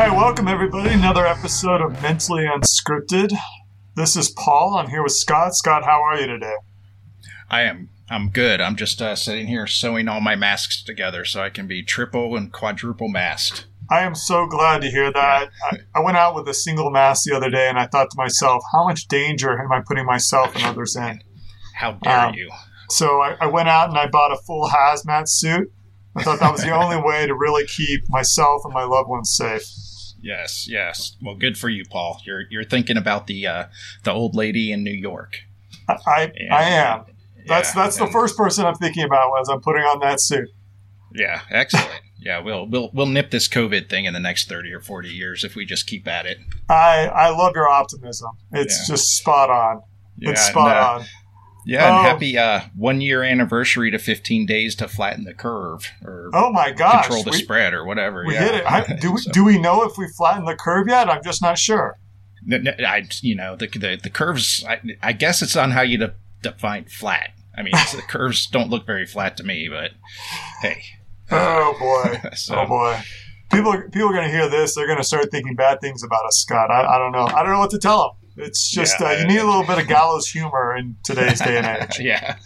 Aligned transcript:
right, 0.00 0.16
welcome 0.16 0.48
everybody. 0.48 0.88
Another 0.88 1.26
episode 1.26 1.82
of 1.82 2.00
Mentally 2.00 2.44
Unscripted. 2.46 3.34
This 3.96 4.16
is 4.16 4.30
Paul. 4.30 4.76
I'm 4.78 4.88
here 4.88 5.02
with 5.02 5.12
Scott. 5.12 5.54
Scott, 5.54 5.84
how 5.84 6.00
are 6.02 6.18
you 6.18 6.26
today? 6.26 6.54
I 7.50 7.62
am. 7.62 7.90
I'm 8.08 8.30
good. 8.30 8.62
I'm 8.62 8.76
just 8.76 9.02
uh, 9.02 9.14
sitting 9.14 9.46
here 9.46 9.66
sewing 9.66 10.08
all 10.08 10.22
my 10.22 10.36
masks 10.36 10.82
together 10.82 11.26
so 11.26 11.42
I 11.42 11.50
can 11.50 11.66
be 11.66 11.82
triple 11.82 12.34
and 12.34 12.50
quadruple 12.50 13.08
masked. 13.08 13.66
I 13.90 14.00
am 14.00 14.14
so 14.14 14.46
glad 14.46 14.80
to 14.80 14.90
hear 14.90 15.12
that. 15.12 15.50
I, 15.70 15.76
I 15.94 16.00
went 16.00 16.16
out 16.16 16.34
with 16.34 16.48
a 16.48 16.54
single 16.54 16.90
mask 16.90 17.24
the 17.28 17.36
other 17.36 17.50
day, 17.50 17.68
and 17.68 17.78
I 17.78 17.86
thought 17.86 18.08
to 18.10 18.16
myself, 18.16 18.62
how 18.72 18.84
much 18.86 19.06
danger 19.06 19.60
am 19.60 19.70
I 19.70 19.82
putting 19.86 20.06
myself 20.06 20.54
and 20.56 20.64
others 20.64 20.96
in? 20.96 21.22
How 21.74 21.92
dare 21.92 22.26
Um, 22.28 22.34
you? 22.34 22.50
So 22.88 23.20
I, 23.20 23.36
I 23.38 23.46
went 23.48 23.68
out 23.68 23.90
and 23.90 23.98
I 23.98 24.06
bought 24.06 24.32
a 24.32 24.38
full 24.46 24.66
hazmat 24.70 25.28
suit. 25.28 25.70
I 26.16 26.22
thought 26.22 26.40
that 26.40 26.52
was 26.52 26.62
the 26.62 26.70
only 26.74 26.96
way 26.96 27.26
to 27.26 27.34
really 27.34 27.66
keep 27.66 28.08
myself 28.08 28.62
and 28.64 28.72
my 28.72 28.84
loved 28.84 29.10
ones 29.10 29.30
safe. 29.36 29.62
Yes, 30.22 30.68
yes. 30.68 31.16
Well, 31.22 31.34
good 31.34 31.56
for 31.58 31.68
you, 31.68 31.84
Paul. 31.84 32.20
You're 32.24 32.42
you're 32.50 32.64
thinking 32.64 32.96
about 32.96 33.26
the 33.26 33.46
uh, 33.46 33.64
the 34.04 34.12
old 34.12 34.34
lady 34.34 34.70
in 34.72 34.84
New 34.84 34.92
York. 34.92 35.38
I, 35.88 35.94
I, 36.06 36.32
I 36.50 36.62
am. 36.64 37.04
That's 37.46 37.74
Yeah, 37.74 37.82
that's 37.84 37.96
the 37.96 38.06
first 38.08 38.36
person 38.36 38.66
I'm 38.66 38.74
thinking 38.74 39.04
about 39.04 39.32
as 39.40 39.48
I'm 39.48 39.60
putting 39.60 39.82
on 39.82 39.98
that 40.00 40.20
suit. 40.20 40.48
Yeah, 41.14 41.40
excellent. 41.50 42.02
yeah, 42.18 42.38
we'll 42.40 42.66
we'll 42.68 42.90
we'll 42.92 43.06
nip 43.06 43.30
this 43.30 43.48
COVID 43.48 43.88
thing 43.88 44.04
in 44.04 44.12
the 44.14 44.20
next 44.20 44.48
thirty 44.48 44.72
or 44.72 44.80
forty 44.80 45.08
years 45.08 45.42
if 45.42 45.54
we 45.56 45.64
just 45.64 45.86
keep 45.86 46.06
at 46.06 46.26
it. 46.26 46.38
I 46.68 47.06
I 47.06 47.30
love 47.30 47.52
your 47.54 47.68
optimism. 47.68 48.30
It's 48.52 48.88
Yeah. 48.88 48.94
just 48.94 49.16
spot 49.16 49.48
on. 49.50 49.80
Yeah, 50.18 50.30
it's 50.30 50.42
spot 50.46 50.76
and, 50.76 50.78
uh, 50.78 50.90
on. 51.00 51.06
Yeah, 51.66 51.86
and 51.86 51.94
Oh. 51.96 52.02
happy 52.10 52.38
uh, 52.38 52.60
one 52.74 53.00
year 53.00 53.22
anniversary 53.22 53.90
to 53.90 53.98
fifteen 53.98 54.46
days 54.46 54.74
to 54.76 54.88
flatten 54.88 55.24
the 55.24 55.34
curve 55.34 55.90
or 56.04 56.30
Oh 56.32 56.50
my 56.52 56.70
gosh, 56.72 57.06
control 57.06 57.22
the 57.24 57.30
we, 57.32 57.38
spread 57.38 57.74
or 57.74 57.84
whatever. 57.84 58.24
we 58.26 58.34
yeah. 58.34 58.44
hit 58.44 58.54
it. 58.56 58.66
I, 58.66 58.96
do 59.00 59.12
we, 59.12 59.18
So- 59.18 59.30
do 59.32 59.44
we 59.44 59.58
know 59.58 59.82
if 59.84 59.98
we 59.98 60.06
flattened 60.08 60.48
the 60.48 60.56
curve 60.56 60.86
yet? 60.88 61.08
I'm 61.10 61.22
just 61.22 61.42
not 61.42 61.58
sure. 61.58 61.98
I, 62.50 63.06
you 63.20 63.34
know, 63.36 63.56
the 63.56 63.66
the, 63.66 63.98
the 64.02 64.10
curves. 64.10 64.64
I, 64.66 64.80
I 65.02 65.12
guess 65.12 65.42
it's 65.42 65.56
on 65.56 65.72
how 65.72 65.82
you 65.82 65.98
de- 65.98 66.14
define 66.42 66.86
flat. 66.86 67.30
I 67.56 67.62
mean, 67.62 67.74
the 67.94 68.02
curves 68.08 68.46
don't 68.46 68.70
look 68.70 68.86
very 68.86 69.04
flat 69.06 69.36
to 69.36 69.44
me, 69.44 69.68
but 69.68 69.90
hey. 70.62 70.82
Oh 71.30 71.76
boy. 71.78 72.30
So- 72.34 72.56
Oh 72.56 72.66
boy. 72.66 72.98
People 73.52 73.72
are, 73.72 73.88
people 73.90 74.08
are 74.08 74.12
going 74.12 74.26
to 74.26 74.30
hear 74.30 74.48
this. 74.48 74.76
They're 74.76 74.86
going 74.86 74.98
to 74.98 75.04
start 75.04 75.28
thinking 75.32 75.56
bad 75.56 75.80
things 75.80 76.04
about 76.04 76.24
us, 76.24 76.38
Scott. 76.38 76.70
I, 76.70 76.84
I 76.94 76.98
don't 76.98 77.10
know. 77.10 77.24
I 77.26 77.42
don't 77.42 77.50
know 77.50 77.58
what 77.58 77.70
to 77.72 77.80
tell 77.80 77.98
them. 77.98 78.19
It's 78.42 78.70
just 78.70 79.00
Yeah, 79.00 79.08
uh, 79.08 79.12
you 79.18 79.26
need 79.26 79.38
a 79.38 79.44
little 79.46 79.64
bit 79.66 79.78
of 79.78 79.86
gallows 79.88 80.28
humor 80.28 80.76
in 80.76 80.96
today's 81.04 81.40
day 81.40 81.58
and 81.58 81.66
age. 81.90 82.00
yeah, 82.00 82.36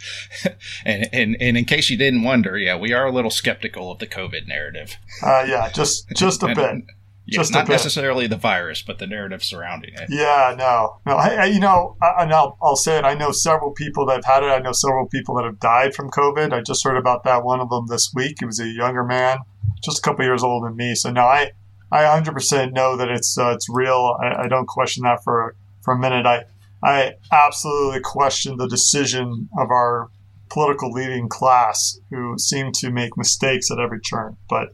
and, 0.85 1.09
and 1.13 1.37
and 1.41 1.57
in 1.57 1.65
case 1.65 1.91
you 1.91 1.97
didn't 1.97 2.23
wonder, 2.23 2.57
yeah, 2.59 2.77
we 2.77 2.93
are 2.93 3.07
a 3.07 3.13
little 3.13 3.31
skeptical 3.31 3.91
of 3.91 3.99
the 3.99 4.07
COVID 4.07 4.47
narrative. 4.47 4.97
Uh, 5.23 5.45
yeah, 5.49 5.71
just 5.71 6.09
just 6.17 6.43
a 6.43 6.47
bit. 6.55 6.85
Yeah, 7.27 7.39
Just 7.39 7.53
a 7.53 7.55
not 7.55 7.67
bit. 7.67 7.73
necessarily 7.73 8.27
the 8.27 8.37
virus, 8.37 8.83
but 8.83 8.99
the 8.99 9.07
narrative 9.07 9.43
surrounding 9.43 9.95
it. 9.95 10.11
Yeah, 10.11 10.55
no, 10.59 10.99
no. 11.07 11.17
I, 11.17 11.29
I, 11.29 11.45
you 11.47 11.59
know, 11.59 11.97
I, 12.03 12.23
and 12.23 12.31
I'll, 12.35 12.59
I'll 12.61 12.77
say 12.77 12.99
it. 12.99 13.05
I 13.07 13.15
know 13.15 13.33
several 13.33 13.71
people 13.73 14.05
that 14.07 14.17
have 14.17 14.25
had 14.27 14.43
it. 14.43 14.49
I 14.49 14.59
know 14.59 14.73
several 14.73 15.07
people 15.09 15.35
that 15.37 15.47
have 15.47 15.59
died 15.59 15.95
from 15.95 16.11
COVID. 16.11 16.53
I 16.53 16.61
just 16.61 16.85
heard 16.85 16.99
about 16.99 17.25
that 17.25 17.43
one 17.43 17.61
of 17.61 17.71
them 17.71 17.87
this 17.89 18.13
week. 18.15 18.37
He 18.41 18.45
was 18.45 18.61
a 18.61 18.67
younger 18.69 19.05
man, 19.05 19.39
just 19.83 20.01
a 20.01 20.03
couple 20.03 20.23
years 20.23 20.43
older 20.45 20.69
than 20.69 20.77
me. 20.77 20.95
So 20.95 21.11
no, 21.13 21.23
I, 21.23 21.53
I 21.91 22.03
100% 22.03 22.73
know 22.75 22.95
that 22.99 23.09
it's 23.09 23.39
uh, 23.39 23.53
it's 23.55 23.71
real. 23.71 24.19
I, 24.23 24.43
I 24.43 24.49
don't 24.49 24.67
question 24.69 25.05
that 25.05 25.25
for 25.25 25.57
for 25.85 25.95
a 25.95 25.99
minute. 25.99 26.27
I 26.27 26.45
I 26.83 27.15
absolutely 27.33 28.01
question 28.01 28.57
the 28.57 28.69
decision 28.69 29.49
of 29.59 29.71
our 29.71 30.11
political 30.51 30.91
leading 30.91 31.29
class, 31.29 31.99
who 32.11 32.39
seem 32.39 32.73
to 32.73 32.91
make 32.91 33.17
mistakes 33.17 33.71
at 33.71 33.79
every 33.79 34.01
turn. 34.01 34.37
But 34.49 34.69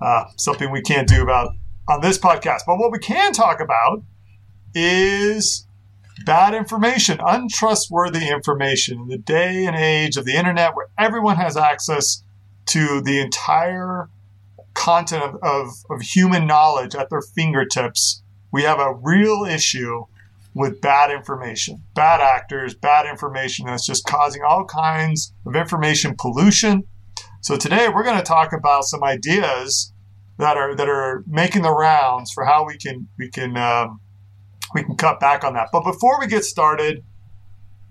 uh, 0.00 0.24
something 0.36 0.70
we 0.70 0.82
can't 0.82 1.08
do 1.08 1.22
about 1.22 1.52
on 1.88 2.00
this 2.00 2.18
podcast. 2.18 2.60
But 2.66 2.78
what 2.78 2.92
we 2.92 2.98
can 2.98 3.32
talk 3.32 3.60
about 3.60 4.02
is 4.74 5.66
bad 6.24 6.54
information, 6.54 7.20
untrustworthy 7.24 8.28
information 8.28 9.00
in 9.00 9.08
the 9.08 9.18
day 9.18 9.66
and 9.66 9.76
age 9.76 10.16
of 10.16 10.24
the 10.24 10.34
internet 10.34 10.74
where 10.74 10.88
everyone 10.98 11.36
has 11.36 11.56
access 11.56 12.22
to 12.66 13.00
the 13.00 13.20
entire 13.20 14.08
content 14.74 15.22
of, 15.22 15.36
of, 15.42 15.68
of 15.90 16.00
human 16.02 16.46
knowledge 16.46 16.94
at 16.94 17.10
their 17.10 17.22
fingertips. 17.22 18.22
We 18.52 18.62
have 18.62 18.78
a 18.78 18.94
real 18.94 19.44
issue 19.44 20.04
with 20.56 20.80
bad 20.80 21.10
information, 21.10 21.84
bad 21.94 22.22
actors, 22.22 22.74
bad 22.74 23.04
information 23.04 23.66
that's 23.66 23.84
just 23.84 24.06
causing 24.06 24.40
all 24.42 24.64
kinds 24.64 25.34
of 25.44 25.54
information 25.54 26.16
pollution. 26.18 26.82
So 27.42 27.58
today 27.58 27.90
we're 27.90 28.02
going 28.02 28.16
to 28.16 28.24
talk 28.24 28.54
about 28.54 28.84
some 28.84 29.04
ideas 29.04 29.92
that 30.38 30.56
are 30.56 30.74
that 30.74 30.88
are 30.88 31.22
making 31.26 31.60
the 31.60 31.70
rounds 31.70 32.32
for 32.32 32.46
how 32.46 32.66
we 32.66 32.78
can 32.78 33.06
we 33.18 33.28
can 33.28 33.54
um, 33.58 34.00
we 34.74 34.82
can 34.82 34.96
cut 34.96 35.20
back 35.20 35.44
on 35.44 35.52
that. 35.52 35.68
But 35.72 35.84
before 35.84 36.18
we 36.18 36.26
get 36.26 36.42
started, 36.42 37.04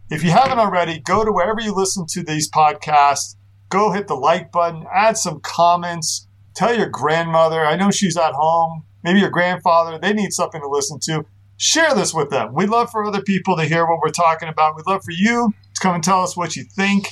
if 0.10 0.24
you 0.24 0.32
haven't 0.32 0.58
already, 0.58 1.00
go 1.00 1.24
to 1.24 1.32
wherever 1.32 1.62
you 1.62 1.72
listen 1.72 2.08
to 2.14 2.24
these 2.24 2.50
podcasts. 2.50 3.36
Go 3.70 3.92
hit 3.92 4.08
the 4.08 4.16
like 4.16 4.52
button, 4.52 4.86
add 4.92 5.18
some 5.18 5.40
comments, 5.40 6.28
tell 6.56 6.76
your 6.76 6.90
grandmother. 6.90 7.64
I 7.64 7.76
know 7.76 7.92
she's 7.92 8.18
at 8.18 8.34
home. 8.34 8.86
Maybe 9.04 9.20
your 9.20 9.30
grandfather. 9.30 10.00
They 10.00 10.14
need 10.14 10.34
something 10.34 10.62
to 10.62 10.68
listen 10.68 11.00
to. 11.04 11.26
Share 11.58 11.96
this 11.96 12.14
with 12.14 12.30
them. 12.30 12.54
We'd 12.54 12.70
love 12.70 12.90
for 12.92 13.06
other 13.06 13.22
people 13.22 13.56
to 13.58 13.64
hear 13.64 13.86
what 13.86 14.00
we're 14.00 14.10
talking 14.10 14.50
about. 14.50 14.76
We'd 14.76 14.88
love 14.88 15.04
for 15.04 15.12
you 15.12 15.54
to 15.74 15.80
come 15.82 15.96
and 15.96 16.04
tell 16.04 16.22
us 16.22 16.36
what 16.36 16.56
you 16.56 16.64
think. 16.64 17.08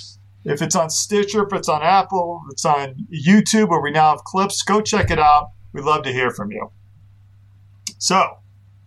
If 0.46 0.62
it's 0.62 0.76
on 0.76 0.90
Stitcher, 0.90 1.44
if 1.44 1.54
it's 1.54 1.70
on 1.70 1.82
Apple, 1.82 2.42
if 2.46 2.54
it's 2.54 2.66
on 2.66 3.08
YouTube, 3.14 3.70
where 3.70 3.80
we 3.80 3.92
now 3.92 4.12
have 4.12 4.26
clips, 4.26 4.62
go 4.62 4.82
check 4.82 5.10
it 5.10 5.20
out. 5.20 5.52
We'd 5.72 5.86
love 5.86 6.04
to 6.04 6.12
hear 6.12 6.32
from 6.32 6.52
you. 6.52 6.72
So, 7.98 8.40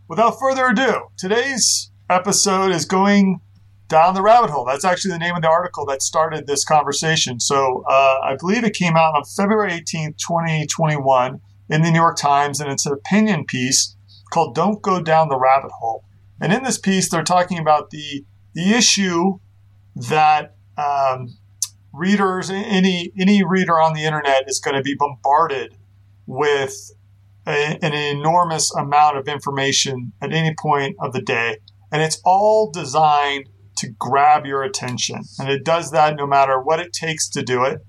without 0.09 0.39
further 0.39 0.67
ado, 0.67 1.07
today's 1.17 1.91
episode 2.11 2.73
is 2.73 2.85
going 2.85 3.41
down 3.89 4.15
the 4.15 4.21
rabbit 4.21 4.51
hole. 4.51 4.67
That's 4.67 4.85
actually 4.85 5.13
the 5.13 5.19
name 5.19 5.35
of 5.35 5.43
the 5.43 5.49
article 5.49 5.87
that 5.87 6.03
started 6.03 6.47
this 6.47 6.65
conversation. 6.65 7.41
So, 7.41 7.83
uh, 7.89 8.21
I 8.23 8.37
believe 8.39 8.63
it 8.63 8.75
came 8.75 8.95
out 8.95 9.15
on 9.17 9.25
February 9.25 9.71
18th, 9.71 10.19
2021, 10.19 11.41
in 11.71 11.83
the 11.83 11.91
New 11.91 11.99
York 11.99 12.19
Times, 12.19 12.61
and 12.61 12.71
it's 12.71 12.85
an 12.85 12.93
opinion 12.93 13.47
piece 13.47 13.96
called 14.33 14.55
Don't 14.55 14.83
Go 14.83 15.01
Down 15.01 15.29
the 15.29 15.39
Rabbit 15.39 15.73
Hole. 15.73 16.05
And 16.41 16.53
in 16.53 16.63
this 16.63 16.79
piece, 16.79 17.09
they're 17.09 17.23
talking 17.23 17.59
about 17.59 17.91
the, 17.91 18.25
the 18.55 18.73
issue 18.73 19.39
that 19.95 20.57
um, 20.77 21.37
readers, 21.93 22.51
any 22.51 23.13
any 23.19 23.43
reader 23.43 23.81
on 23.81 23.95
the 23.95 24.05
internet 24.05 24.45
is 24.47 24.61
going 24.61 24.77
to 24.77 24.83
be 24.83 24.95
bombarded 24.99 25.75
with 26.27 26.93
a, 27.47 27.79
an 27.83 27.95
enormous 27.95 28.75
amount 28.75 29.17
of 29.17 29.29
information 29.29 30.13
at 30.21 30.33
any 30.33 30.55
point 30.55 30.97
of 31.01 31.13
the 31.13 31.23
day, 31.23 31.59
and 31.91 32.03
it's 32.03 32.21
all 32.25 32.71
designed 32.71 33.49
to 33.79 33.89
grab 33.99 34.47
your 34.47 34.63
attention, 34.63 35.23
and 35.39 35.49
it 35.49 35.65
does 35.65 35.91
that 35.91 36.17
no 36.17 36.27
matter 36.27 36.61
what 36.61 36.81
it 36.81 36.93
takes 36.93 37.29
to 37.31 37.43
do 37.43 37.65
it. 37.65 37.81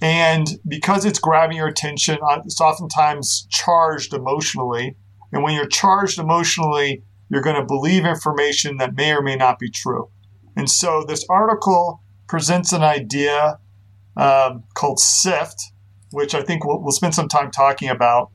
And 0.00 0.46
because 0.66 1.04
it's 1.04 1.18
grabbing 1.18 1.56
your 1.56 1.66
attention, 1.66 2.18
uh, 2.28 2.40
it's 2.44 2.60
oftentimes 2.60 3.48
charged 3.50 4.14
emotionally. 4.14 4.96
And 5.32 5.42
when 5.42 5.54
you're 5.54 5.66
charged 5.66 6.18
emotionally, 6.18 7.02
you're 7.28 7.42
going 7.42 7.56
to 7.56 7.64
believe 7.64 8.04
information 8.04 8.78
that 8.78 8.94
may 8.94 9.12
or 9.12 9.22
may 9.22 9.36
not 9.36 9.58
be 9.58 9.70
true. 9.70 10.10
And 10.56 10.70
so 10.70 11.04
this 11.06 11.24
article 11.28 12.02
presents 12.26 12.72
an 12.72 12.82
idea 12.82 13.58
um, 14.16 14.64
called 14.74 14.98
SIFT, 14.98 15.72
which 16.10 16.34
I 16.34 16.42
think 16.42 16.64
we'll, 16.64 16.80
we'll 16.82 16.92
spend 16.92 17.14
some 17.14 17.28
time 17.28 17.50
talking 17.50 17.88
about, 17.88 18.30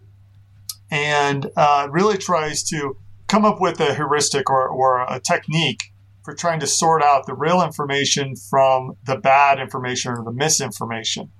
and 0.91 1.49
uh, 1.57 1.87
really 1.91 2.17
tries 2.17 2.63
to 2.65 2.97
come 3.27 3.45
up 3.45 3.59
with 3.59 3.79
a 3.79 3.95
heuristic 3.95 4.49
or, 4.49 4.67
or 4.67 5.01
a 5.01 5.19
technique 5.19 5.91
for 6.23 6.33
trying 6.33 6.59
to 6.59 6.67
sort 6.67 7.03
out 7.03 7.25
the 7.25 7.33
real 7.33 7.61
information 7.61 8.35
from 8.35 8.95
the 9.05 9.17
bad 9.17 9.59
information 9.59 10.11
or 10.11 10.23
the 10.23 10.31
misinformation. 10.31 11.31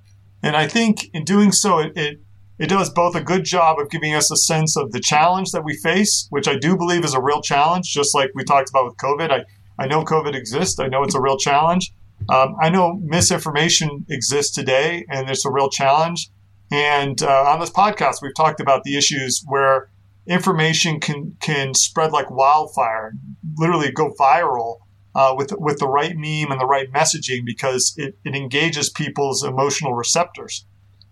And 0.42 0.58
I 0.58 0.68
think 0.68 1.10
in 1.14 1.24
doing 1.24 1.52
so, 1.52 1.80
it, 1.80 1.94
it 1.96 2.20
it 2.64 2.70
does 2.70 2.90
both 2.90 3.14
a 3.14 3.22
good 3.22 3.44
job 3.44 3.78
of 3.78 3.90
giving 3.90 4.16
us 4.16 4.32
a 4.32 4.38
sense 4.38 4.78
of 4.78 4.94
the 4.94 5.02
challenge 5.02 5.52
that 5.52 5.66
we 5.66 5.76
face, 5.76 6.28
which 6.30 6.48
I 6.48 6.56
do 6.56 6.78
believe 6.78 7.04
is 7.04 7.14
a 7.14 7.22
real 7.22 7.42
challenge, 7.42 7.92
just 7.92 8.16
like 8.16 8.32
we 8.36 8.46
talked 8.46 8.70
about 8.70 8.86
with 8.86 8.96
COVID. 8.96 9.32
I, 9.32 9.44
I 9.78 9.86
know 9.86 10.06
COVID 10.06 10.34
exists. 10.34 10.80
I 10.80 10.88
know 10.88 11.04
it's 11.04 11.14
a 11.14 11.20
real 11.20 11.38
challenge. 11.38 11.92
Um, 12.30 12.56
I 12.62 12.70
know 12.70 13.02
misinformation 13.04 14.06
exists 14.10 14.56
today, 14.56 15.06
and 15.10 15.30
it's 15.30 15.46
a 15.46 15.52
real 15.52 15.70
challenge. 15.70 16.30
And 16.72 17.22
uh, 17.22 17.52
on 17.52 17.60
this 17.60 17.70
podcast, 17.70 18.22
we've 18.22 18.34
talked 18.34 18.62
about 18.62 18.86
the 18.86 18.98
issues 18.98 19.44
where 19.46 19.90
information 20.26 21.02
can 21.02 21.36
can 21.42 21.74
spread 21.74 22.14
like 22.14 22.32
wildfire, 22.32 23.12
literally 23.58 23.92
go 23.92 24.14
viral 24.18 24.78
uh, 25.16 25.34
with 25.36 25.52
with 25.58 25.80
the 25.80 25.88
right 25.90 26.16
meme 26.16 26.50
and 26.50 26.62
the 26.62 26.66
right 26.66 26.90
messaging 26.94 27.46
because 27.46 27.94
it, 27.98 28.18
it 28.24 28.38
engages 28.38 28.90
people's 28.90 29.44
emotional 29.44 29.96
receptors. 29.96 30.66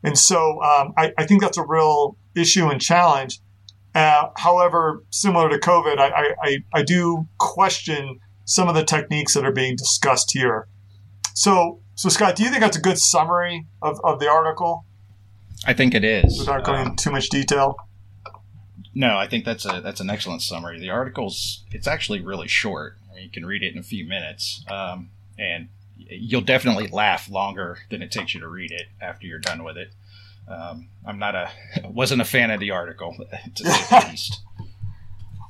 And 0.03 0.17
so 0.17 0.61
um, 0.61 0.93
I, 0.97 1.13
I 1.17 1.25
think 1.25 1.41
that's 1.41 1.57
a 1.57 1.65
real 1.65 2.17
issue 2.35 2.67
and 2.67 2.81
challenge. 2.81 3.39
Uh, 3.93 4.29
however, 4.37 5.03
similar 5.09 5.49
to 5.49 5.57
COVID, 5.57 5.99
I, 5.99 6.35
I, 6.41 6.57
I, 6.73 6.81
do 6.81 7.27
question 7.37 8.19
some 8.45 8.69
of 8.69 8.75
the 8.75 8.85
techniques 8.85 9.33
that 9.33 9.45
are 9.45 9.51
being 9.51 9.75
discussed 9.75 10.31
here. 10.31 10.67
So, 11.33 11.81
so 11.95 12.07
Scott, 12.07 12.37
do 12.37 12.43
you 12.43 12.49
think 12.49 12.61
that's 12.61 12.77
a 12.77 12.81
good 12.81 12.97
summary 12.97 13.67
of, 13.81 13.99
of 14.05 14.19
the 14.19 14.29
article 14.29 14.85
I 15.65 15.73
think 15.73 15.93
it 15.93 16.05
is. 16.05 16.39
without 16.39 16.63
going 16.63 16.79
Um, 16.79 16.87
into 16.91 17.03
too 17.03 17.11
much 17.11 17.29
detail? 17.29 17.75
no, 18.93 19.17
I 19.17 19.27
think 19.27 19.45
that's 19.45 19.65
a 19.65 19.81
that's 19.81 19.99
an 19.99 20.09
excellent 20.09 20.41
summary. 20.41 20.79
The 20.79 20.89
article's 20.89 21.63
it's 21.71 21.87
actually 21.87 22.21
really 22.21 22.47
short. 22.47 22.97
You 23.19 23.29
can 23.29 23.45
read 23.45 23.61
it 23.61 23.73
in 23.73 23.77
a 23.79 23.83
few 23.83 24.05
minutes, 24.05 24.65
um, 24.67 25.11
and 25.37 25.69
you'll 26.19 26.41
definitely 26.41 26.87
laugh 26.87 27.29
longer 27.29 27.77
than 27.89 28.01
it 28.01 28.11
takes 28.11 28.33
you 28.33 28.39
to 28.41 28.47
read 28.47 28.71
it 28.71 28.87
after 29.01 29.27
you're 29.27 29.39
done 29.39 29.63
with 29.63 29.77
it. 29.77 29.93
Um, 30.47 30.89
I'm 31.05 31.19
not 31.19 31.35
a 31.35 31.49
wasn't 31.85 32.21
a 32.21 32.25
fan 32.25 32.51
of 32.51 32.59
the 32.59 32.71
article 32.71 33.15
to 33.55 33.63
say 33.63 33.71
the 33.89 34.07
least. 34.09 34.41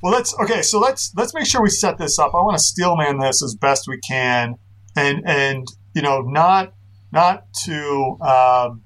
Well, 0.02 0.12
let's 0.12 0.34
okay. 0.40 0.62
So 0.62 0.78
let's 0.80 1.12
let's 1.16 1.34
make 1.34 1.46
sure 1.46 1.62
we 1.62 1.70
set 1.70 1.98
this 1.98 2.18
up. 2.18 2.34
I 2.34 2.38
want 2.38 2.56
to 2.56 2.62
steelman 2.62 3.18
this 3.18 3.42
as 3.42 3.54
best 3.54 3.88
we 3.88 3.98
can, 3.98 4.56
and 4.96 5.22
and 5.26 5.66
you 5.94 6.02
know 6.02 6.20
not 6.20 6.74
not 7.10 7.52
to. 7.64 8.18
Um, 8.20 8.82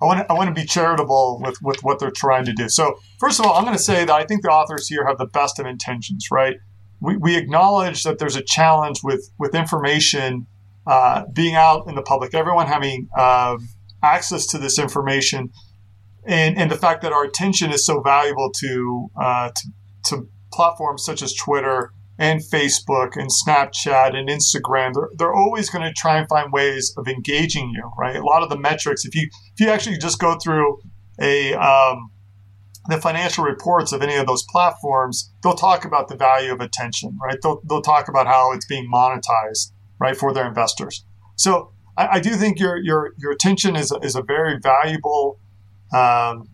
I 0.00 0.04
want 0.04 0.20
to, 0.20 0.30
I 0.30 0.34
want 0.34 0.54
to 0.54 0.60
be 0.60 0.64
charitable 0.64 1.40
with, 1.42 1.60
with 1.60 1.82
what 1.82 1.98
they're 1.98 2.12
trying 2.12 2.44
to 2.44 2.52
do. 2.52 2.68
So, 2.68 3.00
first 3.18 3.40
of 3.40 3.46
all, 3.46 3.54
I'm 3.54 3.64
going 3.64 3.76
to 3.76 3.82
say 3.82 4.04
that 4.04 4.10
I 4.14 4.24
think 4.24 4.42
the 4.42 4.48
authors 4.48 4.86
here 4.86 5.04
have 5.04 5.18
the 5.18 5.26
best 5.26 5.58
of 5.58 5.66
intentions, 5.66 6.28
right? 6.30 6.58
We, 7.00 7.16
we 7.16 7.36
acknowledge 7.36 8.04
that 8.04 8.20
there's 8.20 8.36
a 8.36 8.42
challenge 8.42 9.00
with, 9.02 9.32
with 9.38 9.56
information 9.56 10.46
uh, 10.88 11.24
being 11.32 11.54
out 11.54 11.86
in 11.86 11.94
the 11.94 12.02
public, 12.02 12.34
everyone 12.34 12.66
having 12.66 13.08
uh, 13.16 13.56
access 14.02 14.46
to 14.46 14.58
this 14.58 14.78
information, 14.78 15.50
and, 16.24 16.56
and 16.56 16.70
the 16.70 16.76
fact 16.76 17.02
that 17.02 17.12
our 17.12 17.24
attention 17.24 17.70
is 17.70 17.84
so 17.86 18.00
valuable 18.00 18.50
to, 18.58 19.08
uh, 19.20 19.50
to, 19.54 19.68
to 20.06 20.28
platforms 20.52 21.04
such 21.04 21.22
as 21.22 21.34
Twitter 21.34 21.92
and 22.18 22.40
Facebook 22.40 23.16
and 23.16 23.30
Snapchat 23.30 24.16
and 24.16 24.28
Instagram, 24.28 24.92
they're, 24.94 25.10
they're 25.16 25.34
always 25.34 25.70
going 25.70 25.84
to 25.84 25.92
try 25.92 26.18
and 26.18 26.28
find 26.28 26.52
ways 26.52 26.92
of 26.96 27.06
engaging 27.06 27.70
you, 27.74 27.90
right? 27.96 28.16
A 28.16 28.24
lot 28.24 28.42
of 28.42 28.48
the 28.48 28.58
metrics, 28.58 29.04
if 29.04 29.14
you 29.14 29.28
if 29.54 29.60
you 29.60 29.68
actually 29.68 29.98
just 29.98 30.18
go 30.18 30.36
through 30.42 30.80
a 31.20 31.54
um, 31.54 32.10
the 32.88 32.98
financial 32.98 33.44
reports 33.44 33.92
of 33.92 34.02
any 34.02 34.16
of 34.16 34.26
those 34.26 34.44
platforms, 34.50 35.30
they'll 35.42 35.54
talk 35.54 35.84
about 35.84 36.08
the 36.08 36.16
value 36.16 36.52
of 36.52 36.60
attention, 36.60 37.16
right? 37.22 37.36
They'll, 37.42 37.60
they'll 37.68 37.82
talk 37.82 38.08
about 38.08 38.26
how 38.26 38.52
it's 38.52 38.66
being 38.66 38.90
monetized, 38.92 39.72
right, 39.98 40.16
for 40.16 40.32
their 40.32 40.46
investors. 40.46 41.04
So 41.36 41.72
I, 41.96 42.08
I 42.12 42.20
do 42.20 42.30
think 42.30 42.58
your 42.58 42.76
your 42.76 43.12
your 43.18 43.32
attention 43.32 43.76
is 43.76 43.92
a, 43.92 43.96
is 43.98 44.14
a 44.14 44.22
very 44.22 44.58
valuable 44.58 45.38
um, 45.92 46.48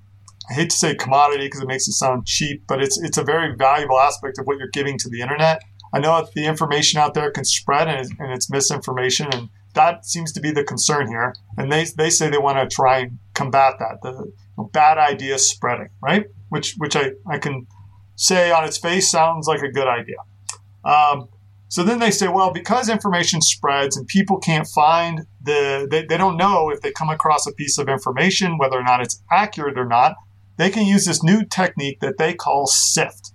I 0.51 0.55
hate 0.55 0.71
to 0.71 0.77
say 0.77 0.95
commodity 0.95 1.47
because 1.47 1.61
it 1.61 1.69
makes 1.69 1.89
it 1.89 1.93
sound 1.93 2.27
cheap, 2.27 2.65
but 2.67 2.83
it's 2.83 3.01
it's 3.01 3.19
a 3.19 3.25
very 3.25 3.55
valuable 3.55 3.99
aspect 3.99 4.39
of 4.39 4.47
what 4.47 4.59
you're 4.59 4.69
giving 4.69 4.99
to 4.99 5.09
the 5.09 5.21
internet. 5.21 5.63
I 5.93 6.01
know 6.01 6.21
that 6.21 6.33
the 6.35 6.45
information 6.45 7.01
out 7.01 7.15
there 7.15 7.31
can 7.31 7.45
spread 7.45 7.89
and 7.89 8.01
it's, 8.01 8.11
and 8.19 8.33
it's 8.33 8.51
misinformation, 8.51 9.29
and 9.33 9.49
that 9.75 10.05
seems 10.05 10.33
to 10.33 10.41
be 10.41 10.51
the 10.51 10.65
concern 10.65 11.07
here. 11.07 11.35
And 11.57 11.71
they, 11.71 11.85
they 11.97 12.11
say 12.11 12.29
they 12.29 12.39
want 12.39 12.59
to 12.59 12.75
try 12.75 12.99
and 12.99 13.19
combat 13.35 13.75
that, 13.79 14.03
the 14.03 14.33
bad 14.73 14.99
ideas 14.99 15.49
spreading, 15.49 15.89
right? 16.03 16.27
Which 16.49 16.75
which 16.79 16.97
I, 16.97 17.13
I 17.27 17.39
can 17.39 17.67
say 18.17 18.51
on 18.51 18.65
its 18.65 18.77
face 18.77 19.11
sounds 19.11 19.47
like 19.47 19.63
a 19.63 19.71
good 19.71 19.89
idea. 19.89 20.17
Um, 20.85 21.29
so 21.69 21.83
then 21.83 21.99
they 21.99 22.11
say, 22.11 22.29
well, 22.29 22.53
because 22.53 22.89
information 22.89 23.41
spreads 23.41 23.97
and 23.97 24.07
people 24.07 24.39
can't 24.39 24.67
find 24.67 25.27
the, 25.43 25.89
they, 25.91 26.05
they 26.05 26.17
don't 26.17 26.37
know 26.37 26.71
if 26.71 26.81
they 26.81 26.93
come 26.93 27.11
across 27.11 27.47
a 27.47 27.53
piece 27.53 27.79
of 27.79 27.89
information, 27.89 28.59
whether 28.59 28.79
or 28.79 28.85
not 28.85 29.01
it's 29.01 29.23
accurate 29.31 29.79
or 29.79 29.87
not, 29.87 30.15
they 30.57 30.71
can 30.71 30.87
use 30.87 31.05
this 31.05 31.23
new 31.23 31.45
technique 31.45 32.01
that 32.01 32.19
they 32.19 32.35
call 32.35 32.67
SIFT. 32.67 33.33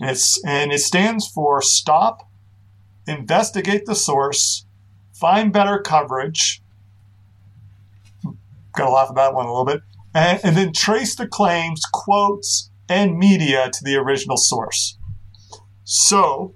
And, 0.00 0.10
it's, 0.10 0.44
and 0.44 0.72
it 0.72 0.80
stands 0.80 1.26
for 1.26 1.60
Stop, 1.62 2.28
Investigate 3.06 3.86
the 3.86 3.94
Source, 3.94 4.66
Find 5.12 5.52
Better 5.52 5.78
Coverage. 5.78 6.62
Got 8.76 8.86
to 8.86 8.90
laugh 8.90 9.08
at 9.10 9.16
that 9.16 9.34
one 9.34 9.46
a 9.46 9.48
little 9.48 9.64
bit. 9.64 9.80
And, 10.14 10.40
and 10.44 10.56
then 10.56 10.72
trace 10.72 11.16
the 11.16 11.26
claims, 11.26 11.82
quotes, 11.92 12.70
and 12.88 13.18
media 13.18 13.70
to 13.72 13.84
the 13.84 13.96
original 13.96 14.36
source. 14.36 14.98
So, 15.84 16.54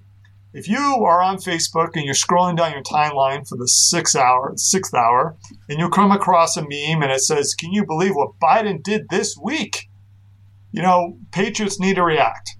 if 0.58 0.68
you 0.68 1.04
are 1.06 1.22
on 1.22 1.36
Facebook 1.36 1.90
and 1.94 2.04
you're 2.04 2.14
scrolling 2.14 2.56
down 2.56 2.72
your 2.72 2.82
timeline 2.82 3.48
for 3.48 3.56
the 3.56 3.68
sixth 3.68 4.16
hour, 4.16 4.52
sixth 4.56 4.92
hour, 4.92 5.36
and 5.68 5.78
you 5.78 5.88
come 5.88 6.10
across 6.10 6.56
a 6.56 6.62
meme 6.62 7.00
and 7.00 7.12
it 7.12 7.20
says, 7.20 7.54
"Can 7.54 7.72
you 7.72 7.86
believe 7.86 8.16
what 8.16 8.40
Biden 8.42 8.82
did 8.82 9.08
this 9.08 9.36
week?" 9.40 9.88
You 10.72 10.82
know, 10.82 11.16
patriots 11.30 11.78
need 11.78 11.94
to 11.94 12.02
react. 12.02 12.56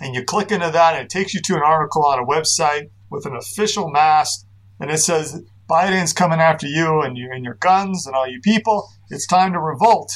And 0.00 0.12
you 0.12 0.24
click 0.24 0.50
into 0.50 0.70
that, 0.72 0.94
and 0.94 1.04
it 1.04 1.08
takes 1.08 1.34
you 1.34 1.40
to 1.42 1.54
an 1.54 1.62
article 1.64 2.04
on 2.04 2.18
a 2.18 2.26
website 2.26 2.90
with 3.10 3.26
an 3.26 3.36
official 3.36 3.88
mast, 3.90 4.44
and 4.80 4.90
it 4.90 4.98
says, 4.98 5.40
"Biden's 5.70 6.12
coming 6.12 6.40
after 6.40 6.66
you 6.66 7.00
and 7.00 7.16
you 7.16 7.30
and 7.32 7.44
your 7.44 7.54
guns 7.54 8.08
and 8.08 8.16
all 8.16 8.26
you 8.26 8.40
people. 8.40 8.88
It's 9.08 9.26
time 9.26 9.52
to 9.52 9.60
revolt." 9.60 10.12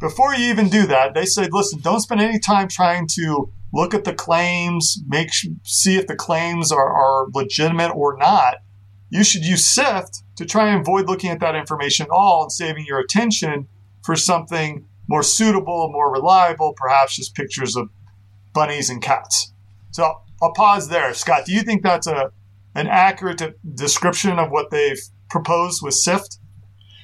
Before 0.00 0.34
you 0.34 0.50
even 0.50 0.68
do 0.68 0.84
that, 0.88 1.14
they 1.14 1.26
said, 1.26 1.50
"Listen, 1.52 1.78
don't 1.80 2.00
spend 2.00 2.20
any 2.20 2.40
time 2.40 2.66
trying 2.66 3.06
to." 3.14 3.52
Look 3.72 3.94
at 3.94 4.04
the 4.04 4.14
claims, 4.14 5.02
make 5.06 5.30
see 5.62 5.96
if 5.96 6.06
the 6.06 6.16
claims 6.16 6.70
are, 6.70 6.90
are 6.90 7.26
legitimate 7.32 7.90
or 7.90 8.16
not. 8.18 8.56
You 9.10 9.24
should 9.24 9.44
use 9.44 9.66
SIFT 9.66 10.22
to 10.36 10.44
try 10.44 10.68
and 10.68 10.80
avoid 10.80 11.06
looking 11.06 11.30
at 11.30 11.40
that 11.40 11.54
information 11.54 12.06
at 12.06 12.10
all 12.10 12.42
and 12.42 12.52
saving 12.52 12.86
your 12.86 12.98
attention 12.98 13.68
for 14.02 14.16
something 14.16 14.86
more 15.08 15.22
suitable, 15.22 15.90
more 15.92 16.10
reliable, 16.12 16.72
perhaps 16.76 17.16
just 17.16 17.34
pictures 17.34 17.76
of 17.76 17.90
bunnies 18.54 18.88
and 18.88 19.02
cats. 19.02 19.52
So 19.90 20.22
I'll 20.42 20.52
pause 20.52 20.88
there. 20.88 21.12
Scott, 21.14 21.44
do 21.46 21.52
you 21.52 21.62
think 21.62 21.82
that's 21.82 22.06
a 22.06 22.32
an 22.74 22.86
accurate 22.86 23.42
description 23.74 24.38
of 24.38 24.50
what 24.50 24.70
they've 24.70 25.00
proposed 25.28 25.82
with 25.82 25.94
SIFT? 25.94 26.38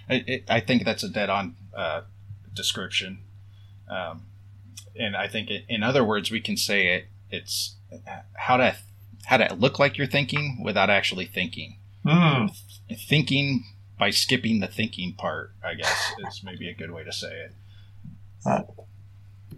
I, 0.09 0.43
I 0.49 0.61
think 0.61 0.85
that's 0.85 1.03
a 1.03 1.11
dead 1.11 1.29
on 1.29 1.57
uh, 1.77 2.03
description. 2.55 3.19
Um, 3.91 4.23
and 4.99 5.17
I 5.17 5.29
think 5.29 5.51
it, 5.51 5.65
in 5.69 5.83
other 5.83 6.05
words, 6.05 6.31
we 6.31 6.41
can 6.41 6.57
say 6.57 6.95
it. 6.95 7.07
It's 7.31 7.77
how 8.35 8.57
to 8.57 8.77
how 9.27 9.37
to 9.37 9.55
look 9.55 9.79
like 9.79 9.99
you're 9.99 10.07
thinking 10.07 10.63
without 10.63 10.91
actually 10.91 11.27
thinking. 11.27 11.79
Mm. 12.05 12.57
Thinking 13.09 13.65
by 13.99 14.11
skipping 14.11 14.61
the 14.61 14.67
thinking 14.67 15.15
part, 15.15 15.53
I 15.63 15.75
guess, 15.75 16.13
is 16.29 16.43
maybe 16.45 16.69
a 16.69 16.75
good 16.75 16.91
way 16.91 17.05
to 17.05 17.13
say 17.13 17.33
it. 17.33 17.53
Uh, 18.47 18.63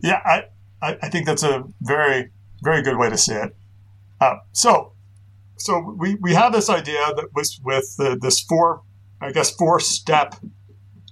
yeah, 0.02 0.20
I, 0.24 0.44
I 1.02 1.08
think 1.08 1.26
that's 1.26 1.42
a 1.42 1.64
very 1.82 2.30
very 2.62 2.82
good 2.82 2.96
way 2.96 3.08
to 3.08 3.16
say 3.16 3.42
it. 3.44 3.56
Uh, 4.20 4.36
so, 4.52 4.92
so 5.56 5.94
we, 5.98 6.16
we 6.16 6.34
have 6.34 6.52
this 6.52 6.68
idea 6.68 7.12
that 7.16 7.28
was 7.34 7.58
with 7.64 7.96
the, 7.96 8.18
this 8.20 8.40
four, 8.40 8.82
I 9.20 9.32
guess, 9.32 9.50
four 9.50 9.80
step 9.80 10.36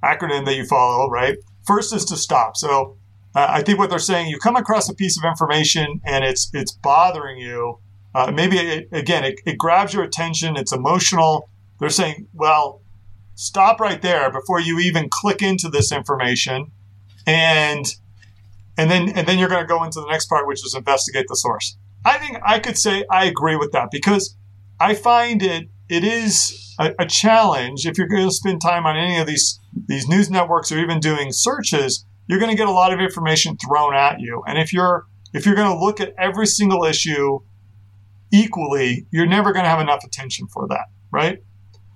acronym 0.03 0.45
that 0.45 0.55
you 0.55 0.67
follow, 0.67 1.09
right? 1.09 1.39
First 1.67 1.95
is 1.95 2.05
to 2.07 2.17
stop. 2.17 2.57
So 2.57 2.98
uh, 3.35 3.47
I 3.51 3.63
think 3.63 3.79
what 3.79 3.91
they're 3.91 3.99
saying, 3.99 4.29
you 4.29 4.39
come 4.39 4.57
across 4.57 4.89
a 4.89 4.95
piece 4.95 5.19
of 5.19 5.25
information 5.25 6.01
and 6.05 6.25
it's 6.25 6.51
it's 6.55 6.73
bothering 6.73 7.39
you. 7.39 7.79
Uh, 8.15 8.33
maybe 8.35 8.57
it, 8.57 8.89
again, 8.91 9.23
it, 9.25 9.41
it 9.45 9.59
grabs 9.59 9.93
your 9.93 10.03
attention. 10.03 10.57
It's 10.57 10.73
emotional. 10.73 11.51
They're 11.79 11.91
saying, 11.91 12.27
well, 12.33 12.83
stop 13.35 13.81
right 13.81 14.01
there 14.01 14.31
before 14.33 14.61
you 14.61 14.79
even 14.81 15.09
click 15.11 15.43
into 15.43 15.69
this 15.69 15.93
information, 15.93 16.73
and 17.27 17.87
and 18.77 18.91
then 18.91 19.11
and 19.11 19.27
then 19.27 19.39
you're 19.39 19.49
going 19.49 19.63
to 19.63 19.69
go 19.69 19.85
into 19.85 20.01
the 20.01 20.09
next 20.09 20.27
part, 20.27 20.47
which 20.47 20.65
is 20.65 20.75
investigate 20.75 21.27
the 21.29 21.37
source. 21.37 21.77
I 22.05 22.19
think 22.19 22.39
I 22.45 22.59
could 22.59 22.79
say 22.79 23.05
I 23.11 23.27
agree 23.27 23.57
with 23.57 23.73
that 23.73 23.91
because 23.91 24.37
I 24.81 24.95
find 24.95 25.43
it 25.43 25.69
it 25.89 26.05
is 26.05 26.75
a, 26.79 26.95
a 26.99 27.07
challenge 27.07 27.87
if 27.87 27.99
you're 27.99 28.09
going 28.09 28.27
to 28.27 28.35
spend 28.35 28.61
time 28.61 28.87
on 28.87 28.97
any 28.97 29.19
of 29.19 29.27
these 29.27 29.61
these 29.87 30.09
news 30.09 30.31
networks 30.31 30.73
or 30.73 30.79
even 30.79 31.01
doing 31.01 31.33
searches 31.33 32.05
you're 32.29 32.39
going 32.39 32.51
to 32.51 32.57
get 32.57 32.69
a 32.69 32.73
lot 32.73 32.93
of 32.93 33.01
information 33.01 33.57
thrown 33.57 33.95
at 33.95 34.21
you. 34.21 34.43
And 34.47 34.59
if 34.59 34.73
you're 34.73 35.07
if 35.33 35.45
you're 35.45 35.55
going 35.55 35.71
to 35.71 35.79
look 35.79 36.01
at 36.01 36.15
every 36.19 36.47
single 36.47 36.85
issue 36.85 37.41
equally, 38.33 39.07
you're 39.11 39.27
never 39.27 39.53
going 39.53 39.65
to 39.65 39.69
have 39.69 39.81
enough 39.81 40.05
attention 40.05 40.47
for 40.47 40.67
that, 40.69 40.87
right? 41.11 41.43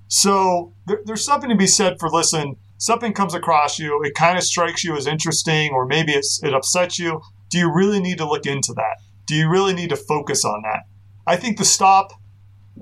So 0.08 0.74
there, 0.86 1.00
there's 1.04 1.24
something 1.24 1.48
to 1.48 1.56
be 1.56 1.66
said 1.66 1.98
for 1.98 2.10
listen, 2.10 2.56
something 2.78 3.12
comes 3.12 3.34
across 3.34 3.78
you, 3.78 4.02
it 4.02 4.14
kind 4.14 4.36
of 4.36 4.44
strikes 4.44 4.84
you 4.84 4.96
as 4.96 5.06
interesting, 5.06 5.70
or 5.72 5.86
maybe 5.86 6.12
it's 6.12 6.42
it 6.42 6.54
upsets 6.54 6.98
you. 6.98 7.20
Do 7.48 7.58
you 7.58 7.72
really 7.72 8.00
need 8.00 8.18
to 8.18 8.26
look 8.26 8.46
into 8.46 8.72
that? 8.74 8.98
Do 9.26 9.34
you 9.34 9.48
really 9.48 9.74
need 9.74 9.90
to 9.90 9.96
focus 9.96 10.44
on 10.44 10.62
that? 10.62 10.84
I 11.26 11.36
think 11.36 11.58
the 11.58 11.64
stop 11.64 12.12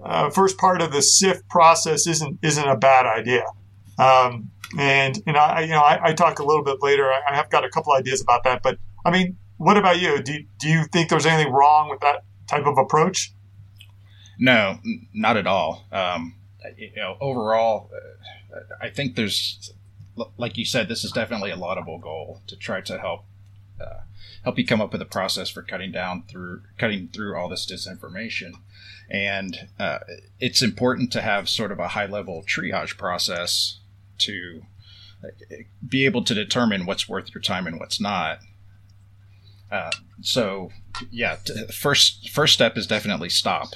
uh, 0.02 0.30
first 0.30 0.56
part 0.56 0.80
of 0.80 0.92
the 0.92 1.02
SIFT 1.02 1.48
process 1.48 2.06
isn't 2.06 2.38
isn't 2.42 2.68
a 2.68 2.76
bad 2.76 3.06
idea. 3.06 3.44
Um, 3.98 4.50
and 4.78 5.16
you 5.26 5.32
know, 5.32 5.40
I, 5.40 5.60
you 5.62 5.70
know, 5.70 5.80
I, 5.80 6.10
I 6.10 6.12
talk 6.12 6.38
a 6.38 6.44
little 6.44 6.64
bit 6.64 6.82
later. 6.82 7.06
I, 7.06 7.20
I 7.30 7.34
have 7.34 7.50
got 7.50 7.64
a 7.64 7.68
couple 7.68 7.92
ideas 7.92 8.20
about 8.20 8.44
that. 8.44 8.62
But 8.62 8.78
I 9.04 9.10
mean, 9.10 9.36
what 9.56 9.76
about 9.76 10.00
you? 10.00 10.22
Do 10.22 10.44
do 10.58 10.68
you 10.68 10.84
think 10.84 11.08
there's 11.08 11.26
anything 11.26 11.52
wrong 11.52 11.88
with 11.90 12.00
that 12.00 12.24
type 12.46 12.66
of 12.66 12.78
approach? 12.78 13.32
No, 14.38 14.78
not 15.12 15.36
at 15.36 15.46
all. 15.46 15.86
Um, 15.92 16.34
you 16.76 16.92
know, 16.96 17.16
overall, 17.20 17.90
uh, 17.94 18.60
I 18.80 18.88
think 18.88 19.14
there's, 19.14 19.72
like 20.38 20.56
you 20.56 20.64
said, 20.64 20.88
this 20.88 21.04
is 21.04 21.12
definitely 21.12 21.50
a 21.50 21.56
laudable 21.56 21.98
goal 21.98 22.40
to 22.46 22.56
try 22.56 22.80
to 22.80 22.98
help 22.98 23.24
uh, 23.80 24.00
help 24.44 24.58
you 24.58 24.66
come 24.66 24.80
up 24.80 24.92
with 24.92 25.02
a 25.02 25.06
process 25.06 25.50
for 25.50 25.62
cutting 25.62 25.92
down 25.92 26.24
through 26.28 26.62
cutting 26.78 27.08
through 27.08 27.36
all 27.36 27.48
this 27.48 27.70
disinformation. 27.70 28.52
And 29.10 29.68
uh, 29.78 29.98
it's 30.38 30.62
important 30.62 31.12
to 31.12 31.20
have 31.20 31.48
sort 31.48 31.72
of 31.72 31.78
a 31.78 31.88
high 31.88 32.06
level 32.06 32.44
triage 32.46 32.96
process 32.96 33.79
to 34.20 34.62
be 35.86 36.06
able 36.06 36.24
to 36.24 36.34
determine 36.34 36.86
what's 36.86 37.08
worth 37.08 37.34
your 37.34 37.42
time 37.42 37.66
and 37.66 37.78
what's 37.78 38.00
not. 38.00 38.38
Uh, 39.70 39.90
so, 40.22 40.70
yeah, 41.10 41.36
t- 41.44 41.66
first 41.72 42.30
first 42.30 42.54
step 42.54 42.76
is 42.76 42.86
definitely 42.86 43.28
stop. 43.28 43.68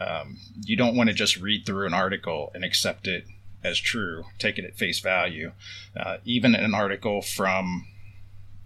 Um, 0.00 0.38
you 0.62 0.76
don't 0.76 0.96
want 0.96 1.08
to 1.08 1.14
just 1.14 1.36
read 1.38 1.66
through 1.66 1.86
an 1.86 1.94
article 1.94 2.50
and 2.54 2.64
accept 2.64 3.06
it 3.06 3.26
as 3.64 3.78
true, 3.78 4.24
take 4.38 4.58
it 4.58 4.64
at 4.64 4.76
face 4.76 5.00
value. 5.00 5.52
Uh, 5.96 6.18
even 6.24 6.54
an 6.54 6.74
article 6.74 7.20
from 7.22 7.86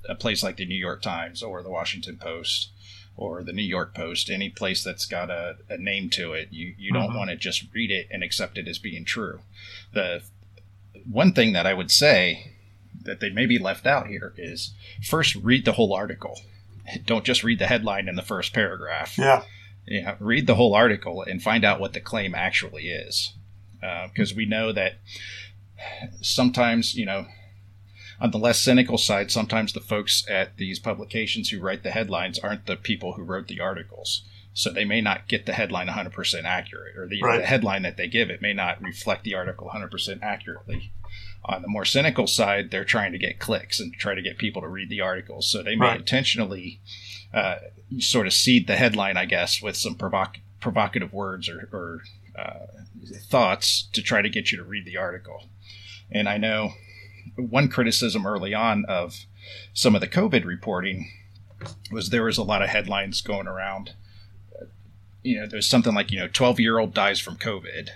a 0.08 0.14
place 0.14 0.42
like 0.42 0.56
the 0.56 0.66
New 0.66 0.74
York 0.78 1.02
Times 1.02 1.42
or 1.42 1.62
the 1.62 1.70
Washington 1.70 2.16
Post 2.18 2.70
or 3.16 3.42
the 3.42 3.52
New 3.52 3.62
York 3.62 3.94
Post, 3.94 4.30
any 4.30 4.48
place 4.48 4.82
that's 4.84 5.06
got 5.06 5.30
a, 5.30 5.56
a 5.68 5.76
name 5.76 6.08
to 6.10 6.32
it, 6.32 6.48
you, 6.50 6.74
you 6.78 6.92
don't 6.92 7.10
Mhm. 7.12 7.16
want 7.16 7.30
to 7.30 7.36
just 7.36 7.64
read 7.74 7.90
it 7.90 8.08
and 8.10 8.22
accept 8.22 8.56
it 8.58 8.66
as 8.68 8.78
being 8.78 9.04
true. 9.04 9.40
The 9.92 10.22
one 11.10 11.32
thing 11.32 11.52
that 11.52 11.66
I 11.66 11.74
would 11.74 11.90
say 11.90 12.52
that 13.02 13.20
they 13.20 13.30
may 13.30 13.46
be 13.46 13.58
left 13.58 13.86
out 13.86 14.06
here 14.06 14.34
is 14.36 14.74
first 15.02 15.34
read 15.36 15.64
the 15.64 15.72
whole 15.72 15.94
article. 15.94 16.40
Don't 17.04 17.24
just 17.24 17.44
read 17.44 17.58
the 17.58 17.66
headline 17.66 18.08
in 18.08 18.16
the 18.16 18.22
first 18.22 18.52
paragraph. 18.52 19.16
Yeah. 19.16 19.42
Yeah, 19.86 20.16
read 20.20 20.46
the 20.46 20.54
whole 20.54 20.74
article 20.74 21.22
and 21.22 21.42
find 21.42 21.64
out 21.64 21.80
what 21.80 21.94
the 21.94 22.00
claim 22.00 22.34
actually 22.34 22.88
is. 22.88 23.32
Uh, 23.82 24.08
because 24.08 24.34
we 24.34 24.44
know 24.44 24.72
that 24.72 24.94
sometimes, 26.20 26.94
you 26.94 27.06
know, 27.06 27.26
on 28.20 28.30
the 28.30 28.38
less 28.38 28.60
cynical 28.60 28.98
side, 28.98 29.30
sometimes 29.30 29.72
the 29.72 29.80
folks 29.80 30.24
at 30.28 30.58
these 30.58 30.78
publications 30.78 31.48
who 31.48 31.60
write 31.60 31.82
the 31.82 31.90
headlines 31.90 32.38
aren't 32.38 32.66
the 32.66 32.76
people 32.76 33.14
who 33.14 33.22
wrote 33.22 33.48
the 33.48 33.60
articles. 33.60 34.22
So 34.60 34.70
they 34.70 34.84
may 34.84 35.00
not 35.00 35.26
get 35.26 35.46
the 35.46 35.54
headline 35.54 35.88
100% 35.88 36.44
accurate, 36.44 36.94
or 36.96 37.08
the, 37.08 37.22
Right. 37.22 37.40
the 37.40 37.46
headline 37.46 37.80
that 37.82 37.96
they 37.96 38.08
give 38.08 38.28
it 38.28 38.42
may 38.42 38.52
not 38.52 38.82
reflect 38.82 39.24
the 39.24 39.34
article 39.34 39.68
100% 39.74 40.22
accurately. 40.22 40.92
On 41.46 41.62
the 41.62 41.68
more 41.68 41.86
cynical 41.86 42.26
side, 42.26 42.70
they're 42.70 42.84
trying 42.84 43.12
to 43.12 43.18
get 43.18 43.38
clicks 43.38 43.80
and 43.80 43.94
try 43.94 44.14
to 44.14 44.20
get 44.20 44.36
people 44.36 44.60
to 44.60 44.68
read 44.68 44.90
the 44.90 45.00
articles. 45.00 45.50
So 45.50 45.62
they 45.62 45.76
may 45.76 45.86
Right. 45.86 46.00
intentionally 46.00 46.80
uh, 47.32 47.56
sort 48.00 48.26
of 48.26 48.34
seed 48.34 48.66
the 48.66 48.76
headline, 48.76 49.16
I 49.16 49.24
guess, 49.24 49.62
with 49.62 49.76
some 49.76 49.94
provoc- 49.94 50.40
provocative 50.60 51.12
words 51.14 51.48
or, 51.48 51.68
or 51.72 52.02
uh, 52.38 52.66
thoughts 53.30 53.88
to 53.94 54.02
try 54.02 54.20
to 54.20 54.28
get 54.28 54.52
you 54.52 54.58
to 54.58 54.64
read 54.64 54.84
the 54.84 54.98
article. 54.98 55.48
And 56.10 56.28
I 56.28 56.36
know 56.36 56.74
one 57.36 57.68
criticism 57.68 58.26
early 58.26 58.52
on 58.52 58.84
of 58.86 59.24
some 59.72 59.94
of 59.94 60.02
the 60.02 60.08
COVID 60.08 60.44
reporting 60.44 61.10
was 61.90 62.10
there 62.10 62.24
was 62.24 62.36
a 62.36 62.42
lot 62.42 62.60
of 62.62 62.68
headlines 62.68 63.22
going 63.22 63.46
around. 63.46 63.94
You 65.22 65.40
know, 65.40 65.46
there's 65.46 65.68
something 65.68 65.94
like, 65.94 66.10
you 66.10 66.18
know, 66.18 66.28
12 66.28 66.60
year 66.60 66.78
old 66.78 66.94
dies 66.94 67.20
from 67.20 67.36
COVID. 67.36 67.90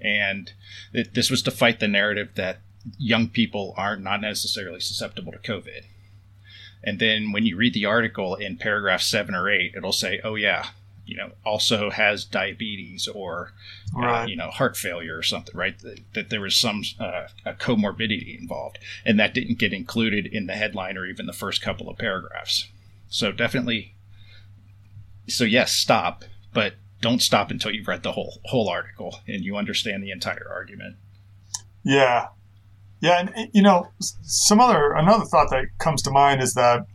And 0.00 0.52
it, 0.92 1.14
this 1.14 1.30
was 1.30 1.42
to 1.42 1.50
fight 1.50 1.80
the 1.80 1.88
narrative 1.88 2.30
that 2.36 2.60
young 2.98 3.28
people 3.28 3.74
are 3.76 3.96
not 3.96 4.20
not 4.20 4.28
necessarily 4.28 4.80
susceptible 4.80 5.32
to 5.32 5.38
COVID. 5.38 5.84
And 6.82 6.98
then 6.98 7.32
when 7.32 7.44
you 7.44 7.56
read 7.56 7.74
the 7.74 7.86
article 7.86 8.36
in 8.36 8.56
paragraph 8.56 9.02
seven 9.02 9.34
or 9.34 9.50
eight, 9.50 9.74
it'll 9.76 9.92
say, 9.92 10.20
oh, 10.22 10.36
yeah, 10.36 10.68
you 11.04 11.16
know, 11.16 11.32
also 11.44 11.90
has 11.90 12.24
diabetes 12.24 13.08
or, 13.08 13.52
uh, 13.98 14.26
you 14.28 14.36
know, 14.36 14.50
heart 14.50 14.76
failure 14.76 15.16
or 15.16 15.22
something, 15.22 15.56
right? 15.56 15.78
That, 15.80 16.00
that 16.14 16.30
there 16.30 16.40
was 16.40 16.54
some 16.54 16.82
uh, 17.00 17.28
a 17.44 17.54
comorbidity 17.54 18.38
involved. 18.38 18.78
And 19.04 19.18
that 19.18 19.34
didn't 19.34 19.58
get 19.58 19.72
included 19.72 20.26
in 20.26 20.46
the 20.46 20.52
headline 20.52 20.96
or 20.96 21.06
even 21.06 21.26
the 21.26 21.32
first 21.32 21.62
couple 21.62 21.88
of 21.88 21.98
paragraphs. 21.98 22.68
So 23.08 23.32
definitely, 23.32 23.94
so 25.26 25.44
yes, 25.44 25.72
stop, 25.72 26.24
but 26.52 26.74
don't 27.00 27.22
stop 27.22 27.50
until 27.50 27.72
you've 27.72 27.88
read 27.88 28.02
the 28.02 28.12
whole 28.12 28.40
whole 28.46 28.68
article 28.68 29.20
and 29.26 29.44
you 29.44 29.56
understand 29.56 30.02
the 30.02 30.10
entire 30.10 30.46
argument. 30.50 30.96
Yeah. 31.84 32.28
Yeah. 33.00 33.20
And, 33.20 33.50
you 33.52 33.62
know, 33.62 33.88
some 34.00 34.60
other, 34.60 34.92
another 34.92 35.24
thought 35.24 35.50
that 35.50 35.66
comes 35.78 36.02
to 36.02 36.10
mind 36.10 36.42
is 36.42 36.54
that 36.54 36.86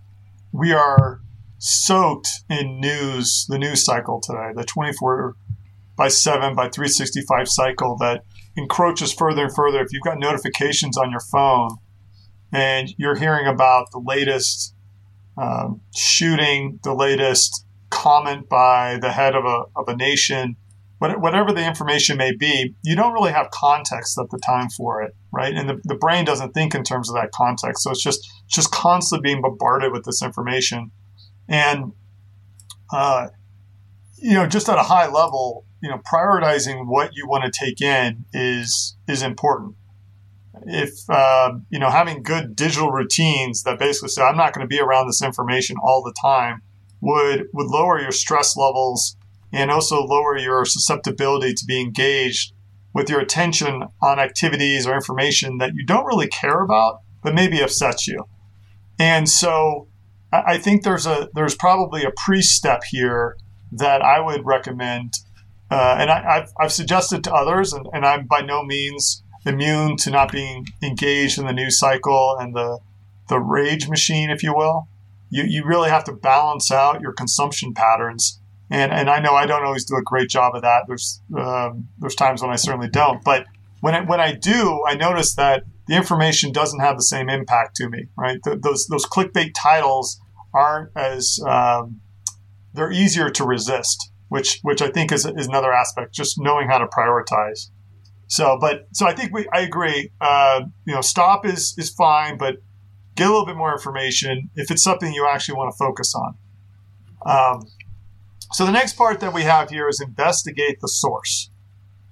we 0.52 0.74
are 0.74 1.22
soaked 1.60 2.44
in 2.50 2.80
news, 2.82 3.46
the 3.48 3.58
news 3.58 3.86
cycle 3.86 4.20
today, 4.20 4.52
the 4.54 4.66
24 4.66 5.36
by 5.96 6.10
7 6.10 6.56
by 6.56 6.70
365 6.70 7.48
cycle 7.48 7.96
that 7.98 8.24
encroaches 8.58 9.14
further 9.14 9.46
and 9.46 9.56
further. 9.56 9.80
If 9.80 9.94
you've 9.94 10.04
got 10.04 10.20
notifications 10.20 10.98
on 10.98 11.10
your 11.12 11.22
phone 11.32 11.78
and 12.52 12.94
you're 12.98 13.16
hearing 13.16 13.48
about 13.48 13.92
the 13.92 14.00
latest 14.00 14.76
um, 15.38 15.82
shooting, 15.96 16.80
the 16.84 16.94
latest 16.94 17.66
comment 18.04 18.50
by 18.50 18.98
the 19.00 19.12
head 19.12 19.34
of 19.34 19.46
a, 19.46 19.64
of 19.78 19.88
a 19.88 19.96
nation, 19.96 20.58
whatever 21.00 21.54
the 21.54 21.66
information 21.66 22.18
may 22.18 22.36
be, 22.36 22.76
you 22.84 22.96
don't 22.96 23.14
really 23.14 23.32
have 23.32 23.50
context 23.52 24.18
at 24.20 24.30
the 24.30 24.40
time 24.40 24.70
for 24.70 25.02
it, 25.02 25.16
right? 25.32 25.54
And 25.54 25.70
the, 25.70 25.80
the 25.86 25.96
brain 25.96 26.26
doesn't 26.26 26.54
think 26.54 26.76
in 26.76 26.84
terms 26.84 27.10
of 27.10 27.16
that 27.16 27.32
context. 27.32 27.84
So 27.84 27.92
it's 27.92 28.04
just 28.04 28.30
just 28.48 28.72
constantly 28.72 29.30
being 29.30 29.42
bombarded 29.42 29.92
with 29.94 30.04
this 30.04 30.22
information. 30.22 30.92
And 31.48 31.94
uh, 32.92 33.30
you 34.18 34.34
know, 34.34 34.48
just 34.48 34.70
at 34.70 34.78
a 34.78 34.84
high 34.84 35.08
level, 35.08 35.66
you 35.82 35.90
know, 35.90 36.00
prioritizing 36.00 36.88
what 36.88 37.12
you 37.14 37.28
want 37.28 37.46
to 37.46 37.52
take 37.52 37.82
in 37.82 38.26
is 38.34 38.98
is 39.08 39.22
important. 39.22 39.76
If 40.66 41.10
uh, 41.10 41.54
you 41.70 41.80
know, 41.80 41.90
having 41.90 42.22
good 42.24 42.56
digital 42.56 42.92
routines 42.92 43.64
that 43.64 43.80
basically 43.80 44.10
say 44.10 44.22
I'm 44.22 44.38
not 44.38 44.54
going 44.54 44.66
to 44.66 44.70
be 44.70 44.80
around 44.80 45.08
this 45.08 45.22
information 45.22 45.78
all 45.82 46.04
the 46.04 46.14
time 46.22 46.62
would 47.04 47.48
would 47.54 47.68
lower 47.68 48.00
your 48.00 48.12
stress 48.12 48.56
levels 48.56 49.18
and 49.52 49.70
also 49.70 50.02
lower 50.02 50.38
your 50.38 50.66
susceptibility 50.66 51.54
to 51.54 51.66
be 51.66 51.80
engaged 51.80 52.54
with 52.94 53.10
your 53.10 53.20
attention 53.20 53.84
on 54.02 54.20
activities 54.20 54.88
or 54.88 54.96
information 54.96 55.58
that 55.58 55.74
you 55.76 55.86
don't 55.86 56.06
really 56.06 56.28
care 56.28 56.62
about, 56.62 57.02
but 57.22 57.36
maybe 57.36 57.62
upsets 57.62 58.08
you. 58.08 58.24
And 58.98 59.28
so 59.28 59.88
I 60.32 60.58
think 60.58 60.84
there's 60.84 61.06
a 61.06 61.30
there's 61.36 61.56
probably 61.56 62.04
a 62.04 62.12
pre-step 62.16 62.84
here 62.90 63.38
that 63.74 64.02
I 64.02 64.20
would 64.20 64.46
recommend, 64.46 65.14
uh, 65.70 65.98
and 66.00 66.10
I, 66.10 66.38
I've, 66.38 66.54
I've 66.60 66.72
suggested 66.72 67.24
to 67.24 67.34
others, 67.34 67.74
and, 67.74 67.86
and 67.94 68.06
I'm 68.06 68.28
by 68.28 68.42
no 68.42 68.64
means 68.64 69.24
immune 69.46 69.98
to 69.98 70.10
not 70.10 70.32
being 70.32 70.66
engaged 70.82 71.38
in 71.38 71.48
the 71.48 71.54
news 71.54 71.78
cycle 71.78 72.38
and 72.40 72.56
the 72.56 72.80
the 73.30 73.40
rage 73.40 73.90
machine, 73.90 74.30
if 74.30 74.42
you 74.42 74.54
will. 74.56 74.88
You, 75.34 75.44
you 75.48 75.66
really 75.66 75.90
have 75.90 76.04
to 76.06 76.14
balance 76.14 76.72
out 76.72 77.02
your 77.02 77.14
consumption 77.14 77.74
patterns 77.74 78.40
and 78.74 78.92
and 78.92 79.10
I 79.10 79.20
know 79.20 79.34
I 79.36 79.46
don't 79.46 79.64
always 79.64 79.86
do 79.86 79.96
a 79.96 80.02
great 80.02 80.30
job 80.30 80.56
of 80.56 80.64
that. 80.64 80.86
There's 80.88 81.22
um, 81.38 81.88
there's 82.00 82.16
times 82.16 82.42
when 82.42 82.50
I 82.50 82.56
certainly 82.56 82.90
don't, 82.90 83.24
but 83.24 83.46
when 83.82 83.94
I, 83.94 84.02
when 84.02 84.20
I 84.20 84.34
do, 84.34 84.84
I 84.88 84.96
notice 84.96 85.36
that 85.36 85.64
the 85.88 85.96
information 85.96 86.52
doesn't 86.52 86.80
have 86.80 86.96
the 86.96 87.04
same 87.04 87.30
impact 87.30 87.76
to 87.78 87.90
me. 87.90 88.08
Right? 88.18 88.40
Th- 88.44 88.60
those 88.62 88.88
those 88.88 89.06
clickbait 89.06 89.52
titles 89.56 90.20
aren't 90.56 90.90
as 90.96 91.40
um, 91.48 92.02
they're 92.74 92.92
easier 92.92 93.30
to 93.30 93.44
resist, 93.46 94.12
which 94.30 94.60
which 94.64 94.82
I 94.82 94.90
think 94.90 95.12
is, 95.12 95.26
is 95.26 95.48
another 95.48 95.72
aspect. 95.72 96.14
Just 96.14 96.40
knowing 96.40 96.68
how 96.68 96.80
to 96.80 96.88
prioritize. 96.88 97.70
So, 98.28 98.58
but 98.60 98.88
so 98.94 99.06
I 99.06 99.14
think 99.14 99.32
we 99.32 99.48
I 99.54 99.60
agree. 99.60 100.12
Uh, 100.20 100.62
you 100.86 100.96
know, 100.96 101.02
stop 101.02 101.46
is 101.46 101.76
is 101.78 101.92
fine, 101.92 102.40
but 102.40 102.56
get 103.16 103.28
a 103.28 103.30
little 103.30 103.46
bit 103.46 103.56
more 103.56 103.72
information 103.72 104.50
if 104.56 104.72
it's 104.72 104.84
something 104.84 105.14
you 105.14 105.28
actually 105.28 105.56
want 105.56 105.74
to 105.74 105.78
focus 105.78 106.14
on. 106.16 106.38
Um, 107.26 107.68
so 108.52 108.66
the 108.66 108.72
next 108.72 108.94
part 108.94 109.20
that 109.20 109.34
we 109.34 109.44
have 109.44 109.70
here 109.70 109.88
is 109.88 110.00
investigate 110.00 110.80
the 110.82 110.88
source. 110.88 111.50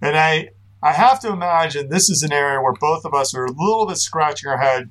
And 0.02 0.18
I 0.18 0.50
I 0.84 0.94
have 0.94 1.20
to 1.22 1.30
imagine 1.30 1.90
this 1.90 2.10
is 2.10 2.24
an 2.24 2.34
area 2.34 2.60
where 2.60 2.74
both 2.74 3.06
of 3.06 3.14
us 3.14 3.36
are 3.36 3.46
a 3.46 3.52
little 3.52 3.86
bit 3.86 3.98
scratching 3.98 4.50
our 4.50 4.58
head, 4.58 4.90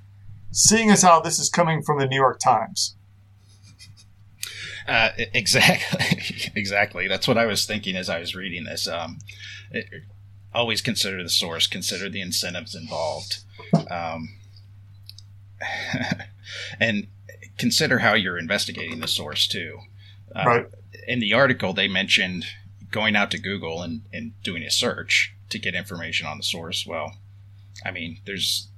seeing 0.53 0.91
as 0.91 1.03
how 1.03 1.21
this 1.21 1.41
is 1.41 1.49
coming 1.49 1.83
from 1.83 1.99
the 1.99 2.07
New 2.07 2.17
York 2.17 2.39
Times. 2.39 2.97
Uh, 4.87 5.11
exactly, 5.17 6.51
exactly. 6.55 7.09
That's 7.09 7.27
what 7.27 7.39
I 7.39 7.47
was 7.47 7.65
thinking 7.67 7.97
as 7.97 8.09
I 8.09 8.21
was 8.21 8.37
reading 8.37 8.65
this. 8.65 8.87
Um, 8.87 9.19
it, 9.73 9.87
always 10.53 10.81
consider 10.81 11.23
the 11.23 11.29
source, 11.29 11.67
consider 11.67 12.09
the 12.09 12.21
incentives 12.21 12.75
involved, 12.75 13.45
um, 13.91 14.29
and 16.81 17.07
consider 17.59 17.99
how 18.01 18.15
you're 18.15 18.39
investigating 18.39 19.01
the 19.01 19.09
source 19.09 19.47
too. 19.47 19.79
Uh, 20.35 20.43
Right. 20.47 20.67
In 21.07 21.21
the 21.21 21.33
article, 21.35 21.73
they 21.73 21.89
mentioned 21.89 22.45
going 22.91 23.17
out 23.17 23.31
to 23.33 23.39
Google 23.39 23.83
and, 23.83 24.03
and 24.13 24.33
doing 24.43 24.63
a 24.63 24.71
search 24.71 25.35
to 25.49 25.59
get 25.59 25.75
information 25.75 26.27
on 26.27 26.37
the 26.37 26.43
source. 26.43 26.87
Well, 26.87 27.17
I 27.85 27.91
mean, 27.91 28.19
there's 28.27 28.69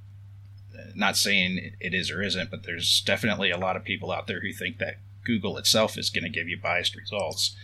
not 0.95 1.17
saying 1.17 1.73
it 1.81 1.95
is 1.95 2.11
or 2.11 2.23
isn't, 2.23 2.51
but 2.51 2.63
there's 2.65 3.03
definitely 3.05 3.51
a 3.51 3.59
lot 3.59 3.77
of 3.77 3.85
people 3.85 4.11
out 4.13 4.27
there 4.27 4.41
who 4.41 4.53
think 4.53 4.79
that 4.79 4.97
Google 5.25 5.57
itself 5.59 5.97
is 5.99 6.11
going 6.11 6.25
to 6.25 6.31
give 6.31 6.49
you 6.49 6.57
biased 6.61 6.97
results. 6.97 7.55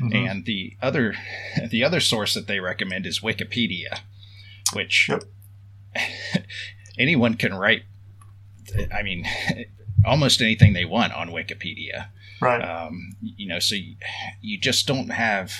Mhm. 0.00 0.30
And 0.30 0.44
the 0.44 0.76
other 0.82 1.14
the 1.70 1.82
other 1.84 2.00
source 2.00 2.34
that 2.34 2.46
they 2.46 2.60
recommend 2.60 3.06
is 3.06 3.20
Wikipedia, 3.20 4.00
which 4.72 5.08
Yep. 5.08 5.24
anyone 6.98 7.34
can 7.34 7.54
write. 7.54 7.82
I 8.92 9.02
mean, 9.02 9.26
almost 10.04 10.40
anything 10.40 10.72
they 10.72 10.84
want 10.84 11.12
on 11.12 11.30
Wikipedia. 11.30 12.08
Right. 12.40 12.60
Um, 12.60 13.16
you 13.20 13.48
know, 13.48 13.58
so 13.58 13.74
you, 13.74 13.96
you 14.40 14.58
just 14.58 14.86
don't 14.86 15.10
have. 15.10 15.52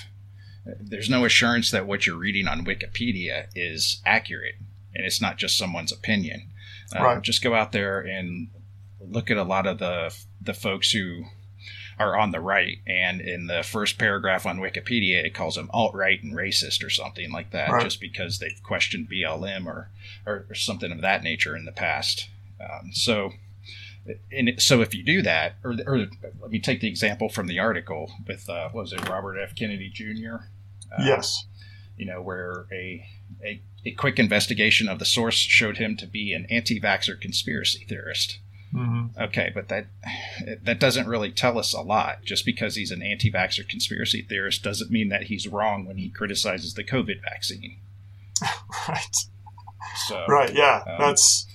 There's 0.64 1.08
no 1.08 1.24
assurance 1.24 1.70
that 1.70 1.86
what 1.86 2.06
you're 2.06 2.16
reading 2.16 2.48
on 2.48 2.64
Wikipedia 2.64 3.46
is 3.54 4.00
accurate, 4.04 4.56
and 4.94 5.06
it's 5.06 5.20
not 5.20 5.38
just 5.38 5.56
someone's 5.56 5.92
opinion. 5.92 6.50
Uh, 6.94 7.02
Right. 7.02 7.22
Just 7.22 7.42
go 7.42 7.54
out 7.54 7.72
there 7.72 8.00
and 8.00 8.48
look 9.00 9.30
at 9.30 9.36
a 9.36 9.42
lot 9.42 9.66
of 9.66 9.78
the 9.78 10.14
the 10.40 10.54
folks 10.54 10.92
who 10.92 11.24
are 11.98 12.18
on 12.18 12.30
the 12.30 12.40
right, 12.40 12.78
and 12.86 13.20
in 13.20 13.46
the 13.46 13.62
first 13.62 13.98
paragraph 13.98 14.44
on 14.44 14.58
Wikipedia, 14.58 15.24
it 15.24 15.34
calls 15.34 15.54
them 15.54 15.70
alt 15.72 15.94
right 15.94 16.22
and 16.22 16.34
racist 16.34 16.84
or 16.84 16.90
something 16.90 17.32
like 17.32 17.52
that, 17.52 17.70
right. 17.70 17.82
just 17.82 18.00
because 18.00 18.38
they've 18.38 18.62
questioned 18.62 19.08
BLM 19.08 19.66
or, 19.66 19.88
or, 20.26 20.44
or 20.50 20.54
something 20.54 20.92
of 20.92 21.00
that 21.00 21.22
nature 21.22 21.56
in 21.56 21.64
the 21.64 21.72
past. 21.72 22.28
Um, 22.60 22.92
so, 22.92 23.32
and 24.32 24.54
so 24.58 24.80
if 24.80 24.94
you 24.94 25.02
do 25.02 25.22
that, 25.22 25.56
or, 25.64 25.74
or 25.86 26.06
let 26.40 26.50
me 26.50 26.58
take 26.58 26.80
the 26.80 26.88
example 26.88 27.28
from 27.28 27.46
the 27.46 27.58
article 27.58 28.12
with 28.26 28.48
uh, 28.48 28.68
what 28.70 28.82
was 28.82 28.92
it, 28.92 29.08
Robert 29.08 29.38
F. 29.38 29.54
Kennedy 29.54 29.90
Jr. 29.92 30.46
Uh, 30.92 31.04
yes. 31.04 31.46
You 31.96 32.06
know 32.06 32.20
where 32.20 32.66
a, 32.72 33.06
a 33.42 33.60
a 33.86 33.92
quick 33.92 34.18
investigation 34.18 34.88
of 34.88 34.98
the 34.98 35.04
source 35.04 35.36
showed 35.36 35.76
him 35.76 35.96
to 35.96 36.06
be 36.06 36.32
an 36.32 36.46
anti-vaxxer 36.50 37.20
conspiracy 37.20 37.84
theorist. 37.88 38.38
Mm-hmm. 38.74 39.20
Okay, 39.22 39.52
but 39.54 39.68
that 39.68 39.86
that 40.62 40.80
doesn't 40.80 41.06
really 41.06 41.30
tell 41.30 41.58
us 41.58 41.72
a 41.72 41.80
lot. 41.80 42.24
Just 42.24 42.44
because 42.44 42.74
he's 42.74 42.90
an 42.90 43.00
anti-vaxxer 43.00 43.66
conspiracy 43.68 44.22
theorist 44.22 44.62
doesn't 44.62 44.90
mean 44.90 45.08
that 45.08 45.24
he's 45.24 45.46
wrong 45.46 45.86
when 45.86 45.96
he 45.96 46.10
criticizes 46.10 46.74
the 46.74 46.84
COVID 46.84 47.22
vaccine. 47.22 47.78
right. 48.88 49.16
So, 50.08 50.24
right. 50.28 50.52
Yeah. 50.52 50.82
Um, 50.86 50.96
that's 50.98 51.46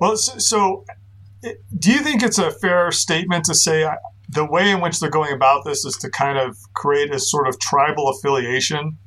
well. 0.00 0.16
So, 0.16 0.38
so, 0.38 0.84
do 1.78 1.92
you 1.92 2.00
think 2.00 2.22
it's 2.22 2.38
a 2.38 2.50
fair 2.50 2.90
statement 2.90 3.44
to 3.46 3.54
say 3.54 3.84
uh, 3.84 3.94
the 4.28 4.44
way 4.44 4.70
in 4.70 4.80
which 4.80 5.00
they're 5.00 5.10
going 5.10 5.32
about 5.32 5.64
this 5.64 5.84
is 5.84 5.96
to 5.98 6.10
kind 6.10 6.38
of 6.38 6.56
create 6.74 7.12
a 7.14 7.18
sort 7.18 7.48
of 7.48 7.58
tribal 7.58 8.08
affiliation? 8.08 8.98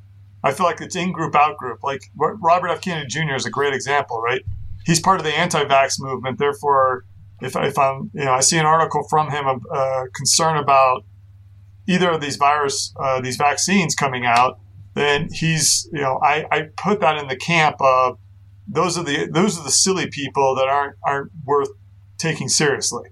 I 0.43 0.51
feel 0.51 0.65
like 0.65 0.81
it's 0.81 0.95
in 0.95 1.13
group, 1.13 1.35
out 1.35 1.57
group. 1.57 1.83
Like 1.83 2.01
Robert 2.15 2.67
F. 2.67 2.81
Kennedy 2.81 3.07
Jr. 3.07 3.35
is 3.35 3.45
a 3.45 3.49
great 3.49 3.73
example, 3.73 4.21
right? 4.21 4.41
He's 4.85 4.99
part 4.99 5.19
of 5.19 5.25
the 5.25 5.31
anti-vax 5.31 5.95
movement. 5.99 6.37
Therefore, 6.37 7.05
if, 7.41 7.55
if 7.55 7.79
I'm, 7.79 8.11
you 8.13 8.25
know, 8.25 8.33
I 8.33 8.41
see 8.41 8.57
an 8.57 8.65
article 8.65 9.05
from 9.09 9.31
him, 9.31 9.45
a 9.45 9.57
uh, 9.73 10.03
concern 10.13 10.57
about 10.57 11.05
either 11.87 12.09
of 12.11 12.21
these 12.21 12.35
virus, 12.35 12.93
uh, 12.99 13.21
these 13.21 13.37
vaccines 13.37 13.95
coming 13.95 14.25
out, 14.25 14.59
then 14.95 15.29
he's, 15.31 15.89
you 15.91 16.01
know, 16.01 16.19
I, 16.21 16.45
I 16.51 16.67
put 16.77 16.99
that 16.99 17.17
in 17.17 17.27
the 17.27 17.35
camp 17.35 17.77
of 17.79 18.17
those 18.67 18.97
are 18.97 19.03
the 19.03 19.27
those 19.31 19.59
are 19.59 19.63
the 19.63 19.71
silly 19.71 20.07
people 20.07 20.55
that 20.55 20.67
aren't 20.67 20.95
aren't 21.03 21.31
worth 21.45 21.69
taking 22.17 22.49
seriously. 22.49 23.09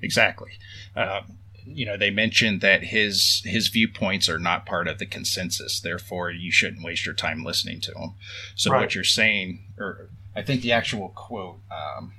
Exactly. 0.00 0.52
Um, 0.96 1.38
you 1.64 1.84
know, 1.84 1.96
they 1.96 2.10
mentioned 2.10 2.60
that 2.60 2.84
his 2.84 3.42
his 3.44 3.68
viewpoints 3.68 4.28
are 4.28 4.38
not 4.38 4.66
part 4.66 4.88
of 4.88 4.98
the 4.98 5.06
consensus. 5.06 5.80
Therefore, 5.80 6.30
you 6.30 6.50
shouldn't 6.50 6.84
waste 6.84 7.04
your 7.04 7.14
time 7.14 7.44
listening 7.44 7.80
to 7.82 7.92
him. 7.92 8.14
So 8.54 8.70
right. 8.70 8.80
what 8.80 8.94
you're 8.94 9.04
saying, 9.04 9.64
or 9.78 10.08
I 10.34 10.42
think 10.42 10.62
the 10.62 10.72
actual 10.72 11.10
quote. 11.10 11.60
Um, 11.70 12.14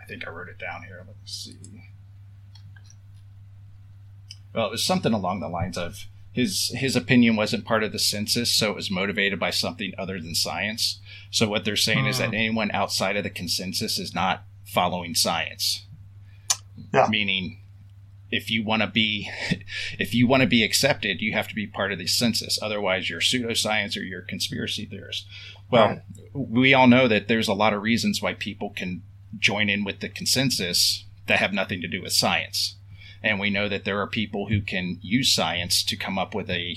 I 0.00 0.04
think 0.04 0.26
I 0.26 0.30
wrote 0.30 0.48
it 0.48 0.58
down 0.58 0.82
here. 0.82 0.98
Let 0.98 1.06
me 1.06 1.12
see. 1.24 1.56
Well, 4.54 4.66
it 4.66 4.70
was 4.70 4.84
something 4.84 5.14
along 5.14 5.40
the 5.40 5.48
lines 5.48 5.78
of 5.78 6.06
his 6.32 6.72
his 6.74 6.96
opinion 6.96 7.36
wasn't 7.36 7.66
part 7.66 7.84
of 7.84 7.92
the 7.92 7.98
census, 7.98 8.50
so 8.54 8.70
it 8.70 8.76
was 8.76 8.90
motivated 8.90 9.38
by 9.38 9.50
something 9.50 9.92
other 9.98 10.18
than 10.18 10.34
science. 10.34 11.00
So 11.30 11.48
what 11.48 11.64
they're 11.64 11.76
saying 11.76 12.06
is 12.06 12.18
that 12.18 12.30
hmm. 12.30 12.34
anyone 12.34 12.70
outside 12.72 13.16
of 13.16 13.24
the 13.24 13.30
consensus 13.30 13.98
is 13.98 14.14
not 14.14 14.44
following 14.64 15.14
science. 15.14 15.86
Yeah. 16.92 17.06
Meaning 17.08 17.60
if 18.30 18.50
you 18.50 18.64
want 18.64 18.80
to 18.80 18.88
be 18.88 19.30
if 19.98 20.14
you 20.14 20.26
want 20.26 20.40
to 20.40 20.48
be 20.48 20.64
accepted, 20.64 21.20
you 21.20 21.34
have 21.34 21.48
to 21.48 21.54
be 21.54 21.66
part 21.66 21.92
of 21.92 21.98
the 21.98 22.06
census. 22.06 22.58
Otherwise, 22.62 23.10
you're 23.10 23.20
pseudoscience 23.20 23.96
or 23.96 24.00
you're 24.00 24.22
conspiracy 24.22 24.86
theorist. 24.86 25.26
Well, 25.70 25.88
right. 25.88 26.02
we 26.34 26.74
all 26.74 26.86
know 26.86 27.08
that 27.08 27.28
there's 27.28 27.48
a 27.48 27.54
lot 27.54 27.74
of 27.74 27.82
reasons 27.82 28.20
why 28.20 28.34
people 28.34 28.70
can 28.70 29.02
join 29.38 29.68
in 29.68 29.84
with 29.84 30.00
the 30.00 30.08
consensus 30.08 31.04
that 31.26 31.38
have 31.38 31.52
nothing 31.52 31.80
to 31.82 31.88
do 31.88 32.02
with 32.02 32.12
science. 32.12 32.76
And 33.22 33.38
we 33.38 33.50
know 33.50 33.68
that 33.68 33.84
there 33.84 34.00
are 34.00 34.06
people 34.06 34.48
who 34.48 34.60
can 34.60 34.98
use 35.00 35.32
science 35.32 35.82
to 35.84 35.96
come 35.96 36.18
up 36.18 36.34
with 36.34 36.50
a 36.50 36.76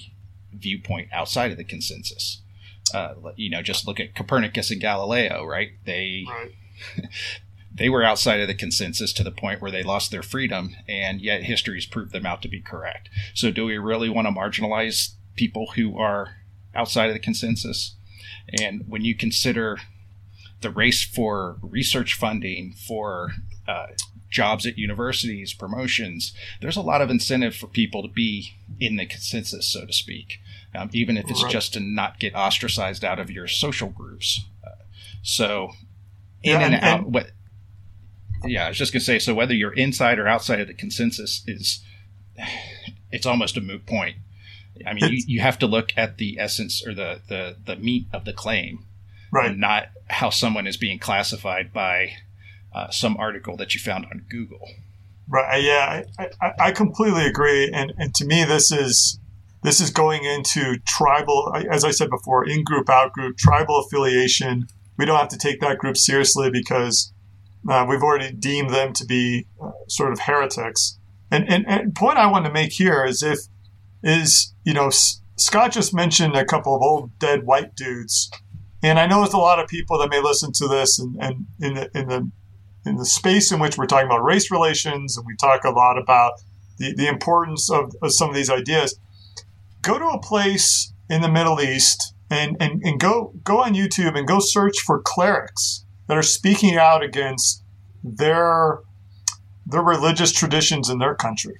viewpoint 0.53 1.10
outside 1.12 1.51
of 1.51 1.58
the 1.58 1.63
consensus. 1.63 2.41
Uh, 2.93 3.15
you 3.36 3.49
know, 3.49 3.62
just 3.62 3.88
look 3.88 3.99
at 3.99 4.15
Copernicus 4.15 4.69
and 4.69 4.79
Galileo, 4.79 5.43
right? 5.43 5.71
They 5.86 6.25
right. 6.27 6.51
they 7.73 7.89
were 7.89 8.03
outside 8.03 8.39
of 8.39 8.47
the 8.47 8.53
consensus 8.53 9.12
to 9.13 9.23
the 9.23 9.31
point 9.31 9.62
where 9.62 9.71
they 9.71 9.84
lost 9.84 10.12
their 10.12 10.23
freedom, 10.23 10.75
and 10.88 11.19
yet 11.19 11.43
history's 11.43 11.86
proved 11.86 12.13
them 12.13 12.25
out 12.25 12.41
to 12.43 12.47
be 12.47 12.62
correct. 12.62 13.10
So, 13.34 13.51
do 13.51 13.65
we 13.65 13.77
really 13.77 14.10
want 14.10 14.27
to 14.27 14.34
marginalize 14.34 15.13
people 15.36 15.71
who 15.75 15.97
are 15.97 16.38
outside 16.73 17.08
of 17.08 17.13
the 17.13 17.19
consensus? 17.19 17.95
And 18.62 18.84
when 18.88 19.03
you 19.03 19.15
consider 19.15 19.79
the 20.62 20.69
race 20.69 21.03
for 21.03 21.58
research 21.62 22.13
funding, 22.13 22.73
for 22.73 23.31
uh, 23.67 23.88
jobs 24.29 24.65
at 24.65 24.77
universities, 24.77 25.53
promotions, 25.53 26.33
there's 26.61 26.77
a 26.77 26.81
lot 26.81 27.01
of 27.01 27.09
incentive 27.09 27.55
for 27.55 27.67
people 27.67 28.01
to 28.01 28.07
be 28.07 28.53
in 28.79 28.95
the 28.95 29.05
consensus, 29.05 29.71
so 29.71 29.85
to 29.85 29.93
speak, 29.93 30.39
um, 30.73 30.89
even 30.93 31.17
if 31.17 31.29
it's 31.29 31.43
right. 31.43 31.51
just 31.51 31.73
to 31.73 31.79
not 31.79 32.19
get 32.19 32.35
ostracized 32.35 33.03
out 33.03 33.19
of 33.19 33.29
your 33.29 33.47
social 33.47 33.89
groups. 33.89 34.45
Uh, 34.65 34.83
so, 35.21 35.71
in 36.43 36.51
yeah, 36.51 36.59
and, 36.59 36.75
and 36.75 36.83
out, 36.83 37.09
what? 37.09 37.31
Yeah, 38.43 38.65
I 38.65 38.67
was 38.69 38.77
just 38.77 38.93
gonna 38.93 39.01
say. 39.01 39.19
So 39.19 39.33
whether 39.33 39.53
you're 39.53 39.73
inside 39.73 40.19
or 40.19 40.27
outside 40.27 40.59
of 40.59 40.67
the 40.67 40.73
consensus 40.73 41.43
is, 41.47 41.83
it's 43.11 43.25
almost 43.25 43.57
a 43.57 43.61
moot 43.61 43.85
point. 43.85 44.17
I 44.85 44.93
mean, 44.93 45.09
you, 45.09 45.23
you 45.25 45.39
have 45.39 45.57
to 45.59 45.67
look 45.67 45.93
at 45.95 46.17
the 46.17 46.38
essence 46.38 46.85
or 46.85 46.93
the, 46.93 47.21
the, 47.29 47.55
the 47.65 47.77
meat 47.77 48.07
of 48.11 48.25
the 48.25 48.33
claim 48.33 48.85
right? 49.35 49.57
Not 49.57 49.89
how 50.07 50.29
someone 50.29 50.67
is 50.67 50.77
being 50.77 50.99
classified 50.99 51.73
by 51.73 52.13
uh, 52.75 52.89
some 52.91 53.15
article 53.17 53.55
that 53.55 53.73
you 53.73 53.79
found 53.79 54.05
on 54.05 54.25
Google. 54.29 54.67
Right. 55.27 55.63
Yeah, 55.63 56.03
I, 56.19 56.29
I, 56.41 56.51
I, 56.59 56.71
completely 56.71 57.25
agree. 57.25 57.71
And 57.73 57.93
and 57.97 58.13
to 58.15 58.25
me, 58.25 58.43
this 58.43 58.71
is 58.71 59.19
this 59.63 59.81
is 59.81 59.89
going 59.89 60.23
into 60.23 60.77
tribal, 60.85 61.55
as 61.71 61.83
I 61.83 61.91
said 61.91 62.09
before, 62.09 62.47
in 62.47 62.63
group, 62.63 62.89
out 62.89 63.13
group, 63.13 63.38
tribal 63.38 63.79
affiliation. 63.79 64.67
We 64.97 65.05
don't 65.05 65.17
have 65.17 65.29
to 65.29 65.38
take 65.38 65.61
that 65.61 65.79
group 65.79 65.97
seriously 65.97 66.51
because 66.51 67.11
uh, 67.67 67.85
we've 67.89 68.03
already 68.03 68.31
deemed 68.31 68.69
them 68.69 68.93
to 68.93 69.05
be 69.05 69.47
uh, 69.59 69.71
sort 69.88 70.11
of 70.11 70.19
heretics. 70.19 70.99
And, 71.31 71.49
and 71.49 71.65
and 71.67 71.95
point 71.95 72.19
I 72.19 72.27
want 72.27 72.45
to 72.45 72.51
make 72.51 72.73
here 72.73 73.03
is 73.03 73.23
if 73.23 73.39
is 74.03 74.53
you 74.63 74.73
know 74.73 74.91
Scott 75.38 75.71
just 75.71 75.93
mentioned 75.93 76.35
a 76.35 76.45
couple 76.45 76.75
of 76.75 76.81
old 76.83 77.17
dead 77.19 77.45
white 77.45 77.73
dudes 77.75 78.29
and 78.83 78.99
I 78.99 79.07
know 79.07 79.21
there's 79.21 79.33
a 79.33 79.39
lot 79.39 79.59
of 79.59 79.67
people 79.67 79.97
that 79.97 80.09
may 80.09 80.21
listen 80.21 80.51
to 80.53 80.67
this 80.67 80.99
and, 80.99 81.15
and 81.19 81.45
in 81.59 81.73
the 81.73 81.89
in 81.97 82.07
the 82.07 82.31
in 82.86 82.98
the 82.98 83.06
space 83.06 83.52
in 83.52 83.60
which 83.60 83.78
we're 83.78 83.86
talking 83.86 84.06
about 84.06 84.24
race 84.24 84.52
relations 84.52 85.17
and 85.17 85.26
we 85.26 85.36
talk 85.36 85.63
a 85.63 85.71
lot 85.71 85.98
about 85.98 86.34
the, 86.78 86.93
the 86.93 87.08
importance 87.08 87.69
of, 87.71 87.93
of 88.02 88.13
some 88.13 88.30
of 88.30 88.36
these 88.36 88.50
ideas. 88.50 89.00
Go 89.82 89.98
to 89.98 90.06
a 90.06 90.21
place 90.21 90.93
in 91.10 91.21
the 91.21 91.32
Middle 91.32 91.62
East 91.62 92.13
and, 92.30 92.58
and, 92.60 92.82
and 92.84 93.00
go 93.00 93.34
go 93.43 93.62
on 93.62 93.74
YouTube 93.74 94.17
and 94.17 94.28
go 94.28 94.39
search 94.39 94.80
for 94.80 95.02
clerics 95.02 95.86
that 96.08 96.17
are 96.17 96.24
speaking 96.24 96.76
out 96.76 97.04
against 97.04 97.63
their 98.04 98.80
their 99.65 99.82
religious 99.82 100.32
traditions 100.32 100.89
in 100.89 101.00
their 101.00 101.15
country 101.15 101.56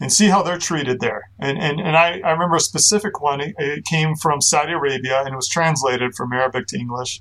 and 0.00 0.12
see 0.12 0.28
how 0.28 0.42
they're 0.42 0.58
treated 0.58 1.00
there. 1.00 1.30
And, 1.38 1.58
and, 1.58 1.80
and 1.80 1.96
I, 1.96 2.20
I 2.20 2.32
remember 2.32 2.56
a 2.56 2.60
specific 2.60 3.20
one. 3.20 3.40
It, 3.40 3.54
it 3.58 3.84
came 3.84 4.14
from 4.14 4.40
Saudi 4.40 4.72
Arabia 4.72 5.20
and 5.20 5.32
it 5.32 5.36
was 5.36 5.48
translated 5.48 6.14
from 6.14 6.32
Arabic 6.32 6.66
to 6.68 6.78
English. 6.78 7.20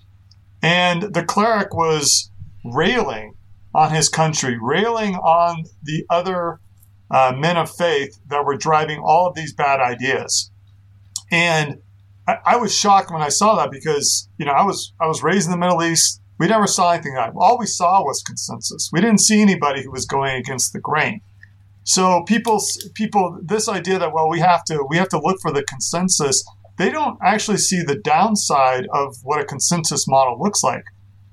And 0.62 1.14
the 1.14 1.24
cleric 1.24 1.74
was 1.74 2.32
railing 2.66 3.36
on 3.74 3.92
his 3.92 4.10
country, 4.10 4.58
railing 4.60 5.16
on 5.16 5.66
the 5.84 6.06
other 6.10 6.60
uh, 7.12 7.34
men 7.36 7.58
of 7.58 7.70
faith 7.70 8.20
that 8.28 8.46
were 8.46 8.58
driving 8.58 9.00
all 9.00 9.28
of 9.28 9.36
these 9.36 9.54
bad 9.54 9.80
ideas. 9.80 10.52
And 11.32 11.78
I, 12.28 12.38
I, 12.46 12.56
was 12.58 12.74
shocked 12.74 13.12
when 13.12 13.22
I 13.22 13.30
saw 13.30 13.56
that 13.56 13.72
because, 13.72 14.30
you 14.38 14.46
know, 14.46 14.54
I 14.54 14.64
was, 14.64 14.94
I 15.00 15.08
was 15.08 15.22
raised 15.22 15.46
in 15.46 15.52
the 15.52 15.58
Middle 15.58 15.84
East. 15.84 16.22
We 16.40 16.48
never 16.48 16.68
saw 16.68 16.92
anything 16.92 17.16
like 17.16 17.34
that. 17.34 17.40
All 17.40 17.58
we 17.58 17.66
saw 17.66 18.02
was 18.04 18.24
consensus. 18.24 18.90
We 18.92 19.02
didn't 19.02 19.20
see 19.20 19.42
anybody 19.42 19.84
who 19.84 19.92
was 19.92 20.06
going 20.06 20.36
against 20.36 20.74
the 20.74 20.80
grain. 20.80 21.22
So 21.84 22.24
people, 22.24 22.62
people, 22.96 23.40
this 23.44 23.70
idea 23.70 24.00
that 24.00 24.12
well, 24.12 24.28
we 24.28 24.40
have 24.40 24.64
to 24.66 24.84
we 24.90 24.98
have 24.98 25.10
to 25.10 25.20
look 25.20 25.38
for 25.40 25.52
the 25.52 25.64
consensus. 25.64 26.44
They 26.78 26.90
don't 26.90 27.18
actually 27.24 27.58
see 27.58 27.84
the 27.84 27.96
downside 27.96 28.88
of 28.92 29.16
what 29.24 29.40
a 29.40 29.46
consensus 29.46 30.08
model 30.08 30.38
looks 30.40 30.64
like. 30.64 30.84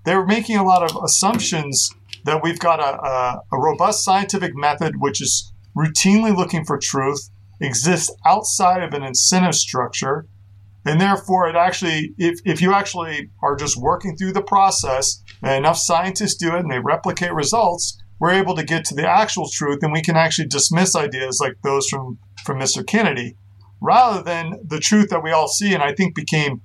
They're 0.05 0.27
making 0.27 0.57
a 0.57 0.65
lot 0.65 0.83
of 0.83 0.97
assumptions 1.03 1.91
that 2.25 2.43
we've 2.43 2.59
got 2.59 2.81
a, 2.81 3.01
a, 3.03 3.43
a 3.53 3.59
robust 3.59 4.05
scientific 4.05 4.53
method 4.55 4.95
which 4.99 5.21
is 5.21 5.53
routinely 5.77 6.37
looking 6.37 6.65
for 6.65 6.79
truth, 6.79 7.31
exists 7.61 8.15
outside 8.27 8.83
of 8.83 8.95
an 8.95 9.03
incentive 9.03 9.55
structure, 9.55 10.27
and 10.85 11.01
therefore 11.01 11.49
it 11.49 11.57
actually 11.57 12.15
if, 12.19 12.41
if 12.45 12.61
you 12.61 12.73
actually 12.73 13.31
are 13.43 13.57
just 13.57 13.77
working 13.77 14.17
through 14.17 14.33
the 14.33 14.43
process 14.43 15.23
and 15.43 15.65
enough 15.65 15.79
scientists 15.79 16.35
do 16.35 16.55
it 16.55 16.61
and 16.61 16.71
they 16.71 16.79
replicate 16.79 17.33
results 17.33 17.99
we're 18.19 18.31
able 18.31 18.55
to 18.55 18.65
get 18.65 18.85
to 18.85 18.95
the 18.95 19.09
actual 19.09 19.49
truth 19.49 19.81
and 19.83 19.93
we 19.93 20.01
can 20.01 20.17
actually 20.17 20.47
dismiss 20.47 20.95
ideas 20.95 21.41
like 21.41 21.57
those 21.65 21.88
from, 21.88 22.19
from 22.45 22.59
Mr. 22.59 22.87
Kennedy 22.87 23.37
rather 23.81 24.23
than 24.23 24.61
the 24.65 24.79
truth 24.79 25.09
that 25.09 25.25
we 25.25 25.33
all 25.33 25.49
see 25.49 25.75
and 25.75 25.83
I 25.83 25.93
think 25.93 26.15
became 26.15 26.61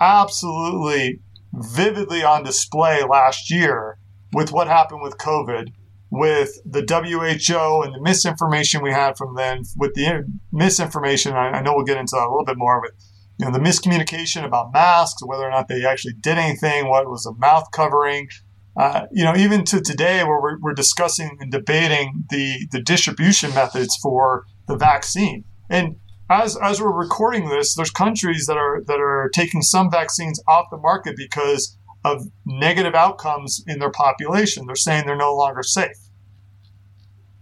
absolutely 0.00 1.20
vividly 1.56 2.22
on 2.22 2.44
display 2.44 3.02
last 3.02 3.50
year 3.50 3.98
with 4.32 4.52
what 4.52 4.68
happened 4.68 5.02
with 5.02 5.18
COVID 5.18 5.72
with 6.10 6.60
the 6.64 6.80
WHO 6.80 7.82
and 7.82 7.94
the 7.94 8.00
misinformation 8.00 8.82
we 8.82 8.92
had 8.92 9.16
from 9.16 9.34
them, 9.34 9.62
with 9.76 9.94
the 9.94 10.24
misinformation, 10.52 11.32
I, 11.32 11.50
I 11.50 11.62
know 11.62 11.74
we'll 11.74 11.84
get 11.84 11.98
into 11.98 12.14
that 12.14 12.26
a 12.26 12.30
little 12.30 12.44
bit 12.44 12.56
more, 12.56 12.80
but 12.80 12.92
you 13.38 13.44
know, 13.44 13.52
the 13.52 13.58
miscommunication 13.58 14.44
about 14.44 14.72
masks, 14.72 15.20
whether 15.24 15.44
or 15.44 15.50
not 15.50 15.68
they 15.68 15.84
actually 15.84 16.14
did 16.14 16.38
anything, 16.38 16.88
what 16.88 17.08
was 17.10 17.26
a 17.26 17.34
mouth 17.34 17.70
covering, 17.72 18.28
uh, 18.76 19.06
you 19.12 19.24
know, 19.24 19.34
even 19.36 19.64
to 19.64 19.80
today 19.80 20.22
where 20.24 20.40
we're, 20.40 20.58
we're 20.60 20.74
discussing 20.74 21.36
and 21.40 21.50
debating 21.50 22.24
the, 22.30 22.66
the 22.70 22.80
distribution 22.80 23.52
methods 23.54 23.96
for 23.96 24.44
the 24.68 24.76
vaccine. 24.76 25.44
And 25.68 25.96
as, 26.28 26.56
as 26.56 26.80
we're 26.80 26.92
recording 26.92 27.48
this, 27.48 27.74
there's 27.74 27.90
countries 27.90 28.46
that 28.46 28.56
are, 28.56 28.82
that 28.86 28.98
are 28.98 29.30
taking 29.32 29.62
some 29.62 29.90
vaccines 29.90 30.42
off 30.48 30.66
the 30.70 30.76
market 30.76 31.16
because 31.16 31.76
of 32.04 32.26
negative 32.44 32.94
outcomes 32.94 33.62
in 33.66 33.78
their 33.78 33.90
population. 33.90 34.66
They're 34.66 34.76
saying 34.76 35.06
they're 35.06 35.16
no 35.16 35.34
longer 35.34 35.62
safe. 35.62 35.96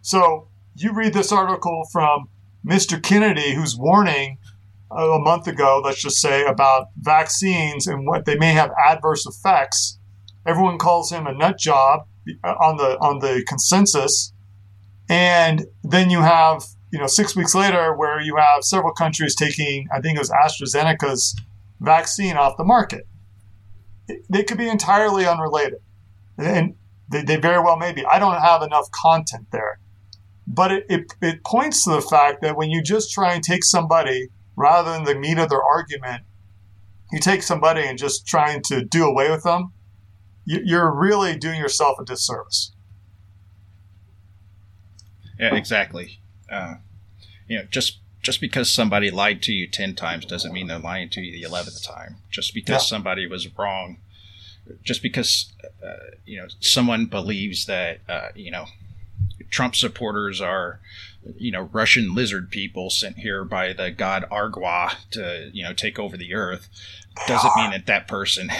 So 0.02 0.48
you 0.74 0.92
read 0.92 1.14
this 1.14 1.32
article 1.32 1.88
from 1.92 2.28
Mr. 2.64 3.02
Kennedy, 3.02 3.54
who's 3.54 3.76
warning 3.76 4.38
a 4.90 5.18
month 5.18 5.46
ago, 5.46 5.80
let's 5.84 6.00
just 6.00 6.18
say, 6.18 6.44
about 6.44 6.88
vaccines 6.98 7.86
and 7.86 8.06
what 8.06 8.24
they 8.24 8.36
may 8.36 8.52
have 8.52 8.70
adverse 8.86 9.26
effects. 9.26 9.98
Everyone 10.46 10.78
calls 10.78 11.10
him 11.10 11.26
a 11.26 11.34
nut 11.34 11.58
job 11.58 12.06
uh, 12.42 12.48
on 12.48 12.76
the 12.76 12.98
on 13.00 13.18
the 13.18 13.44
consensus, 13.46 14.32
and 15.08 15.66
then 15.82 16.10
you 16.10 16.20
have 16.20 16.64
you 16.94 17.00
know 17.00 17.06
six 17.06 17.36
weeks 17.36 17.54
later 17.54 17.94
where 17.94 18.20
you 18.20 18.36
have 18.36 18.64
several 18.64 18.94
countries 18.94 19.34
taking 19.34 19.86
I 19.92 20.00
think 20.00 20.16
it 20.16 20.20
was 20.20 20.30
AstraZeneca's 20.30 21.38
vaccine 21.80 22.36
off 22.36 22.56
the 22.56 22.64
market 22.64 23.06
they 24.28 24.42
could 24.42 24.58
be 24.58 24.68
entirely 24.68 25.26
unrelated. 25.26 25.80
And 26.38 26.74
they, 27.10 27.22
they 27.22 27.36
very 27.36 27.62
well 27.62 27.76
may 27.76 27.92
be. 27.92 28.04
I 28.04 28.18
don't 28.18 28.40
have 28.40 28.62
enough 28.62 28.90
content 28.90 29.46
there. 29.50 29.78
But 30.46 30.72
it, 30.72 30.86
it, 30.88 31.14
it 31.22 31.44
points 31.44 31.84
to 31.84 31.90
the 31.90 32.02
fact 32.02 32.42
that 32.42 32.56
when 32.56 32.70
you 32.70 32.82
just 32.82 33.12
try 33.12 33.34
and 33.34 33.42
take 33.42 33.64
somebody 33.64 34.28
rather 34.56 34.92
than 34.92 35.04
the 35.04 35.14
meat 35.14 35.38
of 35.38 35.48
their 35.48 35.62
argument, 35.62 36.22
you 37.12 37.18
take 37.18 37.42
somebody 37.42 37.82
and 37.82 37.98
just 37.98 38.26
trying 38.26 38.62
to 38.62 38.84
do 38.84 39.06
away 39.06 39.30
with 39.30 39.42
them, 39.44 39.72
you're 40.44 40.94
really 40.94 41.36
doing 41.36 41.58
yourself 41.58 41.98
a 41.98 42.04
disservice. 42.04 42.72
Yeah, 45.38 45.54
exactly. 45.54 46.20
Uh, 46.50 46.76
you 47.48 47.58
know, 47.58 47.64
just 47.70 47.98
just 48.22 48.40
because 48.40 48.72
somebody 48.72 49.10
lied 49.10 49.42
to 49.42 49.52
you 49.52 49.66
10 49.68 49.94
times 49.94 50.24
doesn't 50.24 50.52
mean 50.52 50.66
they're 50.66 50.78
lying 50.78 51.10
to 51.10 51.20
you 51.20 51.30
the 51.30 51.46
11th 51.46 51.86
time. 51.86 52.16
Just 52.30 52.54
because 52.54 52.82
yeah. 52.82 52.96
somebody 52.96 53.26
was 53.26 53.46
wrong, 53.58 53.98
just 54.82 55.02
because, 55.02 55.52
uh, 55.84 56.16
you 56.24 56.38
know, 56.38 56.46
someone 56.58 57.04
believes 57.04 57.66
that, 57.66 58.00
uh, 58.08 58.28
you 58.34 58.50
know, 58.50 58.64
Trump 59.50 59.76
supporters 59.76 60.40
are, 60.40 60.80
you 61.36 61.52
know, 61.52 61.68
Russian 61.72 62.14
lizard 62.14 62.50
people 62.50 62.88
sent 62.88 63.18
here 63.18 63.44
by 63.44 63.74
the 63.74 63.90
god 63.90 64.24
Argwa 64.30 64.94
to, 65.10 65.50
you 65.52 65.62
know, 65.62 65.74
take 65.74 65.98
over 65.98 66.16
the 66.16 66.34
earth, 66.34 66.68
doesn't 67.26 67.56
mean 67.56 67.70
that 67.72 67.86
that 67.86 68.08
person, 68.08 68.50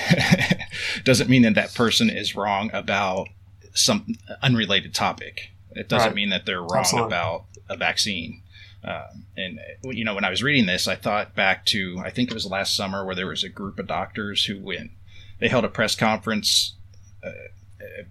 doesn't 1.05 1.31
mean 1.31 1.43
that 1.43 1.55
that 1.55 1.75
person 1.75 2.11
is 2.11 2.37
wrong 2.37 2.71
about 2.75 3.29
some 3.73 4.15
unrelated 4.43 4.95
topic. 4.95 5.51
It 5.75 5.89
doesn't 5.89 6.09
right. 6.09 6.15
mean 6.15 6.31
that 6.31 6.47
they're 6.47 6.61
wrong 6.61 6.81
Absolutely. 6.81 7.09
about 7.09 7.45
a 7.69 7.77
vaccine. 7.77 8.43
Um, 8.85 9.25
and 9.37 9.61
you 9.83 10.05
know, 10.05 10.15
when 10.15 10.25
I 10.25 10.31
was 10.31 10.43
reading 10.43 10.67
this, 10.67 10.87
I 10.87 10.97
thought 10.97 11.35
back 11.35 11.65
to 11.67 12.01
I 12.05 12.11
think 12.11 12.31
it 12.31 12.35
was 12.35 12.47
last 12.47 12.77
summer 12.77 13.05
where 13.05 13.15
there 13.15 13.27
was 13.27 13.43
a 13.43 13.49
group 13.49 13.79
of 13.79 13.87
doctors 13.87 14.45
who 14.45 14.61
went. 14.61 14.91
They 15.41 15.49
held 15.49 15.65
a 15.65 15.69
press 15.69 15.97
conference, 15.97 16.75
uh, 17.25 17.31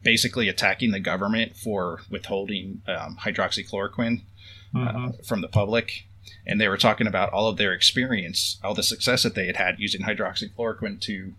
basically 0.01 0.49
attacking 0.49 0.91
the 0.91 0.99
government 0.99 1.55
for 1.55 2.01
withholding 2.09 2.81
um, 2.87 3.17
hydroxychloroquine 3.21 4.21
uh, 4.75 4.77
mm-hmm. 4.77 5.23
from 5.23 5.41
the 5.41 5.47
public, 5.47 6.05
and 6.45 6.59
they 6.59 6.67
were 6.67 6.77
talking 6.77 7.07
about 7.07 7.31
all 7.31 7.47
of 7.47 7.57
their 7.57 7.73
experience, 7.73 8.59
all 8.63 8.73
the 8.73 8.83
success 8.83 9.23
that 9.23 9.35
they 9.35 9.45
had 9.45 9.57
had 9.57 9.79
using 9.79 10.01
hydroxychloroquine 10.01 10.99
to 11.01 11.33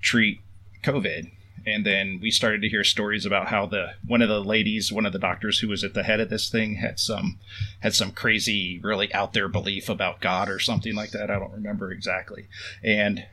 treat 0.00 0.40
COVID 0.82 1.30
and 1.66 1.86
then 1.86 2.18
we 2.20 2.30
started 2.30 2.62
to 2.62 2.68
hear 2.68 2.84
stories 2.84 3.24
about 3.24 3.48
how 3.48 3.66
the 3.66 3.92
one 4.06 4.22
of 4.22 4.28
the 4.28 4.42
ladies 4.42 4.92
one 4.92 5.06
of 5.06 5.12
the 5.12 5.18
doctors 5.18 5.58
who 5.58 5.68
was 5.68 5.84
at 5.84 5.94
the 5.94 6.02
head 6.02 6.20
of 6.20 6.30
this 6.30 6.50
thing 6.50 6.76
had 6.76 6.98
some 6.98 7.38
had 7.80 7.94
some 7.94 8.12
crazy 8.12 8.80
really 8.82 9.12
out 9.14 9.32
there 9.32 9.48
belief 9.48 9.88
about 9.88 10.20
god 10.20 10.48
or 10.48 10.58
something 10.58 10.94
like 10.94 11.10
that. 11.10 11.30
I 11.30 11.38
don't 11.38 11.52
remember 11.52 11.92
exactly. 11.92 12.48
And 12.82 13.26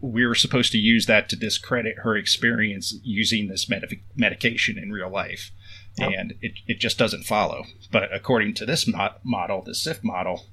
we 0.00 0.26
were 0.26 0.34
supposed 0.34 0.72
to 0.72 0.78
use 0.78 1.06
that 1.06 1.28
to 1.28 1.36
discredit 1.36 1.98
her 1.98 2.16
experience 2.16 2.98
using 3.02 3.48
this 3.48 3.68
med- 3.68 3.84
medication 4.16 4.78
in 4.78 4.92
real 4.92 5.10
life. 5.10 5.50
Yep. 5.98 6.12
and 6.16 6.34
it, 6.40 6.52
it 6.68 6.78
just 6.78 6.98
doesn't 6.98 7.24
follow. 7.24 7.64
But 7.90 8.14
according 8.14 8.54
to 8.54 8.66
this 8.66 8.88
model 9.24 9.62
the 9.62 9.74
SIFT 9.74 10.04
model 10.04 10.46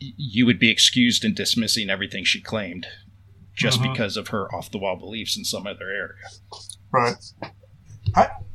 you 0.00 0.44
would 0.44 0.58
be 0.58 0.70
excused 0.70 1.24
in 1.24 1.34
dismissing 1.34 1.88
everything 1.88 2.24
she 2.24 2.40
claimed 2.40 2.86
just 3.54 3.80
mm-hmm. 3.80 3.92
because 3.92 4.16
of 4.16 4.28
her 4.28 4.52
off 4.54 4.70
the 4.70 4.78
wall 4.78 4.96
beliefs 4.96 5.36
in 5.36 5.44
some 5.44 5.66
other 5.66 5.90
area. 5.90 6.14
Right. 6.92 7.16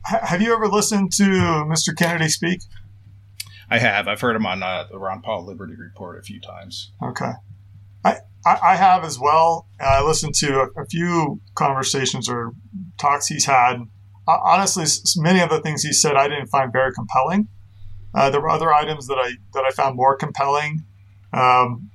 have 0.03 0.41
you 0.41 0.53
ever 0.53 0.67
listened 0.67 1.11
to 1.13 1.23
Mr. 1.23 1.95
Kennedy 1.95 2.29
speak? 2.29 2.61
I 3.69 3.79
have. 3.79 4.07
I've 4.07 4.21
heard 4.21 4.35
him 4.35 4.45
on 4.45 4.63
uh, 4.63 4.85
the 4.89 4.97
Ron 4.97 5.21
Paul 5.21 5.45
Liberty 5.45 5.75
Report 5.75 6.17
a 6.17 6.23
few 6.23 6.39
times. 6.39 6.91
Okay. 7.03 7.31
I, 8.45 8.57
I 8.63 8.75
have 8.75 9.03
as 9.03 9.19
well. 9.19 9.67
I 9.79 10.01
listened 10.03 10.33
to 10.35 10.61
a, 10.61 10.81
a 10.81 10.85
few 10.85 11.41
conversations 11.55 12.29
or 12.29 12.53
talks 12.97 13.27
he's 13.27 13.45
had. 13.45 13.81
Uh, 14.27 14.37
honestly, 14.43 14.85
many 15.17 15.41
of 15.41 15.49
the 15.49 15.59
things 15.59 15.83
he 15.83 15.91
said 15.91 16.15
I 16.15 16.27
didn't 16.27 16.47
find 16.47 16.71
very 16.71 16.93
compelling. 16.93 17.47
Uh, 18.13 18.29
there 18.29 18.41
were 18.41 18.49
other 18.49 18.73
items 18.73 19.07
that 19.07 19.17
I 19.17 19.33
that 19.53 19.65
I 19.65 19.71
found 19.71 19.95
more 19.95 20.15
compelling. 20.15 20.83
Um, 21.33 21.91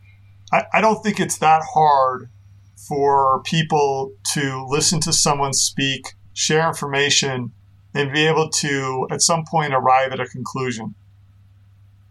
I, 0.53 0.65
I 0.75 0.81
don't 0.81 1.03
think 1.03 1.19
it's 1.19 1.39
that 1.39 1.63
hard 1.75 2.29
for 2.77 3.43
people 3.45 4.13
to 4.33 4.67
listen 4.69 5.01
to 5.01 5.13
someone 5.13 5.53
speak, 5.53 6.15
share 6.33 6.67
information, 6.67 7.53
and 7.95 8.13
be 8.13 8.27
able 8.27 8.49
to, 8.49 9.07
at 9.11 9.23
some 9.23 9.45
point, 9.49 9.73
arrive 9.73 10.13
at 10.13 10.21
a 10.21 10.27
conclusion. 10.27 10.95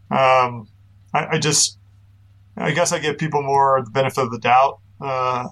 Um, 0.10 0.68
I, 1.14 1.28
I, 1.32 1.40
just, 1.40 1.78
I 2.56 2.72
guess 2.72 2.92
I 2.92 3.00
give 3.00 3.18
people 3.18 3.44
more 3.44 3.82
the 3.84 3.92
benefit 3.92 4.24
of 4.24 4.32
the 4.32 4.40
doubt, 4.40 4.80
uh, 5.02 5.50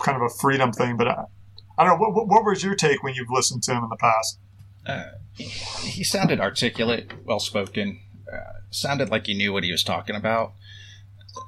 kind 0.00 0.16
of 0.16 0.22
a 0.22 0.28
freedom 0.28 0.72
thing. 0.72 0.96
But 0.96 1.08
I, 1.08 1.24
I 1.76 1.84
don't 1.84 1.98
know. 1.98 2.08
What, 2.08 2.28
what, 2.28 2.44
was 2.44 2.62
your 2.62 2.74
take 2.74 3.02
when 3.02 3.14
you've 3.14 3.30
listened 3.30 3.62
to 3.64 3.72
him 3.72 3.84
in 3.84 3.90
the 3.90 3.96
past? 3.96 4.38
Uh, 4.86 5.04
he 5.34 6.04
sounded 6.04 6.40
articulate, 6.40 7.12
well 7.24 7.40
spoken, 7.40 8.00
uh, 8.32 8.60
sounded 8.70 9.10
like 9.10 9.26
he 9.26 9.34
knew 9.34 9.52
what 9.52 9.64
he 9.64 9.72
was 9.72 9.82
talking 9.82 10.16
about 10.16 10.52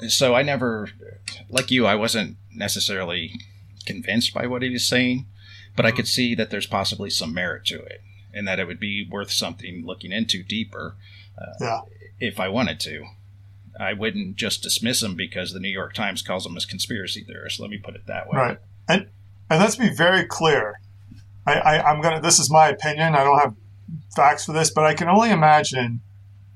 so 0.08 0.34
I 0.34 0.42
never, 0.42 0.88
like 1.48 1.70
you, 1.70 1.86
I 1.86 1.94
wasn't 1.94 2.36
necessarily 2.54 3.32
convinced 3.86 4.34
by 4.34 4.46
what 4.46 4.62
he 4.62 4.70
was 4.70 4.86
saying, 4.86 5.26
but 5.76 5.86
I 5.86 5.90
could 5.90 6.08
see 6.08 6.34
that 6.34 6.50
there's 6.50 6.66
possibly 6.66 7.10
some 7.10 7.32
merit 7.32 7.64
to 7.66 7.82
it, 7.82 8.02
and 8.32 8.46
that 8.46 8.58
it 8.58 8.66
would 8.66 8.80
be 8.80 9.06
worth 9.08 9.30
something 9.30 9.84
looking 9.84 10.12
into 10.12 10.42
deeper. 10.42 10.96
Uh, 11.40 11.52
yeah. 11.60 11.80
If 12.18 12.38
I 12.38 12.48
wanted 12.48 12.80
to, 12.80 13.04
I 13.78 13.94
wouldn't 13.94 14.36
just 14.36 14.62
dismiss 14.62 15.02
him 15.02 15.14
because 15.14 15.52
the 15.52 15.60
New 15.60 15.70
York 15.70 15.94
Times 15.94 16.22
calls 16.22 16.44
him 16.44 16.56
a 16.56 16.60
conspiracy 16.60 17.24
theorist. 17.24 17.60
Let 17.60 17.70
me 17.70 17.78
put 17.78 17.94
it 17.94 18.06
that 18.06 18.28
way. 18.28 18.36
Right, 18.36 18.58
and 18.88 19.08
and 19.48 19.60
let's 19.60 19.76
be 19.76 19.88
very 19.88 20.24
clear. 20.24 20.80
I, 21.46 21.54
I 21.54 21.90
I'm 21.90 22.02
gonna. 22.02 22.20
This 22.20 22.38
is 22.38 22.50
my 22.50 22.68
opinion. 22.68 23.14
I 23.14 23.24
don't 23.24 23.38
have 23.38 23.54
facts 24.14 24.44
for 24.44 24.52
this, 24.52 24.70
but 24.70 24.84
I 24.84 24.94
can 24.94 25.08
only 25.08 25.30
imagine 25.30 26.00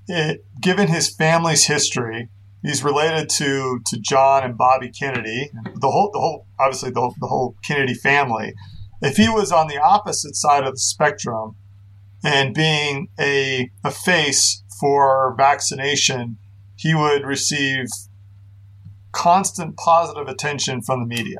it, 0.07 0.44
given 0.61 0.88
his 0.88 1.09
family's 1.09 1.66
history 1.66 2.28
he's 2.64 2.83
related 2.83 3.29
to 3.29 3.81
to 3.87 3.98
John 4.00 4.42
and 4.42 4.57
Bobby 4.57 4.90
Kennedy, 4.90 5.50
the 5.77 5.90
whole 5.90 6.11
the 6.12 6.18
whole 6.18 6.46
obviously 6.59 6.90
the, 6.90 7.12
the 7.20 7.27
whole 7.27 7.57
Kennedy 7.62 7.94
family. 7.94 8.55
If 9.03 9.16
he 9.16 9.29
was 9.29 9.53
on 9.53 9.68
the 9.68 9.79
opposite 9.79 10.35
side 10.35 10.64
of 10.64 10.72
the 10.72 10.79
spectrum 10.79 11.57
and 12.24 12.55
being 12.55 13.09
a 13.20 13.70
a 13.85 13.90
face 13.90 14.62
for 14.81 15.35
vaccination, 15.37 16.38
he 16.74 16.94
would 16.94 17.24
receive 17.24 17.87
constant 19.12 19.77
positive 19.77 20.27
attention 20.27 20.83
from 20.83 21.00
the 21.00 21.07
media. 21.07 21.38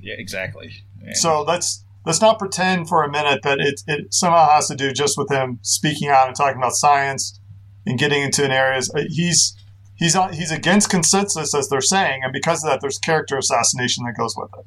Yeah, 0.00 0.14
exactly. 0.18 0.84
And 1.04 1.16
so 1.16 1.42
let's 1.42 1.84
let's 2.04 2.20
not 2.20 2.38
pretend 2.38 2.88
for 2.88 3.02
a 3.02 3.10
minute 3.10 3.42
that 3.42 3.60
it, 3.60 3.82
it 3.86 4.12
somehow 4.12 4.48
has 4.50 4.68
to 4.68 4.74
do 4.74 4.92
just 4.92 5.16
with 5.16 5.30
him 5.30 5.58
speaking 5.62 6.08
out 6.08 6.26
and 6.26 6.36
talking 6.36 6.58
about 6.58 6.72
science 6.72 7.40
and 7.86 7.98
getting 7.98 8.22
into 8.22 8.44
an 8.44 8.50
areas. 8.50 8.92
Uh, 8.94 9.04
he's 9.08 9.56
he's 9.94 10.16
on, 10.16 10.32
he's 10.32 10.50
against 10.50 10.90
consensus 10.90 11.54
as 11.54 11.68
they're 11.68 11.80
saying, 11.80 12.22
and 12.22 12.32
because 12.32 12.64
of 12.64 12.70
that, 12.70 12.80
there's 12.80 12.98
character 12.98 13.36
assassination 13.36 14.04
that 14.04 14.16
goes 14.16 14.34
with 14.36 14.50
it. 14.58 14.66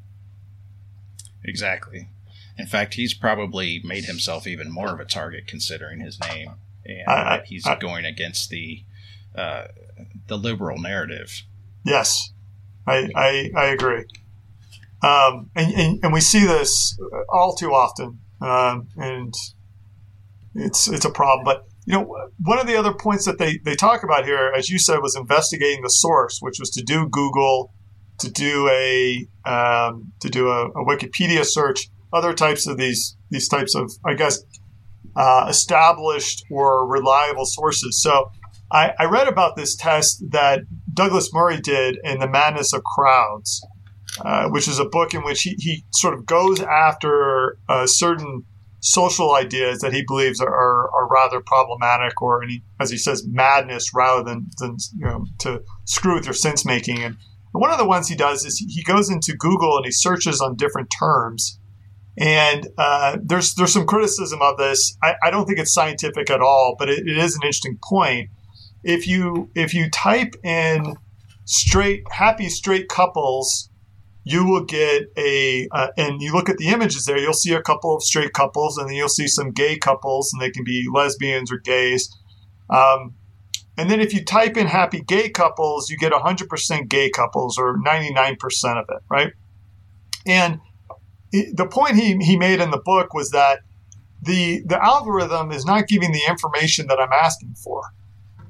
Exactly. 1.43 2.09
In 2.57 2.65
fact, 2.65 2.93
he's 2.93 3.13
probably 3.13 3.81
made 3.83 4.05
himself 4.05 4.47
even 4.47 4.71
more 4.71 4.93
of 4.93 4.99
a 4.99 5.05
target 5.05 5.45
considering 5.47 5.99
his 5.99 6.19
name, 6.19 6.53
and 6.85 7.07
I, 7.07 7.13
I, 7.13 7.43
he's 7.45 7.65
I, 7.65 7.75
going 7.75 8.05
against 8.05 8.49
the 8.49 8.83
uh, 9.35 9.65
the 10.27 10.37
liberal 10.37 10.77
narrative. 10.79 11.43
Yes, 11.83 12.31
I 12.87 13.09
I, 13.15 13.51
I 13.55 13.65
agree. 13.67 14.05
Um, 15.03 15.51
and, 15.55 15.73
and, 15.73 15.99
and, 16.03 16.13
we 16.13 16.21
see 16.21 16.47
this 16.47 16.97
all 17.29 17.53
too 17.53 17.73
often. 17.73 18.21
Um, 18.41 18.87
and 18.97 19.33
it's 20.55 20.87
it's 20.87 21.05
a 21.05 21.09
problem. 21.11 21.43
But 21.43 21.67
you 21.85 21.93
know, 21.93 22.29
one 22.43 22.59
of 22.59 22.67
the 22.67 22.75
other 22.75 22.93
points 22.93 23.25
that 23.25 23.37
they 23.37 23.59
they 23.63 23.75
talk 23.75 24.03
about 24.03 24.25
here, 24.25 24.51
as 24.57 24.69
you 24.69 24.79
said, 24.79 24.99
was 25.01 25.15
investigating 25.15 25.83
the 25.83 25.89
source, 25.89 26.39
which 26.41 26.59
was 26.59 26.69
to 26.71 26.83
do 26.83 27.07
Google, 27.07 27.73
to 28.19 28.31
do 28.31 28.67
a 28.69 29.27
um, 29.45 30.11
to 30.21 30.29
do 30.29 30.49
a, 30.49 30.67
a, 30.69 30.85
Wikipedia 30.85 31.45
search, 31.45 31.89
other 32.11 32.33
types 32.33 32.65
of 32.65 32.77
these 32.77 33.15
these 33.29 33.47
types 33.47 33.75
of 33.75 33.91
I 34.03 34.15
guess 34.15 34.39
uh, 35.15 35.45
established 35.47 36.43
or 36.49 36.87
reliable 36.87 37.45
sources. 37.45 38.01
So 38.01 38.31
I, 38.71 38.93
I 38.99 39.05
read 39.05 39.27
about 39.27 39.55
this 39.55 39.75
test 39.75 40.23
that 40.31 40.61
Douglas 40.91 41.31
Murray 41.33 41.61
did 41.61 41.99
in 42.03 42.19
The 42.19 42.27
Madness 42.27 42.73
of 42.73 42.83
Crowds, 42.83 43.65
uh, 44.23 44.49
which 44.49 44.67
is 44.67 44.79
a 44.79 44.85
book 44.85 45.13
in 45.13 45.23
which 45.23 45.43
he, 45.43 45.55
he 45.59 45.85
sort 45.91 46.15
of 46.15 46.25
goes 46.25 46.61
after 46.61 47.57
uh, 47.69 47.85
certain 47.85 48.43
social 48.85 49.33
ideas 49.33 49.79
that 49.79 49.93
he 49.93 50.03
believes 50.05 50.39
are, 50.39 50.47
are, 50.47 50.91
are 50.93 51.07
rather 51.09 51.41
problematic 51.41 52.21
or, 52.21 52.43
he, 52.43 52.63
as 52.79 52.91
he 52.91 52.97
says, 52.97 53.25
madness 53.27 53.91
rather 53.95 54.23
than, 54.23 54.47
than 54.59 54.77
you 54.95 55.05
know, 55.05 55.25
to 55.39 55.61
screw 55.85 56.13
with 56.13 56.25
your 56.25 56.35
sense 56.35 56.63
making. 56.65 57.01
And 57.01 57.17
one 57.51 57.71
of 57.71 57.79
the 57.79 57.85
ones 57.85 58.07
he 58.07 58.15
does 58.15 58.45
is 58.45 58.59
he 58.59 58.83
goes 58.83 59.09
into 59.09 59.35
Google 59.35 59.77
and 59.77 59.85
he 59.85 59.91
searches 59.91 60.39
on 60.39 60.55
different 60.55 60.93
terms. 60.97 61.59
And 62.17 62.67
uh, 62.77 63.17
there's 63.21 63.55
there's 63.55 63.73
some 63.73 63.87
criticism 63.87 64.39
of 64.41 64.57
this. 64.57 64.95
I, 65.03 65.15
I, 65.21 65.31
don't 65.31 65.45
think 65.45 65.59
it's 65.59 65.73
scientific 65.73 66.29
at 66.29 66.39
all, 66.39 66.77
but 66.79 66.87
it, 66.87 66.99
it 66.99 67.17
is 67.17 67.35
an 67.35 67.41
interesting 67.41 67.77
point 67.83 68.29
if 68.83 69.05
you 69.05 69.49
if 69.53 69.73
you 69.73 69.89
type 69.89 70.35
in 70.43 70.95
straight 71.43 72.03
happy 72.11 72.47
straight 72.47 72.87
couples 72.87 73.69
you 74.25 74.45
will 74.45 74.63
get 74.63 75.03
a 75.17 75.67
uh, 75.71 75.87
and 75.97 76.21
you 76.21 76.33
look 76.33 76.49
at 76.49 76.57
the 76.57 76.67
images 76.67 77.05
there 77.05 77.17
you'll 77.17 77.33
see 77.33 77.53
a 77.53 77.61
couple 77.61 77.95
of 77.95 78.03
straight 78.03 78.33
couples 78.33 78.77
and 78.77 78.89
then 78.89 78.95
you'll 78.95 79.07
see 79.07 79.27
some 79.27 79.51
gay 79.51 79.77
couples 79.77 80.33
and 80.33 80.41
they 80.41 80.51
can 80.51 80.63
be 80.63 80.85
lesbians 80.91 81.51
or 81.51 81.57
gays 81.59 82.09
um, 82.69 83.13
and 83.77 83.89
then 83.89 84.01
if 84.01 84.13
you 84.13 84.23
type 84.23 84.57
in 84.57 84.67
happy 84.67 85.01
gay 85.01 85.29
couples 85.29 85.89
you 85.89 85.97
get 85.97 86.11
100% 86.11 86.89
gay 86.89 87.09
couples 87.09 87.57
or 87.57 87.77
99% 87.77 88.37
of 88.77 88.85
it 88.89 89.01
right 89.09 89.31
and 90.25 90.59
the 91.31 91.67
point 91.69 91.95
he, 91.95 92.17
he 92.17 92.35
made 92.35 92.59
in 92.59 92.71
the 92.71 92.81
book 92.83 93.13
was 93.13 93.29
that 93.31 93.59
the 94.21 94.63
the 94.65 94.83
algorithm 94.83 95.51
is 95.51 95.65
not 95.65 95.87
giving 95.87 96.11
the 96.11 96.21
information 96.27 96.87
that 96.87 96.99
i'm 96.99 97.11
asking 97.13 97.53
for 97.53 97.83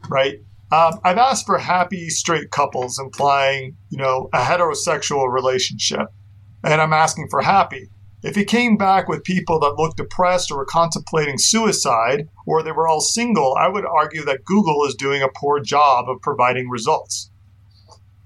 right? 0.10 0.40
Um, 0.76 1.00
I've 1.06 1.18
asked 1.18 1.46
for 1.46 1.58
happy 1.58 2.10
straight 2.10 2.52
couples, 2.52 3.00
implying, 3.00 3.78
you 3.90 3.98
know, 3.98 4.30
a 4.34 4.40
heterosexual 4.40 5.32
relationship. 5.32 6.08
And 6.66 6.82
I'm 6.82 6.92
asking 6.92 7.30
for 7.30 7.42
happy. 7.42 7.88
If 8.24 8.36
he 8.36 8.44
came 8.44 8.76
back 8.76 9.08
with 9.08 9.24
people 9.24 9.58
that 9.62 9.76
looked 9.78 9.96
depressed 9.96 10.52
or 10.52 10.58
were 10.58 10.66
contemplating 10.66 11.38
suicide, 11.38 12.28
or 12.46 12.62
they 12.62 12.74
were 12.74 12.90
all 12.90 13.00
single, 13.00 13.56
I 13.58 13.70
would 13.70 13.86
argue 13.86 14.26
that 14.26 14.44
Google 14.44 14.84
is 14.84 14.96
doing 14.96 15.22
a 15.22 15.30
poor 15.34 15.62
job 15.62 16.10
of 16.10 16.22
providing 16.22 16.70
results. 16.70 17.32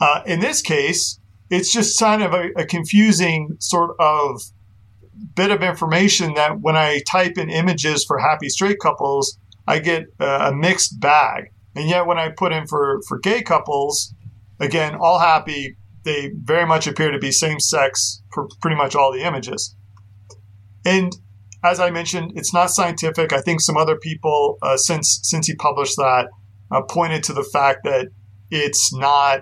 Uh, 0.02 0.24
in 0.26 0.40
this 0.40 0.64
case, 0.64 1.20
it's 1.52 1.72
just 1.72 2.00
kind 2.00 2.24
of 2.24 2.34
a, 2.34 2.50
a 2.56 2.66
confusing 2.66 3.58
sort 3.60 3.96
of 4.00 4.42
bit 5.36 5.52
of 5.52 5.62
information 5.62 6.34
that 6.34 6.62
when 6.62 6.76
I 6.76 7.02
type 7.06 7.38
in 7.38 7.52
images 7.52 8.06
for 8.06 8.18
happy 8.18 8.50
straight 8.50 8.80
couples, 8.80 9.38
I 9.68 9.78
get 9.78 10.06
a 10.20 10.52
mixed 10.52 11.00
bag. 11.00 11.52
And 11.76 11.88
yet, 11.88 12.08
when 12.08 12.18
I 12.18 12.30
put 12.30 12.52
in 12.52 12.68
for, 12.68 13.00
for 13.08 13.20
gay 13.20 13.42
couples, 13.42 14.14
again, 14.60 14.96
all 14.96 15.20
happy, 15.20 15.78
they 16.04 16.32
very 16.44 16.66
much 16.66 16.88
appear 16.88 17.12
to 17.12 17.20
be 17.20 17.32
same 17.32 17.60
sex 17.60 18.22
for 18.34 18.48
pretty 18.62 18.76
much 18.76 18.96
all 18.96 19.12
the 19.12 19.22
images. 19.22 19.76
And 20.86 21.14
as 21.64 21.80
I 21.80 21.92
mentioned, 21.92 22.34
it's 22.36 22.54
not 22.54 22.72
scientific. 22.72 23.34
I 23.34 23.42
think 23.42 23.62
some 23.62 23.78
other 23.78 23.98
people, 23.98 24.58
uh, 24.62 24.78
since 24.78 25.20
since 25.24 25.48
he 25.48 25.56
published 25.56 25.98
that, 25.98 26.28
uh, 26.72 26.82
pointed 26.84 27.24
to 27.26 27.34
the 27.34 27.44
fact 27.44 27.84
that 27.84 28.08
it's 28.50 28.94
not. 28.94 29.42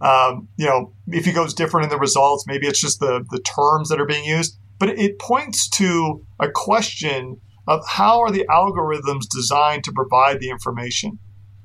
Um, 0.00 0.48
you 0.56 0.66
know, 0.66 0.94
if 1.06 1.24
he 1.24 1.32
goes 1.32 1.54
different 1.54 1.84
in 1.84 1.90
the 1.90 1.98
results, 1.98 2.44
maybe 2.48 2.66
it's 2.66 2.80
just 2.80 2.98
the 2.98 3.24
the 3.30 3.40
terms 3.40 3.88
that 3.88 4.00
are 4.00 4.06
being 4.06 4.24
used. 4.24 4.58
But 4.80 4.90
it 4.98 5.20
points 5.20 5.68
to 5.70 6.24
a 6.40 6.48
question 6.52 7.40
of 7.68 7.86
how 7.86 8.20
are 8.20 8.32
the 8.32 8.44
algorithms 8.50 9.26
designed 9.32 9.84
to 9.84 9.92
provide 9.92 10.40
the 10.40 10.50
information 10.50 11.20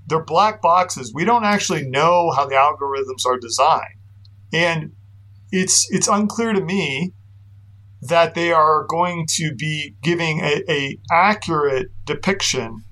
they're 0.07 0.23
black 0.23 0.61
boxes. 0.61 1.11
We 1.13 1.25
don't 1.25 1.43
actually 1.43 1.87
know 1.87 2.31
how 2.31 2.47
the 2.47 2.55
algorithms 2.55 3.25
are 3.29 3.37
designed. 3.37 3.99
And 4.53 4.93
it's 5.51 5.87
it's 5.91 6.07
unclear 6.07 6.53
to 6.53 6.61
me 6.61 7.13
that 8.01 8.33
they 8.33 8.51
are 8.51 8.85
going 8.87 9.25
to 9.27 9.53
be 9.55 9.95
giving 10.01 10.39
a, 10.39 10.63
a 10.69 10.97
accurate 11.11 11.87
depiction 12.05 12.83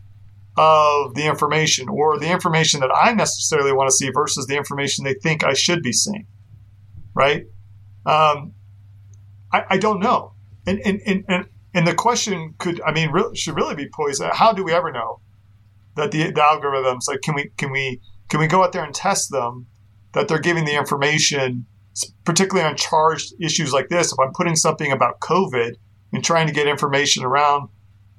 of 0.57 1.13
the 1.15 1.25
information 1.25 1.87
or 1.89 2.17
the 2.17 2.31
information 2.31 2.79
that 2.79 2.91
I 2.93 3.13
necessarily 3.13 3.71
want 3.71 3.89
to 3.89 3.95
see 3.95 4.09
versus 4.09 4.47
the 4.47 4.57
information 4.57 5.03
they 5.03 5.13
think 5.13 5.43
I 5.43 5.53
should 5.53 5.81
be 5.81 5.91
seeing. 5.91 6.27
Right? 7.13 7.43
Um, 8.05 8.53
I, 9.51 9.63
I 9.71 9.77
don't 9.77 9.99
know. 9.99 10.33
And, 10.67 10.79
and, 10.83 11.01
and, 11.05 11.23
and, 11.27 11.45
and 11.73 11.87
the 11.87 11.93
question 11.93 12.55
could, 12.57 12.81
I 12.81 12.91
mean, 12.91 13.11
should 13.35 13.55
really 13.55 13.75
be 13.75 13.87
posed 13.93 14.21
how 14.33 14.53
do 14.53 14.63
we 14.63 14.73
ever 14.73 14.91
know? 14.91 15.19
That 15.95 16.11
the, 16.11 16.25
the 16.25 16.41
algorithms 16.41 17.07
like 17.07 17.21
can 17.21 17.35
we 17.35 17.51
can 17.57 17.71
we 17.71 18.01
can 18.29 18.39
we 18.39 18.47
go 18.47 18.63
out 18.63 18.73
there 18.73 18.83
and 18.83 18.93
test 18.93 19.31
them 19.31 19.67
that 20.13 20.27
they're 20.27 20.39
giving 20.39 20.65
the 20.65 20.75
information 20.75 21.65
particularly 22.25 22.67
on 22.67 22.75
charged 22.75 23.33
issues 23.39 23.71
like 23.71 23.89
this? 23.89 24.11
If 24.11 24.19
i'm 24.19 24.33
putting 24.33 24.55
something 24.55 24.91
about 24.91 25.19
covid 25.21 25.75
and 26.11 26.23
trying 26.23 26.47
to 26.47 26.53
get 26.53 26.67
information 26.67 27.23
around 27.23 27.69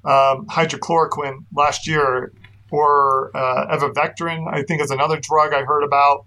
um, 0.05 0.47
hydrochloroquine 0.47 1.45
last 1.53 1.87
year 1.87 2.33
or 2.71 3.31
uh, 3.35 3.77
ivermectin 3.77 4.51
i 4.51 4.63
think 4.63 4.81
is 4.81 4.91
another 4.91 5.19
drug 5.19 5.53
i 5.53 5.63
heard 5.63 5.83
about 5.83 6.25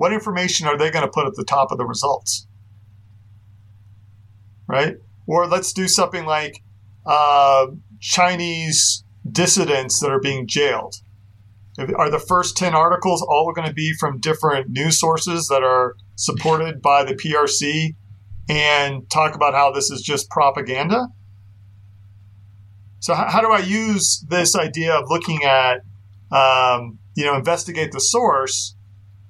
what 0.00 0.14
information 0.14 0.66
are 0.66 0.78
they 0.78 0.90
going 0.90 1.04
to 1.04 1.10
put 1.10 1.26
at 1.26 1.34
the 1.34 1.44
top 1.44 1.70
of 1.70 1.76
the 1.76 1.84
results? 1.84 2.46
Right? 4.66 4.96
Or 5.26 5.46
let's 5.46 5.74
do 5.74 5.88
something 5.88 6.24
like 6.24 6.62
uh, 7.04 7.66
chinese 8.00 9.04
dissidents 9.32 10.00
that 10.00 10.10
are 10.10 10.20
being 10.20 10.46
jailed. 10.46 10.94
Are 11.96 12.10
the 12.10 12.18
first 12.18 12.56
10 12.56 12.74
articles 12.74 13.22
all 13.22 13.52
going 13.54 13.68
to 13.68 13.74
be 13.74 13.94
from 13.98 14.20
different 14.20 14.68
news 14.70 14.98
sources 14.98 15.48
that 15.48 15.62
are 15.62 15.94
supported 16.16 16.82
by 16.82 17.04
the 17.04 17.14
PRC 17.14 17.94
and 18.48 19.08
talk 19.10 19.34
about 19.34 19.54
how 19.54 19.70
this 19.70 19.90
is 19.90 20.02
just 20.02 20.28
propaganda? 20.28 21.06
So, 22.98 23.14
how, 23.14 23.40
do 23.40 23.50
I 23.50 23.60
use 23.60 24.24
this 24.28 24.54
idea 24.54 24.92
of 24.94 25.04
looking 25.08 25.42
at, 25.42 25.80
um, 26.30 26.98
you 27.14 27.24
know, 27.24 27.34
investigate 27.34 27.92
the 27.92 28.00
source? 28.00 28.76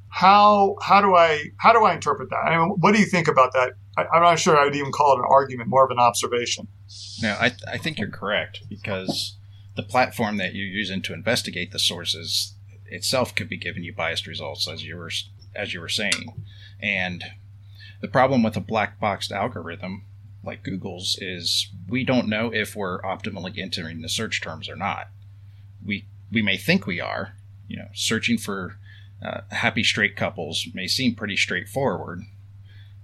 How 0.09 0.75
how 0.83 1.01
do 1.01 1.15
I 1.15 1.45
how 1.59 1.73
do 1.73 1.85
I 1.85 1.95
interpret 1.95 2.31
that? 2.31 2.39
I 2.39 2.59
mean, 2.59 2.71
what 2.81 2.93
do 2.93 3.01
you 3.01 3.07
think 3.07 3.29
about 3.29 3.53
that? 3.53 3.75
I, 3.97 4.03
am 4.17 4.23
not 4.23 4.41
sure 4.41 4.59
I 4.59 4.65
would 4.65 4.75
even 4.75 4.91
call 4.91 5.13
it 5.13 5.21
an 5.21 5.27
argument, 5.31 5.69
more 5.69 5.85
of 5.85 5.91
an 5.93 6.01
observation. 6.01 6.67
No, 7.23 7.37
I, 7.41 7.53
I 7.71 7.79
think 7.79 8.01
you're 8.01 8.11
correct 8.11 8.61
because 8.69 9.39
the 9.77 9.83
platform 9.83 10.37
that 10.39 10.55
you're 10.55 10.67
using 10.67 11.03
to 11.03 11.15
investigate 11.15 11.73
the 11.73 11.79
sources 11.79 12.55
itself 12.87 13.35
could 13.35 13.49
be 13.49 13.57
giving 13.57 13.85
you 13.85 13.93
biased 13.93 14.27
results, 14.27 14.69
as 14.69 14.85
you 14.85 14.97
were 14.97 15.11
as 15.55 15.75
you 15.75 15.81
were 15.81 15.89
saying. 15.89 16.45
And 16.83 17.25
the 18.01 18.09
problem 18.09 18.43
with 18.43 18.57
a 18.57 18.61
black 18.61 18.99
boxed 19.01 19.33
algorithm 19.33 20.05
like 20.43 20.63
Google's 20.63 21.19
is 21.21 21.69
we 21.89 22.05
don't 22.05 22.29
know 22.29 22.53
if 22.53 22.75
we're 22.75 23.03
optimally 23.03 23.59
entering 23.59 24.01
the 24.01 24.09
search 24.09 24.41
terms 24.41 24.69
or 24.69 24.77
not. 24.77 25.09
We 25.85 26.07
we 26.33 26.43
may 26.43 26.57
think 26.57 26.87
we 26.87 27.01
are. 27.01 27.35
You 27.69 27.77
know, 27.77 27.89
searching 27.95 28.39
for 28.39 28.79
uh, 29.23 29.43
happy 29.51 29.85
straight 29.85 30.17
couples 30.17 30.67
may 30.75 30.87
seem 30.87 31.15
pretty 31.15 31.37
straightforward, 31.37 32.23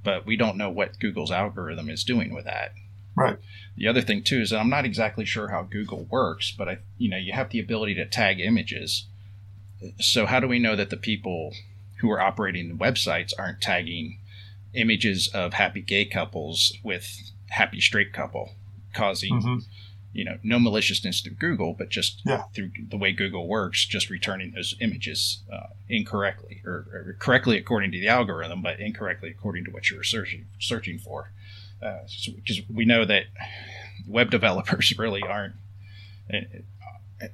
but 0.03 0.27
we 0.27 0.37
don't 0.37 0.57
know 0.57 0.71
what 0.71 0.99
Google's 0.99 1.31
algorithm 1.31 1.89
is 1.89 2.03
doing 2.03 2.35
with 2.35 2.47
that. 2.47 2.73
Right. 3.17 3.39
The 3.77 3.89
other 3.89 4.03
thing 4.03 4.23
too 4.23 4.41
is 4.41 4.51
that 4.51 4.61
I'm 4.61 4.71
not 4.71 4.85
exactly 4.85 5.25
sure 5.25 5.49
how 5.49 5.63
Google 5.63 6.05
works, 6.11 6.55
but 6.57 6.69
I, 6.69 6.79
you 6.99 7.11
know, 7.11 7.17
you 7.17 7.33
have 7.33 7.51
the 7.51 7.61
ability 7.61 7.95
to 7.95 8.07
tag 8.07 8.41
images. 8.41 9.07
So 9.99 10.27
how 10.27 10.41
do 10.41 10.47
we 10.47 10.59
know 10.59 10.77
that 10.77 10.91
the 10.91 10.97
people 10.97 11.55
who 12.01 12.11
are 12.11 12.21
operating 12.21 12.69
the 12.69 12.75
websites 12.75 13.33
aren't 13.39 13.61
tagging 13.61 14.19
images 14.75 15.29
of 15.33 15.55
happy 15.55 15.81
gay 15.81 16.05
couples 16.05 16.75
with 16.83 17.33
happy 17.49 17.81
straight 17.81 18.13
couple, 18.13 18.53
causing 18.95 19.41
mm-hmm. 19.41 19.59
you 20.13 20.25
know 20.25 20.39
no 20.43 20.59
maliciousness 20.59 21.23
through 21.23 21.35
Google, 21.35 21.73
but 21.73 21.89
just 21.89 22.21
yeah. 22.27 22.45
through 22.55 22.71
the 22.91 22.99
way 22.99 23.13
Google 23.13 23.47
works, 23.47 23.87
just 23.87 24.11
returning 24.11 24.53
those 24.53 24.75
images 24.81 25.43
uh, 25.51 25.69
incorrectly 25.89 26.63
or, 26.67 26.87
or, 26.93 27.17
correctly 27.19 27.57
according 27.57 27.93
to 27.93 28.01
the 28.01 28.09
algorithm, 28.09 28.63
but 28.63 28.79
incorrectly 28.79 29.31
according 29.31 29.65
to 29.65 29.71
what 29.71 29.91
you 29.91 29.97
were 29.97 30.05
searching 30.05 30.47
searching 30.59 30.99
for 30.99 31.31
because 31.81 32.59
uh, 32.59 32.63
we 32.73 32.85
know 32.85 33.05
that 33.05 33.25
web 34.07 34.31
developers 34.31 34.93
really 34.99 35.23
aren't 35.23 35.55
eh, 36.31 36.43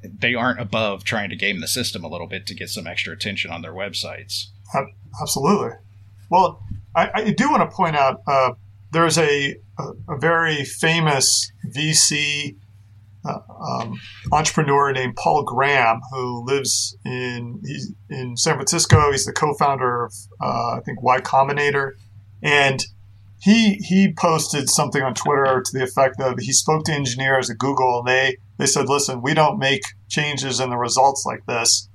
they 0.05 0.35
aren't 0.35 0.61
above 0.61 1.05
trying 1.05 1.31
to 1.31 1.37
game 1.37 1.61
the 1.61 1.69
system 1.69 2.05
a 2.05 2.09
little 2.09 2.29
bit 2.29 2.47
to 2.47 2.55
get 2.55 2.69
some 2.69 2.87
extra 2.87 3.13
attention 3.13 3.51
on 3.51 3.63
their 3.63 3.73
websites. 3.73 4.47
Absolutely. 5.21 5.77
Well, 6.31 6.63
I, 6.95 7.11
I 7.15 7.31
do 7.31 7.51
want 7.51 7.69
to 7.69 7.75
point 7.75 7.97
out 7.97 8.23
uh, 8.27 8.53
there's 8.93 9.19
a 9.19 9.57
a, 9.79 10.15
a 10.15 10.19
very 10.19 10.65
famous 10.65 11.51
VC 11.75 12.57
uh, 13.25 13.39
um, 13.61 14.01
entrepreneur 14.33 14.93
named 14.93 15.17
Paul 15.17 15.45
Graham, 15.45 16.01
who 16.13 16.45
lives 16.45 16.97
in 17.05 17.63
in 18.11 18.37
San 18.37 18.55
Francisco. 18.55 19.11
He's 19.11 19.25
the 19.25 19.33
co-founder 19.33 20.05
of 20.07 20.15
uh, 20.41 20.77
I 20.77 20.81
think 20.85 21.03
Y 21.03 21.21
Combinator, 21.21 21.93
and 22.43 22.85
he 23.43 23.75
he 23.83 24.15
posted 24.17 24.71
something 24.71 25.03
on 25.03 25.15
Twitter 25.15 25.61
to 25.65 25.73
the 25.77 25.83
effect 25.83 26.21
of 26.21 26.39
he 26.39 26.53
spoke 26.53 26.85
to 26.85 26.93
engineers 26.93 27.51
at 27.51 27.59
Google 27.59 27.99
and 27.99 28.09
they 28.09 28.37
they 28.57 28.67
said, 28.67 28.89
listen, 28.89 29.21
we 29.21 29.35
don't 29.35 29.59
make 29.59 29.83
changes 30.09 30.61
in 30.61 30.71
the 30.71 30.77
results 30.77 31.25
like 31.27 31.45
this. 31.47 31.89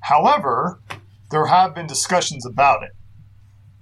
However, 0.00 0.80
there 1.30 1.46
have 1.46 1.74
been 1.74 1.86
discussions 1.86 2.46
about 2.46 2.82
it, 2.82 2.92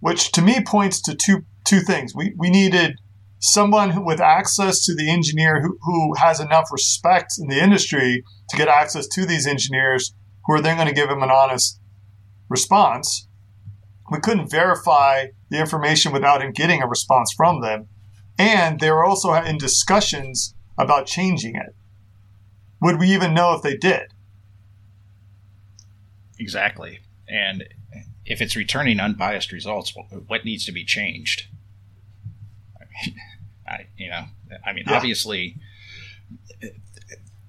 which 0.01 0.33
to 0.33 0.43
me 0.43 0.61
points 0.67 1.01
to 1.03 1.15
two 1.15 1.43
two 1.65 1.81
things. 1.81 2.15
We 2.17 2.35
we 2.37 2.51
needed 2.51 2.97
someone 3.39 4.05
with 4.05 4.21
access 4.21 4.85
to 4.87 4.95
the 4.97 5.09
engineer 5.09 5.63
who, 5.63 5.79
who 5.83 6.15
has 6.17 6.41
enough 6.41 6.73
respect 6.73 7.35
in 7.39 7.47
the 7.47 7.63
industry 7.63 8.25
to 8.49 8.57
get 8.57 8.67
access 8.67 9.07
to 9.07 9.25
these 9.25 9.47
engineers 9.47 10.13
who 10.45 10.55
are 10.55 10.61
then 10.61 10.77
going 10.77 10.89
to 10.89 10.95
give 10.95 11.09
him 11.09 11.23
an 11.23 11.31
honest 11.31 11.79
response. 12.49 13.28
We 14.11 14.21
couldn't 14.21 14.51
verify 14.51 15.27
the 15.51 15.61
information 15.61 16.13
without 16.13 16.43
him 16.43 16.53
getting 16.53 16.83
a 16.83 16.89
response 16.89 17.33
from 17.37 17.61
them. 17.61 17.89
And 18.39 18.81
they 18.81 18.91
were 18.91 19.05
also 19.05 19.33
in 19.35 19.59
discussions 19.59 20.55
about 20.79 21.07
changing 21.07 21.57
it. 21.57 21.75
Would 22.81 22.99
we 23.01 23.13
even 23.13 23.35
know 23.35 23.55
if 23.55 23.63
they 23.63 23.77
did? 23.77 24.13
Exactly. 26.39 27.01
And 27.29 27.65
if 28.25 28.41
it's 28.41 28.55
returning 28.55 29.01
unbiased 29.01 29.51
results, 29.51 29.93
what 30.27 30.45
needs 30.45 30.65
to 30.67 30.73
be 30.73 30.85
changed? 30.85 31.49
I, 33.67 33.87
you 33.97 34.11
know, 34.11 34.25
I 34.65 34.73
mean, 34.73 34.85
yeah. 34.87 34.95
obviously, 34.95 35.57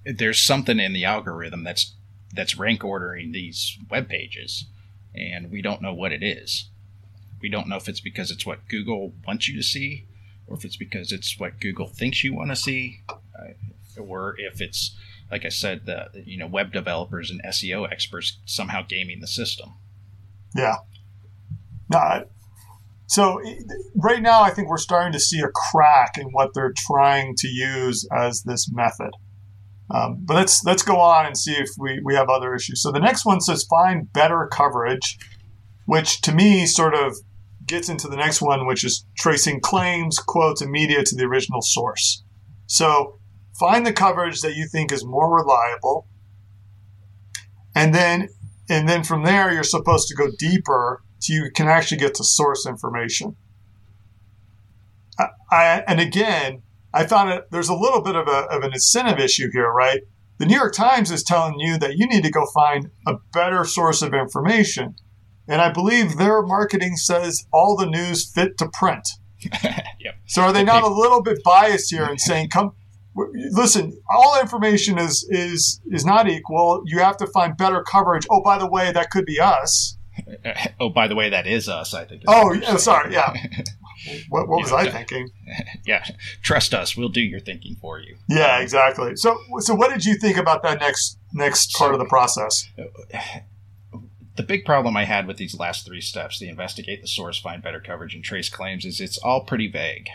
there's 0.04 0.38
something 0.38 0.78
in 0.78 0.92
the 0.92 1.04
algorithm 1.04 1.64
that's 1.64 1.94
that's 2.32 2.56
rank 2.56 2.84
ordering 2.84 3.32
these 3.32 3.76
web 3.90 4.08
pages, 4.08 4.66
and 5.14 5.50
we 5.50 5.62
don't 5.62 5.82
know 5.82 5.94
what 5.94 6.12
it 6.12 6.22
is. 6.22 6.68
We 7.40 7.48
don't 7.48 7.68
know 7.68 7.76
if 7.76 7.88
it's 7.88 8.00
because 8.00 8.30
it's 8.30 8.46
what 8.46 8.68
Google 8.68 9.14
wants 9.26 9.48
you 9.48 9.56
to 9.56 9.62
see, 9.62 10.06
or 10.46 10.56
if 10.56 10.64
it's 10.64 10.76
because 10.76 11.12
it's 11.12 11.38
what 11.38 11.60
Google 11.60 11.88
thinks 11.88 12.22
you 12.22 12.34
want 12.34 12.50
to 12.50 12.56
see, 12.56 13.02
uh, 13.08 14.00
or 14.00 14.34
if 14.38 14.60
it's 14.60 14.94
like 15.30 15.44
I 15.44 15.48
said, 15.48 15.86
the 15.86 16.10
you 16.26 16.36
know 16.36 16.46
web 16.46 16.72
developers 16.72 17.30
and 17.30 17.42
SEO 17.44 17.90
experts 17.90 18.38
somehow 18.44 18.82
gaming 18.82 19.20
the 19.20 19.26
system. 19.26 19.74
Yeah. 20.54 20.76
No, 21.88 22.24
so 23.10 23.42
right 23.96 24.22
now, 24.22 24.42
I 24.42 24.50
think 24.50 24.68
we're 24.68 24.76
starting 24.76 25.12
to 25.14 25.18
see 25.18 25.40
a 25.40 25.48
crack 25.48 26.16
in 26.16 26.28
what 26.28 26.54
they're 26.54 26.72
trying 26.76 27.34
to 27.38 27.48
use 27.48 28.06
as 28.16 28.44
this 28.44 28.70
method. 28.70 29.10
Um, 29.92 30.18
but 30.20 30.34
let's 30.34 30.64
let's 30.64 30.82
go 30.82 31.00
on 31.00 31.26
and 31.26 31.36
see 31.36 31.52
if 31.52 31.68
we, 31.78 32.00
we 32.04 32.14
have 32.14 32.28
other 32.28 32.54
issues. 32.54 32.82
So 32.82 32.92
the 32.92 33.00
next 33.00 33.26
one 33.26 33.40
says 33.40 33.64
find 33.64 34.12
better 34.12 34.48
coverage, 34.52 35.18
which 35.86 36.20
to 36.22 36.32
me 36.32 36.66
sort 36.66 36.94
of 36.94 37.16
gets 37.66 37.88
into 37.88 38.08
the 38.08 38.16
next 38.16 38.40
one, 38.40 38.66
which 38.66 38.84
is 38.84 39.04
tracing 39.18 39.60
claims, 39.60 40.18
quotes, 40.18 40.60
and 40.60 40.70
media 40.70 41.02
to 41.02 41.16
the 41.16 41.24
original 41.24 41.60
source. 41.60 42.22
So 42.66 43.18
find 43.58 43.84
the 43.84 43.92
coverage 43.92 44.42
that 44.42 44.54
you 44.54 44.68
think 44.70 44.92
is 44.92 45.04
more 45.04 45.34
reliable, 45.34 46.06
and 47.74 47.92
then 47.92 48.28
and 48.68 48.88
then 48.88 49.02
from 49.02 49.24
there 49.24 49.52
you're 49.52 49.64
supposed 49.64 50.06
to 50.08 50.14
go 50.14 50.28
deeper 50.38 51.02
so 51.18 51.34
you 51.34 51.50
can 51.54 51.68
actually 51.68 51.98
get 51.98 52.14
to 52.14 52.24
source 52.24 52.66
information. 52.66 53.36
I, 55.18 55.26
I, 55.50 55.84
and 55.86 56.00
again, 56.00 56.62
I 56.92 57.06
found 57.06 57.30
it, 57.30 57.46
there's 57.50 57.68
a 57.68 57.74
little 57.74 58.02
bit 58.02 58.16
of, 58.16 58.28
a, 58.28 58.46
of 58.50 58.62
an 58.62 58.72
incentive 58.72 59.18
issue 59.18 59.50
here, 59.52 59.70
right? 59.70 60.00
The 60.38 60.46
New 60.46 60.56
York 60.56 60.74
Times 60.74 61.10
is 61.10 61.22
telling 61.22 61.60
you 61.60 61.78
that 61.78 61.96
you 61.96 62.06
need 62.06 62.24
to 62.24 62.30
go 62.30 62.46
find 62.46 62.90
a 63.06 63.16
better 63.32 63.64
source 63.64 64.02
of 64.02 64.14
information. 64.14 64.96
And 65.46 65.60
I 65.60 65.70
believe 65.70 66.16
their 66.16 66.42
marketing 66.42 66.96
says 66.96 67.46
all 67.52 67.76
the 67.76 67.86
news 67.86 68.30
fit 68.30 68.56
to 68.58 68.68
print. 68.72 69.08
yep. 70.00 70.16
So 70.26 70.42
are 70.42 70.52
they 70.52 70.64
not 70.64 70.82
a 70.82 70.88
little 70.88 71.22
bit 71.22 71.38
biased 71.44 71.90
here 71.90 72.04
in 72.04 72.18
saying, 72.18 72.50
come, 72.50 72.72
listen, 73.14 74.00
all 74.10 74.40
information 74.40 74.98
is, 74.98 75.26
is, 75.30 75.80
is 75.90 76.04
not 76.04 76.28
equal. 76.28 76.82
You 76.86 77.00
have 77.00 77.16
to 77.18 77.26
find 77.26 77.56
better 77.56 77.82
coverage. 77.82 78.26
Oh, 78.30 78.42
by 78.42 78.58
the 78.58 78.68
way, 78.68 78.92
that 78.92 79.10
could 79.10 79.26
be 79.26 79.38
us 79.38 79.98
oh, 80.80 80.90
by 80.90 81.08
the 81.08 81.14
way, 81.14 81.30
that 81.30 81.46
is 81.46 81.68
us. 81.68 81.94
I 81.94 82.04
think. 82.04 82.22
Oh, 82.26 82.52
yeah, 82.52 82.72
oh, 82.72 82.76
sorry. 82.76 83.12
Yeah. 83.12 83.32
What, 84.28 84.48
what 84.48 84.60
was 84.60 84.70
know, 84.70 84.78
I 84.78 84.90
thinking? 84.90 85.30
Yeah, 85.84 86.04
trust 86.42 86.74
us. 86.74 86.96
We'll 86.96 87.08
do 87.08 87.20
your 87.20 87.40
thinking 87.40 87.76
for 87.80 87.98
you. 87.98 88.16
Yeah, 88.28 88.60
exactly. 88.60 89.16
So, 89.16 89.36
so 89.58 89.74
what 89.74 89.90
did 89.90 90.04
you 90.04 90.14
think 90.14 90.36
about 90.36 90.62
that 90.62 90.80
next 90.80 91.18
next 91.32 91.72
part 91.74 91.90
so, 91.90 91.94
of 91.94 91.98
the 91.98 92.06
process? 92.06 92.68
The 94.36 94.46
big 94.46 94.64
problem 94.64 94.96
I 94.96 95.04
had 95.04 95.26
with 95.26 95.36
these 95.36 95.58
last 95.58 95.84
three 95.84 96.00
steps, 96.00 96.38
the 96.38 96.48
investigate, 96.48 97.02
the 97.02 97.08
source, 97.08 97.38
find 97.38 97.62
better 97.62 97.80
coverage, 97.80 98.14
and 98.14 98.24
trace 98.24 98.48
claims, 98.48 98.86
is 98.86 98.98
it's 98.98 99.18
all 99.18 99.42
pretty 99.42 99.70
vague. 99.70 100.08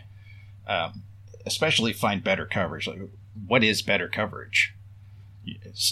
Um, 0.65 1.03
especially 1.45 1.93
find 1.93 2.23
better 2.23 2.47
coverage. 2.47 2.87
Like, 2.87 3.01
what 3.45 3.63
is 3.63 3.83
better 3.83 4.07
coverage? 4.07 4.73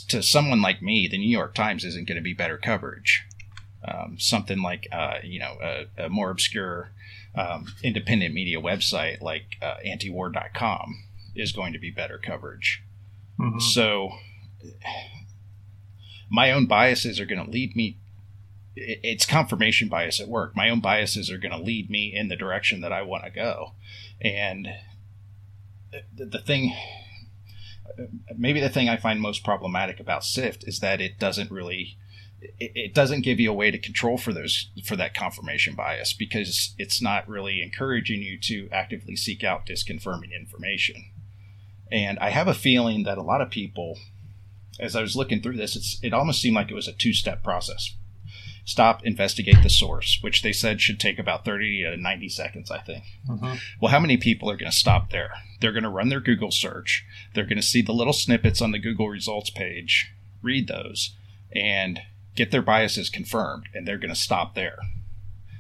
To 0.08 0.24
someone 0.24 0.64
like 0.64 0.82
me, 0.82 1.08
the 1.08 1.20
New 1.20 1.30
York 1.30 1.54
Times 1.54 1.86
isn't 1.86 2.08
going 2.08 2.16
to 2.16 2.24
be 2.24 2.34
better 2.34 2.58
coverage 2.58 3.24
um, 3.86 4.18
something 4.18 4.62
like 4.62 4.88
uh, 4.92 5.16
you 5.24 5.40
know 5.40 5.58
a, 5.62 6.06
a 6.06 6.10
more 6.10 6.30
obscure 6.30 6.92
um, 7.36 7.68
independent 7.84 8.34
media 8.34 8.62
website 8.62 9.22
like 9.22 9.58
uh, 9.62 9.76
antiwar.com 9.86 11.04
is 11.36 11.52
going 11.52 11.74
to 11.74 11.80
be 11.80 11.90
better 11.90 12.18
coverage. 12.18 12.84
Mm-hmm. 13.40 13.60
So 13.60 14.12
my 16.30 16.52
own 16.52 16.66
biases 16.66 17.20
are 17.20 17.26
going 17.26 17.44
to 17.44 17.50
lead 17.50 17.76
me. 17.76 17.98
It's 18.76 19.26
confirmation 19.26 19.88
bias 19.88 20.20
at 20.20 20.28
work. 20.28 20.56
My 20.56 20.70
own 20.70 20.80
biases 20.80 21.30
are 21.30 21.38
going 21.38 21.52
to 21.52 21.64
lead 21.64 21.90
me 21.90 22.14
in 22.16 22.28
the 22.28 22.36
direction 22.36 22.82
that 22.82 22.92
I 22.92 23.04
want 23.04 23.24
to 23.24 23.30
go, 23.30 23.74
and 24.20 24.68
the, 25.92 26.26
the 26.26 26.40
thing 26.40 26.74
maybe 28.36 28.60
the 28.60 28.70
thing 28.70 28.90
I 28.90 28.98
find 28.98 29.20
most 29.22 29.44
problematic 29.44 30.00
about 30.00 30.24
SIFT 30.24 30.64
is 30.68 30.80
that 30.80 31.02
it 31.02 31.20
doesn't 31.20 31.52
really 31.52 31.98
it, 32.60 32.72
it 32.76 32.94
doesn't 32.94 33.22
give 33.22 33.40
you 33.40 33.50
a 33.50 33.56
way 33.56 33.72
to 33.72 33.78
control 33.78 34.18
for 34.18 34.34
those 34.34 34.70
for 34.84 34.96
that 34.96 35.14
confirmation 35.14 35.76
bias 35.76 36.14
because 36.14 36.74
it's 36.78 37.02
not 37.02 37.28
really 37.28 37.62
encouraging 37.62 38.22
you 38.22 38.40
to 38.40 38.70
actively 38.72 39.16
seek 39.16 39.44
out 39.44 39.66
disconfirming 39.66 40.32
information. 40.38 41.06
And 41.92 42.18
I 42.20 42.30
have 42.30 42.48
a 42.48 42.54
feeling 42.54 43.04
that 43.04 43.18
a 43.18 43.24
lot 43.24 43.42
of 43.42 43.50
people, 43.50 44.00
as 44.80 44.96
I 44.96 45.02
was 45.02 45.16
looking 45.16 45.42
through 45.42 45.58
this, 45.58 45.76
it's, 45.76 46.00
it 46.02 46.14
almost 46.14 46.42
seemed 46.42 46.56
like 46.56 46.72
it 46.72 46.76
was 46.76 46.88
a 46.88 46.94
two 46.94 47.14
step 47.14 47.44
process. 47.44 47.94
Stop, 48.66 49.06
investigate 49.06 49.62
the 49.62 49.70
source, 49.70 50.20
which 50.22 50.42
they 50.42 50.54
said 50.54 50.80
should 50.80 51.00
take 51.00 51.20
about 51.20 51.44
30 51.44 51.84
to 51.84 51.98
90 51.98 52.30
seconds, 52.30 52.72
I 52.72 52.80
think. 52.80 53.04
Mm-hmm. 53.30 53.56
Well, 53.82 53.92
how 53.92 54.00
many 54.00 54.16
people 54.16 54.50
are 54.50 54.56
going 54.56 54.72
to 54.72 54.78
stop 54.78 55.10
there? 55.10 55.34
They're 55.60 55.74
going 55.74 55.84
to 55.84 55.90
run 55.90 56.08
their 56.08 56.22
Google 56.22 56.50
search. 56.50 57.06
They're 57.34 57.44
going 57.44 57.58
to 57.58 57.62
see 57.62 57.82
the 57.82 57.92
little 57.92 58.14
snippets 58.14 58.62
on 58.62 58.72
the 58.72 58.80
Google 58.80 59.10
results 59.10 59.50
page, 59.50 60.14
read 60.42 60.70
those, 60.70 61.14
and 61.54 62.00
get 62.36 62.52
their 62.52 62.62
biases 62.62 63.10
confirmed, 63.10 63.68
and 63.74 63.88
they're 63.88 63.98
going 63.98 64.14
to 64.14 64.20
stop 64.20 64.56
there. 64.56 64.78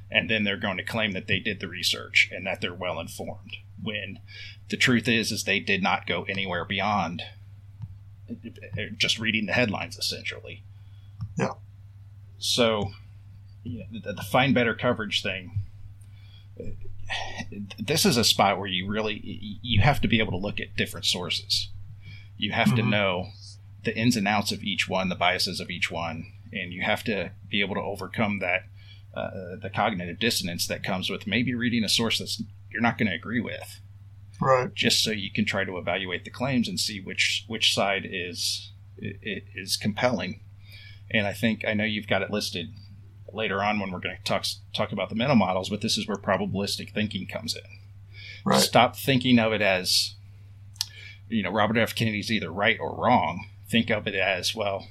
And 0.09 0.29
then 0.29 0.43
they're 0.43 0.57
going 0.57 0.77
to 0.77 0.83
claim 0.83 1.13
that 1.13 1.27
they 1.27 1.39
did 1.39 1.59
the 1.59 1.67
research 1.67 2.29
and 2.31 2.45
that 2.45 2.61
they're 2.61 2.73
well 2.73 2.99
informed. 2.99 3.57
When 3.81 4.19
the 4.69 4.77
truth 4.77 5.07
is, 5.07 5.31
is 5.31 5.43
they 5.43 5.59
did 5.59 5.81
not 5.81 6.07
go 6.07 6.23
anywhere 6.23 6.65
beyond 6.65 7.23
just 8.97 9.19
reading 9.19 9.45
the 9.45 9.53
headlines, 9.53 9.97
essentially. 9.97 10.63
Yeah. 11.37 11.53
So, 12.37 12.91
you 13.63 13.79
know, 13.79 13.99
the, 14.01 14.13
the 14.13 14.21
find 14.21 14.53
better 14.53 14.73
coverage 14.73 15.21
thing. 15.23 15.59
This 17.79 18.05
is 18.05 18.17
a 18.17 18.23
spot 18.23 18.57
where 18.57 18.67
you 18.67 18.87
really 18.87 19.59
you 19.61 19.81
have 19.81 19.99
to 20.01 20.07
be 20.07 20.19
able 20.19 20.31
to 20.31 20.37
look 20.37 20.59
at 20.59 20.75
different 20.75 21.05
sources. 21.05 21.69
You 22.37 22.51
have 22.51 22.67
mm-hmm. 22.67 22.77
to 22.77 22.83
know 22.83 23.27
the 23.83 23.95
ins 23.95 24.15
and 24.15 24.27
outs 24.27 24.51
of 24.51 24.63
each 24.63 24.87
one, 24.87 25.09
the 25.09 25.15
biases 25.15 25.59
of 25.59 25.69
each 25.69 25.91
one, 25.91 26.32
and 26.53 26.73
you 26.73 26.81
have 26.83 27.03
to 27.05 27.31
be 27.49 27.61
able 27.61 27.75
to 27.75 27.81
overcome 27.81 28.39
that 28.39 28.63
uh, 29.13 29.57
the 29.61 29.69
cognitive 29.69 30.19
dissonance 30.19 30.65
that 30.67 30.83
comes 30.83 31.09
with 31.09 31.27
maybe 31.27 31.53
reading 31.53 31.83
a 31.83 31.89
source 31.89 32.17
that 32.19 32.35
you're 32.71 32.81
not 32.81 32.97
going 32.97 33.07
to 33.07 33.15
agree 33.15 33.39
with. 33.39 33.79
Right. 34.41 34.73
Just 34.73 35.03
so 35.03 35.11
you 35.11 35.31
can 35.31 35.45
try 35.45 35.63
to 35.63 35.77
evaluate 35.77 36.25
the 36.25 36.31
claims 36.31 36.67
and 36.67 36.79
see 36.79 36.99
which 36.99 37.45
which 37.47 37.73
side 37.73 38.07
is 38.09 38.71
is 38.97 39.77
compelling. 39.77 40.41
And 41.11 41.27
i 41.27 41.33
think 41.33 41.63
i 41.67 41.73
know 41.73 41.83
you've 41.83 42.07
got 42.07 42.23
it 42.23 42.31
listed 42.31 42.73
later 43.31 43.61
on 43.63 43.79
when 43.79 43.91
we're 43.91 43.99
going 43.99 44.15
to 44.15 44.23
talk 44.23 44.45
talk 44.73 44.91
about 44.91 45.09
the 45.09 45.15
mental 45.15 45.35
models 45.35 45.69
but 45.69 45.81
this 45.81 45.97
is 45.97 46.07
where 46.07 46.17
probabilistic 46.17 46.91
thinking 46.91 47.27
comes 47.27 47.55
in. 47.55 47.61
Right. 48.45 48.59
stop 48.61 48.95
thinking 48.95 49.37
of 49.37 49.53
it 49.53 49.61
as 49.61 50.15
you 51.29 51.43
know 51.43 51.51
robert 51.51 51.77
f. 51.77 51.93
Kennedy's 51.93 52.31
either 52.31 52.51
right 52.51 52.79
or 52.79 52.95
wrong. 52.95 53.47
Think 53.69 53.91
of 53.91 54.07
it 54.07 54.15
as 54.15 54.55
well 54.55 54.87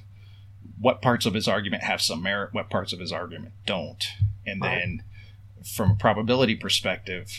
what 0.79 1.01
parts 1.01 1.25
of 1.25 1.33
his 1.33 1.47
argument 1.47 1.83
have 1.83 2.01
some 2.01 2.21
merit, 2.21 2.53
what 2.53 2.69
parts 2.69 2.93
of 2.93 2.99
his 2.99 3.11
argument 3.11 3.53
don't. 3.65 4.05
And 4.45 4.61
right. 4.61 4.79
then 4.79 5.03
from 5.75 5.91
a 5.91 5.95
probability 5.95 6.55
perspective, 6.55 7.31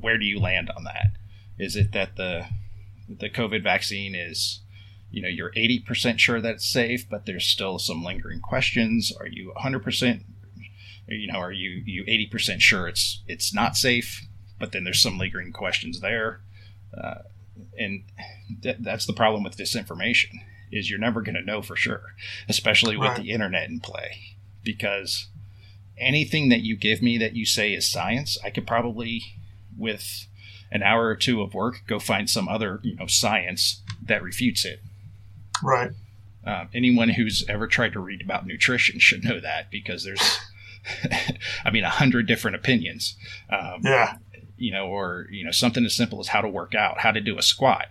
where 0.00 0.18
do 0.18 0.24
you 0.24 0.38
land 0.38 0.70
on 0.76 0.84
that? 0.84 1.12
Is 1.58 1.76
it 1.76 1.92
that 1.92 2.16
the 2.16 2.46
the 3.08 3.28
COVID 3.28 3.62
vaccine 3.62 4.14
is 4.14 4.60
you 5.10 5.20
know 5.20 5.28
you're 5.28 5.50
80% 5.50 6.18
sure 6.18 6.40
that 6.40 6.54
it's 6.54 6.68
safe 6.68 7.08
but 7.08 7.26
there's 7.26 7.44
still 7.44 7.78
some 7.78 8.04
lingering 8.04 8.40
questions 8.40 9.12
are 9.18 9.26
you 9.26 9.52
100% 9.56 10.24
you 11.08 11.32
know 11.32 11.38
are 11.38 11.52
you 11.52 11.82
you 11.84 12.04
80% 12.04 12.60
sure 12.60 12.86
it's 12.86 13.22
it's 13.26 13.52
not 13.52 13.76
safe 13.76 14.26
but 14.58 14.72
then 14.72 14.84
there's 14.84 15.02
some 15.02 15.18
lingering 15.18 15.52
questions 15.52 16.00
there 16.00 16.40
uh, 16.96 17.22
and 17.76 18.04
th- 18.62 18.76
that's 18.80 19.06
the 19.06 19.12
problem 19.12 19.42
with 19.42 19.56
disinformation 19.56 20.42
is 20.72 20.88
you're 20.88 20.98
never 20.98 21.20
going 21.20 21.34
to 21.34 21.42
know 21.42 21.62
for 21.62 21.76
sure 21.76 22.14
especially 22.48 22.96
with 22.96 23.08
right. 23.08 23.22
the 23.22 23.30
internet 23.30 23.68
in 23.68 23.80
play 23.80 24.36
because 24.62 25.28
anything 25.98 26.48
that 26.48 26.60
you 26.60 26.76
give 26.76 27.02
me 27.02 27.18
that 27.18 27.34
you 27.34 27.44
say 27.44 27.72
is 27.72 27.90
science 27.90 28.38
i 28.44 28.50
could 28.50 28.66
probably 28.66 29.22
with 29.76 30.26
an 30.72 30.82
hour 30.82 31.06
or 31.06 31.16
two 31.16 31.42
of 31.42 31.54
work 31.54 31.82
go 31.86 31.98
find 31.98 32.30
some 32.30 32.48
other 32.48 32.80
you 32.82 32.94
know 32.96 33.06
science 33.06 33.82
that 34.02 34.22
refutes 34.22 34.64
it 34.64 34.80
Right. 35.62 35.90
Um, 36.44 36.68
anyone 36.72 37.10
who's 37.10 37.44
ever 37.48 37.66
tried 37.66 37.92
to 37.92 38.00
read 38.00 38.22
about 38.22 38.46
nutrition 38.46 38.98
should 38.98 39.24
know 39.24 39.40
that 39.40 39.70
because 39.70 40.04
there's, 40.04 40.38
I 41.64 41.70
mean, 41.70 41.84
a 41.84 41.90
hundred 41.90 42.26
different 42.26 42.56
opinions. 42.56 43.16
Um, 43.50 43.80
yeah. 43.82 44.16
You 44.56 44.72
know, 44.72 44.86
or 44.86 45.26
you 45.30 45.44
know, 45.44 45.50
something 45.50 45.84
as 45.84 45.96
simple 45.96 46.20
as 46.20 46.28
how 46.28 46.42
to 46.42 46.48
work 46.48 46.74
out, 46.74 47.00
how 47.00 47.12
to 47.12 47.20
do 47.20 47.38
a 47.38 47.42
squat. 47.42 47.88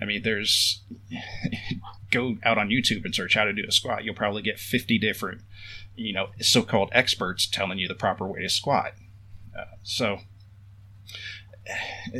I 0.00 0.04
mean, 0.04 0.22
there's 0.22 0.82
go 2.10 2.36
out 2.42 2.58
on 2.58 2.68
YouTube 2.68 3.04
and 3.04 3.14
search 3.14 3.34
how 3.34 3.44
to 3.44 3.52
do 3.52 3.64
a 3.66 3.72
squat. 3.72 4.04
You'll 4.04 4.14
probably 4.14 4.42
get 4.42 4.58
50 4.58 4.98
different, 4.98 5.42
you 5.96 6.12
know, 6.12 6.28
so-called 6.40 6.90
experts 6.92 7.46
telling 7.46 7.78
you 7.78 7.88
the 7.88 7.94
proper 7.94 8.26
way 8.26 8.42
to 8.42 8.48
squat. 8.48 8.92
Uh, 9.56 9.64
so 9.82 10.18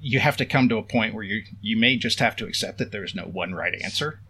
you 0.00 0.20
have 0.20 0.36
to 0.36 0.46
come 0.46 0.68
to 0.68 0.76
a 0.78 0.82
point 0.82 1.14
where 1.14 1.24
you 1.24 1.42
you 1.60 1.76
may 1.76 1.96
just 1.96 2.18
have 2.18 2.36
to 2.36 2.46
accept 2.46 2.78
that 2.78 2.92
there 2.92 3.04
is 3.04 3.14
no 3.14 3.24
one 3.24 3.54
right 3.54 3.74
answer 3.82 4.20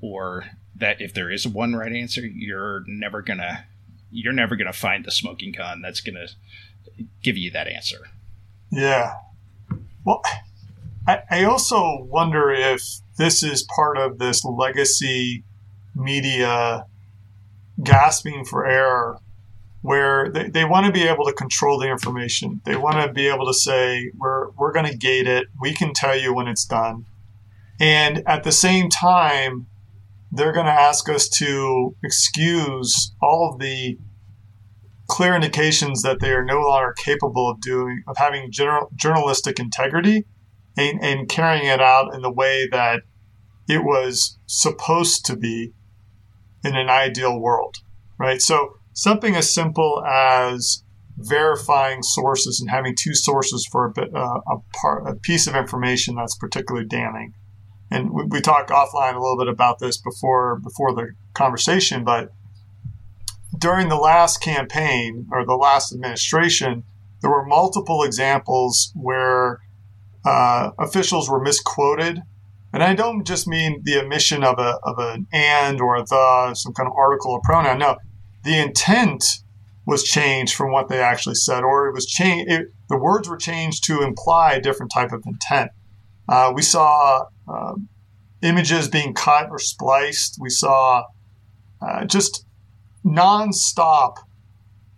or 0.00 0.44
that 0.76 1.00
if 1.00 1.14
there 1.14 1.30
is 1.30 1.46
one 1.46 1.74
right 1.74 1.92
answer 1.92 2.20
you're 2.20 2.84
never 2.86 3.22
gonna 3.22 3.64
you're 4.10 4.32
never 4.32 4.56
gonna 4.56 4.72
find 4.72 5.04
the 5.04 5.10
smoking 5.10 5.52
gun 5.52 5.82
that's 5.82 6.00
gonna 6.00 6.26
give 7.22 7.36
you 7.36 7.50
that 7.50 7.66
answer 7.66 8.08
yeah 8.70 9.14
well 10.04 10.22
I, 11.06 11.18
I 11.30 11.44
also 11.44 12.04
wonder 12.04 12.50
if 12.50 12.82
this 13.18 13.42
is 13.42 13.66
part 13.74 13.98
of 13.98 14.18
this 14.18 14.44
legacy 14.44 15.44
media 15.94 16.86
gasping 17.82 18.44
for 18.44 18.66
air 18.66 19.16
where 19.80 20.30
they, 20.30 20.48
they 20.48 20.64
want 20.64 20.86
to 20.86 20.92
be 20.92 21.02
able 21.02 21.24
to 21.24 21.32
control 21.32 21.78
the 21.78 21.90
information. 21.90 22.60
They 22.64 22.76
want 22.76 23.04
to 23.04 23.12
be 23.12 23.26
able 23.28 23.46
to 23.46 23.54
say, 23.54 24.12
we're, 24.16 24.50
we're 24.52 24.72
going 24.72 24.86
to 24.86 24.96
gate 24.96 25.26
it. 25.26 25.48
We 25.60 25.74
can 25.74 25.92
tell 25.92 26.16
you 26.16 26.32
when 26.32 26.46
it's 26.46 26.64
done. 26.64 27.04
And 27.80 28.22
at 28.28 28.44
the 28.44 28.52
same 28.52 28.88
time, 28.88 29.66
they're 30.30 30.52
going 30.52 30.66
to 30.66 30.72
ask 30.72 31.08
us 31.08 31.28
to 31.28 31.96
excuse 32.04 33.12
all 33.20 33.50
of 33.52 33.58
the 33.58 33.98
clear 35.08 35.34
indications 35.34 36.02
that 36.02 36.20
they 36.20 36.30
are 36.30 36.44
no 36.44 36.60
longer 36.60 36.94
capable 36.96 37.50
of 37.50 37.60
doing, 37.60 38.04
of 38.06 38.16
having 38.18 38.52
general, 38.52 38.88
journalistic 38.94 39.58
integrity 39.58 40.26
and, 40.76 41.02
and 41.02 41.28
carrying 41.28 41.66
it 41.66 41.80
out 41.80 42.14
in 42.14 42.22
the 42.22 42.30
way 42.30 42.66
that 42.70 43.02
it 43.68 43.84
was 43.84 44.38
supposed 44.46 45.24
to 45.26 45.36
be 45.36 45.72
in 46.64 46.76
an 46.76 46.88
ideal 46.88 47.38
world, 47.38 47.78
right? 48.18 48.40
So 48.40 48.76
something 48.92 49.34
as 49.34 49.52
simple 49.52 50.02
as 50.04 50.82
verifying 51.16 52.02
sources 52.02 52.60
and 52.60 52.70
having 52.70 52.94
two 52.94 53.14
sources 53.14 53.66
for 53.70 53.86
a, 53.86 53.90
bit, 53.90 54.14
uh, 54.14 54.40
a, 54.46 54.58
part, 54.80 55.06
a 55.06 55.14
piece 55.14 55.46
of 55.46 55.54
information 55.54 56.14
that's 56.14 56.36
particularly 56.36 56.86
damning. 56.86 57.34
And 57.90 58.10
we, 58.10 58.24
we 58.24 58.40
talked 58.40 58.70
offline 58.70 59.14
a 59.14 59.20
little 59.20 59.38
bit 59.38 59.48
about 59.48 59.78
this 59.78 59.98
before 59.98 60.58
before 60.60 60.94
the 60.94 61.12
conversation, 61.34 62.04
but 62.04 62.32
during 63.56 63.88
the 63.88 63.96
last 63.96 64.40
campaign 64.40 65.28
or 65.30 65.44
the 65.44 65.54
last 65.54 65.92
administration, 65.92 66.84
there 67.20 67.30
were 67.30 67.44
multiple 67.44 68.02
examples 68.02 68.92
where 68.94 69.60
uh, 70.24 70.70
officials 70.78 71.28
were 71.28 71.40
misquoted. 71.40 72.22
And 72.72 72.82
I 72.82 72.94
don't 72.94 73.26
just 73.26 73.46
mean 73.46 73.82
the 73.84 74.00
omission 74.00 74.42
of 74.42 74.58
a 74.58 74.78
of 74.82 74.98
an 74.98 75.26
and 75.32 75.80
or 75.80 75.96
a 75.96 76.04
the, 76.04 76.54
some 76.54 76.72
kind 76.72 76.86
of 76.86 76.94
article 76.96 77.32
or 77.32 77.40
pronoun. 77.44 77.78
No, 77.78 77.96
the 78.44 78.58
intent 78.58 79.24
was 79.84 80.04
changed 80.04 80.54
from 80.54 80.72
what 80.72 80.88
they 80.88 81.00
actually 81.00 81.34
said, 81.34 81.64
or 81.64 81.88
it 81.88 81.92
was 81.92 82.06
changed. 82.06 82.50
The 82.88 82.96
words 82.96 83.28
were 83.28 83.36
changed 83.36 83.84
to 83.84 84.02
imply 84.02 84.54
a 84.54 84.60
different 84.60 84.92
type 84.92 85.12
of 85.12 85.22
intent. 85.26 85.70
Uh, 86.28 86.52
we 86.54 86.62
saw 86.62 87.26
uh, 87.46 87.74
images 88.42 88.88
being 88.88 89.12
cut 89.12 89.48
or 89.50 89.58
spliced. 89.58 90.38
We 90.40 90.50
saw 90.50 91.04
uh, 91.80 92.04
just 92.04 92.46
nonstop 93.04 94.16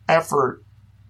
effort 0.08 0.62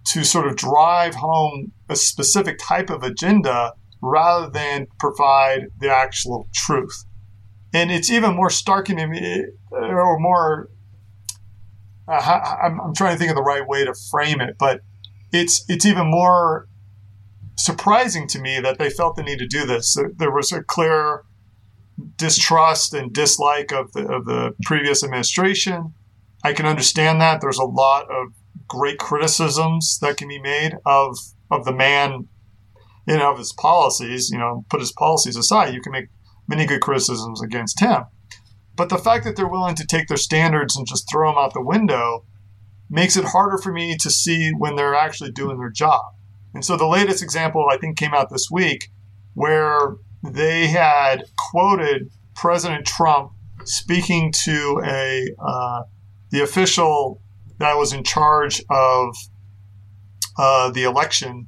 to 0.04 0.24
sort 0.24 0.46
of 0.46 0.56
drive 0.56 1.16
home 1.16 1.72
a 1.88 1.96
specific 1.96 2.58
type 2.58 2.90
of 2.90 3.02
agenda 3.02 3.72
rather 4.04 4.50
than 4.50 4.86
provide 4.98 5.68
the 5.78 5.88
actual 5.88 6.48
truth. 6.54 7.04
And 7.72 7.90
it's 7.90 8.10
even 8.10 8.36
more 8.36 8.50
stark 8.50 8.86
to 8.86 9.06
me, 9.06 9.44
or 9.72 10.18
more 10.20 10.68
uh, 12.06 12.56
I'm, 12.62 12.80
I'm 12.80 12.94
trying 12.94 13.14
to 13.14 13.18
think 13.18 13.30
of 13.30 13.36
the 13.36 13.42
right 13.42 13.66
way 13.66 13.84
to 13.84 13.94
frame 14.10 14.40
it, 14.40 14.56
but 14.58 14.80
it's 15.32 15.64
it's 15.68 15.86
even 15.86 16.10
more 16.10 16.68
surprising 17.56 18.26
to 18.28 18.40
me 18.40 18.60
that 18.60 18.78
they 18.78 18.90
felt 18.90 19.16
the 19.16 19.22
need 19.22 19.38
to 19.38 19.46
do 19.46 19.64
this. 19.66 19.96
There 20.16 20.30
was 20.30 20.52
a 20.52 20.62
clear 20.62 21.22
distrust 22.16 22.92
and 22.92 23.12
dislike 23.12 23.72
of 23.72 23.92
the 23.92 24.06
of 24.06 24.26
the 24.26 24.54
previous 24.62 25.02
administration. 25.02 25.94
I 26.44 26.52
can 26.52 26.66
understand 26.66 27.20
that. 27.20 27.40
There's 27.40 27.58
a 27.58 27.64
lot 27.64 28.04
of 28.10 28.34
great 28.68 28.98
criticisms 28.98 29.98
that 30.00 30.16
can 30.16 30.28
be 30.28 30.40
made 30.40 30.76
of 30.84 31.16
of 31.50 31.64
the 31.64 31.72
man, 31.72 32.28
you 33.06 33.16
know, 33.16 33.32
of 33.32 33.38
his 33.38 33.52
policies. 33.52 34.30
You 34.30 34.38
know, 34.38 34.64
put 34.68 34.80
his 34.80 34.92
policies 34.92 35.36
aside, 35.36 35.74
you 35.74 35.80
can 35.80 35.92
make 35.92 36.08
many 36.48 36.66
good 36.66 36.80
criticisms 36.80 37.42
against 37.42 37.80
him. 37.80 38.04
But 38.76 38.88
the 38.88 38.98
fact 38.98 39.24
that 39.24 39.36
they're 39.36 39.48
willing 39.48 39.76
to 39.76 39.86
take 39.86 40.08
their 40.08 40.16
standards 40.16 40.76
and 40.76 40.86
just 40.86 41.08
throw 41.10 41.30
them 41.30 41.38
out 41.38 41.54
the 41.54 41.62
window 41.62 42.24
makes 42.90 43.16
it 43.16 43.24
harder 43.24 43.58
for 43.58 43.72
me 43.72 43.96
to 43.96 44.10
see 44.10 44.50
when 44.50 44.76
they're 44.76 44.94
actually 44.94 45.30
doing 45.30 45.58
their 45.58 45.70
job. 45.70 46.02
And 46.54 46.64
so 46.64 46.76
the 46.76 46.86
latest 46.86 47.22
example 47.22 47.66
I 47.70 47.76
think 47.76 47.96
came 47.96 48.14
out 48.14 48.30
this 48.30 48.48
week 48.50 48.90
where 49.34 49.96
they 50.22 50.68
had 50.68 51.24
quoted 51.36 52.10
President 52.34 52.86
Trump 52.86 53.32
speaking 53.64 54.32
to 54.44 54.80
a 54.84 55.28
uh, 55.38 55.82
the 56.30 56.42
official 56.42 57.20
that 57.58 57.76
was 57.76 57.92
in 57.92 58.02
charge 58.02 58.62
of 58.70 59.16
uh, 60.36 60.70
the 60.70 60.82
election, 60.82 61.46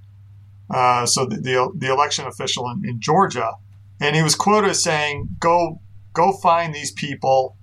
uh, 0.71 1.07
so 1.07 1.27
the, 1.27 1.37
the, 1.37 1.73
the 1.77 1.93
election 1.93 2.27
official 2.27 2.69
in, 2.71 2.89
in 2.89 3.01
Georgia, 3.01 3.53
and 4.01 4.17
he 4.17 4.23
was 4.23 4.35
quoted 4.35 4.71
as 4.71 4.83
saying, 4.83 5.29
"Go 5.39 5.81
go 6.13 6.33
find 6.33 6.75
these 6.75 6.93
people, 6.93 7.57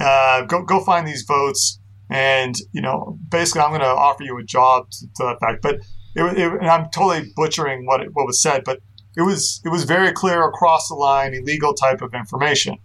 uh, 0.00 0.42
go 0.42 0.62
go 0.62 0.80
find 0.84 1.06
these 1.06 1.22
votes, 1.22 1.80
and 2.10 2.54
you 2.72 2.80
know, 2.80 3.18
basically, 3.28 3.62
I'm 3.62 3.70
going 3.70 3.80
to 3.80 3.86
offer 3.86 4.22
you 4.22 4.38
a 4.38 4.44
job 4.44 4.90
to, 4.90 5.06
to 5.06 5.24
that 5.24 5.40
fact. 5.40 5.62
But 5.62 5.76
it, 6.14 6.38
it, 6.38 6.52
and 6.52 6.68
I'm 6.68 6.90
totally 6.90 7.30
butchering 7.36 7.86
what 7.86 8.00
it, 8.00 8.10
what 8.12 8.26
was 8.26 8.42
said, 8.42 8.64
but 8.64 8.80
it 9.16 9.22
was 9.22 9.60
it 9.64 9.70
was 9.70 9.84
very 9.84 10.12
clear 10.12 10.46
across 10.46 10.88
the 10.88 10.94
line, 10.94 11.34
illegal 11.34 11.74
type 11.74 12.02
of 12.02 12.14
information. 12.14 12.76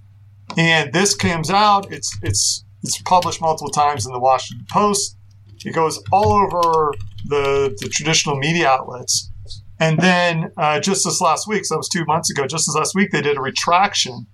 And 0.58 0.94
this 0.94 1.16
comes 1.16 1.50
out. 1.50 1.92
It's 1.92 2.18
it's 2.22 2.64
it's 2.82 3.02
published 3.04 3.42
multiple 3.42 3.72
times 3.72 4.06
in 4.06 4.14
the 4.14 4.20
Washington 4.20 4.66
Post. 4.70 5.18
It 5.66 5.74
goes 5.74 6.04
all 6.12 6.34
over 6.34 6.94
the, 7.26 7.76
the 7.80 7.88
traditional 7.88 8.36
media 8.36 8.68
outlets. 8.68 9.32
And 9.80 10.00
then 10.00 10.52
uh, 10.58 10.80
just 10.80 11.04
this 11.04 11.20
last 11.20 11.48
week, 11.48 11.66
so 11.66 11.76
that 11.76 11.80
was 11.80 11.90
two 11.90 12.06
months 12.06 12.30
ago, 12.30 12.46
just 12.48 12.68
this 12.68 12.76
last 12.76 12.96
week, 12.96 13.12
they 13.12 13.22
did 13.22 13.38
a 13.38 13.42
retraction 13.42 14.28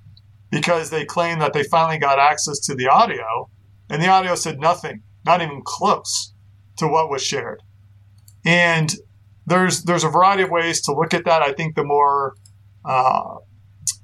because 0.52 0.90
they 0.90 1.06
claimed 1.06 1.42
that 1.42 1.54
they 1.54 1.64
finally 1.64 1.98
got 1.98 2.20
access 2.20 2.60
to 2.60 2.76
the 2.76 2.88
audio, 2.88 3.50
and 3.90 4.02
the 4.02 4.08
audio 4.08 4.36
said 4.36 4.60
nothing, 4.60 5.04
not 5.26 5.42
even 5.42 5.62
close 5.64 6.34
to 6.78 6.88
what 6.88 7.10
was 7.10 7.24
shared. 7.24 7.62
And 8.46 8.94
there's 9.46 9.84
there's 9.84 10.04
a 10.04 10.10
variety 10.10 10.44
of 10.44 10.50
ways 10.50 10.82
to 10.84 10.94
look 10.94 11.14
at 11.14 11.26
that. 11.26 11.42
I 11.42 11.54
think 11.54 11.76
the 11.76 11.84
more 11.84 12.36
uh, 12.86 13.36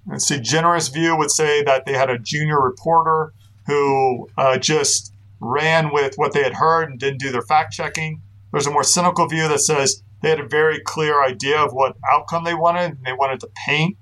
let's 0.08 0.28
see, 0.28 0.40
generous 0.40 0.88
view 0.90 1.18
would 1.18 1.32
say 1.32 1.64
that 1.64 1.86
they 1.86 1.94
had 1.94 2.10
a 2.10 2.20
junior 2.20 2.62
reporter 2.62 3.34
who 3.68 4.28
uh, 4.38 4.58
just 4.58 5.14
ran 5.40 5.92
with 5.92 6.16
what 6.16 6.34
they 6.34 6.44
had 6.44 6.54
heard 6.54 6.90
and 6.90 7.00
didn't 7.00 7.20
do 7.20 7.32
their 7.32 7.42
fact 7.42 7.74
checking. 7.74 8.22
There's 8.52 8.68
a 8.68 8.72
more 8.72 8.84
cynical 8.84 9.28
view 9.28 9.48
that 9.48 9.60
says 9.60 10.02
they 10.22 10.30
had 10.30 10.39
a 10.39 10.47
very 10.47 10.80
clear 10.80 11.24
idea 11.24 11.59
of 11.59 11.72
what 11.72 11.95
outcome 12.11 12.43
they 12.43 12.53
wanted, 12.53 12.91
and 12.91 13.05
they 13.05 13.13
wanted 13.13 13.39
to 13.41 13.49
paint 13.68 13.97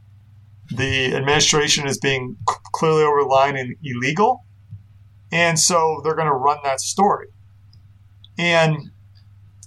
the 0.72 1.14
administration 1.14 1.88
is 1.88 1.97
being 1.97 2.38
clearly 2.45 3.03
over 3.03 3.22
the 3.22 3.28
line 3.28 3.57
and 3.57 3.76
illegal. 3.84 4.45
And 5.32 5.59
so 5.59 6.01
they're 6.03 6.16
going 6.16 6.28
to 6.28 6.34
run 6.34 6.57
that 6.64 6.80
story. 6.80 7.28
And 8.38 8.91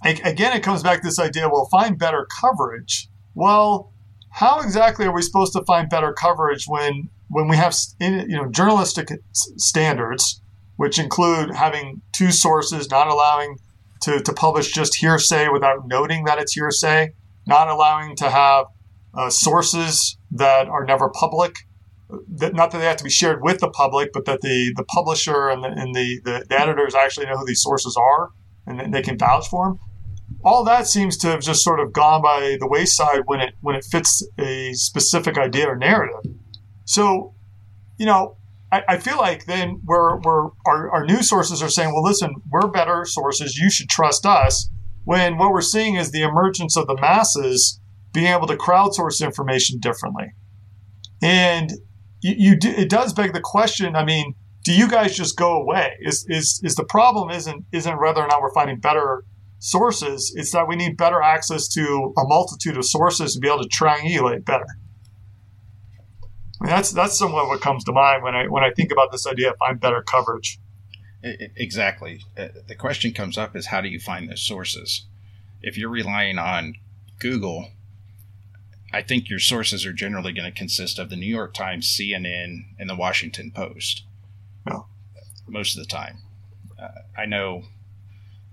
again, 0.04 0.56
it 0.56 0.62
comes 0.62 0.82
back 0.82 1.00
to 1.00 1.06
this 1.06 1.18
idea 1.18 1.48
well, 1.48 1.68
find 1.70 1.98
better 1.98 2.26
coverage. 2.40 3.08
Well, 3.34 3.92
how 4.30 4.60
exactly 4.60 5.06
are 5.06 5.14
we 5.14 5.22
supposed 5.22 5.52
to 5.54 5.64
find 5.64 5.88
better 5.88 6.12
coverage 6.12 6.66
when 6.66 7.08
when 7.28 7.48
we 7.48 7.56
have 7.56 7.74
you 8.00 8.28
know 8.28 8.48
journalistic 8.50 9.08
standards, 9.32 10.40
which 10.76 10.98
include 10.98 11.54
having 11.54 12.02
two 12.12 12.30
sources, 12.30 12.90
not 12.90 13.08
allowing 13.08 13.56
to, 14.06 14.20
to 14.20 14.32
publish 14.32 14.70
just 14.72 14.94
hearsay 14.94 15.48
without 15.48 15.88
noting 15.88 16.24
that 16.24 16.38
it's 16.38 16.52
hearsay, 16.52 17.12
not 17.44 17.66
allowing 17.68 18.14
to 18.14 18.30
have 18.30 18.66
uh, 19.14 19.28
sources 19.28 20.16
that 20.30 20.68
are 20.68 20.84
never 20.84 21.10
public, 21.10 21.56
that 22.36 22.54
not 22.54 22.70
that 22.70 22.78
they 22.78 22.84
have 22.84 22.96
to 22.98 23.04
be 23.04 23.10
shared 23.10 23.42
with 23.42 23.58
the 23.58 23.68
public, 23.68 24.12
but 24.12 24.24
that 24.24 24.42
the, 24.42 24.72
the 24.76 24.84
publisher 24.84 25.48
and, 25.48 25.64
the, 25.64 25.68
and 25.68 25.92
the, 25.92 26.20
the, 26.24 26.46
the 26.48 26.60
editors 26.60 26.94
actually 26.94 27.26
know 27.26 27.36
who 27.36 27.44
these 27.44 27.60
sources 27.60 27.96
are 27.96 28.30
and 28.68 28.94
they 28.94 29.02
can 29.02 29.18
vouch 29.18 29.48
for 29.48 29.66
them. 29.66 29.78
All 30.44 30.62
that 30.64 30.86
seems 30.86 31.16
to 31.18 31.28
have 31.28 31.40
just 31.40 31.64
sort 31.64 31.80
of 31.80 31.92
gone 31.92 32.22
by 32.22 32.56
the 32.60 32.68
wayside 32.68 33.22
when 33.26 33.40
it 33.40 33.54
when 33.60 33.74
it 33.74 33.84
fits 33.84 34.24
a 34.38 34.72
specific 34.74 35.38
idea 35.38 35.66
or 35.68 35.76
narrative. 35.76 36.32
So, 36.84 37.34
you 37.96 38.06
know, 38.06 38.35
I, 38.72 38.98
feel 38.98 39.16
like 39.16 39.46
then 39.46 39.80
we're, 39.84 40.18
we're 40.20 40.46
our, 40.66 40.90
our 40.90 41.06
news 41.06 41.28
sources 41.28 41.62
are 41.62 41.68
saying, 41.68 41.92
well, 41.92 42.02
listen, 42.02 42.34
we're 42.50 42.68
better 42.68 43.04
sources. 43.04 43.56
You 43.56 43.70
should 43.70 43.88
trust 43.88 44.26
us. 44.26 44.68
When 45.04 45.38
what 45.38 45.52
we're 45.52 45.60
seeing 45.60 45.94
is 45.94 46.10
the 46.10 46.22
emergence 46.22 46.76
of 46.76 46.88
the 46.88 46.96
masses 47.00 47.80
being 48.12 48.26
able 48.26 48.48
to 48.48 48.56
crowdsource 48.56 49.24
information 49.24 49.78
differently. 49.78 50.32
And 51.22 51.70
you, 52.22 52.34
you 52.36 52.56
do, 52.56 52.70
it 52.70 52.90
does 52.90 53.12
beg 53.12 53.32
the 53.32 53.40
question. 53.40 53.94
I 53.94 54.04
mean, 54.04 54.34
do 54.64 54.74
you 54.74 54.88
guys 54.88 55.16
just 55.16 55.36
go 55.36 55.60
away? 55.60 55.92
Is, 56.00 56.26
is, 56.28 56.60
is 56.64 56.74
the 56.74 56.84
problem 56.84 57.30
isn't, 57.30 57.64
isn't 57.72 58.00
whether 58.00 58.20
or 58.20 58.26
not 58.26 58.42
we're 58.42 58.52
finding 58.52 58.80
better 58.80 59.22
sources. 59.58 60.32
It's 60.34 60.50
that 60.52 60.66
we 60.66 60.74
need 60.76 60.96
better 60.96 61.22
access 61.22 61.68
to 61.68 62.12
a 62.18 62.24
multitude 62.26 62.76
of 62.76 62.84
sources 62.84 63.34
to 63.34 63.40
be 63.40 63.48
able 63.48 63.62
to 63.62 63.68
triangulate 63.68 64.44
better. 64.44 64.66
I 66.60 66.64
mean, 66.64 66.70
that's 66.70 66.90
that's 66.92 67.18
somewhat 67.18 67.48
what 67.48 67.60
comes 67.60 67.84
to 67.84 67.92
mind 67.92 68.22
when 68.22 68.34
I 68.34 68.46
when 68.46 68.64
I 68.64 68.70
think 68.70 68.92
about 68.92 69.12
this 69.12 69.26
idea 69.26 69.50
of 69.50 69.56
find 69.58 69.78
better 69.78 70.02
coverage. 70.02 70.58
Exactly. 71.22 72.22
Uh, 72.38 72.48
the 72.68 72.74
question 72.74 73.12
comes 73.12 73.36
up 73.36 73.56
is 73.56 73.66
how 73.66 73.80
do 73.80 73.88
you 73.88 73.98
find 73.98 74.28
those 74.28 74.42
sources? 74.42 75.06
If 75.60 75.76
you're 75.76 75.90
relying 75.90 76.38
on 76.38 76.74
Google, 77.18 77.70
I 78.92 79.02
think 79.02 79.28
your 79.28 79.40
sources 79.40 79.84
are 79.84 79.92
generally 79.92 80.32
going 80.32 80.50
to 80.50 80.56
consist 80.56 80.98
of 80.98 81.10
the 81.10 81.16
New 81.16 81.26
York 81.26 81.52
Times, 81.52 81.88
CNN, 81.88 82.66
and 82.78 82.88
the 82.88 82.94
Washington 82.94 83.50
Post. 83.50 84.04
Yeah. 84.66 84.80
Most 85.48 85.76
of 85.76 85.82
the 85.82 85.88
time. 85.88 86.18
Uh, 86.78 87.02
I 87.16 87.26
know 87.26 87.64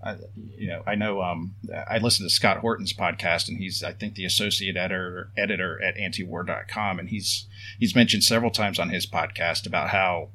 I, 0.04 0.18
you 0.58 0.68
know, 0.68 0.84
I 0.86 0.96
know 0.96 1.22
um, 1.22 1.56
I 1.90 1.98
listen 2.00 2.26
to 2.26 2.30
Scott 2.30 2.58
Horton's 2.58 2.94
podcast, 2.94 3.48
and 3.48 3.58
he's 3.58 3.84
I 3.84 3.94
think 3.94 4.16
the 4.16 4.26
associate 4.26 4.76
editor 4.76 5.32
editor 5.38 5.82
at 5.82 5.96
antiwar.com, 5.96 7.00
and 7.00 7.10
he's 7.10 7.48
he's 7.80 7.96
mentioned 7.96 8.24
several 8.24 8.52
times 8.52 8.80
on 8.80 8.90
his 8.90 9.08
podcast 9.08 9.66
about 9.66 9.90
how 9.90 10.30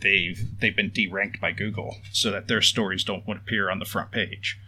they've 0.00 0.38
they've 0.60 0.76
been 0.76 0.90
deranked 0.90 1.40
by 1.40 1.52
Google 1.52 1.96
so 2.12 2.30
that 2.30 2.48
their 2.48 2.62
stories 2.62 3.04
don't 3.04 3.28
appear 3.28 3.70
on 3.70 3.78
the 3.78 3.84
front 3.84 4.12
page. 4.12 4.58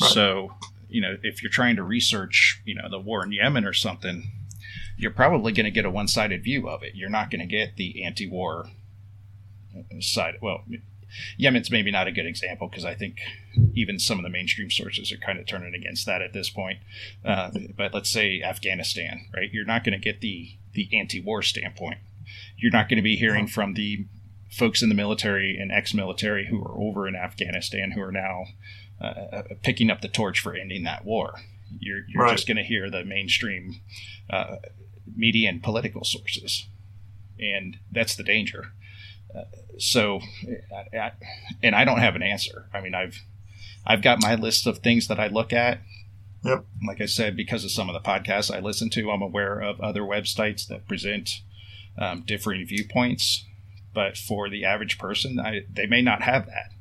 Right. 0.00 0.10
So 0.10 0.50
you 0.88 1.00
know, 1.00 1.16
if 1.22 1.42
you're 1.42 1.50
trying 1.50 1.76
to 1.76 1.82
research, 1.82 2.62
you 2.64 2.74
know, 2.74 2.88
the 2.90 2.98
war 2.98 3.24
in 3.24 3.32
Yemen 3.32 3.64
or 3.64 3.72
something, 3.72 4.30
you're 4.96 5.10
probably 5.10 5.52
going 5.52 5.64
to 5.64 5.70
get 5.70 5.84
a 5.84 5.90
one-sided 5.90 6.42
view 6.42 6.68
of 6.68 6.82
it. 6.82 6.94
You're 6.94 7.10
not 7.10 7.30
going 7.30 7.40
to 7.40 7.46
get 7.46 7.76
the 7.76 8.04
anti-war 8.04 8.68
side. 10.00 10.34
Well, 10.40 10.64
Yemen's 11.36 11.70
maybe 11.70 11.90
not 11.90 12.06
a 12.06 12.12
good 12.12 12.26
example 12.26 12.68
because 12.68 12.84
I 12.84 12.94
think 12.94 13.18
even 13.74 13.98
some 13.98 14.18
of 14.18 14.24
the 14.24 14.30
mainstream 14.30 14.70
sources 14.70 15.12
are 15.12 15.16
kind 15.16 15.38
of 15.38 15.46
turning 15.46 15.74
against 15.74 16.06
that 16.06 16.22
at 16.22 16.32
this 16.32 16.50
point. 16.50 16.78
Uh, 17.24 17.50
but 17.76 17.94
let's 17.94 18.10
say 18.10 18.42
Afghanistan, 18.42 19.26
right? 19.34 19.50
You're 19.52 19.64
not 19.64 19.84
going 19.84 19.98
to 19.98 20.04
get 20.04 20.20
the 20.20 20.56
the 20.72 20.88
anti-war 20.92 21.42
standpoint. 21.42 21.98
You're 22.56 22.72
not 22.72 22.88
going 22.88 22.98
to 22.98 23.02
be 23.02 23.16
hearing 23.16 23.46
from 23.46 23.74
the 23.74 24.06
folks 24.50 24.82
in 24.82 24.88
the 24.88 24.94
military 24.94 25.58
and 25.58 25.72
ex-military 25.72 26.46
who 26.46 26.62
are 26.62 26.78
over 26.78 27.08
in 27.08 27.14
Afghanistan 27.14 27.92
who 27.92 28.00
are 28.00 28.12
now 28.12 28.44
uh, 29.00 29.04
uh 29.04 29.42
picking 29.62 29.90
up 29.90 30.00
the 30.00 30.08
torch 30.08 30.40
for 30.40 30.54
ending 30.54 30.84
that 30.84 31.04
war. 31.04 31.34
You're, 31.78 32.00
you're 32.08 32.22
right. 32.22 32.32
just 32.32 32.46
going 32.46 32.56
to 32.56 32.62
hear 32.62 32.90
the 32.90 33.04
mainstream 33.04 33.80
uh, 34.30 34.56
media 35.14 35.50
and 35.50 35.62
political 35.62 36.02
sources, 36.02 36.66
and 37.38 37.76
that's 37.92 38.16
the 38.16 38.22
danger 38.22 38.72
so, 39.78 40.20
I, 40.92 41.12
and 41.62 41.74
I 41.74 41.84
don't 41.84 41.98
have 41.98 42.16
an 42.16 42.22
answer. 42.22 42.68
I 42.72 42.80
mean, 42.80 42.94
I've 42.94 43.22
I've 43.86 44.02
got 44.02 44.22
my 44.22 44.34
list 44.34 44.66
of 44.66 44.78
things 44.78 45.08
that 45.08 45.20
I 45.20 45.28
look 45.28 45.52
at. 45.52 45.80
Yep. 46.44 46.64
Like 46.86 47.00
I 47.00 47.06
said, 47.06 47.36
because 47.36 47.64
of 47.64 47.70
some 47.70 47.88
of 47.88 47.94
the 47.94 48.08
podcasts 48.08 48.54
I 48.54 48.60
listen 48.60 48.90
to, 48.90 49.10
I'm 49.10 49.22
aware 49.22 49.60
of 49.60 49.80
other 49.80 50.02
websites 50.02 50.66
that 50.68 50.86
present 50.86 51.30
um, 51.98 52.22
differing 52.26 52.66
viewpoints. 52.66 53.44
But 53.94 54.16
for 54.16 54.48
the 54.48 54.64
average 54.64 54.98
person, 54.98 55.40
I, 55.40 55.62
they 55.72 55.86
may 55.86 56.02
not 56.02 56.22
have 56.22 56.46
that. 56.46 56.72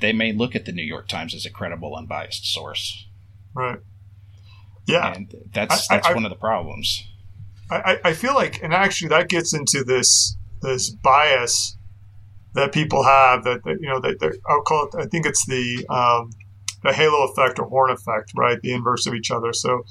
They 0.00 0.12
may 0.12 0.32
look 0.32 0.54
at 0.54 0.64
the 0.64 0.72
New 0.72 0.82
York 0.82 1.08
Times 1.08 1.34
as 1.34 1.44
a 1.44 1.50
credible, 1.50 1.94
unbiased 1.94 2.46
source. 2.46 3.06
Right. 3.54 3.80
Yeah. 4.86 5.12
And 5.12 5.34
that's 5.52 5.86
that's 5.88 6.06
I, 6.06 6.14
one 6.14 6.24
of 6.24 6.30
the 6.30 6.36
problems. 6.36 7.02
I, 7.70 7.98
I 8.04 8.12
feel 8.12 8.34
like, 8.34 8.62
and 8.62 8.72
actually, 8.74 9.08
that 9.08 9.28
gets 9.28 9.54
into 9.54 9.84
this 9.84 10.36
this 10.62 10.90
bias 10.90 11.76
that 12.54 12.72
people 12.72 13.02
have 13.02 13.44
that, 13.44 13.64
that 13.64 13.78
you 13.80 13.88
know 13.88 14.00
that 14.00 14.38
I'll 14.46 14.62
call 14.62 14.86
it 14.86 14.94
I 14.96 15.06
think 15.06 15.26
it's 15.26 15.46
the 15.46 15.86
um, 15.88 16.30
the 16.82 16.92
halo 16.92 17.24
effect 17.24 17.58
or 17.58 17.66
horn 17.68 17.90
effect 17.90 18.32
right? 18.36 18.60
The 18.60 18.72
inverse 18.72 19.06
of 19.06 19.14
each 19.14 19.30
other. 19.30 19.52
So 19.52 19.84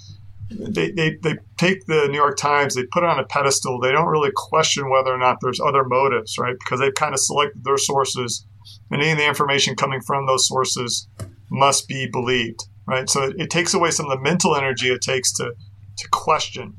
they, 0.50 0.92
they, 0.92 1.18
they 1.24 1.36
take 1.58 1.86
the 1.88 2.08
New 2.10 2.18
York 2.18 2.38
Times 2.38 2.76
they 2.76 2.86
put 2.92 3.04
it 3.04 3.10
on 3.10 3.20
a 3.20 3.26
pedestal. 3.26 3.80
They 3.80 3.92
don't 3.92 4.08
really 4.08 4.32
question 4.36 4.90
whether 4.90 5.14
or 5.14 5.18
not 5.18 5.38
there's 5.42 5.60
other 5.60 5.84
motives 5.84 6.38
right? 6.38 6.56
Because 6.60 6.80
they've 6.80 6.94
kind 6.94 7.14
of 7.14 7.20
selected 7.20 7.64
their 7.64 7.78
sources 7.78 8.46
and 8.92 9.02
any 9.02 9.12
of 9.12 9.18
the 9.18 9.28
information 9.28 9.76
coming 9.76 10.02
from 10.02 10.26
those 10.26 10.48
sources 10.48 11.08
must 11.50 11.88
be 11.88 12.08
believed 12.08 12.68
right? 12.86 13.10
So 13.10 13.24
it, 13.24 13.36
it 13.38 13.50
takes 13.50 13.74
away 13.74 13.92
some 13.92 14.10
of 14.10 14.18
the 14.18 14.24
mental 14.24 14.56
energy 14.56 14.90
it 14.90 15.02
takes 15.02 15.32
to 15.34 15.54
to 15.98 16.10
question. 16.10 16.76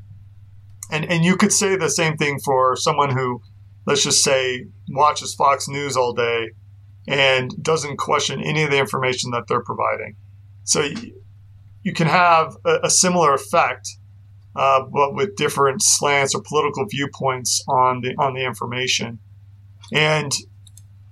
And 0.91 1.05
and 1.05 1.24
you 1.24 1.37
could 1.37 1.53
say 1.53 1.76
the 1.76 1.91
same 1.91 2.16
thing 2.16 2.39
for 2.45 2.76
someone 2.76 3.11
who 3.11 3.41
let's 3.87 4.05
just 4.05 4.22
say, 4.22 4.66
watches 4.89 5.35
Fox 5.35 5.68
News 5.68 5.97
all 5.97 6.12
day 6.12 6.51
and 7.07 7.51
doesn't 7.62 7.99
question 7.99 8.43
any 8.43 8.62
of 8.62 8.70
the 8.70 8.78
information 8.78 9.30
that 9.32 9.47
they're 9.49 9.62
providing. 9.62 10.16
So 10.64 10.89
you 11.82 11.93
can 11.93 12.07
have 12.07 12.57
a, 12.64 12.89
similar 12.89 13.35
effect, 13.35 13.89
uh, 14.57 14.85
but 14.91 15.14
with 15.14 15.37
different 15.37 15.82
slants 15.82 16.35
or 16.35 16.43
political 16.43 16.87
viewpoints 16.89 17.62
on 17.68 18.01
the 18.01 18.14
on 18.18 18.32
the 18.35 18.45
information. 18.47 19.18
And 19.93 20.32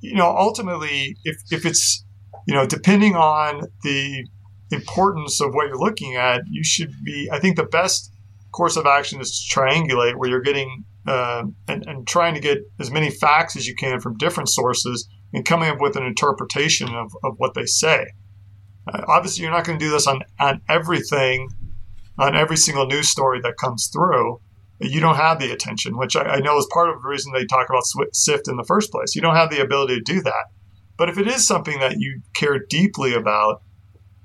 you 0.00 0.14
know, 0.14 0.34
ultimately, 0.34 1.16
if 1.24 1.36
if 1.50 1.66
it's 1.66 2.04
you 2.46 2.54
know, 2.54 2.66
depending 2.66 3.14
on 3.14 3.66
the 3.82 4.26
importance 4.70 5.40
of 5.40 5.54
what 5.54 5.68
you're 5.68 5.78
looking 5.78 6.16
at, 6.16 6.42
you 6.50 6.64
should 6.64 6.92
be. 7.04 7.28
I 7.30 7.38
think 7.38 7.56
the 7.56 7.64
best 7.64 8.12
course 8.50 8.76
of 8.76 8.86
action 8.86 9.20
is 9.20 9.46
to 9.46 9.60
triangulate 9.60 10.16
where 10.16 10.28
you're 10.28 10.40
getting 10.40 10.84
uh, 11.06 11.44
and, 11.68 11.86
and 11.86 12.06
trying 12.06 12.34
to 12.34 12.40
get 12.40 12.58
as 12.78 12.90
many 12.90 13.10
facts 13.10 13.56
as 13.56 13.66
you 13.66 13.74
can 13.74 14.00
from 14.00 14.16
different 14.16 14.48
sources 14.48 15.08
and 15.32 15.44
coming 15.44 15.68
up 15.68 15.80
with 15.80 15.96
an 15.96 16.04
interpretation 16.04 16.94
of, 16.94 17.12
of 17.24 17.34
what 17.38 17.54
they 17.54 17.66
say. 17.66 18.06
Uh, 18.92 19.02
obviously, 19.08 19.42
you're 19.42 19.52
not 19.52 19.64
going 19.64 19.78
to 19.78 19.84
do 19.84 19.90
this 19.90 20.06
on, 20.06 20.22
on 20.38 20.60
everything, 20.68 21.48
on 22.18 22.36
every 22.36 22.56
single 22.56 22.86
news 22.86 23.08
story 23.08 23.40
that 23.40 23.56
comes 23.56 23.88
through. 23.92 24.40
You 24.80 25.00
don't 25.00 25.16
have 25.16 25.38
the 25.38 25.52
attention, 25.52 25.96
which 25.96 26.16
I, 26.16 26.22
I 26.22 26.40
know 26.40 26.58
is 26.58 26.66
part 26.72 26.90
of 26.90 27.00
the 27.00 27.08
reason 27.08 27.32
they 27.32 27.46
talk 27.46 27.68
about 27.68 27.84
SIFT 28.12 28.48
in 28.48 28.56
the 28.56 28.64
first 28.64 28.90
place. 28.90 29.14
You 29.14 29.22
don't 29.22 29.36
have 29.36 29.50
the 29.50 29.62
ability 29.62 29.96
to 29.96 30.00
do 30.02 30.20
that. 30.22 30.46
But 30.98 31.08
if 31.08 31.18
it 31.18 31.26
is 31.26 31.46
something 31.46 31.78
that 31.80 31.98
you 31.98 32.20
care 32.34 32.58
deeply 32.68 33.14
about, 33.14 33.62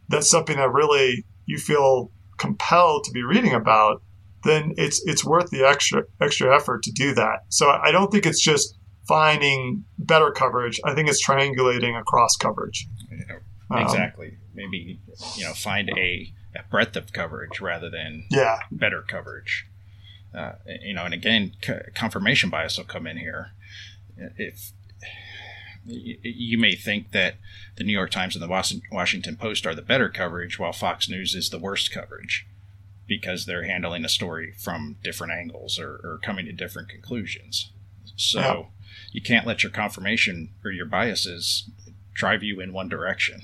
that's 0.09 0.30
something 0.30 0.57
that 0.57 0.71
really 0.71 1.25
you 1.45 1.57
feel 1.57 2.11
compelled 2.38 3.03
to 3.05 3.11
be 3.11 3.23
reading 3.23 3.53
about, 3.53 4.01
then 4.43 4.73
it's 4.77 5.01
it's 5.05 5.23
worth 5.25 5.49
the 5.49 5.63
extra 5.63 6.03
extra 6.21 6.55
effort 6.55 6.83
to 6.83 6.91
do 6.91 7.13
that. 7.15 7.41
So 7.49 7.69
I 7.69 7.91
don't 7.91 8.11
think 8.11 8.25
it's 8.25 8.41
just 8.41 8.77
finding 9.07 9.85
better 9.97 10.31
coverage. 10.31 10.79
I 10.83 10.93
think 10.93 11.09
it's 11.09 11.25
triangulating 11.25 11.99
across 11.99 12.35
coverage. 12.35 12.88
Um, 13.69 13.81
exactly. 13.81 14.27
Um, 14.27 14.38
Maybe 14.53 14.99
you 15.35 15.43
know 15.43 15.53
find 15.53 15.89
a, 15.89 16.33
a, 16.55 16.63
breadth 16.69 16.95
of 16.95 17.13
coverage 17.13 17.61
rather 17.61 17.89
than 17.89 18.25
yeah 18.29 18.59
better 18.71 19.01
coverage. 19.01 19.67
Uh, 20.33 20.53
you 20.81 20.93
know, 20.93 21.05
and 21.05 21.13
again, 21.13 21.53
confirmation 21.95 22.49
bias 22.49 22.77
will 22.77 22.85
come 22.85 23.07
in 23.07 23.17
here. 23.17 23.51
If 24.38 24.71
you 25.85 26.57
may 26.57 26.75
think 26.75 27.11
that 27.11 27.35
the 27.77 27.83
New 27.83 27.93
York 27.93 28.11
Times 28.11 28.35
and 28.35 28.43
the 28.43 28.83
Washington 28.91 29.35
Post 29.38 29.65
are 29.65 29.73
the 29.73 29.81
better 29.81 30.09
coverage, 30.09 30.59
while 30.59 30.73
Fox 30.73 31.07
News 31.09 31.33
is 31.33 31.49
the 31.49 31.59
worst 31.59 31.91
coverage 31.91 32.45
because 33.08 33.45
they're 33.45 33.64
handling 33.64 34.03
a 34.03 34.10
story 34.10 34.53
from 34.58 34.97
different 35.03 35.34
angles 35.34 35.80
or, 35.80 35.99
or 36.03 36.20
coming 36.24 36.45
to 36.45 36.51
different 36.51 36.89
conclusions. 36.89 37.72
So 38.16 38.39
yeah. 38.39 38.64
you 39.12 39.22
can't 39.22 39.47
let 39.47 39.64
your 39.64 39.72
confirmation 39.72 40.49
or 40.64 40.72
your 40.72 40.86
biases 40.86 41.70
drive 42.14 42.43
you 42.43 42.60
in 42.60 42.74
one 42.74 42.89
direction. 42.89 43.43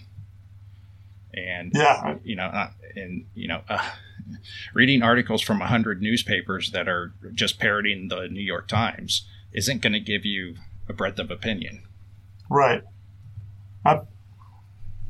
And 1.34 1.72
yeah, 1.74 2.18
you 2.24 2.36
know, 2.36 2.46
uh, 2.46 2.70
and 2.96 3.26
you 3.34 3.48
know, 3.48 3.62
uh, 3.68 3.90
reading 4.74 5.02
articles 5.02 5.42
from 5.42 5.62
a 5.62 5.68
hundred 5.68 6.02
newspapers 6.02 6.72
that 6.72 6.88
are 6.88 7.14
just 7.34 7.60
parroting 7.60 8.10
the 8.10 8.28
New 8.28 8.42
York 8.42 8.68
Times 8.68 9.26
isn't 9.52 9.82
going 9.82 9.94
to 9.94 10.00
give 10.00 10.26
you 10.26 10.56
a 10.88 10.94
breadth 10.94 11.20
of 11.20 11.32
opinion. 11.32 11.84
Right. 12.50 12.84
I, 13.86 14.02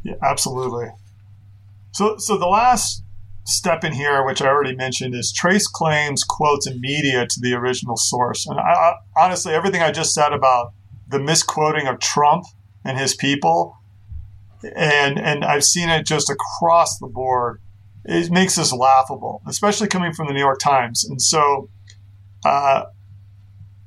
yeah, 0.04 0.16
absolutely. 0.22 0.92
So, 1.92 2.18
so 2.18 2.38
the 2.38 2.48
last 2.48 3.04
step 3.46 3.84
in 3.84 3.94
here, 3.94 4.26
which 4.26 4.42
I 4.42 4.48
already 4.48 4.76
mentioned, 4.76 5.16
is 5.16 5.32
trace 5.32 5.68
claims, 5.68 6.24
quotes, 6.24 6.68
and 6.68 6.80
media 6.80 7.26
to 7.28 7.40
the 7.40 7.54
original 7.54 7.98
source. 7.98 8.46
And 8.46 8.60
I, 8.60 8.64
I, 8.64 8.94
honestly, 9.18 9.54
everything 9.54 9.82
I 9.82 9.92
just 9.92 10.14
said 10.14 10.34
about 10.34 10.74
the 11.08 11.20
misquoting 11.20 11.88
of 11.88 12.00
Trump 12.00 12.46
and 12.86 12.98
his 12.98 13.16
people, 13.16 13.78
and 14.76 15.20
and 15.20 15.44
I've 15.44 15.64
seen 15.64 15.90
it 15.90 16.06
just 16.06 16.30
across 16.30 16.98
the 17.00 17.08
board. 17.08 17.62
It 18.06 18.32
makes 18.32 18.56
this 18.56 18.74
laughable, 18.74 19.42
especially 19.48 19.88
coming 19.88 20.14
from 20.14 20.28
the 20.28 20.34
New 20.34 20.40
York 20.40 20.60
Times. 20.60 21.06
And 21.06 21.22
so, 21.22 21.70
uh, 22.46 22.86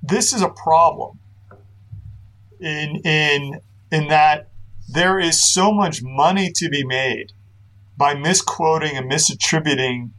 this 0.02 0.32
is 0.32 0.42
a 0.42 0.48
problem. 0.48 1.18
In 2.60 2.96
in 3.04 3.60
in 3.90 4.08
that 4.08 4.48
there 4.88 5.18
is 5.18 5.52
so 5.52 5.72
much 5.72 6.00
money 6.02 6.50
to 6.54 6.68
be 6.68 6.84
made 6.84 7.32
by 7.96 8.14
misquoting 8.14 8.96
and 8.96 9.10
misattributing 9.10 10.10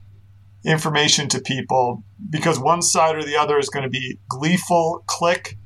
information 0.65 1.28
to 1.30 1.39
people 1.39 2.03
because 2.30 2.59
one 2.59 2.82
side 2.82 3.15
or 3.15 3.23
the 3.23 3.38
other 3.38 3.57
is 3.57 3.69
going 3.69 3.84
to 3.84 3.89
be 3.89 4.19
gleeful, 4.28 5.03
click 5.07 5.57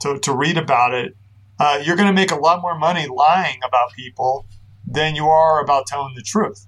to, 0.00 0.18
to 0.20 0.34
read 0.34 0.56
about 0.56 0.94
it. 0.94 1.16
Uh, 1.58 1.80
you're 1.82 1.96
going 1.96 2.08
to 2.08 2.12
make 2.12 2.30
a 2.30 2.36
lot 2.36 2.60
more 2.60 2.78
money 2.78 3.06
lying 3.06 3.58
about 3.66 3.92
people 3.92 4.46
than 4.86 5.14
you 5.14 5.26
are 5.26 5.60
about 5.60 5.86
telling 5.86 6.14
the 6.14 6.22
truth. 6.22 6.66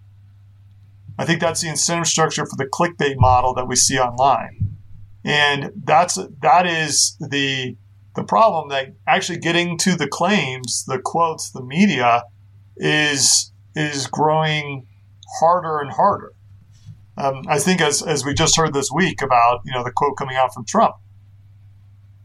I 1.18 1.24
think 1.24 1.41
that's 1.41 1.61
the 1.61 1.68
incentive 1.68 2.07
structure 2.07 2.47
for 2.47 2.57
the 2.57 2.66
clickbait 2.66 3.16
model 3.18 3.55
that 3.55 3.66
we 3.66 3.76
see 3.76 3.99
online. 3.99 4.76
And 5.24 5.72
that's 5.84 6.18
that 6.41 6.66
is 6.66 7.16
the 7.20 7.76
the 8.14 8.24
problem 8.24 8.68
that 8.70 8.95
actually 9.07 9.39
getting 9.39 9.76
to 9.78 9.95
the 9.95 10.09
claims, 10.09 10.84
the 10.86 10.99
quotes, 10.99 11.51
the 11.51 11.62
media 11.62 12.24
is 12.76 13.53
is 13.79 14.07
growing 14.07 14.87
harder 15.41 15.79
and 15.79 15.93
harder. 15.93 16.33
Um, 17.16 17.45
I 17.49 17.59
think 17.59 17.81
as, 17.81 18.03
as 18.03 18.24
we 18.24 18.35
just 18.35 18.57
heard 18.57 18.74
this 18.74 18.91
week 18.93 19.22
about 19.22 19.61
you 19.64 19.72
know 19.72 19.85
the 19.85 19.93
quote 19.93 20.16
coming 20.16 20.37
out 20.37 20.55
from 20.55 20.64
Trump 20.64 20.97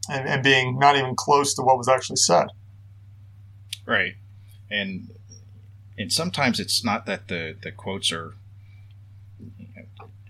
and, 0.09 0.27
and 0.27 0.43
being 0.43 0.77
not 0.77 0.95
even 0.95 1.15
close 1.15 1.53
to 1.55 1.61
what 1.61 1.77
was 1.77 1.87
actually 1.87 2.17
said. 2.17 2.47
Right, 3.85 4.13
and 4.69 5.09
and 5.97 6.11
sometimes 6.11 6.59
it's 6.59 6.83
not 6.83 7.05
that 7.05 7.27
the 7.27 7.55
the 7.61 7.71
quotes 7.71 8.11
are 8.11 8.33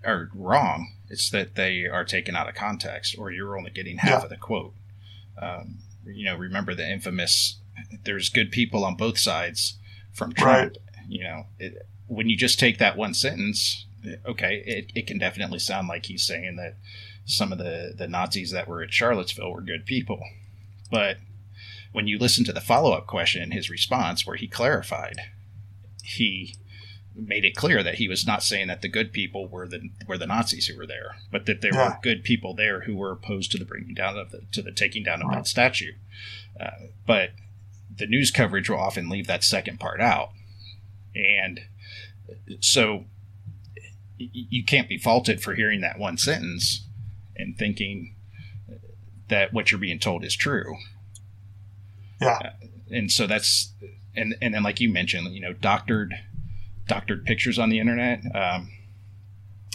are 0.05 0.29
wrong. 0.33 0.93
It's 1.09 1.29
that 1.29 1.55
they 1.55 1.85
are 1.85 2.03
taken 2.03 2.35
out 2.35 2.49
of 2.49 2.55
context, 2.55 3.15
or 3.17 3.31
you're 3.31 3.57
only 3.57 3.71
getting 3.71 3.97
half 3.97 4.09
yeah. 4.09 4.23
of 4.23 4.29
the 4.29 4.37
quote. 4.37 4.73
Um, 5.41 5.79
you 6.05 6.25
know, 6.25 6.35
remember 6.35 6.73
the 6.73 6.89
infamous 6.89 7.59
"there's 8.03 8.29
good 8.29 8.51
people 8.51 8.83
on 8.83 8.95
both 8.95 9.19
sides" 9.19 9.77
from 10.11 10.33
Trump. 10.33 10.73
Right. 10.73 10.77
You 11.07 11.23
know, 11.23 11.45
it, 11.59 11.85
when 12.07 12.29
you 12.29 12.37
just 12.37 12.59
take 12.59 12.77
that 12.79 12.97
one 12.97 13.13
sentence, 13.13 13.85
okay, 14.25 14.63
it, 14.65 14.91
it 14.95 15.07
can 15.07 15.17
definitely 15.17 15.59
sound 15.59 15.87
like 15.87 16.05
he's 16.05 16.23
saying 16.23 16.55
that 16.57 16.75
some 17.25 17.51
of 17.51 17.57
the, 17.57 17.93
the 17.97 18.07
Nazis 18.07 18.51
that 18.51 18.67
were 18.67 18.83
at 18.83 18.93
Charlottesville 18.93 19.51
were 19.51 19.61
good 19.61 19.85
people. 19.85 20.21
But 20.91 21.17
when 21.91 22.07
you 22.07 22.17
listen 22.17 22.43
to 22.45 22.53
the 22.53 22.61
follow 22.61 22.91
up 22.91 23.07
question 23.07 23.41
in 23.41 23.51
his 23.51 23.69
response, 23.69 24.25
where 24.25 24.35
he 24.35 24.47
clarified, 24.47 25.17
he 26.03 26.55
made 27.15 27.45
it 27.45 27.55
clear 27.55 27.83
that 27.83 27.95
he 27.95 28.07
was 28.07 28.25
not 28.25 28.43
saying 28.43 28.67
that 28.67 28.81
the 28.81 28.87
good 28.87 29.13
people 29.13 29.47
were 29.47 29.67
the 29.67 29.89
were 30.07 30.17
the 30.17 30.27
Nazis 30.27 30.67
who 30.67 30.77
were 30.77 30.87
there, 30.87 31.15
but 31.31 31.45
that 31.45 31.61
there 31.61 31.73
yeah. 31.73 31.89
were 31.89 31.99
good 32.01 32.23
people 32.23 32.53
there 32.53 32.81
who 32.81 32.95
were 32.95 33.11
opposed 33.11 33.51
to 33.51 33.57
the 33.57 33.65
bringing 33.65 33.93
down 33.93 34.17
of 34.17 34.31
the 34.31 34.41
to 34.51 34.61
the 34.61 34.71
taking 34.71 35.03
down 35.03 35.21
of 35.21 35.31
that 35.31 35.47
statue. 35.47 35.93
Uh, 36.59 36.87
but 37.05 37.31
the 37.95 38.07
news 38.07 38.31
coverage 38.31 38.69
will 38.69 38.79
often 38.79 39.09
leave 39.09 39.27
that 39.27 39.43
second 39.43 39.79
part 39.79 40.01
out, 40.01 40.31
and 41.15 41.61
so 42.59 43.05
you 44.17 44.63
can't 44.63 44.87
be 44.87 44.97
faulted 44.97 45.41
for 45.41 45.55
hearing 45.55 45.81
that 45.81 45.99
one 45.99 46.17
sentence 46.17 46.87
and 47.35 47.57
thinking 47.57 48.15
that 49.29 49.53
what 49.53 49.71
you're 49.71 49.79
being 49.79 49.99
told 49.99 50.23
is 50.23 50.35
true. 50.35 50.75
Yeah. 52.21 52.39
Uh, 52.43 52.49
and 52.91 53.11
so 53.11 53.27
that's 53.27 53.73
and 54.15 54.35
and 54.41 54.53
then 54.53 54.63
like 54.63 54.79
you 54.79 54.89
mentioned, 54.89 55.33
you 55.33 55.41
know, 55.41 55.53
doctored 55.53 56.13
doctored 56.87 57.25
pictures 57.25 57.57
on 57.57 57.69
the 57.69 57.79
internet. 57.79 58.23
Um, 58.35 58.71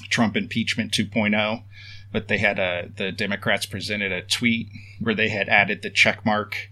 Trump 0.08 0.36
impeachment 0.36 0.92
2.0, 0.92 1.64
but 2.12 2.28
they 2.28 2.38
had 2.38 2.58
a 2.58 2.90
the 2.96 3.12
Democrats 3.12 3.66
presented 3.66 4.12
a 4.12 4.22
tweet 4.22 4.68
where 5.00 5.14
they 5.14 5.28
had 5.28 5.48
added 5.48 5.82
the 5.82 5.90
check 5.90 6.24
mark 6.24 6.70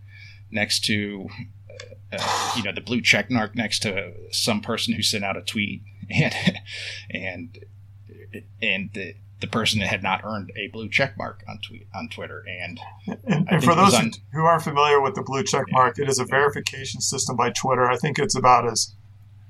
next 0.50 0.84
to 0.84 1.28
uh, 2.18 2.52
you 2.56 2.62
know 2.62 2.72
the 2.72 2.80
blue 2.80 3.00
check 3.00 3.30
mark 3.30 3.54
next 3.54 3.80
to 3.80 4.12
some 4.30 4.60
person 4.60 4.94
who 4.94 5.02
sent 5.02 5.24
out 5.24 5.36
a 5.36 5.42
tweet. 5.42 5.82
And 6.08 6.34
and 7.10 7.58
and 8.62 8.90
the, 8.94 9.16
the 9.40 9.48
person 9.48 9.80
that 9.80 9.88
had 9.88 10.04
not 10.04 10.20
earned 10.24 10.52
a 10.56 10.68
blue 10.68 10.88
check 10.88 11.18
mark 11.18 11.42
on 11.48 11.58
tweet 11.66 11.88
on 11.92 12.08
Twitter. 12.08 12.44
And 12.48 12.78
and, 13.24 13.48
and 13.50 13.64
for 13.64 13.74
those 13.74 13.98
who 14.32 14.44
aren't 14.44 14.62
familiar 14.62 15.00
with 15.00 15.16
the 15.16 15.22
blue 15.22 15.42
check 15.42 15.64
mark 15.70 15.98
it 15.98 16.08
is 16.08 16.20
a 16.20 16.24
verification 16.24 17.00
system 17.00 17.34
by 17.34 17.50
Twitter. 17.50 17.90
I 17.90 17.96
think 17.96 18.20
it's 18.20 18.36
about 18.36 18.70
as 18.70 18.94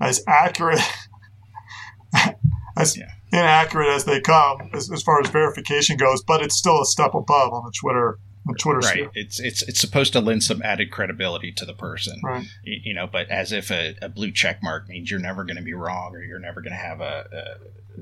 as 0.00 0.22
accurate 0.26 0.80
as 2.76 2.96
yeah. 2.96 3.12
inaccurate 3.32 3.88
as 3.88 4.04
they 4.04 4.20
come 4.20 4.70
as, 4.72 4.90
as 4.90 5.02
far 5.02 5.20
as 5.20 5.28
verification 5.28 5.96
goes 5.96 6.22
but 6.22 6.42
it's 6.42 6.56
still 6.56 6.80
a 6.80 6.86
step 6.86 7.14
above 7.14 7.52
on 7.52 7.64
the 7.64 7.72
Twitter 7.78 8.18
Twitter 8.54 8.78
right. 8.78 8.92
Sphere. 8.92 9.10
It's 9.14 9.40
it's 9.40 9.62
it's 9.62 9.80
supposed 9.80 10.12
to 10.12 10.20
lend 10.20 10.44
some 10.44 10.62
added 10.62 10.90
credibility 10.90 11.52
to 11.52 11.64
the 11.64 11.74
person, 11.74 12.20
right. 12.22 12.46
you, 12.62 12.80
you 12.84 12.94
know. 12.94 13.06
But 13.06 13.28
as 13.28 13.52
if 13.52 13.70
a, 13.70 13.96
a, 14.00 14.08
blue 14.08 14.30
check 14.30 14.62
mark 14.62 14.88
means 14.88 15.10
you're 15.10 15.20
never 15.20 15.44
going 15.44 15.56
to 15.56 15.62
be 15.62 15.74
wrong 15.74 16.14
or 16.14 16.22
you're 16.22 16.38
never 16.38 16.60
going 16.60 16.72
to 16.72 16.78
have 16.78 17.00
a, 17.00 17.58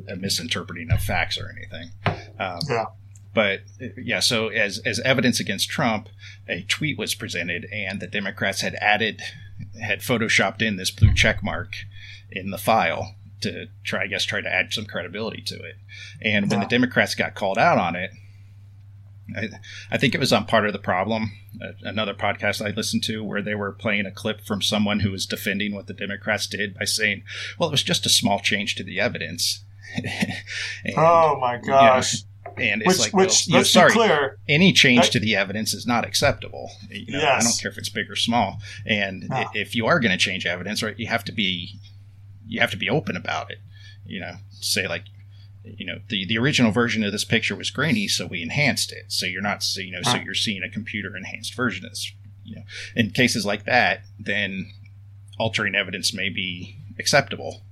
a, 0.08 0.12
a, 0.12 0.16
misinterpreting 0.16 0.90
of 0.90 1.00
facts 1.00 1.38
or 1.38 1.50
anything. 1.50 1.90
Um, 2.38 2.58
yeah. 2.68 2.84
But 3.32 3.60
yeah, 3.96 4.20
so 4.20 4.48
as 4.48 4.78
as 4.84 5.00
evidence 5.00 5.40
against 5.40 5.68
Trump, 5.68 6.08
a 6.48 6.62
tweet 6.62 6.98
was 6.98 7.14
presented, 7.14 7.66
and 7.72 8.00
the 8.00 8.06
Democrats 8.06 8.60
had 8.60 8.74
added 8.76 9.22
had 9.80 10.00
photoshopped 10.00 10.62
in 10.62 10.76
this 10.76 10.90
blue 10.90 11.12
check 11.14 11.42
mark 11.42 11.74
in 12.30 12.50
the 12.50 12.58
file 12.58 13.14
to 13.40 13.66
try, 13.82 14.02
I 14.02 14.06
guess, 14.06 14.24
try 14.24 14.40
to 14.40 14.52
add 14.52 14.72
some 14.72 14.86
credibility 14.86 15.42
to 15.42 15.54
it. 15.54 15.76
And 16.22 16.50
when 16.50 16.60
yeah. 16.60 16.66
the 16.66 16.70
Democrats 16.70 17.14
got 17.14 17.34
called 17.34 17.58
out 17.58 17.78
on 17.78 17.96
it, 17.96 18.10
I, 19.36 19.48
I 19.90 19.98
think 19.98 20.14
it 20.14 20.20
was 20.20 20.32
on 20.32 20.44
part 20.44 20.66
of 20.66 20.72
the 20.72 20.78
problem. 20.78 21.32
Another 21.82 22.14
podcast 22.14 22.64
I 22.64 22.74
listened 22.74 23.04
to 23.04 23.24
where 23.24 23.42
they 23.42 23.54
were 23.54 23.72
playing 23.72 24.06
a 24.06 24.10
clip 24.10 24.42
from 24.42 24.60
someone 24.60 25.00
who 25.00 25.10
was 25.10 25.26
defending 25.26 25.74
what 25.74 25.86
the 25.86 25.94
Democrats 25.94 26.46
did 26.46 26.76
by 26.76 26.84
saying, 26.84 27.22
"Well, 27.58 27.68
it 27.68 27.72
was 27.72 27.82
just 27.82 28.06
a 28.06 28.10
small 28.10 28.40
change 28.40 28.74
to 28.76 28.84
the 28.84 29.00
evidence." 29.00 29.64
and, 29.94 30.94
oh 30.96 31.38
my 31.40 31.58
gosh! 31.58 32.14
You 32.14 32.18
know, 32.18 32.24
and 32.56 32.82
it's 32.82 32.88
which, 32.88 32.98
like, 32.98 33.12
which, 33.12 33.46
well, 33.48 33.58
let's 33.58 33.70
sorry, 33.70 33.90
be 33.90 33.94
clear. 33.94 34.38
Any 34.48 34.72
change 34.72 35.06
that, 35.06 35.12
to 35.12 35.20
the 35.20 35.36
evidence 35.36 35.74
is 35.74 35.86
not 35.86 36.04
acceptable. 36.04 36.70
You 36.90 37.12
know, 37.12 37.18
yes. 37.20 37.42
I 37.42 37.44
don't 37.44 37.60
care 37.60 37.70
if 37.70 37.78
it's 37.78 37.88
big 37.88 38.10
or 38.10 38.16
small. 38.16 38.58
And 38.86 39.28
no. 39.28 39.44
if 39.54 39.74
you 39.74 39.86
are 39.86 40.00
going 40.00 40.12
to 40.12 40.18
change 40.18 40.46
evidence, 40.46 40.82
right, 40.82 40.98
you 40.98 41.06
have 41.06 41.24
to 41.24 41.32
be 41.32 41.78
you 42.46 42.60
have 42.60 42.70
to 42.70 42.76
be 42.76 42.88
open 42.88 43.16
about 43.16 43.50
it. 43.50 43.58
You 44.04 44.20
know, 44.20 44.34
say 44.50 44.86
like 44.86 45.04
you 45.64 45.86
know 45.86 45.98
the 46.08 46.26
the 46.26 46.38
original 46.38 46.70
version 46.70 47.02
of 47.02 47.12
this 47.12 47.24
picture 47.24 47.56
was 47.56 47.70
grainy 47.70 48.06
so 48.06 48.26
we 48.26 48.42
enhanced 48.42 48.92
it. 48.92 49.04
So 49.08 49.26
you're 49.26 49.42
not 49.42 49.64
you 49.76 49.92
know 49.92 50.02
so 50.02 50.16
you're 50.16 50.34
seeing 50.34 50.62
a 50.62 50.70
computer 50.70 51.16
enhanced 51.16 51.54
version 51.54 51.84
of 51.84 51.92
this 51.92 52.12
you 52.44 52.56
know. 52.56 52.62
In 52.94 53.10
cases 53.10 53.46
like 53.46 53.64
that 53.64 54.02
then 54.18 54.70
altering 55.38 55.74
evidence 55.74 56.14
may 56.14 56.28
be 56.28 56.76
acceptable 56.98 57.62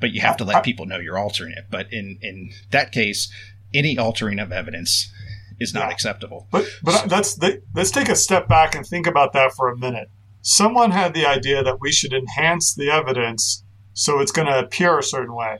but 0.00 0.12
you 0.12 0.20
have 0.20 0.36
to 0.36 0.44
let 0.44 0.62
people 0.62 0.86
know 0.86 0.98
you're 0.98 1.18
altering 1.18 1.52
it. 1.52 1.66
But 1.70 1.92
in 1.92 2.18
in 2.22 2.52
that 2.70 2.92
case 2.92 3.32
any 3.74 3.98
altering 3.98 4.38
of 4.38 4.52
evidence 4.52 5.12
is 5.58 5.74
not 5.74 5.86
yeah. 5.86 5.92
acceptable. 5.92 6.46
But 6.50 6.66
but 6.82 6.92
so, 6.92 7.06
let's 7.08 7.38
let's 7.74 7.90
take 7.90 8.08
a 8.08 8.16
step 8.16 8.48
back 8.48 8.74
and 8.74 8.86
think 8.86 9.06
about 9.06 9.32
that 9.32 9.52
for 9.52 9.68
a 9.68 9.76
minute. 9.76 10.10
Someone 10.42 10.92
had 10.92 11.12
the 11.12 11.26
idea 11.26 11.64
that 11.64 11.80
we 11.80 11.90
should 11.90 12.12
enhance 12.12 12.72
the 12.72 12.88
evidence 12.88 13.64
so 13.94 14.20
it's 14.20 14.30
going 14.30 14.46
to 14.46 14.58
appear 14.58 14.98
a 14.98 15.02
certain 15.02 15.34
way 15.34 15.58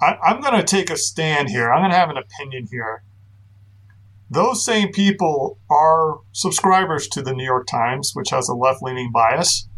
I, 0.00 0.16
I'm 0.22 0.40
going 0.40 0.58
to 0.58 0.64
take 0.64 0.90
a 0.90 0.96
stand 0.96 1.50
here. 1.50 1.72
I'm 1.72 1.80
going 1.80 1.90
to 1.90 1.96
have 1.96 2.10
an 2.10 2.16
opinion 2.16 2.66
here. 2.70 3.02
Those 4.30 4.64
same 4.64 4.92
people 4.92 5.58
are 5.68 6.20
subscribers 6.32 7.08
to 7.08 7.22
the 7.22 7.32
New 7.32 7.44
York 7.44 7.66
Times, 7.66 8.12
which 8.14 8.30
has 8.30 8.48
a 8.48 8.54
left 8.54 8.82
leaning 8.82 9.10
bias. 9.12 9.68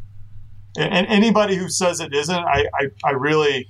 And, 0.77 0.93
and, 0.93 1.07
anybody 1.07 1.57
who 1.57 1.69
says 1.69 2.01
it 2.01 2.15
isn't, 2.15 2.35
I, 2.35 2.67
I, 2.75 2.89
I 3.05 3.11
really, 3.13 3.69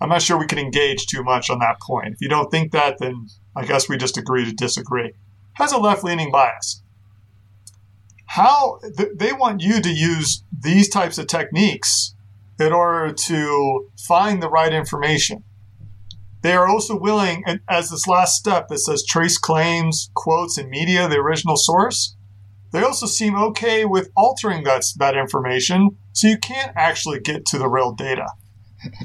I'm 0.00 0.08
not 0.08 0.22
sure 0.22 0.38
we 0.38 0.46
can 0.46 0.58
engage 0.58 1.06
too 1.06 1.22
much 1.22 1.50
on 1.50 1.58
that 1.60 1.80
point. 1.80 2.14
If 2.14 2.20
you 2.20 2.28
don't 2.28 2.50
think 2.50 2.72
that, 2.72 2.98
then 2.98 3.26
I 3.54 3.64
guess 3.64 3.88
we 3.88 3.96
just 3.96 4.18
agree 4.18 4.44
to 4.44 4.52
disagree. 4.52 5.12
Has 5.54 5.72
a 5.72 5.78
left 5.78 6.02
leaning 6.02 6.30
bias. 6.30 6.82
How 8.26 8.80
th- 8.96 9.10
they 9.16 9.32
want 9.32 9.62
you 9.62 9.80
to 9.80 9.90
use 9.90 10.44
these 10.58 10.88
types 10.88 11.18
of 11.18 11.26
techniques 11.26 12.14
in 12.58 12.72
order 12.72 13.12
to 13.12 13.90
find 14.06 14.42
the 14.42 14.48
right 14.48 14.72
information. 14.72 15.44
They 16.42 16.52
are 16.52 16.66
also 16.66 16.98
willing, 16.98 17.44
as 17.68 17.90
this 17.90 18.06
last 18.06 18.36
step 18.36 18.68
that 18.68 18.78
says 18.78 19.04
trace 19.08 19.38
claims, 19.38 20.10
quotes, 20.14 20.58
and 20.58 20.68
media, 20.68 21.08
the 21.08 21.18
original 21.18 21.56
source, 21.56 22.16
they 22.72 22.82
also 22.82 23.06
seem 23.06 23.36
okay 23.36 23.84
with 23.84 24.10
altering 24.16 24.64
that, 24.64 24.82
that 24.96 25.16
information 25.16 25.96
so 26.12 26.26
you 26.26 26.38
can't 26.38 26.72
actually 26.74 27.20
get 27.20 27.44
to 27.46 27.58
the 27.58 27.68
real 27.68 27.92
data. 27.92 28.26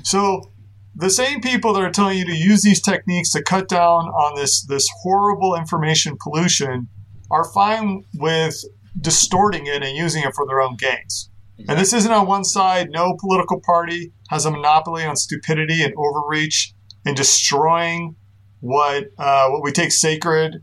So 0.04 0.52
the 0.96 1.10
same 1.10 1.42
people 1.42 1.74
that 1.74 1.84
are 1.84 1.92
telling 1.92 2.18
you 2.18 2.26
to 2.26 2.36
use 2.36 2.64
these 2.64 2.82
techniques 2.82 3.32
to 3.34 3.44
cut 3.44 3.68
down 3.68 4.08
on 4.08 4.36
this, 4.36 4.66
this 4.66 4.88
horrible 5.04 5.54
information 5.54 6.18
pollution 6.20 6.88
are 7.30 7.44
fine 7.44 8.04
with 8.16 8.56
distorting 9.00 9.68
it 9.68 9.84
and 9.84 9.96
using 9.96 10.24
it 10.24 10.34
for 10.34 10.48
their 10.48 10.62
own 10.62 10.76
gains. 10.76 11.30
And 11.68 11.78
this 11.78 11.94
isn't 11.94 12.12
on 12.12 12.26
one 12.26 12.46
side. 12.46 12.90
No 12.90 13.16
political 13.20 13.60
party 13.60 14.12
has 14.30 14.46
a 14.46 14.52
monopoly 14.52 15.04
on 15.04 15.16
stupidity 15.16 15.84
and 15.84 15.94
overreach 15.98 16.74
and 17.08 17.16
destroying 17.16 18.16
what 18.60 19.12
uh, 19.18 19.50
what 19.50 19.64
we 19.64 19.72
take 19.72 19.92
sacred 19.92 20.62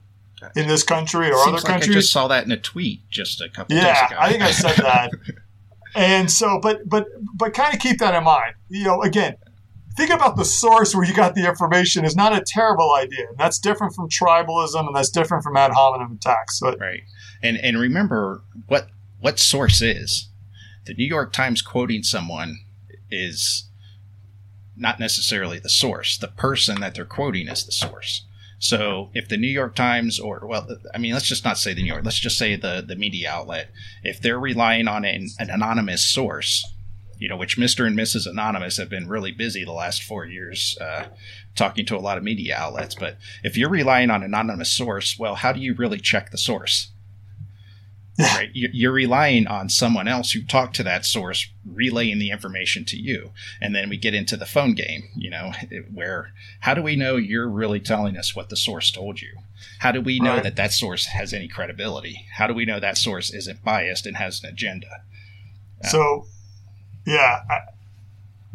in 0.54 0.68
this 0.68 0.82
country 0.82 1.30
or 1.30 1.36
other 1.36 1.52
like 1.52 1.64
countries. 1.64 1.96
I 1.96 2.00
just 2.00 2.12
saw 2.12 2.28
that 2.28 2.44
in 2.44 2.52
a 2.52 2.56
tweet 2.56 3.08
just 3.08 3.40
a 3.40 3.48
couple 3.48 3.76
yeah, 3.76 3.94
days 3.94 4.10
ago. 4.10 4.20
I 4.20 4.30
think 4.30 4.42
I 4.42 4.50
said 4.50 4.76
that. 4.76 5.10
and 5.94 6.30
so, 6.30 6.60
but 6.60 6.88
but 6.88 7.06
but 7.34 7.54
kind 7.54 7.74
of 7.74 7.80
keep 7.80 7.98
that 7.98 8.14
in 8.14 8.24
mind. 8.24 8.54
You 8.68 8.84
know, 8.84 9.02
again, 9.02 9.36
think 9.96 10.10
about 10.10 10.36
the 10.36 10.44
source 10.44 10.94
where 10.94 11.04
you 11.04 11.14
got 11.14 11.34
the 11.34 11.48
information 11.48 12.04
is 12.04 12.14
not 12.14 12.36
a 12.36 12.42
terrible 12.46 12.94
idea. 12.94 13.28
And 13.28 13.38
that's 13.38 13.58
different 13.58 13.94
from 13.94 14.08
tribalism, 14.08 14.86
and 14.86 14.94
that's 14.94 15.10
different 15.10 15.44
from 15.44 15.56
ad 15.56 15.72
hominem 15.72 16.12
attacks. 16.12 16.60
But, 16.60 16.78
right, 16.78 17.02
and 17.42 17.56
and 17.58 17.78
remember 17.78 18.42
what 18.66 18.88
what 19.20 19.38
source 19.38 19.80
is. 19.80 20.28
The 20.86 20.92
New 20.92 21.06
York 21.06 21.32
Times 21.32 21.62
quoting 21.62 22.02
someone 22.02 22.58
is 23.10 23.70
not 24.76 25.00
necessarily 25.00 25.58
the 25.58 25.68
source. 25.68 26.16
The 26.16 26.28
person 26.28 26.80
that 26.80 26.94
they're 26.94 27.04
quoting 27.04 27.48
is 27.48 27.64
the 27.64 27.72
source. 27.72 28.26
So 28.58 29.10
if 29.14 29.28
the 29.28 29.36
New 29.36 29.48
York 29.48 29.74
Times 29.74 30.18
or 30.18 30.46
well, 30.46 30.66
I 30.94 30.98
mean, 30.98 31.12
let's 31.12 31.28
just 31.28 31.44
not 31.44 31.58
say 31.58 31.74
the 31.74 31.82
New 31.82 31.88
York. 31.88 32.04
Let's 32.04 32.18
just 32.18 32.38
say 32.38 32.56
the 32.56 32.82
the 32.86 32.96
media 32.96 33.30
outlet. 33.30 33.70
If 34.02 34.20
they're 34.20 34.38
relying 34.40 34.88
on 34.88 35.04
an, 35.04 35.28
an 35.38 35.50
anonymous 35.50 36.04
source, 36.04 36.64
you 37.18 37.28
know, 37.28 37.36
which 37.36 37.58
Mr. 37.58 37.86
and 37.86 37.96
Mrs. 37.96 38.26
Anonymous 38.26 38.76
have 38.78 38.88
been 38.88 39.08
really 39.08 39.32
busy 39.32 39.64
the 39.64 39.72
last 39.72 40.02
four 40.02 40.24
years, 40.24 40.78
uh, 40.80 41.04
talking 41.54 41.86
to 41.86 41.96
a 41.96 42.00
lot 42.00 42.18
of 42.18 42.24
media 42.24 42.56
outlets. 42.56 42.94
But 42.94 43.18
if 43.42 43.56
you're 43.56 43.68
relying 43.68 44.10
on 44.10 44.22
an 44.22 44.34
anonymous 44.34 44.70
source, 44.70 45.18
well, 45.18 45.34
how 45.34 45.52
do 45.52 45.60
you 45.60 45.74
really 45.74 46.00
check 46.00 46.30
the 46.30 46.38
source? 46.38 46.90
Right? 48.18 48.50
You're 48.52 48.92
relying 48.92 49.48
on 49.48 49.68
someone 49.68 50.06
else 50.06 50.32
who 50.32 50.42
talked 50.42 50.76
to 50.76 50.84
that 50.84 51.04
source 51.04 51.48
relaying 51.66 52.20
the 52.20 52.30
information 52.30 52.84
to 52.86 52.96
you. 52.96 53.32
And 53.60 53.74
then 53.74 53.88
we 53.88 53.96
get 53.96 54.14
into 54.14 54.36
the 54.36 54.46
phone 54.46 54.74
game, 54.74 55.08
you 55.16 55.30
know, 55.30 55.52
where 55.92 56.32
how 56.60 56.74
do 56.74 56.82
we 56.82 56.94
know 56.94 57.16
you're 57.16 57.48
really 57.48 57.80
telling 57.80 58.16
us 58.16 58.36
what 58.36 58.50
the 58.50 58.56
source 58.56 58.92
told 58.92 59.20
you? 59.20 59.32
How 59.80 59.90
do 59.90 60.00
we 60.00 60.20
know 60.20 60.34
right. 60.34 60.42
that 60.44 60.56
that 60.56 60.72
source 60.72 61.06
has 61.06 61.32
any 61.32 61.48
credibility? 61.48 62.26
How 62.34 62.46
do 62.46 62.54
we 62.54 62.64
know 62.64 62.78
that 62.78 62.98
source 62.98 63.34
isn't 63.34 63.64
biased 63.64 64.06
and 64.06 64.16
has 64.16 64.42
an 64.44 64.50
agenda? 64.50 65.02
So, 65.82 66.26
yeah, 67.06 67.40
I, 67.50 67.58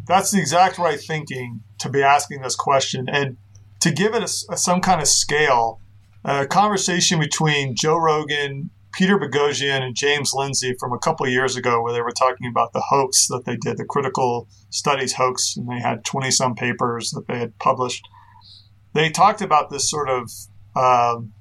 that's 0.06 0.30
the 0.30 0.40
exact 0.40 0.78
right 0.78 0.98
thinking 0.98 1.62
to 1.78 1.88
be 1.88 2.02
asking 2.02 2.40
this 2.40 2.56
question. 2.56 3.08
And 3.08 3.36
to 3.80 3.90
give 3.92 4.14
it 4.14 4.22
a, 4.22 4.52
a, 4.52 4.56
some 4.56 4.80
kind 4.80 5.00
of 5.00 5.08
scale, 5.08 5.80
a 6.24 6.46
conversation 6.46 7.20
between 7.20 7.74
Joe 7.76 7.96
Rogan, 7.96 8.70
Peter 8.92 9.18
Boghossian 9.18 9.82
and 9.82 9.94
James 9.94 10.32
Lindsay 10.34 10.74
from 10.78 10.92
a 10.92 10.98
couple 10.98 11.28
years 11.28 11.56
ago, 11.56 11.82
where 11.82 11.92
they 11.92 12.02
were 12.02 12.12
talking 12.12 12.48
about 12.48 12.72
the 12.72 12.84
hoax 12.88 13.28
that 13.28 13.44
they 13.44 13.56
did, 13.56 13.76
the 13.76 13.84
critical 13.84 14.48
studies 14.70 15.14
hoax, 15.14 15.56
and 15.56 15.68
they 15.68 15.80
had 15.80 16.04
20 16.04 16.30
some 16.30 16.54
papers 16.54 17.10
that 17.10 17.26
they 17.28 17.38
had 17.38 17.56
published. 17.58 18.02
They 18.94 19.10
talked 19.10 19.42
about 19.42 19.70
this 19.70 19.88
sort 19.88 20.08
of, 20.08 20.30
um, 20.74 21.32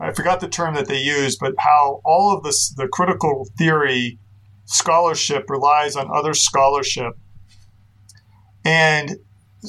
I 0.00 0.12
forgot 0.14 0.40
the 0.40 0.48
term 0.48 0.74
that 0.74 0.88
they 0.88 1.00
used, 1.00 1.38
but 1.40 1.54
how 1.58 2.00
all 2.04 2.34
of 2.34 2.42
this, 2.42 2.72
the 2.74 2.88
critical 2.88 3.46
theory 3.58 4.18
scholarship 4.64 5.50
relies 5.50 5.96
on 5.96 6.08
other 6.14 6.32
scholarship. 6.32 7.12
And 8.64 9.16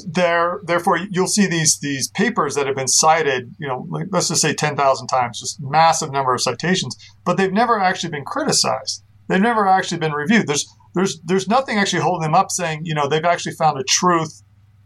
there 0.08 0.62
therefore 0.64 0.98
you'll 1.10 1.28
see 1.28 1.46
these 1.46 1.80
these 1.82 2.10
papers 2.12 2.56
that 2.56 2.66
have 2.66 2.78
been 2.78 2.88
cited 2.88 3.54
you 3.60 3.68
know 3.68 3.86
let's 4.12 4.30
just 4.30 4.42
say 4.42 4.54
10,000 4.54 5.08
times 5.08 5.39
just 5.39 5.62
massive 5.62 6.12
number 6.12 6.34
of 6.34 6.42
citations 6.42 6.96
but 7.26 7.38
they've 7.38 7.52
never 7.52 7.80
actually 7.80 8.10
been 8.10 8.26
criticized. 8.26 9.04
They've 9.28 9.42
never 9.42 9.68
actually 9.68 10.00
been 10.00 10.14
reviewed. 10.14 10.48
There's 10.48 10.68
there's 10.94 11.22
there's 11.24 11.48
nothing 11.48 11.78
actually 11.78 12.02
holding 12.02 12.24
them 12.24 12.36
up 12.36 12.52
saying 12.52 12.82
you 12.84 12.94
know 12.94 13.08
they've 13.08 13.24
actually 13.24 13.54
found 13.54 13.80
a 13.80 13.84
truth 13.84 14.44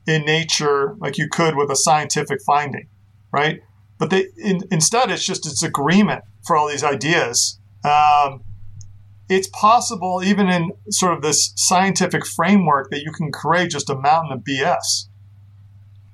in 0.08 0.24
nature 0.24 0.96
like 1.00 1.18
you 1.18 1.28
could 1.28 1.56
with 1.56 1.72
a 1.72 1.76
scientific 1.76 2.40
finding 2.46 2.88
right? 3.36 3.60
But 4.00 4.10
they 4.10 4.28
in, 4.38 4.62
instead 4.72 5.12
it's 5.12 5.26
just 5.26 5.46
it's 5.46 5.64
agreement 5.64 6.24
for 6.46 6.56
all 6.56 6.68
these 6.68 6.84
ideas. 6.84 7.60
Um, 7.84 8.42
it's 9.28 9.48
possible, 9.48 10.22
even 10.24 10.50
in 10.50 10.72
sort 10.90 11.14
of 11.14 11.22
this 11.22 11.52
scientific 11.56 12.26
framework, 12.26 12.92
that 12.92 13.02
you 13.02 13.12
can 13.12 13.32
create 13.32 13.72
just 13.72 13.90
a 13.90 13.96
mountain 13.96 14.32
of 14.32 14.44
BS. 14.44 15.08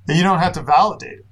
that 0.07 0.15
you 0.17 0.23
don't 0.23 0.39
have 0.39 0.53
to 0.53 0.63
validate 0.63 1.19
it. 1.19 1.25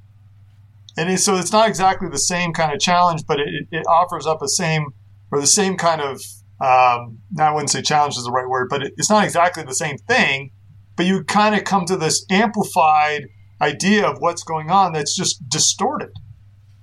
And 0.95 1.19
so 1.19 1.35
it's 1.35 1.51
not 1.51 1.67
exactly 1.67 2.07
the 2.07 2.19
same 2.19 2.53
kind 2.53 2.71
of 2.71 2.79
challenge, 2.79 3.23
but 3.27 3.39
it, 3.39 3.47
it 3.71 3.85
offers 3.87 4.27
up 4.27 4.39
the 4.39 4.47
same 4.47 4.93
or 5.31 5.39
the 5.39 5.47
same 5.47 5.75
kind 5.75 6.01
of, 6.01 6.21
um, 6.61 7.19
now 7.31 7.49
I 7.49 7.51
wouldn't 7.51 7.71
say 7.71 7.81
challenge 7.81 8.15
is 8.15 8.25
the 8.25 8.31
right 8.31 8.47
word, 8.47 8.67
but 8.69 8.83
it, 8.83 8.93
it's 8.97 9.09
not 9.09 9.23
exactly 9.23 9.63
the 9.63 9.73
same 9.73 9.97
thing. 9.97 10.51
But 10.95 11.05
you 11.05 11.23
kind 11.23 11.55
of 11.55 11.63
come 11.63 11.85
to 11.85 11.97
this 11.97 12.25
amplified 12.29 13.27
idea 13.61 14.05
of 14.05 14.17
what's 14.19 14.43
going 14.43 14.69
on 14.69 14.93
that's 14.93 15.15
just 15.15 15.47
distorted 15.49 16.11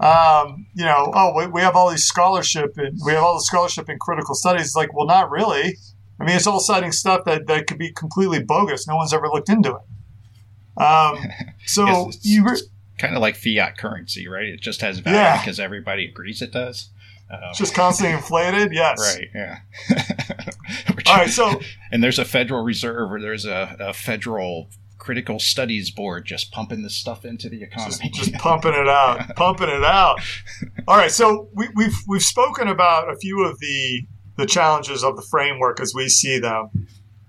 um, 0.01 0.67
you 0.75 0.85
know, 0.85 1.11
oh, 1.15 1.33
we, 1.35 1.47
we, 1.47 1.61
have 1.63 1.75
all 1.75 1.91
these 1.91 2.05
scholarship 2.05 2.77
and 2.77 2.99
we 3.05 3.13
have 3.13 3.23
all 3.23 3.35
the 3.35 3.45
scholarship 3.45 3.89
in 3.89 3.99
critical 3.99 4.35
studies. 4.35 4.67
It's 4.67 4.77
like, 4.77 4.93
well, 4.93 5.07
not 5.07 5.31
really. 5.31 5.79
I 6.21 6.25
mean, 6.25 6.37
it's 6.37 6.47
all 6.47 6.61
citing 6.61 6.93
stuff 6.93 7.25
that, 7.25 7.47
that 7.47 7.67
could 7.67 7.79
be 7.79 7.93
completely 7.93 8.43
bogus. 8.43 8.87
No 8.87 8.97
one's 8.97 9.15
ever 9.15 9.29
looked 9.29 9.49
into 9.49 9.77
it. 9.77 10.83
Um, 10.83 11.19
so 11.67 12.11
you 12.21 12.45
re- 12.45 12.61
kind 12.99 13.15
of 13.15 13.23
like 13.23 13.37
fiat 13.37 13.79
currency, 13.79 14.29
right? 14.29 14.45
It 14.45 14.61
just 14.61 14.83
has 14.83 14.99
value 14.99 15.19
yeah. 15.19 15.41
because 15.41 15.59
everybody 15.59 16.07
agrees 16.07 16.43
it 16.43 16.53
does. 16.53 16.91
Um, 17.31 17.41
it's 17.51 17.59
just 17.59 17.75
constantly 17.75 18.15
inflated. 18.17 18.73
Yes. 18.73 18.99
Right. 19.01 19.29
Yeah. 19.35 19.59
Which, 20.95 21.09
all 21.09 21.17
right. 21.17 21.31
So, 21.31 21.61
and 21.91 22.03
there's 22.03 22.19
a 22.19 22.25
Federal 22.25 22.63
Reserve 22.63 23.13
or 23.13 23.21
there's 23.21 23.47
a, 23.47 23.77
a 23.81 23.93
federal 23.93 24.69
critical 25.07 25.39
studies 25.39 25.93
board 25.93 26.27
just 26.27 26.51
pumping 26.51 26.83
this 26.83 26.97
stuff 26.97 27.25
into 27.25 27.49
the 27.49 27.63
economy. 27.63 28.11
Just, 28.11 28.33
just 28.33 28.33
pumping 28.43 28.75
it 28.75 28.89
out, 28.89 29.37
pumping 29.37 29.69
it 29.69 29.85
out. 29.85 30.19
All 30.89 30.97
right, 30.97 31.13
so 31.13 31.49
we, 31.55 31.69
we've 31.77 31.95
we've 32.09 32.25
spoken 32.25 32.67
about 32.67 33.09
a 33.09 33.17
few 33.17 33.45
of 33.45 33.61
the 33.61 34.03
the 34.37 34.47
challenges 34.47 35.05
of 35.05 35.15
the 35.15 35.23
framework 35.31 35.81
as 35.81 35.93
we 35.95 36.09
see 36.09 36.41
them. 36.41 36.71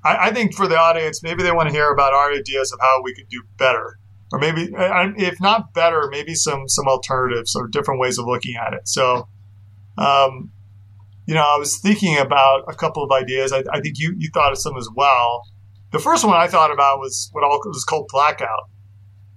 I, 0.04 0.30
I 0.30 0.34
think 0.34 0.56
for 0.56 0.68
the 0.68 0.76
audience, 0.76 1.22
maybe 1.22 1.44
they 1.44 1.52
want 1.52 1.70
to 1.70 1.74
hear 1.74 1.92
about 1.92 2.14
our 2.14 2.32
ideas 2.34 2.72
of 2.72 2.80
how 2.82 3.02
we 3.04 3.14
could 3.14 3.30
do 3.30 3.44
better, 3.58 4.00
or 4.32 4.40
maybe 4.40 4.74
if 4.74 5.40
not 5.40 5.72
better, 5.76 6.10
maybe 6.10 6.34
some 6.34 6.68
some 6.68 6.88
alternatives 6.88 7.56
or 7.56 7.68
different 7.68 8.00
ways 8.00 8.18
of 8.18 8.26
looking 8.26 8.56
at 8.56 8.74
it. 8.74 8.88
So. 8.88 9.28
Um, 10.00 10.52
you 11.26 11.34
know, 11.34 11.42
I 11.42 11.58
was 11.58 11.80
thinking 11.80 12.18
about 12.18 12.64
a 12.70 12.74
couple 12.74 13.04
of 13.04 13.12
ideas. 13.12 13.52
I, 13.52 13.62
I 13.74 13.82
think 13.82 14.00
you, 14.00 14.16
you 14.18 14.30
thought 14.34 14.54
of 14.54 14.60
some 14.60 14.78
as 14.78 14.88
well. 14.96 15.44
The 15.92 16.00
first 16.00 16.26
one 16.26 16.36
I 16.36 16.48
thought 16.48 16.72
about 16.72 17.00
was 17.00 17.30
what 17.32 17.44
all 17.44 17.60
was 17.66 17.86
called 17.86 18.10
blackout. 18.12 18.70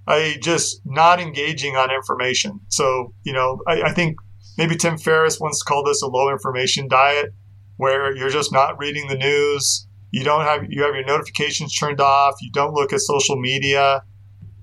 I 0.06 0.38
just 0.42 0.80
not 0.84 1.20
engaging 1.20 1.76
on 1.76 1.90
information. 1.92 2.60
So, 2.68 3.14
you 3.22 3.32
know, 3.32 3.60
I, 3.68 3.82
I 3.82 3.92
think 3.92 4.16
maybe 4.58 4.76
Tim 4.76 4.98
Ferriss 4.98 5.38
once 5.38 5.62
called 5.62 5.86
this 5.86 6.02
a 6.02 6.08
low 6.08 6.30
information 6.30 6.88
diet, 6.88 7.32
where 7.76 8.14
you're 8.14 8.30
just 8.30 8.52
not 8.52 8.78
reading 8.78 9.08
the 9.08 9.16
news. 9.16 9.86
You 10.10 10.24
don't 10.24 10.42
have 10.42 10.64
you 10.68 10.82
have 10.82 10.94
your 10.94 11.04
notifications 11.04 11.74
turned 11.76 12.00
off. 12.00 12.34
You 12.40 12.50
don't 12.52 12.74
look 12.74 12.92
at 12.92 13.00
social 13.00 13.36
media. 13.36 14.02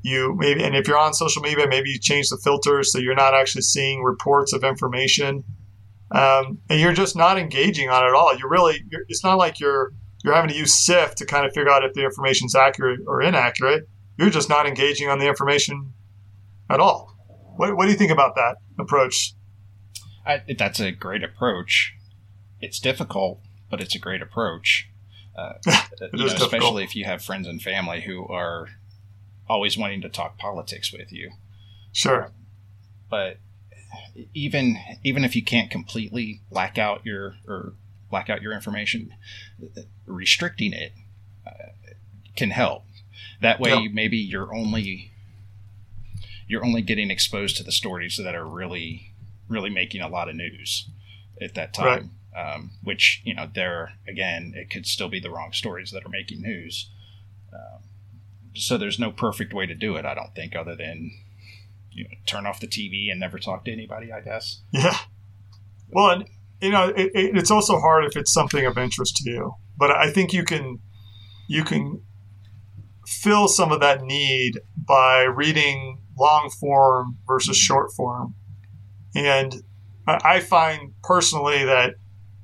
You 0.01 0.35
maybe 0.37 0.63
and 0.63 0.75
if 0.75 0.87
you're 0.87 0.97
on 0.97 1.13
social 1.13 1.41
media, 1.41 1.67
maybe 1.67 1.89
you 1.89 1.99
change 1.99 2.29
the 2.29 2.37
filters 2.43 2.91
so 2.91 2.97
you're 2.97 3.15
not 3.15 3.33
actually 3.33 3.61
seeing 3.61 4.03
reports 4.03 4.51
of 4.51 4.63
information. 4.63 5.43
Um, 6.11 6.59
and 6.69 6.79
you're 6.79 6.93
just 6.93 7.15
not 7.15 7.37
engaging 7.37 7.89
on 7.89 8.03
it 8.03 8.09
at 8.09 8.13
all. 8.13 8.37
You're 8.37 8.49
really, 8.49 8.81
you're, 8.89 9.01
it's 9.09 9.23
not 9.23 9.37
like 9.37 9.59
you're 9.59 9.91
you're 10.23 10.33
having 10.33 10.49
to 10.49 10.55
use 10.55 10.73
SIFT 10.85 11.17
to 11.17 11.25
kind 11.25 11.45
of 11.45 11.53
figure 11.53 11.71
out 11.71 11.83
if 11.83 11.93
the 11.93 12.03
information's 12.03 12.55
accurate 12.55 13.01
or 13.07 13.21
inaccurate. 13.21 13.87
You're 14.17 14.29
just 14.29 14.49
not 14.49 14.65
engaging 14.65 15.09
on 15.09 15.19
the 15.19 15.27
information 15.27 15.93
at 16.69 16.79
all. 16.79 17.15
What, 17.55 17.75
what 17.75 17.85
do 17.85 17.91
you 17.91 17.97
think 17.97 18.11
about 18.11 18.35
that 18.35 18.57
approach? 18.79 19.33
I, 20.25 20.41
that's 20.57 20.79
a 20.79 20.91
great 20.91 21.23
approach. 21.23 21.93
It's 22.59 22.79
difficult, 22.79 23.41
but 23.69 23.79
it's 23.79 23.95
a 23.95 23.99
great 23.99 24.21
approach. 24.21 24.89
Uh, 25.37 25.53
you 26.13 26.25
know, 26.25 26.25
especially 26.25 26.83
if 26.83 26.95
you 26.95 27.05
have 27.05 27.23
friends 27.23 27.47
and 27.47 27.61
family 27.61 28.01
who 28.01 28.27
are 28.27 28.69
always 29.47 29.77
wanting 29.77 30.01
to 30.01 30.09
talk 30.09 30.37
politics 30.37 30.91
with 30.91 31.11
you. 31.11 31.31
Sure. 31.93 32.31
But 33.09 33.37
even 34.33 34.77
even 35.03 35.23
if 35.23 35.35
you 35.35 35.43
can't 35.43 35.69
completely 35.69 36.41
black 36.51 36.77
out 36.77 37.05
your 37.05 37.35
or 37.47 37.73
black 38.09 38.29
out 38.29 38.41
your 38.41 38.53
information, 38.53 39.13
restricting 40.05 40.73
it 40.73 40.93
uh, 41.45 41.69
can 42.35 42.51
help. 42.51 42.83
That 43.41 43.59
way, 43.59 43.87
maybe 43.87 44.17
you're 44.17 44.53
only 44.53 45.11
you're 46.47 46.65
only 46.65 46.81
getting 46.81 47.11
exposed 47.11 47.57
to 47.57 47.63
the 47.63 47.71
stories 47.71 48.17
that 48.17 48.33
are 48.33 48.45
really 48.45 49.13
really 49.47 49.69
making 49.69 50.01
a 50.01 50.07
lot 50.07 50.29
of 50.29 50.35
news 50.35 50.87
at 51.41 51.53
that 51.55 51.73
time. 51.73 52.11
Um, 52.35 52.71
which 52.83 53.21
you 53.23 53.33
know, 53.33 53.49
there 53.51 53.93
again, 54.07 54.53
it 54.55 54.69
could 54.69 54.85
still 54.85 55.09
be 55.09 55.19
the 55.19 55.31
wrong 55.31 55.53
stories 55.53 55.91
that 55.91 56.05
are 56.05 56.09
making 56.09 56.41
news. 56.41 56.89
Um, 57.51 57.81
so 58.53 58.77
there's 58.77 58.99
no 58.99 59.11
perfect 59.11 59.53
way 59.53 59.65
to 59.65 59.73
do 59.73 59.95
it, 59.95 60.05
I 60.05 60.13
don't 60.13 60.35
think, 60.35 60.55
other 60.55 60.75
than 60.75 61.11
you 61.91 62.03
know, 62.03 62.11
turn 62.27 62.45
off 62.45 62.59
the 62.59 62.67
TV 62.67 63.09
and 63.09 63.19
never 63.19 63.39
talk 63.39 63.65
to 63.65 63.71
anybody. 63.71 64.11
I 64.11 64.21
guess. 64.21 64.61
Yeah. 64.71 64.97
Well, 65.89 66.09
and 66.11 66.25
you 66.61 66.71
know, 66.71 66.89
it, 66.89 67.11
it, 67.13 67.37
it's 67.37 67.51
also 67.51 67.79
hard 67.79 68.05
if 68.05 68.15
it's 68.15 68.33
something 68.33 68.65
of 68.65 68.77
interest 68.77 69.17
to 69.17 69.29
you. 69.29 69.53
But 69.77 69.91
I 69.91 70.09
think 70.09 70.33
you 70.33 70.43
can 70.43 70.79
you 71.47 71.63
can 71.63 72.01
fill 73.05 73.47
some 73.47 73.71
of 73.71 73.79
that 73.79 74.01
need 74.01 74.59
by 74.75 75.23
reading 75.23 76.01
long 76.19 76.49
form 76.49 77.17
versus 77.27 77.57
short 77.57 77.91
form. 77.93 78.35
And 79.15 79.55
I 80.07 80.39
find 80.39 80.93
personally 81.03 81.65
that 81.65 81.95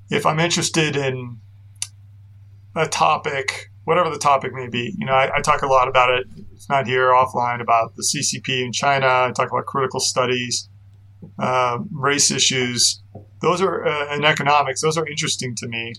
if 0.09 0.25
I'm 0.25 0.39
interested 0.39 0.95
in 0.95 1.39
a 2.75 2.87
topic, 2.87 3.69
whatever 3.83 4.09
the 4.09 4.17
topic 4.17 4.53
may 4.53 4.67
be, 4.67 4.93
you 4.97 5.05
know, 5.05 5.13
I, 5.13 5.37
I 5.37 5.41
talk 5.41 5.61
a 5.61 5.67
lot 5.67 5.87
about 5.87 6.11
it, 6.11 6.27
if 6.55 6.67
not 6.69 6.87
here, 6.87 7.09
offline, 7.09 7.61
about 7.61 7.95
the 7.95 8.03
CCP 8.03 8.65
in 8.65 8.71
China. 8.71 9.05
I 9.05 9.31
talk 9.31 9.49
about 9.49 9.65
critical 9.65 9.99
studies, 9.99 10.69
um, 11.39 11.89
race 11.91 12.31
issues. 12.31 13.02
Those 13.41 13.61
are, 13.61 13.85
uh, 13.85 14.13
and 14.13 14.25
economics, 14.25 14.81
those 14.81 14.97
are 14.97 15.07
interesting 15.07 15.55
to 15.55 15.67
me. 15.67 15.93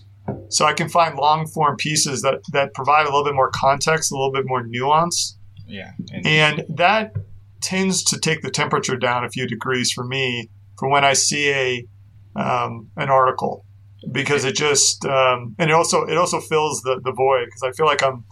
So 0.49 0.65
I 0.65 0.73
can 0.73 0.89
find 0.89 1.15
long 1.15 1.47
form 1.47 1.75
pieces 1.77 2.21
that, 2.21 2.41
that 2.51 2.73
provide 2.73 3.03
a 3.03 3.09
little 3.09 3.23
bit 3.23 3.35
more 3.35 3.51
context, 3.51 4.11
a 4.11 4.15
little 4.15 4.31
bit 4.31 4.45
more 4.45 4.65
nuance. 4.65 5.37
Yeah. 5.67 5.91
And, 6.11 6.25
And 6.25 6.65
that 6.77 7.13
tends 7.61 8.03
to 8.03 8.19
take 8.19 8.41
the 8.41 8.51
temperature 8.51 8.95
down 8.95 9.25
a 9.25 9.29
few 9.29 9.47
degrees 9.47 9.91
for 9.91 10.03
me 10.03 10.49
from 10.77 10.91
when 10.91 11.03
I 11.03 11.13
see 11.13 11.49
a 11.49 11.87
um, 12.35 12.91
an 12.97 13.09
article 13.09 13.65
because 14.11 14.45
it 14.45 14.55
just 14.55 15.05
um, 15.05 15.55
and 15.57 15.69
it 15.69 15.73
also 15.73 16.03
it 16.03 16.17
also 16.17 16.39
fills 16.39 16.81
the, 16.81 16.99
the 17.03 17.11
void 17.11 17.45
because 17.45 17.63
I 17.63 17.71
feel 17.71 17.85
like 17.85 18.03
I'm, 18.03 18.25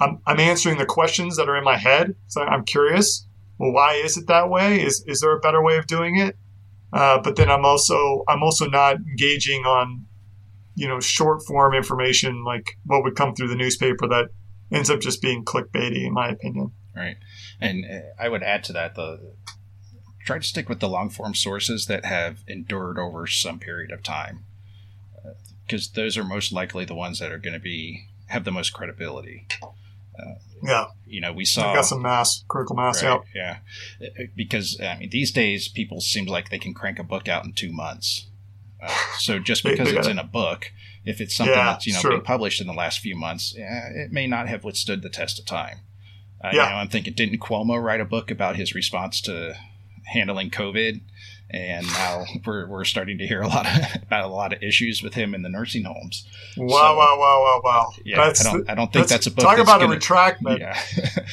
I'm 0.00 0.20
I'm 0.26 0.38
answering 0.38 0.78
the 0.78 0.86
questions 0.86 1.36
that 1.36 1.48
are 1.48 1.56
in 1.56 1.64
my 1.64 1.76
head. 1.76 2.14
So 2.28 2.42
I'm 2.42 2.64
curious. 2.64 3.26
Well, 3.58 3.72
why 3.72 3.94
is 3.94 4.16
it 4.16 4.26
that 4.28 4.48
way? 4.48 4.82
Is 4.82 5.04
is 5.06 5.20
there 5.20 5.36
a 5.36 5.40
better 5.40 5.62
way 5.62 5.76
of 5.76 5.86
doing 5.86 6.16
it? 6.16 6.36
Uh, 6.92 7.18
but 7.20 7.36
then 7.36 7.50
I'm 7.50 7.64
also 7.64 8.24
I'm 8.28 8.42
also 8.42 8.66
not 8.66 8.96
engaging 8.96 9.64
on 9.64 10.06
you 10.74 10.88
know 10.88 11.00
short 11.00 11.44
form 11.44 11.74
information 11.74 12.44
like 12.44 12.78
what 12.84 13.02
would 13.02 13.16
come 13.16 13.34
through 13.34 13.48
the 13.48 13.56
newspaper 13.56 14.08
that 14.08 14.28
ends 14.72 14.90
up 14.90 15.00
just 15.00 15.20
being 15.20 15.44
clickbaity 15.44 16.06
in 16.06 16.12
my 16.12 16.28
opinion. 16.28 16.72
Right. 16.94 17.16
And 17.60 17.84
uh, 17.84 18.22
I 18.22 18.28
would 18.28 18.42
add 18.42 18.64
to 18.64 18.72
that 18.72 18.94
the 18.94 19.34
try 20.24 20.38
to 20.38 20.46
stick 20.46 20.68
with 20.68 20.80
the 20.80 20.88
long 20.88 21.10
form 21.10 21.34
sources 21.34 21.86
that 21.86 22.04
have 22.04 22.38
endured 22.46 22.98
over 22.98 23.26
some 23.26 23.58
period 23.58 23.90
of 23.90 24.02
time, 24.02 24.44
because 25.66 25.90
those 25.90 26.16
are 26.16 26.24
most 26.24 26.52
likely 26.52 26.84
the 26.84 26.94
ones 26.94 27.18
that 27.18 27.32
are 27.32 27.38
going 27.38 27.54
to 27.54 27.60
be 27.60 28.06
have 28.26 28.44
the 28.44 28.52
most 28.52 28.72
credibility. 28.72 29.46
Yeah, 30.62 30.86
You 31.06 31.20
know, 31.22 31.32
we 31.32 31.42
I 31.42 31.44
saw 31.44 31.74
got 31.74 31.86
some 31.86 32.02
mass 32.02 32.44
critical 32.48 32.76
mass. 32.76 33.02
right, 33.02 33.20
Yeah, 33.34 33.58
yeah, 34.00 34.08
Uh, 34.08 34.22
because 34.36 34.78
I 34.80 34.98
mean 34.98 35.10
these 35.10 35.30
days 35.32 35.68
people 35.68 36.00
seem 36.00 36.26
like 36.26 36.50
they 36.50 36.58
can 36.58 36.74
crank 36.74 36.98
a 36.98 37.04
book 37.04 37.28
out 37.28 37.44
in 37.44 37.52
two 37.52 37.72
months. 37.72 38.26
Uh, 38.82 38.88
so 39.18 39.38
just 39.38 39.62
because 39.70 39.90
they 39.90 39.98
it's 39.98 40.08
in 40.08 40.18
a 40.18 40.24
book, 40.24 40.72
if 41.04 41.20
it's 41.20 41.34
something 41.34 41.56
Yeah, 41.56 41.64
that's 41.64 41.86
you 41.86 41.94
know 41.94 42.00
sure. 42.00 42.10
been 42.12 42.20
published 42.22 42.60
in 42.60 42.66
the 42.66 42.74
last 42.74 42.98
few 43.00 43.16
months, 43.16 43.54
it 43.56 44.12
may 44.12 44.26
not 44.26 44.48
have 44.48 44.64
withstood 44.64 45.02
the 45.02 45.08
test 45.10 45.38
of 45.38 45.46
time. 45.46 45.78
Uh, 46.42 46.50
Yeah. 46.52 46.64
You 46.64 46.70
know, 46.70 46.76
I'm 46.76 46.88
thinking, 46.88 47.14
didn't 47.14 47.38
Cuomo 47.40 47.82
write 47.82 48.00
a 48.00 48.04
book 48.04 48.30
about 48.30 48.56
his 48.56 48.74
response 48.74 49.20
to 49.22 49.54
handling 50.06 50.50
COVID? 50.50 51.00
And 51.52 51.86
now 51.86 52.24
we're, 52.46 52.68
we're 52.68 52.84
starting 52.84 53.18
to 53.18 53.26
hear 53.26 53.42
a 53.42 53.48
lot 53.48 53.66
of, 53.66 54.02
about 54.02 54.24
a 54.24 54.28
lot 54.28 54.52
of 54.52 54.62
issues 54.62 55.02
with 55.02 55.14
him 55.14 55.34
in 55.34 55.42
the 55.42 55.48
nursing 55.48 55.84
homes. 55.84 56.26
wow, 56.56 56.68
So- 56.68 56.74
wow, 56.96 57.16
wow, 57.18 57.40
wow, 57.42 57.60
wow. 57.64 57.92
Yeah, 58.04 58.24
That's 58.24 58.46
I 58.46 58.52
don't, 58.52 58.70
I 58.70 58.74
don't 58.74 58.92
think 58.92 59.08
that's- 59.08 59.10
that's 59.10 59.26
a 59.26 59.30
book. 59.30 59.44
Talk 59.44 59.56
that's 59.56 59.68
about 59.68 59.80
gonna, 59.80 59.94
a 59.94 59.98
retractment. 59.98 60.58
Yeah, 60.60 60.80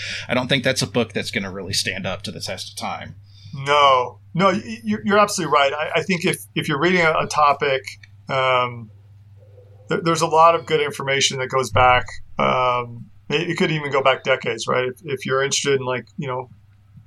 I 0.28 0.34
don't 0.34 0.48
think 0.48 0.64
that's 0.64 0.82
a 0.82 0.88
book 0.88 1.14
that's 1.14 1.32
going 1.32 1.44
to 1.44 1.52
really 1.52 1.74
stand 1.74 2.06
up 2.06 2.24
to 2.24 2.32
the 2.32 2.40
test 2.42 2.72
of 2.72 2.78
time. 2.78 3.16
No, 3.54 4.20
no, 4.34 4.50
you're, 4.84 5.02
you're 5.06 5.18
absolutely 5.18 5.54
right. 5.54 5.74
I, 5.96 6.04
think 6.04 6.26
if, 6.26 6.38
if 6.54 6.68
you're 6.68 6.80
reading 6.80 7.02
a, 7.02 7.26
topic, 7.28 7.82
um, 8.30 8.92
there's 9.90 10.22
a 10.22 10.28
lot 10.28 10.54
of 10.54 10.66
good 10.66 10.82
information 10.82 11.40
that 11.40 11.48
goes 11.48 11.72
back. 11.72 12.06
Um, 12.38 13.06
it, 13.30 13.52
it 13.52 13.58
could 13.58 13.72
even 13.72 13.92
go 13.92 14.04
back 14.04 14.24
decades, 14.24 14.68
right? 14.68 14.86
If, 14.86 14.96
if 15.04 15.26
you're 15.26 15.42
interested 15.44 15.80
in 15.80 15.86
like 15.86 16.08
you 16.18 16.28
know 16.28 16.50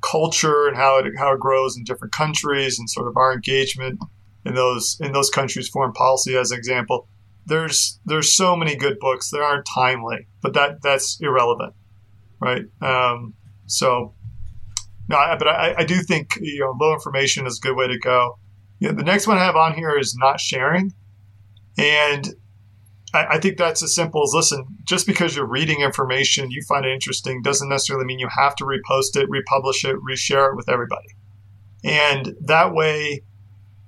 culture 0.03 0.67
and 0.67 0.77
how 0.77 0.99
it 0.99 1.07
how 1.19 1.33
it 1.33 1.41
grows 1.41 1.77
in 1.77 1.85
different 1.85 2.13
countries 2.13 2.79
and 2.79 2.89
sort 2.89 3.09
of 3.09 3.17
our 3.17 3.33
engagement 3.33 3.99
in 4.45 4.55
those 4.55 4.97
in 5.01 5.13
those 5.13 5.31
countries, 5.31 5.69
foreign 5.69 5.93
policy 5.93 6.37
as 6.37 6.51
an 6.51 6.59
example. 6.59 7.09
There's 7.47 8.01
there's 8.05 8.35
so 8.37 8.57
many 8.57 8.77
good 8.77 8.99
books 8.99 9.31
that 9.31 9.41
aren't 9.41 9.67
timely, 9.67 10.29
but 10.43 10.55
that 10.55 10.83
that's 10.83 11.19
irrelevant, 11.21 11.75
right? 12.41 12.65
Um, 12.81 13.35
so 13.67 14.15
no, 15.09 15.17
I, 15.17 15.37
but 15.37 15.49
I, 15.49 15.75
I 15.79 15.85
do 15.85 15.97
think 16.03 16.37
you 16.41 16.61
know 16.61 16.75
low 16.81 16.93
information 16.93 17.47
is 17.47 17.59
a 17.59 17.67
good 17.67 17.77
way 17.77 17.89
to 17.89 17.99
go. 17.99 18.39
You 18.79 18.89
know, 18.89 18.95
the 18.95 19.05
next 19.05 19.27
one 19.27 19.37
I 19.37 19.45
have 19.45 19.57
on 19.57 19.75
here 19.75 19.99
is 19.99 20.17
not 20.17 20.41
sharing, 20.41 20.93
and 21.77 22.29
I, 23.13 23.27
I 23.33 23.39
think 23.39 23.59
that's 23.59 23.83
as 23.83 23.95
simple 23.95 24.23
as 24.23 24.33
listen. 24.35 24.67
Just 24.85 25.07
because 25.07 25.35
you're 25.37 25.47
reading 25.47 25.81
information 25.81 26.51
you 26.51 26.63
find 26.69 26.85
it 26.85 26.93
interesting 26.93 27.43
doesn't 27.43 27.69
necessarily 27.69 28.05
mean 28.05 28.19
you 28.19 28.29
have 28.37 28.55
to 28.57 28.65
repost 28.65 29.17
it, 29.17 29.29
republish 29.29 29.85
it, 29.85 29.97
reshare 29.97 30.51
it 30.51 30.57
with 30.57 30.69
everybody. 30.69 31.09
And 31.83 32.37
that 32.43 32.75
way, 32.75 33.23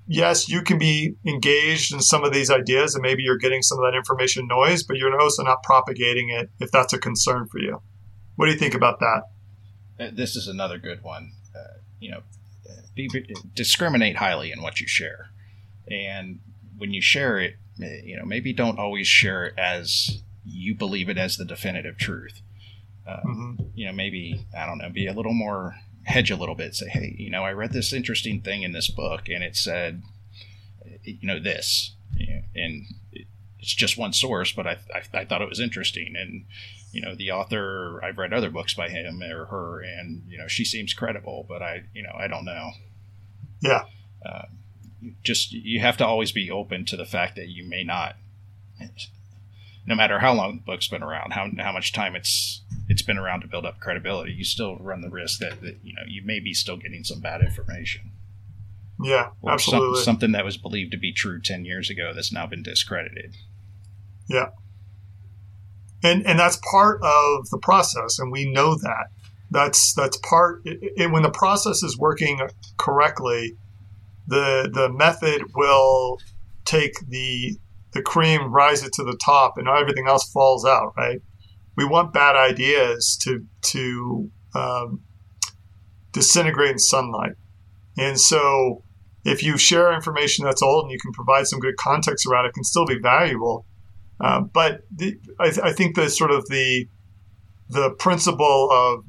yes, 0.06 0.48
you 0.48 0.62
can 0.62 0.78
be 0.78 1.14
engaged 1.26 1.92
in 1.92 2.00
some 2.00 2.24
of 2.24 2.32
these 2.32 2.50
ideas, 2.50 2.94
and 2.94 3.02
maybe 3.02 3.22
you're 3.22 3.38
getting 3.38 3.62
some 3.62 3.78
of 3.78 3.84
that 3.84 3.96
information 3.96 4.46
noise, 4.46 4.82
but 4.82 4.96
you're 4.96 5.18
also 5.20 5.42
not 5.42 5.62
propagating 5.62 6.30
it 6.30 6.50
if 6.58 6.70
that's 6.70 6.92
a 6.92 6.98
concern 6.98 7.46
for 7.46 7.58
you. 7.58 7.82
What 8.36 8.46
do 8.46 8.52
you 8.52 8.58
think 8.58 8.74
about 8.74 9.00
that? 9.00 9.22
Uh, 10.00 10.10
This 10.12 10.36
is 10.36 10.48
another 10.48 10.78
good 10.78 11.02
one. 11.02 11.32
Uh, 11.54 11.78
you 12.00 12.10
know, 12.10 12.22
uh, 12.68 12.82
be, 12.94 13.08
discriminate 13.54 14.16
highly 14.16 14.52
in 14.52 14.62
what 14.62 14.80
you 14.80 14.88
share, 14.88 15.28
and 15.88 16.40
when 16.76 16.92
you 16.92 17.02
share 17.02 17.38
it, 17.38 17.56
you 17.82 18.16
know, 18.16 18.24
maybe 18.24 18.52
don't 18.52 18.78
always 18.78 19.06
share 19.06 19.46
it 19.46 19.58
as 19.58 20.22
you 20.44 20.74
believe 20.74 21.08
it 21.08 21.18
as 21.18 21.36
the 21.36 21.44
definitive 21.44 21.96
truth. 21.96 22.40
Uh, 23.06 23.20
hmm 23.22 23.52
you 23.74 23.86
know, 23.86 23.92
maybe 23.92 24.46
I 24.56 24.66
don't 24.66 24.78
know, 24.78 24.90
be 24.90 25.06
a 25.06 25.12
little 25.12 25.32
more 25.32 25.74
hedge 26.04 26.30
a 26.30 26.36
little 26.36 26.54
bit. 26.54 26.74
Say, 26.74 26.88
hey, 26.88 27.14
you 27.18 27.30
know, 27.30 27.42
I 27.44 27.52
read 27.52 27.72
this 27.72 27.92
interesting 27.92 28.40
thing 28.42 28.62
in 28.62 28.72
this 28.72 28.90
book, 28.90 29.28
and 29.28 29.42
it 29.42 29.56
said, 29.56 30.02
you 31.02 31.26
know, 31.26 31.40
this, 31.40 31.94
and 32.54 32.84
it's 33.58 33.74
just 33.74 33.96
one 33.96 34.12
source, 34.12 34.52
but 34.52 34.66
I, 34.66 34.78
I, 34.94 35.20
I 35.20 35.24
thought 35.24 35.42
it 35.42 35.48
was 35.48 35.60
interesting, 35.60 36.14
and 36.16 36.44
you 36.92 37.00
know, 37.00 37.14
the 37.14 37.30
author, 37.30 38.00
I've 38.04 38.18
read 38.18 38.32
other 38.34 38.50
books 38.50 38.74
by 38.74 38.88
him 38.88 39.22
or 39.22 39.46
her, 39.46 39.80
and 39.80 40.22
you 40.28 40.36
know, 40.36 40.46
she 40.46 40.64
seems 40.64 40.92
credible, 40.92 41.46
but 41.48 41.62
I, 41.62 41.84
you 41.94 42.02
know, 42.02 42.12
I 42.14 42.28
don't 42.28 42.44
know. 42.44 42.70
Yeah. 43.62 43.84
Uh, 44.24 44.42
you 44.52 44.61
just 45.22 45.52
you 45.52 45.80
have 45.80 45.96
to 45.98 46.06
always 46.06 46.32
be 46.32 46.50
open 46.50 46.84
to 46.86 46.96
the 46.96 47.04
fact 47.04 47.36
that 47.36 47.48
you 47.48 47.68
may 47.68 47.84
not 47.84 48.16
no 49.86 49.94
matter 49.94 50.20
how 50.20 50.32
long 50.32 50.56
the 50.56 50.62
book's 50.62 50.88
been 50.88 51.02
around, 51.02 51.32
how 51.32 51.48
how 51.58 51.72
much 51.72 51.92
time 51.92 52.14
it's 52.14 52.62
it's 52.88 53.02
been 53.02 53.18
around 53.18 53.40
to 53.40 53.48
build 53.48 53.64
up 53.66 53.80
credibility, 53.80 54.32
you 54.32 54.44
still 54.44 54.76
run 54.76 55.00
the 55.00 55.10
risk 55.10 55.40
that, 55.40 55.60
that 55.62 55.78
you 55.82 55.94
know 55.94 56.02
you 56.06 56.22
may 56.24 56.40
be 56.40 56.54
still 56.54 56.76
getting 56.76 57.04
some 57.04 57.20
bad 57.20 57.40
information 57.42 58.12
Yeah, 59.00 59.30
or 59.40 59.58
some, 59.58 59.74
absolutely. 59.74 60.02
something 60.02 60.32
that 60.32 60.44
was 60.44 60.56
believed 60.56 60.92
to 60.92 60.98
be 60.98 61.12
true 61.12 61.40
ten 61.40 61.64
years 61.64 61.90
ago 61.90 62.12
that's 62.14 62.32
now 62.32 62.46
been 62.46 62.62
discredited. 62.62 63.36
Yeah 64.28 64.50
and 66.02 66.26
and 66.26 66.38
that's 66.38 66.58
part 66.70 67.00
of 67.02 67.48
the 67.50 67.58
process 67.58 68.18
and 68.18 68.32
we 68.32 68.50
know 68.50 68.74
that 68.74 69.06
that's 69.50 69.94
that's 69.94 70.16
part 70.18 70.64
and 70.96 71.12
when 71.12 71.22
the 71.22 71.30
process 71.30 71.82
is 71.82 71.98
working 71.98 72.40
correctly 72.76 73.56
the 74.26 74.70
the 74.72 74.92
method 74.92 75.42
will 75.54 76.18
take 76.64 76.94
the 77.08 77.56
the 77.92 78.02
cream 78.02 78.52
rise 78.52 78.82
it 78.82 78.92
to 78.94 79.04
the 79.04 79.18
top 79.22 79.58
and 79.58 79.68
everything 79.68 80.06
else 80.08 80.30
falls 80.30 80.64
out 80.64 80.92
right? 80.96 81.20
We 81.76 81.84
want 81.84 82.12
bad 82.12 82.36
ideas 82.36 83.18
to 83.22 83.44
to 83.62 84.30
um, 84.54 85.02
disintegrate 86.12 86.72
in 86.72 86.78
sunlight. 86.78 87.32
And 87.96 88.20
so 88.20 88.84
if 89.24 89.42
you 89.42 89.56
share 89.56 89.92
information 89.92 90.44
that's 90.44 90.62
old 90.62 90.84
and 90.84 90.92
you 90.92 90.98
can 90.98 91.12
provide 91.12 91.46
some 91.46 91.60
good 91.60 91.76
context 91.76 92.26
around 92.26 92.46
it, 92.46 92.48
it 92.48 92.54
can 92.54 92.64
still 92.64 92.86
be 92.86 92.98
valuable. 92.98 93.66
Uh, 94.20 94.40
but 94.40 94.82
the, 94.94 95.16
I, 95.40 95.50
th- 95.50 95.60
I 95.64 95.72
think 95.72 95.96
the 95.96 96.08
sort 96.08 96.30
of 96.30 96.46
the 96.48 96.86
the 97.68 97.90
principle 97.98 98.68
of 98.70 99.04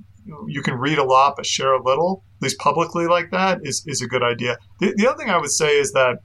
you 0.48 0.62
can 0.62 0.76
read 0.76 0.98
a 0.98 1.04
lot 1.04 1.34
but 1.36 1.46
share 1.46 1.74
a 1.74 1.84
little, 1.84 2.24
least 2.44 2.60
publicly 2.60 3.08
like 3.08 3.32
that, 3.32 3.60
is, 3.64 3.84
is 3.88 4.02
a 4.02 4.08
good 4.08 4.24
idea. 4.24 4.58
The, 4.80 4.94
the 4.96 5.08
other 5.08 5.18
thing 5.18 5.30
I 5.30 5.38
would 5.38 5.52
say 5.52 5.78
is 5.78 5.92
that 5.94 6.18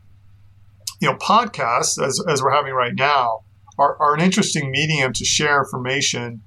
you 1.01 1.09
know 1.09 1.17
podcasts, 1.17 2.03
as, 2.03 2.23
as 2.29 2.43
we're 2.43 2.53
having 2.53 2.75
right 2.75 2.95
now, 2.95 3.41
are, 3.79 3.97
are 4.01 4.15
an 4.15 4.21
interesting 4.21 4.71
medium 4.71 5.13
to 5.15 5.25
share 5.25 5.59
information. 5.59 6.43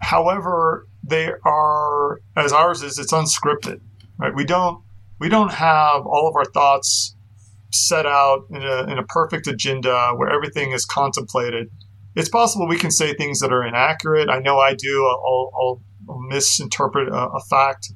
However, 0.00 0.86
they 1.02 1.32
are 1.44 2.20
as 2.36 2.52
ours 2.52 2.82
is 2.82 2.98
it's 2.98 3.12
unscripted, 3.12 3.80
right? 4.18 4.34
We 4.34 4.44
don't 4.44 4.82
we 5.18 5.28
don't 5.28 5.52
have 5.52 6.06
all 6.06 6.28
of 6.28 6.36
our 6.36 6.44
thoughts 6.44 7.16
set 7.72 8.06
out 8.06 8.46
in 8.50 8.62
a, 8.62 8.84
in 8.84 8.98
a 8.98 9.04
perfect 9.04 9.46
agenda 9.46 10.12
where 10.16 10.30
everything 10.30 10.72
is 10.72 10.84
contemplated. 10.84 11.68
It's 12.14 12.28
possible 12.28 12.66
we 12.66 12.78
can 12.78 12.90
say 12.90 13.14
things 13.14 13.40
that 13.40 13.52
are 13.52 13.66
inaccurate. 13.66 14.28
I 14.30 14.38
know 14.38 14.58
I 14.58 14.74
do. 14.74 15.04
I'll, 15.04 15.50
I'll, 15.54 15.82
misinterpret 16.30 17.08
a, 17.08 17.28
a 17.28 17.40
fact. 17.50 17.92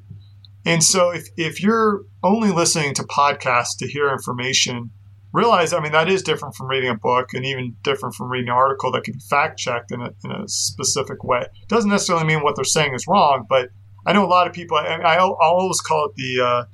And 0.65 0.83
so 0.83 1.11
if, 1.11 1.27
if 1.37 1.63
you're 1.63 2.03
only 2.23 2.51
listening 2.51 2.95
to 2.95 3.03
podcasts 3.03 3.77
to 3.79 3.89
hear 3.89 4.11
information, 4.11 4.91
realize, 5.33 5.73
I 5.73 5.81
mean, 5.81 5.93
that 5.93 6.09
is 6.09 6.23
different 6.23 6.55
from 6.55 6.69
reading 6.69 6.91
a 6.91 6.95
book 6.95 7.31
and 7.33 7.45
even 7.45 7.77
different 7.83 8.15
from 8.15 8.31
reading 8.31 8.49
an 8.49 8.55
article 8.55 8.93
that 8.93 9.03
can 9.03 9.15
be 9.15 9.21
fact 9.21 9.59
checked 9.59 9.91
in 9.91 10.01
a, 10.01 10.11
in 10.25 10.31
a 10.31 10.49
specific 10.49 11.25
way. 11.25 11.47
Doesn't 11.69 11.91
necessarily 11.91 12.25
mean 12.25 12.43
what 12.43 12.55
they're 12.55 12.65
saying 12.65 12.95
is 12.95 13.07
wrong, 13.09 13.47
but 13.49 13.71
I 14.07 14.13
know 14.13 14.25
a 14.25 14.29
lot 14.29 14.47
of 14.47 14.53
people, 14.53 14.77
I, 14.77 14.97
I, 14.97 15.19
always 15.19 15.81
call 15.81 16.07
it 16.07 16.17
the, 16.17 16.45
uh, 16.45 16.65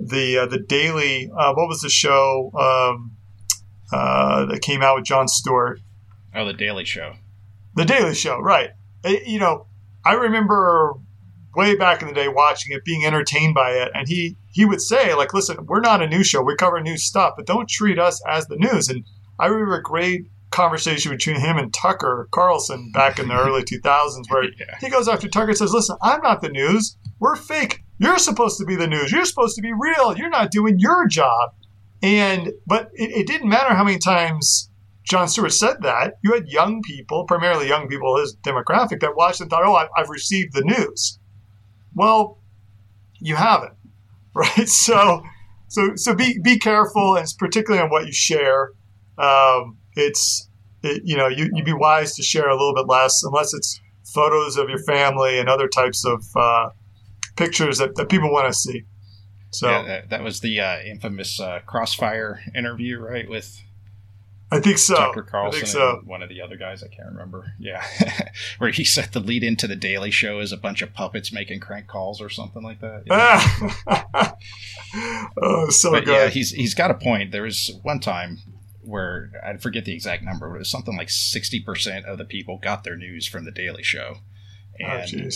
the, 0.00 0.38
uh, 0.38 0.46
the 0.46 0.58
daily, 0.58 1.30
uh, 1.36 1.52
what 1.54 1.68
was 1.68 1.80
the 1.80 1.90
show 1.90 2.50
um, 2.54 3.16
uh, 3.92 4.46
that 4.46 4.62
came 4.62 4.82
out 4.82 4.96
with 4.96 5.04
Jon 5.04 5.28
Stewart? 5.28 5.80
Oh, 6.34 6.44
The 6.44 6.52
Daily 6.52 6.84
Show. 6.84 7.14
The 7.74 7.84
Daily 7.84 8.14
Show, 8.14 8.38
right. 8.38 8.70
It, 9.02 9.26
you 9.26 9.38
know, 9.38 9.66
I 10.04 10.12
remember 10.14 10.94
way 11.58 11.74
back 11.74 12.00
in 12.00 12.06
the 12.06 12.14
day 12.14 12.28
watching 12.28 12.72
it, 12.72 12.84
being 12.84 13.04
entertained 13.04 13.52
by 13.52 13.72
it, 13.72 13.90
and 13.92 14.06
he 14.06 14.36
he 14.52 14.64
would 14.64 14.80
say 14.80 15.12
like, 15.14 15.34
"Listen, 15.34 15.66
we're 15.66 15.80
not 15.80 16.00
a 16.00 16.06
news 16.06 16.28
show. 16.28 16.40
We 16.40 16.54
cover 16.54 16.80
new 16.80 16.96
stuff, 16.96 17.34
but 17.36 17.46
don't 17.46 17.68
treat 17.68 17.98
us 17.98 18.22
as 18.28 18.46
the 18.46 18.56
news." 18.56 18.88
And 18.88 19.04
I 19.40 19.46
remember 19.46 19.74
a 19.74 19.82
great 19.82 20.30
conversation 20.50 21.10
between 21.10 21.40
him 21.40 21.58
and 21.58 21.74
Tucker 21.74 22.28
Carlson 22.30 22.92
back 22.92 23.18
in 23.18 23.26
the 23.26 23.34
early 23.44 23.62
2000s, 23.62 24.30
where 24.30 24.44
yeah. 24.44 24.78
he 24.80 24.88
goes 24.88 25.08
after 25.08 25.28
Tucker 25.28 25.48
and 25.48 25.58
says, 25.58 25.72
"Listen, 25.72 25.96
I'm 26.00 26.22
not 26.22 26.42
the 26.42 26.48
news. 26.48 26.96
We're 27.18 27.34
fake. 27.34 27.82
You're 27.98 28.18
supposed 28.18 28.58
to 28.58 28.64
be 28.64 28.76
the 28.76 28.86
news. 28.86 29.10
You're 29.10 29.24
supposed 29.24 29.56
to 29.56 29.62
be 29.62 29.72
real. 29.72 30.16
You're 30.16 30.30
not 30.30 30.52
doing 30.52 30.78
your 30.78 31.08
job." 31.08 31.50
And 32.02 32.52
but 32.68 32.90
it, 32.94 33.10
it 33.10 33.26
didn't 33.26 33.48
matter 33.48 33.74
how 33.74 33.82
many 33.82 33.98
times 33.98 34.70
Jon 35.02 35.26
Stewart 35.26 35.52
said 35.52 35.78
that. 35.82 36.14
You 36.22 36.34
had 36.34 36.46
young 36.46 36.82
people, 36.82 37.24
primarily 37.24 37.66
young 37.66 37.88
people, 37.88 38.16
his 38.18 38.36
demographic, 38.46 39.00
that 39.00 39.16
watched 39.16 39.40
and 39.40 39.50
thought, 39.50 39.64
"Oh, 39.64 39.88
I've 39.96 40.08
received 40.08 40.54
the 40.54 40.62
news." 40.62 41.18
Well, 41.98 42.38
you 43.18 43.34
haven't, 43.34 43.74
right? 44.34 44.68
So, 44.68 45.22
so, 45.66 45.96
so 45.96 46.14
be 46.14 46.38
be 46.42 46.58
careful, 46.58 47.16
and 47.16 47.26
particularly 47.38 47.82
on 47.82 47.90
what 47.90 48.06
you 48.06 48.12
share. 48.12 48.70
Um, 49.18 49.78
it's 49.94 50.48
it, 50.84 51.02
you 51.04 51.16
know 51.16 51.26
you 51.26 51.50
you'd 51.52 51.64
be 51.64 51.72
wise 51.72 52.14
to 52.14 52.22
share 52.22 52.48
a 52.48 52.52
little 52.52 52.74
bit 52.74 52.86
less 52.86 53.20
unless 53.24 53.52
it's 53.52 53.80
photos 54.14 54.56
of 54.56 54.68
your 54.68 54.78
family 54.84 55.40
and 55.40 55.48
other 55.48 55.66
types 55.66 56.04
of 56.06 56.24
uh, 56.36 56.70
pictures 57.36 57.78
that, 57.78 57.96
that 57.96 58.08
people 58.08 58.32
want 58.32 58.46
to 58.46 58.56
see. 58.56 58.84
So 59.50 59.68
yeah, 59.68 59.82
that, 59.82 60.10
that 60.10 60.22
was 60.22 60.40
the 60.40 60.60
uh, 60.60 60.78
infamous 60.80 61.40
uh, 61.40 61.60
Crossfire 61.66 62.40
interview, 62.54 63.00
right? 63.00 63.28
With 63.28 63.60
I 64.50 64.60
think 64.60 64.78
so. 64.78 64.94
Tucker 64.94 65.22
Carlson, 65.22 65.58
I 65.58 65.60
think 65.60 65.72
so. 65.72 66.00
one 66.04 66.22
of 66.22 66.28
the 66.28 66.40
other 66.40 66.56
guys, 66.56 66.82
I 66.82 66.88
can't 66.88 67.08
remember. 67.08 67.52
Yeah, 67.58 67.84
where 68.58 68.70
he 68.70 68.82
said 68.84 69.12
the 69.12 69.20
lead 69.20 69.44
into 69.44 69.66
the 69.66 69.76
Daily 69.76 70.10
Show 70.10 70.40
is 70.40 70.52
a 70.52 70.56
bunch 70.56 70.80
of 70.80 70.94
puppets 70.94 71.32
making 71.32 71.60
crank 71.60 71.86
calls 71.86 72.20
or 72.20 72.30
something 72.30 72.62
like 72.62 72.80
that. 72.80 73.02
Yeah. 73.06 74.32
oh, 75.42 75.68
so 75.68 75.90
but 75.90 76.06
good. 76.06 76.12
Yeah, 76.12 76.28
he's 76.28 76.50
he's 76.50 76.74
got 76.74 76.90
a 76.90 76.94
point. 76.94 77.30
There 77.30 77.42
was 77.42 77.70
one 77.82 78.00
time 78.00 78.38
where 78.80 79.30
I 79.44 79.56
forget 79.58 79.84
the 79.84 79.92
exact 79.92 80.22
number, 80.22 80.48
but 80.48 80.56
it 80.56 80.60
was 80.60 80.70
something 80.70 80.96
like 80.96 81.10
sixty 81.10 81.60
percent 81.60 82.06
of 82.06 82.16
the 82.16 82.24
people 82.24 82.58
got 82.58 82.84
their 82.84 82.96
news 82.96 83.26
from 83.26 83.44
the 83.44 83.52
Daily 83.52 83.82
Show. 83.82 84.16
Oh, 84.82 84.86
and, 84.86 85.14
oh, 85.14 85.28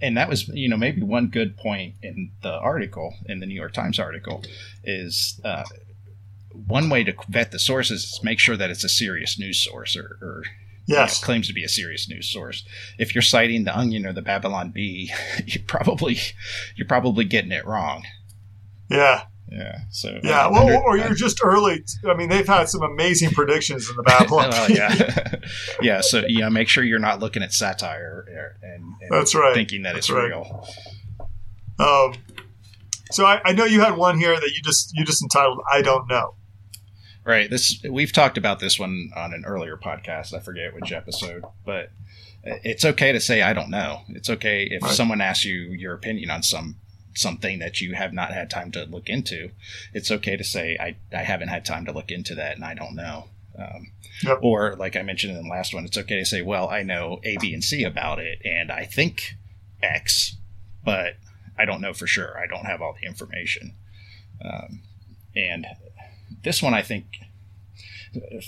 and 0.00 0.16
that 0.16 0.28
was 0.28 0.48
you 0.48 0.68
know 0.68 0.76
maybe 0.76 1.02
one 1.02 1.28
good 1.28 1.56
point 1.56 1.94
in 2.02 2.32
the 2.42 2.52
article 2.52 3.14
in 3.26 3.40
the 3.40 3.46
New 3.46 3.54
York 3.54 3.72
Times 3.72 3.98
article 3.98 4.44
is 4.84 5.40
uh, 5.44 5.64
one 6.54 6.88
way 6.88 7.04
to 7.04 7.14
vet 7.28 7.50
the 7.50 7.58
sources 7.58 8.04
is 8.04 8.20
make 8.22 8.38
sure 8.38 8.56
that 8.56 8.70
it's 8.70 8.84
a 8.84 8.88
serious 8.88 9.38
news 9.38 9.62
source 9.62 9.96
or, 9.96 10.18
or 10.20 10.42
yes. 10.86 11.18
You 11.18 11.22
know, 11.22 11.26
claims 11.26 11.48
to 11.48 11.54
be 11.54 11.64
a 11.64 11.68
serious 11.68 12.08
news 12.08 12.30
source. 12.30 12.64
If 12.98 13.14
you're 13.14 13.22
citing 13.22 13.64
the 13.64 13.76
Onion 13.76 14.06
or 14.06 14.12
the 14.12 14.22
Babylon 14.22 14.70
Bee, 14.70 15.12
you 15.46 15.60
probably 15.66 16.18
you're 16.76 16.88
probably 16.88 17.24
getting 17.24 17.52
it 17.52 17.66
wrong. 17.66 18.04
Yeah. 18.88 19.24
Yeah. 19.50 19.80
So 19.90 20.18
yeah, 20.22 20.48
well, 20.48 20.62
under, 20.62 20.78
or 20.78 20.96
you're 20.96 21.08
uh, 21.08 21.14
just 21.14 21.40
early. 21.44 21.84
I 22.08 22.14
mean, 22.14 22.30
they've 22.30 22.46
had 22.46 22.70
some 22.70 22.82
amazing 22.82 23.30
predictions 23.30 23.88
in 23.90 23.96
the 23.96 24.02
Babylon. 24.06 24.48
well, 24.50 24.70
yeah, 24.70 25.34
yeah. 25.82 26.00
So 26.00 26.24
you 26.26 26.40
know, 26.40 26.48
make 26.48 26.68
sure 26.68 26.82
you're 26.82 26.98
not 26.98 27.20
looking 27.20 27.42
at 27.42 27.52
satire 27.52 28.56
and, 28.62 28.82
and 28.82 29.10
that's 29.10 29.34
right, 29.34 29.52
thinking 29.52 29.82
that 29.82 29.92
that's 29.94 30.08
it's 30.08 30.10
right. 30.10 30.28
real. 30.28 30.66
Um, 31.78 32.14
so 33.10 33.26
I, 33.26 33.42
I 33.44 33.52
know 33.52 33.66
you 33.66 33.82
had 33.82 33.96
one 33.96 34.18
here 34.18 34.34
that 34.34 34.52
you 34.56 34.62
just 34.62 34.92
you 34.94 35.04
just 35.04 35.22
entitled 35.22 35.58
"I 35.70 35.82
don't 35.82 36.08
know." 36.08 36.34
Right. 37.24 37.48
This 37.48 37.82
we've 37.88 38.12
talked 38.12 38.36
about 38.36 38.58
this 38.58 38.78
one 38.78 39.10
on 39.14 39.32
an 39.32 39.44
earlier 39.44 39.76
podcast. 39.76 40.34
I 40.34 40.40
forget 40.40 40.74
which 40.74 40.92
episode, 40.92 41.44
but 41.64 41.90
it's 42.42 42.84
okay 42.84 43.12
to 43.12 43.20
say 43.20 43.42
I 43.42 43.52
don't 43.52 43.70
know. 43.70 44.02
It's 44.08 44.28
okay 44.30 44.64
if 44.64 44.82
right. 44.82 44.92
someone 44.92 45.20
asks 45.20 45.44
you 45.44 45.60
your 45.60 45.94
opinion 45.94 46.30
on 46.30 46.42
some 46.42 46.76
something 47.14 47.58
that 47.60 47.80
you 47.80 47.94
have 47.94 48.12
not 48.12 48.32
had 48.32 48.50
time 48.50 48.72
to 48.72 48.84
look 48.84 49.08
into. 49.08 49.50
It's 49.92 50.10
okay 50.10 50.36
to 50.36 50.42
say 50.42 50.76
I 50.80 50.96
I 51.16 51.22
haven't 51.22 51.48
had 51.48 51.64
time 51.64 51.84
to 51.84 51.92
look 51.92 52.10
into 52.10 52.34
that 52.34 52.56
and 52.56 52.64
I 52.64 52.74
don't 52.74 52.96
know. 52.96 53.26
Um, 53.56 53.92
yep. 54.24 54.38
Or 54.42 54.74
like 54.76 54.96
I 54.96 55.02
mentioned 55.02 55.36
in 55.36 55.44
the 55.44 55.50
last 55.50 55.74
one, 55.74 55.84
it's 55.84 55.98
okay 55.98 56.18
to 56.18 56.24
say, 56.24 56.42
well, 56.42 56.68
I 56.68 56.82
know 56.82 57.20
A, 57.22 57.36
B, 57.36 57.52
and 57.52 57.62
C 57.62 57.84
about 57.84 58.18
it, 58.18 58.40
and 58.44 58.72
I 58.72 58.84
think 58.84 59.34
X, 59.82 60.36
but 60.84 61.16
I 61.58 61.66
don't 61.66 61.82
know 61.82 61.92
for 61.92 62.06
sure. 62.06 62.38
I 62.38 62.46
don't 62.46 62.64
have 62.64 62.80
all 62.80 62.96
the 62.98 63.06
information. 63.06 63.74
Um, 64.42 64.80
and 65.36 65.66
this 66.42 66.62
one, 66.62 66.74
I 66.74 66.82
think, 66.82 67.06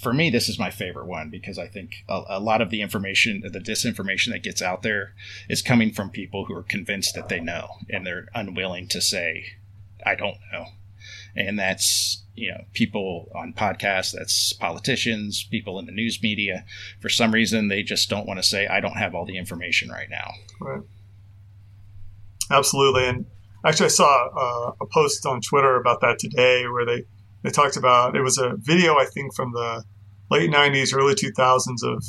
for 0.00 0.12
me, 0.12 0.30
this 0.30 0.48
is 0.48 0.58
my 0.58 0.70
favorite 0.70 1.06
one 1.06 1.30
because 1.30 1.58
I 1.58 1.66
think 1.66 2.04
a, 2.08 2.22
a, 2.28 2.40
lot 2.40 2.60
of 2.60 2.70
the 2.70 2.82
information, 2.82 3.42
the 3.50 3.58
disinformation 3.58 4.32
that 4.32 4.42
gets 4.42 4.60
out 4.60 4.82
there 4.82 5.14
is 5.48 5.62
coming 5.62 5.90
from 5.92 6.10
people 6.10 6.44
who 6.44 6.54
are 6.54 6.62
convinced 6.62 7.14
that 7.14 7.28
they 7.28 7.40
know 7.40 7.68
and 7.88 8.06
they're 8.06 8.28
unwilling 8.34 8.88
to 8.88 9.00
say, 9.00 9.44
I 10.04 10.14
don't 10.14 10.36
know. 10.52 10.66
And 11.36 11.58
that's, 11.58 12.22
you 12.34 12.50
know, 12.50 12.64
people 12.72 13.30
on 13.34 13.52
podcasts, 13.54 14.12
that's 14.12 14.52
politicians, 14.52 15.46
people 15.50 15.78
in 15.78 15.86
the 15.86 15.92
news 15.92 16.22
media. 16.22 16.64
For 17.00 17.08
some 17.08 17.32
reason, 17.32 17.68
they 17.68 17.82
just 17.82 18.08
don't 18.08 18.26
want 18.26 18.38
to 18.38 18.42
say, 18.42 18.66
I 18.66 18.80
don't 18.80 18.96
have 18.96 19.14
all 19.14 19.24
the 19.24 19.38
information 19.38 19.90
right 19.90 20.08
now. 20.10 20.30
Right. 20.60 20.82
Absolutely. 22.50 23.06
And 23.06 23.26
actually, 23.64 23.86
I 23.86 23.88
saw 23.88 24.28
uh, 24.28 24.72
a 24.80 24.86
post 24.86 25.26
on 25.26 25.40
Twitter 25.40 25.76
about 25.76 26.00
that 26.02 26.18
today 26.18 26.66
where 26.68 26.84
they 26.84 27.04
they 27.44 27.50
talked 27.50 27.76
about 27.76 28.16
it 28.16 28.22
was 28.22 28.38
a 28.38 28.54
video 28.56 28.96
I 28.96 29.04
think 29.04 29.34
from 29.34 29.52
the 29.52 29.84
late 30.30 30.50
'90s, 30.50 30.96
early 30.96 31.14
2000s 31.14 31.84
of 31.84 32.02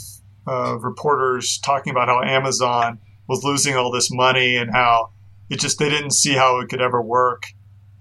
uh, 0.47 0.77
reporters 0.79 1.59
talking 1.63 1.91
about 1.91 2.07
how 2.07 2.23
Amazon 2.23 2.99
was 3.27 3.43
losing 3.43 3.75
all 3.75 3.91
this 3.91 4.09
money 4.11 4.55
and 4.55 4.71
how 4.71 5.11
it 5.49 5.59
just 5.59 5.77
they 5.77 5.89
didn't 5.89 6.13
see 6.13 6.33
how 6.33 6.59
it 6.59 6.69
could 6.69 6.81
ever 6.81 7.01
work. 7.01 7.43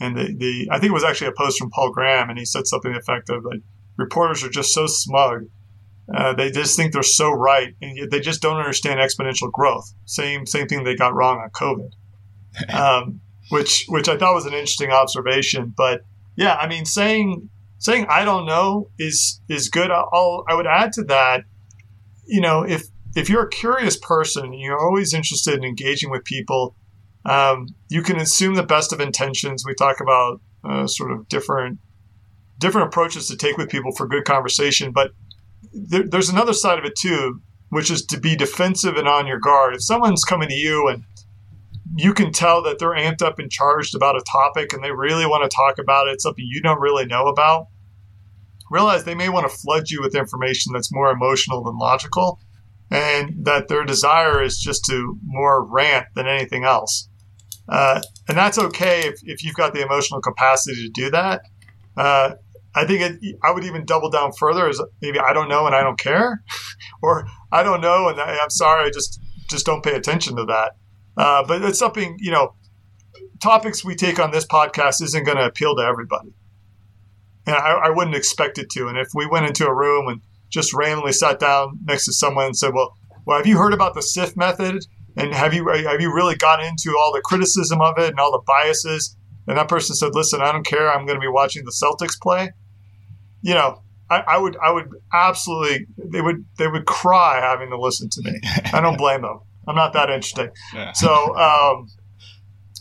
And 0.00 0.16
the, 0.16 0.34
the 0.36 0.68
I 0.70 0.78
think 0.78 0.90
it 0.90 0.94
was 0.94 1.04
actually 1.04 1.28
a 1.28 1.32
post 1.32 1.58
from 1.58 1.70
Paul 1.70 1.90
Graham, 1.90 2.30
and 2.30 2.38
he 2.38 2.44
said 2.44 2.66
something 2.66 2.92
the 2.92 2.98
effect 2.98 3.28
of 3.30 3.44
like 3.44 3.60
reporters 3.96 4.44
are 4.44 4.50
just 4.50 4.72
so 4.72 4.86
smug. 4.86 5.46
Uh, 6.14 6.34
they 6.34 6.50
just 6.50 6.76
think 6.76 6.92
they're 6.92 7.02
so 7.02 7.30
right, 7.30 7.74
and 7.80 7.96
yet 7.96 8.10
they 8.10 8.20
just 8.20 8.42
don't 8.42 8.58
understand 8.58 9.00
exponential 9.00 9.50
growth. 9.50 9.92
Same 10.04 10.46
same 10.46 10.68
thing 10.68 10.84
they 10.84 10.94
got 10.94 11.14
wrong 11.14 11.38
on 11.38 11.50
COVID, 11.50 12.74
um, 12.78 13.20
which 13.50 13.86
which 13.88 14.08
I 14.08 14.16
thought 14.16 14.34
was 14.34 14.46
an 14.46 14.52
interesting 14.52 14.90
observation. 14.90 15.72
But 15.76 16.02
yeah, 16.36 16.54
I 16.56 16.68
mean, 16.68 16.84
saying 16.84 17.48
saying 17.78 18.06
I 18.08 18.24
don't 18.24 18.46
know 18.46 18.90
is 18.98 19.40
is 19.48 19.68
good. 19.68 19.90
I'll 19.90 20.44
I 20.48 20.54
would 20.54 20.66
add 20.66 20.92
to 20.94 21.04
that, 21.04 21.44
you 22.26 22.40
know, 22.40 22.62
if 22.62 22.84
if 23.14 23.28
you're 23.28 23.44
a 23.44 23.50
curious 23.50 23.96
person, 23.96 24.52
you're 24.52 24.78
always 24.78 25.14
interested 25.14 25.54
in 25.54 25.64
engaging 25.64 26.10
with 26.10 26.24
people. 26.24 26.76
Um, 27.24 27.68
you 27.88 28.02
can 28.02 28.16
assume 28.16 28.54
the 28.54 28.62
best 28.62 28.92
of 28.92 29.00
intentions. 29.00 29.64
We 29.66 29.74
talk 29.74 30.00
about 30.00 30.40
uh, 30.64 30.86
sort 30.86 31.12
of 31.12 31.28
different 31.28 31.78
different 32.58 32.88
approaches 32.88 33.28
to 33.28 33.36
take 33.36 33.56
with 33.56 33.68
people 33.68 33.92
for 33.92 34.06
good 34.06 34.24
conversation, 34.24 34.92
but 34.92 35.10
there, 35.72 36.04
there's 36.04 36.28
another 36.28 36.52
side 36.52 36.78
of 36.78 36.84
it 36.84 36.94
too, 36.96 37.40
which 37.68 37.90
is 37.90 38.04
to 38.06 38.18
be 38.18 38.36
defensive 38.36 38.96
and 38.96 39.08
on 39.08 39.26
your 39.26 39.38
guard. 39.38 39.74
If 39.74 39.82
someone's 39.82 40.24
coming 40.24 40.48
to 40.48 40.54
you 40.54 40.88
and 40.88 41.04
you 41.96 42.12
can 42.12 42.32
tell 42.32 42.62
that 42.62 42.78
they're 42.78 42.96
amped 42.96 43.22
up 43.22 43.38
and 43.38 43.50
charged 43.50 43.94
about 43.94 44.16
a 44.16 44.24
topic 44.30 44.72
and 44.72 44.82
they 44.82 44.90
really 44.90 45.26
want 45.26 45.48
to 45.48 45.54
talk 45.54 45.78
about 45.78 46.08
it, 46.08 46.20
something 46.20 46.44
you 46.48 46.60
don't 46.60 46.80
really 46.80 47.06
know 47.06 47.26
about. 47.26 47.68
Realize 48.70 49.04
they 49.04 49.14
may 49.14 49.28
want 49.28 49.48
to 49.48 49.56
flood 49.56 49.90
you 49.90 50.00
with 50.00 50.16
information 50.16 50.72
that's 50.72 50.92
more 50.92 51.10
emotional 51.10 51.62
than 51.62 51.78
logical, 51.78 52.40
and 52.90 53.44
that 53.44 53.68
their 53.68 53.84
desire 53.84 54.42
is 54.42 54.58
just 54.58 54.84
to 54.86 55.18
more 55.24 55.64
rant 55.64 56.06
than 56.14 56.26
anything 56.26 56.64
else. 56.64 57.08
Uh, 57.68 58.00
and 58.28 58.36
that's 58.36 58.58
okay 58.58 59.02
if, 59.06 59.20
if 59.22 59.44
you've 59.44 59.54
got 59.54 59.74
the 59.74 59.82
emotional 59.82 60.20
capacity 60.20 60.86
to 60.86 60.90
do 60.90 61.10
that. 61.10 61.42
Uh, 61.96 62.32
I 62.74 62.86
think 62.86 63.00
it, 63.00 63.36
I 63.42 63.52
would 63.52 63.64
even 63.64 63.84
double 63.84 64.10
down 64.10 64.32
further 64.32 64.68
as 64.68 64.80
maybe 65.00 65.18
I 65.18 65.32
don't 65.32 65.48
know 65.48 65.66
and 65.66 65.74
I 65.74 65.82
don't 65.82 65.98
care, 65.98 66.42
or 67.02 67.26
I 67.52 67.62
don't 67.62 67.80
know 67.80 68.08
and 68.08 68.20
I, 68.20 68.36
am 68.42 68.50
sorry, 68.50 68.86
I 68.86 68.90
just 68.90 69.20
just 69.48 69.66
don't 69.66 69.84
pay 69.84 69.94
attention 69.94 70.36
to 70.36 70.44
that. 70.46 70.72
Uh, 71.16 71.44
but 71.46 71.62
it's 71.62 71.78
something 71.78 72.16
you 72.20 72.30
know. 72.30 72.54
Topics 73.42 73.84
we 73.84 73.94
take 73.94 74.18
on 74.18 74.30
this 74.30 74.46
podcast 74.46 75.02
isn't 75.02 75.24
going 75.24 75.36
to 75.36 75.44
appeal 75.44 75.76
to 75.76 75.82
everybody, 75.82 76.32
and 77.46 77.56
I, 77.56 77.72
I 77.72 77.90
wouldn't 77.90 78.16
expect 78.16 78.58
it 78.58 78.70
to. 78.70 78.88
And 78.88 78.96
if 78.96 79.08
we 79.14 79.26
went 79.26 79.46
into 79.46 79.66
a 79.66 79.74
room 79.74 80.08
and 80.08 80.22
just 80.48 80.72
randomly 80.72 81.12
sat 81.12 81.40
down 81.40 81.78
next 81.84 82.06
to 82.06 82.12
someone 82.12 82.46
and 82.46 82.56
said, 82.56 82.72
"Well, 82.72 82.96
well, 83.26 83.36
have 83.36 83.46
you 83.46 83.58
heard 83.58 83.74
about 83.74 83.94
the 83.94 84.02
SIFT 84.02 84.36
method? 84.36 84.84
And 85.16 85.34
have 85.34 85.52
you 85.52 85.68
have 85.68 86.00
you 86.00 86.14
really 86.14 86.36
got 86.36 86.62
into 86.62 86.96
all 86.98 87.12
the 87.12 87.20
criticism 87.22 87.80
of 87.80 87.98
it 87.98 88.10
and 88.10 88.20
all 88.20 88.32
the 88.32 88.42
biases?" 88.46 89.16
And 89.46 89.58
that 89.58 89.68
person 89.68 89.94
said, 89.94 90.14
"Listen, 90.14 90.40
I 90.40 90.50
don't 90.50 90.66
care. 90.66 90.90
I'm 90.90 91.04
going 91.04 91.18
to 91.18 91.20
be 91.20 91.28
watching 91.28 91.64
the 91.64 91.72
Celtics 91.72 92.18
play." 92.20 92.50
you 93.44 93.52
know, 93.52 93.82
I, 94.10 94.20
I, 94.26 94.38
would 94.38 94.56
I 94.56 94.70
would 94.72 94.88
absolutely 95.12 95.86
they 95.98 96.22
would 96.22 96.46
they 96.56 96.66
would 96.66 96.86
cry 96.86 97.40
having 97.40 97.70
to 97.70 97.78
listen 97.78 98.08
to 98.10 98.22
me. 98.22 98.40
I 98.72 98.80
don't 98.80 98.96
blame 98.96 99.22
them. 99.22 99.40
I'm 99.66 99.76
not 99.76 99.92
that 99.94 100.10
interesting. 100.10 100.50
Yeah. 100.74 100.92
So 100.92 101.36
um, 101.36 101.88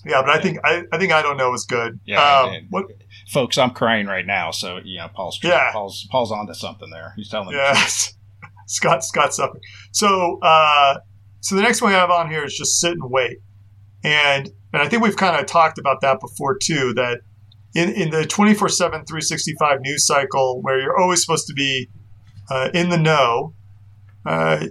yeah, 0.05 0.21
but 0.21 0.29
I 0.29 0.41
think 0.41 0.59
I, 0.63 0.83
I 0.91 0.97
think 0.97 1.11
I 1.11 1.21
don't 1.21 1.37
know 1.37 1.53
is 1.53 1.65
good. 1.65 1.99
Yeah, 2.05 2.41
um, 2.41 2.67
what, 2.69 2.85
folks, 3.29 3.57
I'm 3.57 3.71
crying 3.71 4.07
right 4.07 4.25
now. 4.25 4.51
So 4.51 4.79
you 4.83 4.99
know, 4.99 5.07
Paul's 5.13 5.39
yeah. 5.43 5.71
Paul's 5.71 6.07
Paul's 6.11 6.31
onto 6.31 6.53
something 6.53 6.89
there. 6.89 7.13
He's 7.15 7.29
telling 7.29 7.55
yeah. 7.55 7.73
Scott 8.67 9.03
Scott's 9.03 9.37
something. 9.37 9.61
So 9.91 10.39
uh, 10.41 10.99
so 11.39 11.55
the 11.55 11.61
next 11.61 11.81
one 11.81 11.93
I 11.93 11.95
have 11.95 12.09
on 12.09 12.29
here 12.29 12.43
is 12.43 12.55
just 12.55 12.79
sit 12.79 12.93
and 12.93 13.09
wait, 13.09 13.37
and 14.03 14.49
and 14.73 14.81
I 14.81 14.87
think 14.87 15.03
we've 15.03 15.17
kind 15.17 15.39
of 15.39 15.45
talked 15.45 15.77
about 15.77 16.01
that 16.01 16.19
before 16.19 16.57
too. 16.57 16.93
That 16.95 17.21
in, 17.75 17.89
in 17.89 18.09
the 18.11 18.25
24 18.25 18.69
7, 18.69 19.05
365 19.05 19.81
news 19.81 20.05
cycle 20.05 20.61
where 20.61 20.79
you're 20.79 20.99
always 20.99 21.21
supposed 21.21 21.47
to 21.47 21.53
be 21.53 21.89
uh, 22.49 22.69
in 22.73 22.89
the 22.89 22.97
know, 22.97 23.53
uh, 24.25 24.65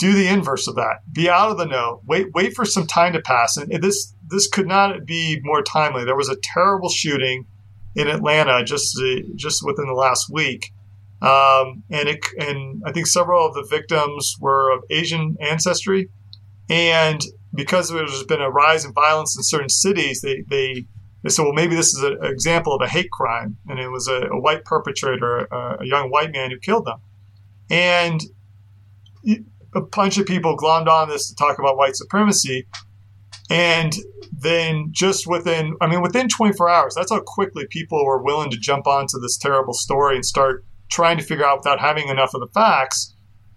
do 0.00 0.14
the 0.14 0.28
inverse 0.28 0.66
of 0.66 0.76
that. 0.76 1.00
Be 1.12 1.28
out 1.28 1.50
of 1.50 1.58
the 1.58 1.66
know. 1.66 2.00
Wait, 2.06 2.32
wait 2.34 2.54
for 2.54 2.64
some 2.64 2.86
time 2.86 3.12
to 3.12 3.20
pass. 3.20 3.58
And 3.58 3.70
this 3.82 4.14
this 4.26 4.48
could 4.48 4.66
not 4.66 5.04
be 5.04 5.40
more 5.42 5.62
timely. 5.62 6.04
There 6.04 6.16
was 6.16 6.30
a 6.30 6.36
terrible 6.42 6.88
shooting 6.88 7.46
in 7.94 8.08
Atlanta 8.08 8.64
just 8.64 8.98
uh, 8.98 9.20
just 9.36 9.64
within 9.64 9.86
the 9.86 9.92
last 9.92 10.30
week, 10.32 10.72
um, 11.20 11.82
and 11.90 12.08
it 12.08 12.24
and 12.38 12.82
I 12.86 12.92
think 12.92 13.08
several 13.08 13.46
of 13.46 13.54
the 13.54 13.66
victims 13.68 14.36
were 14.40 14.70
of 14.74 14.82
Asian 14.88 15.36
ancestry, 15.38 16.08
and 16.70 17.20
because 17.54 17.90
there's 17.90 18.24
been 18.24 18.40
a 18.40 18.50
rise 18.50 18.86
in 18.86 18.94
violence 18.94 19.36
in 19.36 19.42
certain 19.42 19.68
cities, 19.68 20.22
they 20.22 20.44
they 20.48 20.86
they 21.22 21.28
said, 21.28 21.42
well, 21.42 21.52
maybe 21.52 21.76
this 21.76 21.94
is 21.94 22.02
an 22.02 22.16
example 22.22 22.72
of 22.72 22.80
a 22.80 22.88
hate 22.88 23.10
crime, 23.10 23.58
and 23.68 23.78
it 23.78 23.90
was 23.90 24.08
a, 24.08 24.28
a 24.28 24.40
white 24.40 24.64
perpetrator, 24.64 25.40
a, 25.40 25.82
a, 25.82 25.86
young 25.86 26.10
white 26.10 26.32
man 26.32 26.50
who 26.50 26.58
killed 26.58 26.86
them. 26.86 27.00
And 27.68 28.22
a 29.74 29.80
bunch 29.80 30.18
of 30.18 30.26
people 30.26 30.56
glommed 30.56 30.88
on 30.88 31.08
this 31.08 31.28
to 31.28 31.34
talk 31.34 31.58
about 31.58 31.76
white 31.76 31.96
supremacy. 31.96 32.66
And 33.50 33.92
then 34.32 34.88
just 34.92 35.26
within, 35.26 35.76
I 35.80 35.88
mean, 35.88 36.02
within 36.02 36.28
24 36.28 36.68
hours, 36.68 36.94
that's 36.94 37.10
how 37.10 37.20
quickly 37.20 37.66
people 37.68 38.04
were 38.04 38.22
willing 38.22 38.50
to 38.50 38.56
jump 38.56 38.86
onto 38.86 39.18
this 39.18 39.36
terrible 39.36 39.74
story 39.74 40.16
and 40.16 40.24
start 40.24 40.64
trying 40.90 41.18
to 41.18 41.24
figure 41.24 41.44
out 41.44 41.58
without 41.58 41.80
having 41.80 42.08
enough 42.08 42.34
of 42.34 42.40
the 42.40 42.48
facts. 42.48 43.14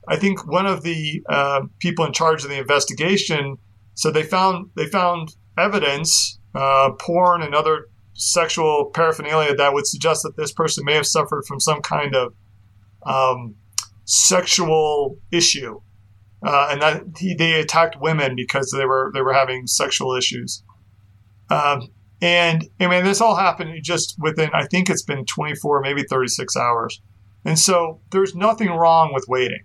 I 0.07 0.18
think 0.18 0.47
one 0.47 0.66
of 0.66 0.84
the 0.84 1.24
uh, 1.30 1.61
people 1.80 2.05
in 2.05 2.14
charge 2.14 2.43
of 2.43 2.49
the 2.49 2.59
investigation 2.59 3.57
said 3.95 4.14
they 4.14 4.24
found 4.24 4.70
they 4.76 4.88
found 4.88 5.36
evidence 5.57 6.39
uh, 6.55 6.91
porn 6.99 7.41
and 7.41 7.55
other 7.55 7.88
sexual 8.14 8.91
paraphernalia 8.93 9.55
that 9.55 9.74
would 9.74 9.88
suggest 9.88 10.24
that 10.24 10.36
this 10.38 10.51
person 10.51 10.84
may 10.86 10.93
have 10.93 11.07
suffered 11.07 11.45
from 11.47 11.59
some 11.59 11.82
kind 11.82 12.16
of 12.16 12.34
um, 13.05 13.55
sexual 14.05 15.18
issue, 15.32 15.80
uh, 16.45 16.69
and 16.71 16.81
that 16.81 17.03
he, 17.17 17.33
they 17.33 17.59
attacked 17.59 17.99
women 17.99 18.35
because 18.35 18.71
they 18.71 18.85
were 18.85 19.11
they 19.13 19.21
were 19.21 19.33
having 19.33 19.67
sexual 19.67 20.15
issues. 20.15 20.63
Um, 21.49 21.89
and 22.21 22.67
I 22.79 22.87
mean, 22.87 23.03
this 23.03 23.21
all 23.21 23.35
happened 23.35 23.77
just 23.83 24.15
within 24.19 24.49
I 24.53 24.65
think 24.65 24.89
it's 24.89 25.03
been 25.03 25.25
24, 25.25 25.81
maybe 25.81 26.03
36 26.03 26.55
hours, 26.55 27.01
and 27.45 27.59
so 27.59 28.01
there's 28.11 28.35
nothing 28.35 28.69
wrong 28.69 29.13
with 29.13 29.25
waiting. 29.27 29.63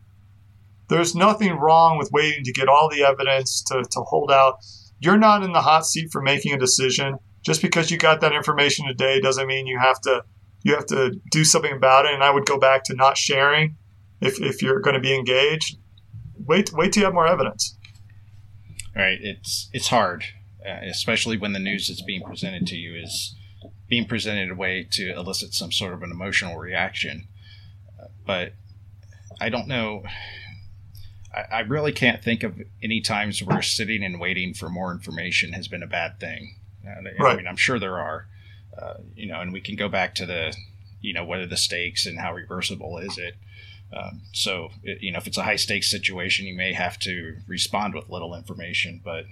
There's 0.89 1.15
nothing 1.15 1.53
wrong 1.53 1.99
with 1.99 2.11
waiting 2.13 2.45
to 2.45 2.53
get 2.53 2.67
all 2.67 2.89
the 2.89 3.05
evidence 3.05 3.63
to, 3.65 3.83
to 3.83 4.01
hold 4.01 4.33
out 4.33 4.55
you're 5.01 5.19
not 5.19 5.43
in 5.43 5.53
the 5.53 5.61
hot 5.61 5.87
seat 5.87 6.11
for 6.11 6.21
making 6.21 6.53
a 6.53 6.59
decision. 6.59 7.19
Just 7.45 7.63
because 7.63 7.91
you 7.91 7.99
got 7.99 8.21
that 8.21 8.33
information 8.33 8.87
today 8.87 9.21
doesn't 9.21 9.47
mean 9.47 9.67
you 9.67 9.79
have 9.79 10.01
to 10.03 10.23
you 10.65 10.75
have 10.75 10.87
to 10.87 11.15
do 11.31 11.45
something 11.45 11.73
about 11.73 12.05
it. 12.05 12.15
And 12.15 12.23
I 12.23 12.31
would 12.31 12.47
go 12.47 12.59
back 12.59 12.83
to 12.85 12.95
not 12.95 13.17
sharing 13.17 13.77
if, 14.21 14.41
if 14.43 14.61
you're 14.61 14.81
going 14.81 14.95
to 14.95 15.01
be 15.01 15.15
engaged. 15.15 15.79
Wait 16.49 16.73
wait 16.73 16.93
till 16.93 17.03
you 17.03 17.05
have 17.05 17.15
more 17.15 17.29
evidence. 17.29 17.77
Right. 18.97 19.19
It's 19.21 19.69
it's 19.73 19.89
hard, 19.89 20.25
uh, 20.67 20.81
especially 20.83 21.37
when 21.37 21.53
the 21.53 21.59
news 21.59 21.89
that's 21.89 22.03
being 22.03 22.23
presented 22.23 22.67
to 22.69 22.77
you 22.77 22.97
is 22.97 23.37
being 23.89 24.07
presented 24.07 24.43
in 24.43 24.51
a 24.51 24.55
way 24.55 24.87
to 24.91 25.13
elicit 25.13 25.55
some 25.55 25.71
sort 25.71 25.95
of 25.95 26.03
an 26.03 26.11
emotional 26.11 26.57
reaction. 26.57 27.29
Uh, 28.01 28.09
but 28.27 28.55
I 29.41 29.49
don't 29.49 29.69
know 29.69 30.03
I, 31.51 31.61
really 31.61 31.93
can't 31.93 32.23
think 32.23 32.43
of 32.43 32.61
any 32.83 33.01
times 33.01 33.43
where 33.43 33.63
sitting 33.63 34.03
and 34.03 34.21
waiting 34.21 34.55
for 34.55 34.69
more 34.69 34.93
information 34.93 35.53
has 35.53 35.69
been 35.69 35.83
a 35.83 35.87
bad 35.87 36.19
thing. 36.19 36.57
right. 37.19 37.35
I 37.35 37.37
mean, 37.37 37.47
I'm 37.47 37.57
sure 37.57 37.79
there 37.79 37.99
are, 37.99 38.27
uh, 38.81 38.95
you 39.15 39.29
know, 39.29 39.41
and 39.41 39.53
we 39.53 39.61
can 39.61 39.77
go 39.77 39.89
back 39.89 40.15
to 40.17 40.27
the, 40.27 40.57
you 41.01 41.13
know, 41.13 41.25
what 41.25 41.39
are 41.39 41.47
the 41.47 41.57
stakes 41.57 42.07
and 42.07 42.19
how 42.19 42.35
reversible 42.35 42.99
is 42.99 43.19
it? 43.19 43.35
Um, 43.93 44.23
so, 44.33 44.71
you 44.83 45.13
know, 45.13 45.19
if 45.19 45.27
it's 45.27 45.39
a 45.39 45.43
high 45.43 45.57
stakes 45.57 45.91
situation, 45.91 46.47
you 46.47 46.55
may 46.55 46.73
have 46.73 46.99
to 47.01 47.37
respond 47.47 47.95
with 47.95 48.11
little 48.11 48.35
information. 48.35 49.01
But 49.03 49.25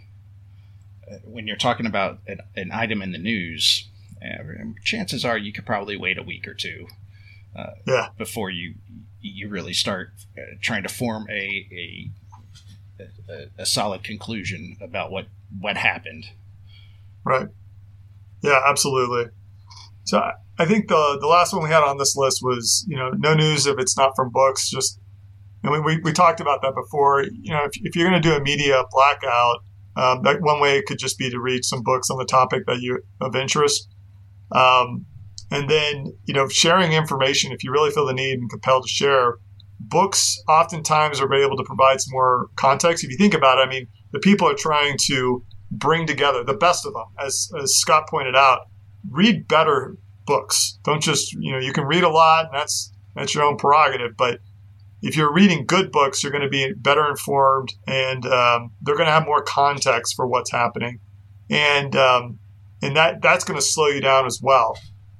uh, 1.10 1.16
when 1.24 1.46
you're 1.46 1.56
talking 1.56 1.86
about 1.86 2.20
an, 2.26 2.40
an 2.56 2.70
item 2.72 3.02
in 3.02 3.12
the 3.12 3.18
news, 3.18 3.88
uh, 4.22 4.42
chances 4.82 5.24
are 5.24 5.36
you 5.36 5.52
could 5.52 5.66
probably 5.66 5.96
wait 5.96 6.18
a 6.18 6.22
week 6.22 6.48
or 6.48 6.54
two 6.54 6.86
uh, 7.54 7.72
yeah. 7.86 8.08
before 8.16 8.50
you 8.50 8.74
you 9.20 9.48
really 9.48 9.72
start 9.72 10.10
uh, 10.38 10.42
trying 10.60 10.84
to 10.84 10.88
form 10.88 11.26
a, 11.28 11.66
a 11.72 12.10
a, 13.28 13.62
a 13.62 13.66
solid 13.66 14.02
conclusion 14.02 14.76
about 14.80 15.10
what 15.10 15.26
what 15.60 15.76
happened. 15.76 16.30
Right. 17.24 17.48
Yeah, 18.42 18.60
absolutely. 18.66 19.32
So 20.06 20.22
I 20.58 20.64
think 20.64 20.88
the 20.88 21.18
the 21.20 21.26
last 21.26 21.52
one 21.52 21.62
we 21.62 21.70
had 21.70 21.82
on 21.82 21.98
this 21.98 22.16
list 22.16 22.40
was 22.42 22.84
you 22.88 22.96
know 22.96 23.10
no 23.10 23.34
news 23.34 23.66
if 23.66 23.78
it's 23.78 23.96
not 23.96 24.12
from 24.16 24.30
books. 24.30 24.70
Just 24.70 25.00
and 25.62 25.72
we, 25.72 25.80
we, 25.80 26.00
we 26.02 26.12
talked 26.12 26.40
about 26.40 26.62
that 26.62 26.74
before. 26.74 27.22
You 27.22 27.52
know 27.52 27.64
if, 27.64 27.72
if 27.74 27.96
you're 27.96 28.08
going 28.08 28.20
to 28.20 28.28
do 28.28 28.34
a 28.34 28.40
media 28.40 28.84
blackout, 28.90 29.58
um, 29.96 30.22
that 30.22 30.40
one 30.40 30.60
way 30.60 30.78
it 30.78 30.86
could 30.86 30.98
just 30.98 31.18
be 31.18 31.30
to 31.30 31.40
read 31.40 31.64
some 31.64 31.82
books 31.82 32.10
on 32.10 32.18
the 32.18 32.24
topic 32.24 32.66
that 32.66 32.80
you 32.80 33.00
of 33.20 33.34
interest. 33.36 33.88
Um, 34.52 35.06
and 35.50 35.70
then, 35.70 36.12
you 36.24 36.34
know, 36.34 36.48
sharing 36.48 36.92
information, 36.92 37.52
if 37.52 37.62
you 37.62 37.70
really 37.70 37.90
feel 37.90 38.06
the 38.06 38.12
need 38.12 38.38
and 38.38 38.50
compelled 38.50 38.84
to 38.84 38.88
share, 38.88 39.38
books 39.78 40.36
oftentimes 40.48 41.20
are 41.20 41.32
able 41.32 41.56
to 41.56 41.64
provide 41.64 42.00
some 42.00 42.12
more 42.12 42.48
context. 42.56 43.04
If 43.04 43.10
you 43.10 43.16
think 43.16 43.34
about 43.34 43.58
it, 43.58 43.66
I 43.66 43.70
mean, 43.70 43.86
the 44.12 44.18
people 44.18 44.48
are 44.48 44.54
trying 44.54 44.96
to 45.06 45.44
bring 45.70 46.06
together 46.06 46.42
the 46.42 46.54
best 46.54 46.84
of 46.86 46.94
them. 46.94 47.06
As, 47.18 47.48
as 47.60 47.76
Scott 47.76 48.08
pointed 48.08 48.34
out, 48.34 48.60
read 49.10 49.48
better 49.48 49.96
books. 50.26 50.78
Don't 50.84 51.02
just, 51.02 51.32
you 51.34 51.52
know, 51.52 51.58
you 51.58 51.72
can 51.72 51.84
read 51.84 52.04
a 52.04 52.08
lot 52.08 52.46
and 52.46 52.54
that's, 52.54 52.92
that's 53.14 53.34
your 53.34 53.44
own 53.44 53.56
prerogative. 53.56 54.16
But 54.16 54.40
if 55.02 55.16
you're 55.16 55.32
reading 55.32 55.66
good 55.66 55.92
books, 55.92 56.22
you're 56.22 56.32
going 56.32 56.42
to 56.42 56.48
be 56.48 56.72
better 56.74 57.08
informed 57.08 57.74
and 57.86 58.26
um, 58.26 58.72
they're 58.82 58.96
going 58.96 59.06
to 59.06 59.12
have 59.12 59.26
more 59.26 59.42
context 59.42 60.14
for 60.16 60.26
what's 60.26 60.50
happening. 60.50 61.00
And, 61.48 61.94
um, 61.94 62.38
and 62.82 62.96
that, 62.96 63.22
that's 63.22 63.44
going 63.44 63.58
to 63.58 63.64
slow 63.64 63.86
you 63.86 64.00
down 64.00 64.26
as 64.26 64.40
well 64.42 64.76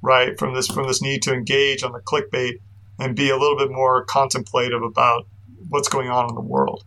right? 0.06 0.38
From 0.38 0.54
this 0.54 0.68
from 0.68 0.86
this 0.86 1.02
need 1.02 1.22
to 1.22 1.34
engage 1.34 1.82
on 1.82 1.92
the 1.92 2.00
clickbait 2.00 2.60
and 2.98 3.16
be 3.16 3.28
a 3.28 3.36
little 3.36 3.56
bit 3.56 3.70
more 3.70 4.04
contemplative 4.04 4.82
about 4.82 5.26
what's 5.68 5.88
going 5.88 6.08
on 6.08 6.28
in 6.28 6.34
the 6.34 6.40
world. 6.40 6.84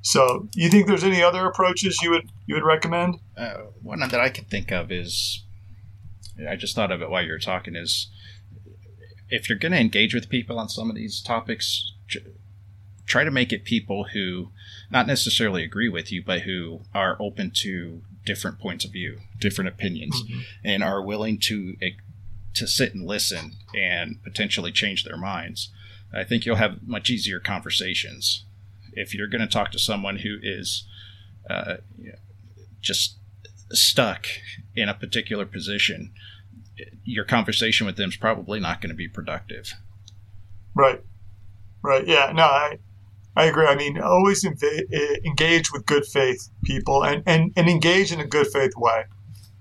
So, 0.00 0.48
you 0.54 0.68
think 0.70 0.86
there's 0.86 1.04
any 1.04 1.22
other 1.22 1.46
approaches 1.46 2.00
you 2.02 2.10
would 2.10 2.30
you 2.46 2.54
would 2.54 2.64
recommend? 2.64 3.16
Uh, 3.36 3.64
one 3.82 4.00
that 4.00 4.14
I 4.14 4.30
can 4.30 4.44
think 4.44 4.72
of 4.72 4.90
is, 4.90 5.44
I 6.48 6.56
just 6.56 6.74
thought 6.74 6.92
of 6.92 7.02
it 7.02 7.10
while 7.10 7.24
you 7.24 7.32
were 7.32 7.38
talking. 7.38 7.76
Is 7.76 8.08
if 9.30 9.48
you're 9.48 9.58
going 9.58 9.72
to 9.72 9.80
engage 9.80 10.14
with 10.14 10.28
people 10.28 10.58
on 10.58 10.68
some 10.68 10.90
of 10.90 10.96
these 10.96 11.20
topics, 11.20 11.92
try 13.06 13.24
to 13.24 13.30
make 13.30 13.52
it 13.52 13.64
people 13.64 14.06
who 14.12 14.50
not 14.90 15.06
necessarily 15.06 15.64
agree 15.64 15.88
with 15.88 16.12
you, 16.12 16.22
but 16.24 16.42
who 16.42 16.82
are 16.94 17.16
open 17.20 17.52
to 17.62 18.02
different 18.24 18.58
points 18.58 18.84
of 18.84 18.92
view, 18.92 19.20
different 19.40 19.68
opinions, 19.68 20.22
mm-hmm. 20.22 20.40
and 20.64 20.82
are 20.82 21.02
willing 21.02 21.38
to 21.38 21.76
to 22.54 22.66
sit 22.66 22.94
and 22.94 23.06
listen 23.06 23.52
and 23.74 24.22
potentially 24.22 24.72
change 24.72 25.04
their 25.04 25.18
minds. 25.18 25.70
I 26.12 26.24
think 26.24 26.46
you'll 26.46 26.56
have 26.56 26.86
much 26.86 27.10
easier 27.10 27.38
conversations 27.38 28.44
if 28.94 29.14
you're 29.14 29.26
going 29.26 29.42
to 29.42 29.46
talk 29.46 29.70
to 29.72 29.78
someone 29.78 30.18
who 30.18 30.38
is 30.42 30.84
uh, 31.50 31.76
just 32.80 33.16
stuck 33.72 34.26
in 34.74 34.88
a 34.88 34.94
particular 34.94 35.46
position. 35.46 36.12
your 37.04 37.24
conversation 37.24 37.86
with 37.86 37.96
them 37.96 38.10
is 38.10 38.16
probably 38.16 38.60
not 38.60 38.82
going 38.82 38.90
to 38.90 38.96
be 38.96 39.08
productive. 39.08 39.72
Right. 40.74 41.02
Right. 41.82 42.06
Yeah. 42.06 42.32
No, 42.34 42.42
I, 42.42 42.78
I 43.34 43.44
agree. 43.46 43.66
I 43.66 43.76
mean, 43.76 44.00
always 44.00 44.44
inv- 44.44 44.62
eh, 44.62 45.16
engage 45.24 45.72
with 45.72 45.86
good 45.86 46.04
faith 46.04 46.50
people 46.64 47.04
and, 47.04 47.22
and, 47.26 47.52
and 47.56 47.68
engage 47.68 48.12
in 48.12 48.20
a 48.20 48.26
good 48.26 48.46
faith 48.48 48.72
way. 48.76 49.04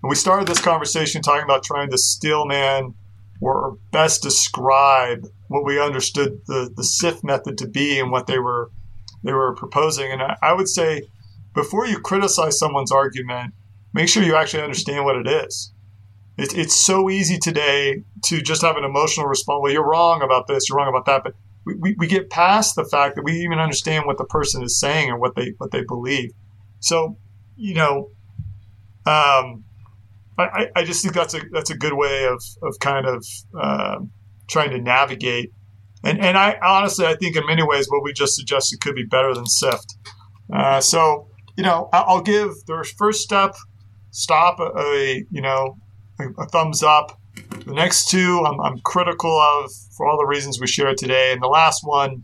And 0.02 0.10
we 0.10 0.16
started 0.16 0.48
this 0.48 0.62
conversation 0.62 1.22
talking 1.22 1.44
about 1.44 1.64
trying 1.64 1.90
to 1.92 1.98
steel 1.98 2.46
man 2.46 2.94
or 3.42 3.78
best 3.92 4.24
describe 4.24 5.28
what 5.48 5.66
we 5.66 5.80
understood 5.80 6.42
the, 6.48 6.72
the 6.76 6.84
SIFT 6.84 7.24
method 7.24 7.58
to 7.60 7.68
be 7.68 8.00
and 8.00 8.12
what 8.12 8.28
they 8.28 8.40
were 8.40 8.72
they 9.24 9.34
were 9.34 9.56
proposing. 9.56 10.12
And 10.12 10.22
I, 10.22 10.38
I 10.42 10.54
would 10.54 10.70
say 10.70 11.04
before 11.54 11.88
you 11.88 12.00
criticize 12.00 12.60
someone's 12.60 12.92
argument, 12.92 13.54
make 13.96 14.10
sure 14.10 14.22
you 14.22 14.36
actually 14.36 14.62
understand 14.62 15.06
what 15.06 15.16
it 15.16 15.26
is. 15.26 15.74
It, 16.38 16.56
it's 16.56 16.76
so 16.76 17.10
easy 17.10 17.38
today 17.38 18.04
to 18.26 18.42
just 18.42 18.62
have 18.62 18.76
an 18.76 18.84
emotional 18.84 19.26
response. 19.26 19.62
Well, 19.64 19.72
you're 19.72 19.88
wrong 19.88 20.22
about 20.22 20.48
this, 20.48 20.68
you're 20.68 20.78
wrong 20.78 20.90
about 20.90 21.06
that. 21.06 21.24
But 21.24 21.34
we, 21.66 21.76
we, 21.76 21.96
we 21.98 22.08
get 22.08 22.30
past 22.30 22.76
the 22.76 22.84
fact 22.84 23.16
that 23.16 23.24
we 23.24 23.32
even 23.40 23.58
understand 23.58 24.06
what 24.06 24.18
the 24.18 24.26
person 24.26 24.62
is 24.62 24.78
saying 24.78 25.10
and 25.10 25.22
what 25.22 25.36
they 25.36 25.54
what 25.58 25.72
they 25.72 25.84
believe. 25.84 26.32
So, 26.82 27.18
you 27.56 27.74
know, 27.74 28.10
um, 29.06 29.64
I, 30.38 30.68
I 30.76 30.84
just 30.84 31.02
think 31.02 31.16
that's 31.16 31.34
a 31.34 31.40
that's 31.54 31.70
a 31.70 31.78
good 31.78 31.94
way 31.94 32.26
of 32.26 32.44
of 32.64 32.78
kind 32.82 33.06
of 33.06 33.26
uh, 33.58 34.00
trying 34.50 34.72
to 34.72 34.78
navigate. 34.78 35.54
And 36.04 36.20
and 36.20 36.38
I 36.38 36.60
honestly 36.62 37.06
I 37.06 37.16
think 37.16 37.38
in 37.38 37.46
many 37.48 37.64
ways 37.64 37.88
what 37.90 38.04
we 38.04 38.12
just 38.12 38.36
suggested 38.36 38.82
could 38.82 38.96
be 38.96 39.06
better 39.06 39.34
than 39.34 39.46
SIFT. 39.46 39.96
Uh, 40.54 40.82
so 40.82 41.30
you 41.56 41.64
know 41.64 41.88
I'll 41.94 42.22
give 42.22 42.50
the 42.68 42.86
first 42.98 43.22
step 43.22 43.56
stop 44.16 44.60
a, 44.60 44.72
a 44.78 45.26
you 45.30 45.42
know 45.42 45.78
a, 46.20 46.30
a, 46.42 46.48
thumbs 46.48 46.84
up. 46.84 47.20
The 47.66 47.74
next 47.74 48.10
two 48.10 48.44
I'm, 48.46 48.60
I'm 48.62 48.80
critical 48.80 49.40
of 49.40 49.72
for 49.96 50.08
all 50.08 50.18
the 50.18 50.26
reasons 50.26 50.60
we 50.60 50.68
shared 50.68 50.98
today, 50.98 51.32
and 51.32 51.42
the 51.42 51.48
last 51.48 51.82
one 51.84 52.24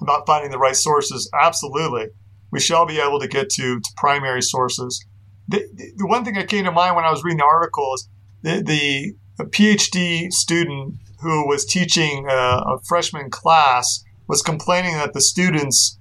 about 0.00 0.26
finding 0.26 0.50
the 0.50 0.58
right 0.58 0.76
sources. 0.76 1.30
Absolutely, 1.38 2.06
we 2.50 2.60
shall 2.60 2.86
be 2.86 2.98
able 2.98 3.20
to 3.20 3.28
get 3.28 3.50
to 3.50 3.80
to 3.80 3.90
primary 3.96 4.42
sources 4.42 5.04
the, 5.48 5.66
the 5.96 6.06
one 6.06 6.24
thing 6.24 6.34
that 6.34 6.48
came 6.48 6.64
to 6.64 6.72
mind 6.72 6.94
when 6.94 7.04
I 7.04 7.10
was 7.10 7.24
reading 7.24 7.38
the 7.38 7.44
article 7.44 7.94
is 7.94 8.08
the, 8.42 8.62
the 8.62 9.44
PhD 9.44 10.30
student 10.30 10.96
who 11.22 11.48
was 11.48 11.64
teaching 11.64 12.26
a, 12.28 12.32
a 12.32 12.78
freshman 12.86 13.30
class 13.30 14.04
was 14.28 14.42
complaining 14.42 14.92
that 14.92 15.14
the 15.14 15.20
students 15.20 15.98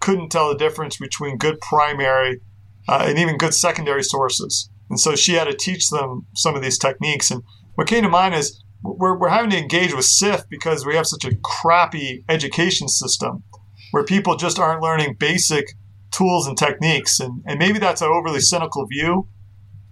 couldn't 0.00 0.30
tell 0.30 0.48
the 0.48 0.56
difference 0.56 0.96
between 0.96 1.36
good 1.36 1.60
primary 1.60 2.40
uh, 2.88 3.04
and 3.06 3.18
even 3.18 3.36
good 3.36 3.54
secondary 3.54 4.02
sources. 4.02 4.70
And 4.88 4.98
so 4.98 5.14
she 5.14 5.34
had 5.34 5.44
to 5.44 5.54
teach 5.54 5.90
them 5.90 6.26
some 6.34 6.56
of 6.56 6.62
these 6.62 6.78
techniques. 6.78 7.30
And 7.30 7.42
what 7.74 7.86
came 7.86 8.02
to 8.02 8.08
mind 8.08 8.34
is 8.34 8.62
we're, 8.82 9.18
we're 9.18 9.28
having 9.28 9.50
to 9.50 9.58
engage 9.58 9.94
with 9.94 10.06
SIFT 10.06 10.48
because 10.48 10.86
we 10.86 10.96
have 10.96 11.06
such 11.06 11.24
a 11.24 11.36
crappy 11.42 12.24
education 12.28 12.88
system 12.88 13.42
where 13.90 14.04
people 14.04 14.36
just 14.36 14.58
aren't 14.58 14.82
learning 14.82 15.16
basic 15.18 15.66
tools 16.10 16.46
and 16.46 16.56
techniques. 16.56 17.20
And, 17.20 17.42
and 17.46 17.58
maybe 17.58 17.78
that's 17.78 18.00
an 18.00 18.08
overly 18.08 18.40
cynical 18.40 18.86
view, 18.86 19.28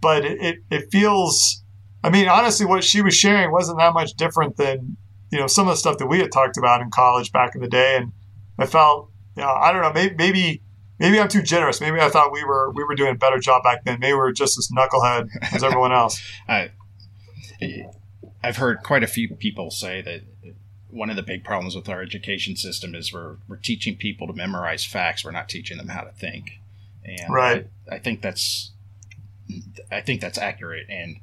but 0.00 0.24
it, 0.24 0.40
it, 0.40 0.56
it 0.70 0.88
feels, 0.90 1.62
I 2.02 2.10
mean, 2.10 2.28
honestly, 2.28 2.64
what 2.64 2.84
she 2.84 3.02
was 3.02 3.14
sharing 3.14 3.52
wasn't 3.52 3.78
that 3.78 3.92
much 3.92 4.14
different 4.14 4.56
than, 4.56 4.96
you 5.30 5.38
know, 5.38 5.46
some 5.46 5.68
of 5.68 5.72
the 5.72 5.78
stuff 5.78 5.98
that 5.98 6.06
we 6.06 6.20
had 6.20 6.32
talked 6.32 6.56
about 6.56 6.80
in 6.80 6.90
college 6.90 7.32
back 7.32 7.54
in 7.54 7.60
the 7.60 7.68
day. 7.68 7.96
And 7.96 8.12
I 8.58 8.66
felt, 8.66 9.10
you 9.36 9.42
know, 9.42 9.50
I 9.50 9.72
don't 9.72 9.82
know, 9.82 9.92
maybe, 9.92 10.14
maybe, 10.16 10.62
maybe 10.98 11.20
I'm 11.20 11.28
too 11.28 11.42
generous. 11.42 11.80
Maybe 11.80 12.00
I 12.00 12.08
thought 12.08 12.32
we 12.32 12.44
were, 12.44 12.70
we 12.72 12.84
were 12.84 12.94
doing 12.94 13.12
a 13.12 13.18
better 13.18 13.38
job 13.38 13.62
back 13.62 13.84
then. 13.84 14.00
Maybe 14.00 14.12
we 14.12 14.18
were 14.18 14.32
just 14.32 14.58
as 14.58 14.68
knucklehead 14.68 15.28
as 15.54 15.62
everyone 15.62 15.92
else. 15.92 16.20
I, 16.48 16.70
I've 18.42 18.56
heard 18.56 18.82
quite 18.82 19.02
a 19.02 19.08
few 19.08 19.34
people 19.34 19.70
say 19.70 20.02
that 20.02 20.22
one 20.90 21.10
of 21.10 21.16
the 21.16 21.22
big 21.22 21.44
problems 21.44 21.74
with 21.74 21.88
our 21.88 22.00
education 22.02 22.56
system 22.56 22.94
is 22.94 23.12
we're 23.12 23.36
we're 23.48 23.56
teaching 23.56 23.96
people 23.96 24.26
to 24.26 24.32
memorize 24.32 24.84
facts. 24.84 25.24
We're 25.24 25.32
not 25.32 25.48
teaching 25.48 25.76
them 25.76 25.88
how 25.88 26.02
to 26.02 26.12
think. 26.12 26.60
And 27.04 27.32
right. 27.32 27.66
I, 27.90 27.96
I 27.96 27.98
think 27.98 28.22
that's 28.22 28.72
I 29.90 30.00
think 30.00 30.20
that's 30.20 30.38
accurate. 30.38 30.86
And 30.88 31.16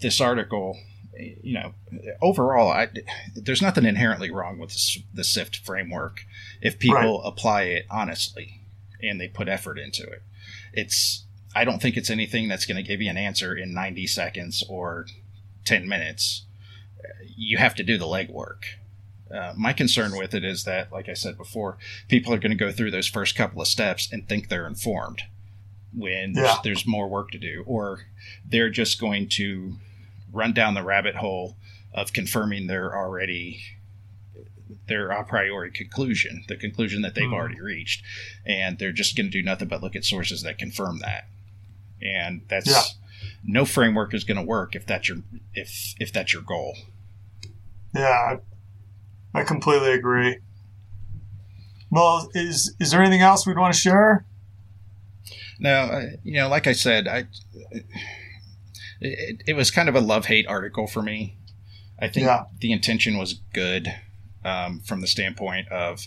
this 0.00 0.20
article, 0.20 0.78
you 1.18 1.54
know, 1.54 1.74
overall, 2.20 2.70
I, 2.70 2.88
there's 3.34 3.62
nothing 3.62 3.84
inherently 3.84 4.30
wrong 4.30 4.58
with 4.58 4.76
the 5.12 5.24
SIFT 5.24 5.56
framework 5.58 6.24
if 6.60 6.78
people 6.78 7.20
right. 7.20 7.28
apply 7.28 7.62
it 7.62 7.86
honestly 7.90 8.61
and 9.02 9.20
they 9.20 9.28
put 9.28 9.48
effort 9.48 9.78
into 9.78 10.02
it. 10.04 10.22
It's 10.72 11.24
I 11.54 11.64
don't 11.64 11.82
think 11.82 11.96
it's 11.96 12.10
anything 12.10 12.48
that's 12.48 12.66
going 12.66 12.82
to 12.82 12.88
give 12.88 13.02
you 13.02 13.10
an 13.10 13.18
answer 13.18 13.54
in 13.54 13.74
90 13.74 14.06
seconds 14.06 14.64
or 14.68 15.06
10 15.64 15.86
minutes. 15.86 16.44
You 17.36 17.58
have 17.58 17.74
to 17.74 17.82
do 17.82 17.98
the 17.98 18.06
legwork. 18.06 18.64
Uh, 19.32 19.52
my 19.56 19.72
concern 19.72 20.16
with 20.16 20.34
it 20.34 20.44
is 20.44 20.64
that, 20.64 20.92
like 20.92 21.08
I 21.08 21.14
said 21.14 21.36
before, 21.36 21.78
people 22.08 22.32
are 22.32 22.38
going 22.38 22.56
to 22.56 22.64
go 22.64 22.70
through 22.70 22.90
those 22.90 23.06
first 23.06 23.34
couple 23.34 23.60
of 23.60 23.68
steps 23.68 24.10
and 24.12 24.28
think 24.28 24.48
they're 24.48 24.66
informed 24.66 25.22
when 25.94 26.34
yeah. 26.34 26.42
there's, 26.42 26.58
there's 26.64 26.86
more 26.86 27.08
work 27.08 27.30
to 27.30 27.38
do, 27.38 27.64
or 27.66 28.06
they're 28.46 28.70
just 28.70 29.00
going 29.00 29.28
to 29.30 29.76
run 30.32 30.52
down 30.52 30.74
the 30.74 30.82
rabbit 30.82 31.16
hole 31.16 31.56
of 31.94 32.12
confirming 32.12 32.66
their 32.66 32.96
already 32.96 33.60
their 34.86 35.10
a 35.10 35.24
priori 35.24 35.70
conclusion, 35.70 36.44
the 36.48 36.56
conclusion 36.56 37.02
that 37.02 37.14
they've 37.14 37.28
mm. 37.28 37.34
already 37.34 37.60
reached, 37.60 38.02
and 38.46 38.78
they're 38.78 38.92
just 38.92 39.16
going 39.16 39.26
to 39.26 39.30
do 39.30 39.42
nothing 39.42 39.68
but 39.68 39.82
look 39.82 39.96
at 39.96 40.04
sources 40.04 40.42
that 40.42 40.58
confirm 40.58 40.98
that. 40.98 41.28
And 42.00 42.42
that's 42.48 42.68
yeah. 42.68 42.82
no 43.44 43.64
framework 43.64 44.14
is 44.14 44.24
going 44.24 44.36
to 44.36 44.42
work 44.42 44.74
if 44.74 44.86
that's 44.86 45.08
your 45.08 45.18
if 45.54 45.94
if 45.98 46.12
that's 46.12 46.32
your 46.32 46.42
goal. 46.42 46.76
Yeah, 47.94 48.38
I 49.34 49.44
completely 49.44 49.92
agree. 49.92 50.38
Well, 51.90 52.30
is 52.34 52.74
is 52.80 52.90
there 52.90 53.00
anything 53.00 53.20
else 53.20 53.46
we'd 53.46 53.58
want 53.58 53.74
to 53.74 53.80
share? 53.80 54.24
No, 55.60 56.10
you 56.24 56.34
know, 56.34 56.48
like 56.48 56.66
I 56.66 56.72
said, 56.72 57.06
I 57.06 57.26
it, 59.00 59.42
it 59.46 59.54
was 59.54 59.70
kind 59.70 59.88
of 59.88 59.94
a 59.94 60.00
love 60.00 60.26
hate 60.26 60.46
article 60.46 60.86
for 60.86 61.02
me. 61.02 61.36
I 62.00 62.08
think 62.08 62.26
yeah. 62.26 62.44
the 62.60 62.72
intention 62.72 63.16
was 63.16 63.34
good 63.52 63.94
um, 64.44 64.80
from 64.80 65.00
the 65.00 65.06
standpoint 65.06 65.68
of 65.68 66.06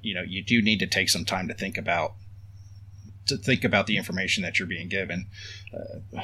you 0.00 0.14
know 0.14 0.22
you 0.22 0.42
do 0.42 0.62
need 0.62 0.78
to 0.78 0.86
take 0.86 1.08
some 1.08 1.24
time 1.24 1.48
to 1.48 1.54
think 1.54 1.76
about 1.76 2.14
to 3.26 3.36
think 3.36 3.64
about 3.64 3.86
the 3.86 3.96
information 3.96 4.42
that 4.42 4.58
you're 4.58 4.68
being 4.68 4.88
given, 4.88 5.26
uh, 5.72 6.20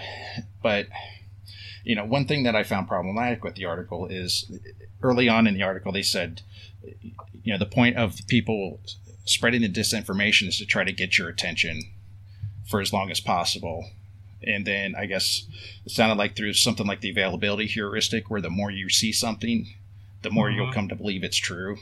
but 0.62 0.86
you 1.84 1.94
know 1.94 2.04
one 2.04 2.26
thing 2.26 2.42
that 2.44 2.56
I 2.56 2.62
found 2.62 2.88
problematic 2.88 3.44
with 3.44 3.54
the 3.54 3.64
article 3.64 4.06
is 4.06 4.50
early 5.02 5.28
on 5.28 5.46
in 5.46 5.54
the 5.54 5.62
article, 5.62 5.92
they 5.92 6.02
said, 6.02 6.42
you 7.42 7.52
know, 7.52 7.58
the 7.58 7.66
point 7.66 7.96
of 7.96 8.18
people 8.26 8.80
spreading 9.24 9.62
the 9.62 9.68
disinformation 9.68 10.48
is 10.48 10.58
to 10.58 10.66
try 10.66 10.84
to 10.84 10.92
get 10.92 11.18
your 11.18 11.28
attention 11.28 11.82
for 12.66 12.80
as 12.80 12.92
long 12.92 13.10
as 13.10 13.20
possible. 13.20 13.90
And 14.42 14.66
then 14.66 14.94
I 14.96 15.06
guess 15.06 15.46
it 15.84 15.92
sounded 15.92 16.16
like 16.16 16.36
through 16.36 16.54
something 16.54 16.86
like 16.86 17.00
the 17.00 17.10
availability 17.10 17.66
heuristic, 17.66 18.30
where 18.30 18.40
the 18.40 18.50
more 18.50 18.70
you 18.70 18.88
see 18.88 19.12
something, 19.12 19.74
the 20.22 20.30
more 20.30 20.48
mm-hmm. 20.48 20.56
you'll 20.56 20.72
come 20.72 20.88
to 20.88 20.96
believe 20.96 21.24
it's 21.24 21.36
true. 21.36 21.76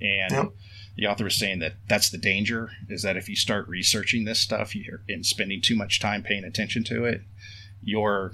And 0.00 0.32
yep. 0.32 0.52
the 0.96 1.06
author 1.06 1.26
is 1.26 1.38
saying 1.38 1.60
that 1.60 1.74
that's 1.88 2.10
the 2.10 2.18
danger 2.18 2.70
is 2.88 3.02
that 3.02 3.16
if 3.16 3.28
you 3.28 3.36
start 3.36 3.68
researching 3.68 4.24
this 4.24 4.40
stuff 4.40 4.74
and 5.08 5.24
spending 5.24 5.62
too 5.62 5.74
much 5.74 6.00
time 6.00 6.22
paying 6.22 6.44
attention 6.44 6.84
to 6.84 7.04
it, 7.04 7.22
you're 7.82 8.32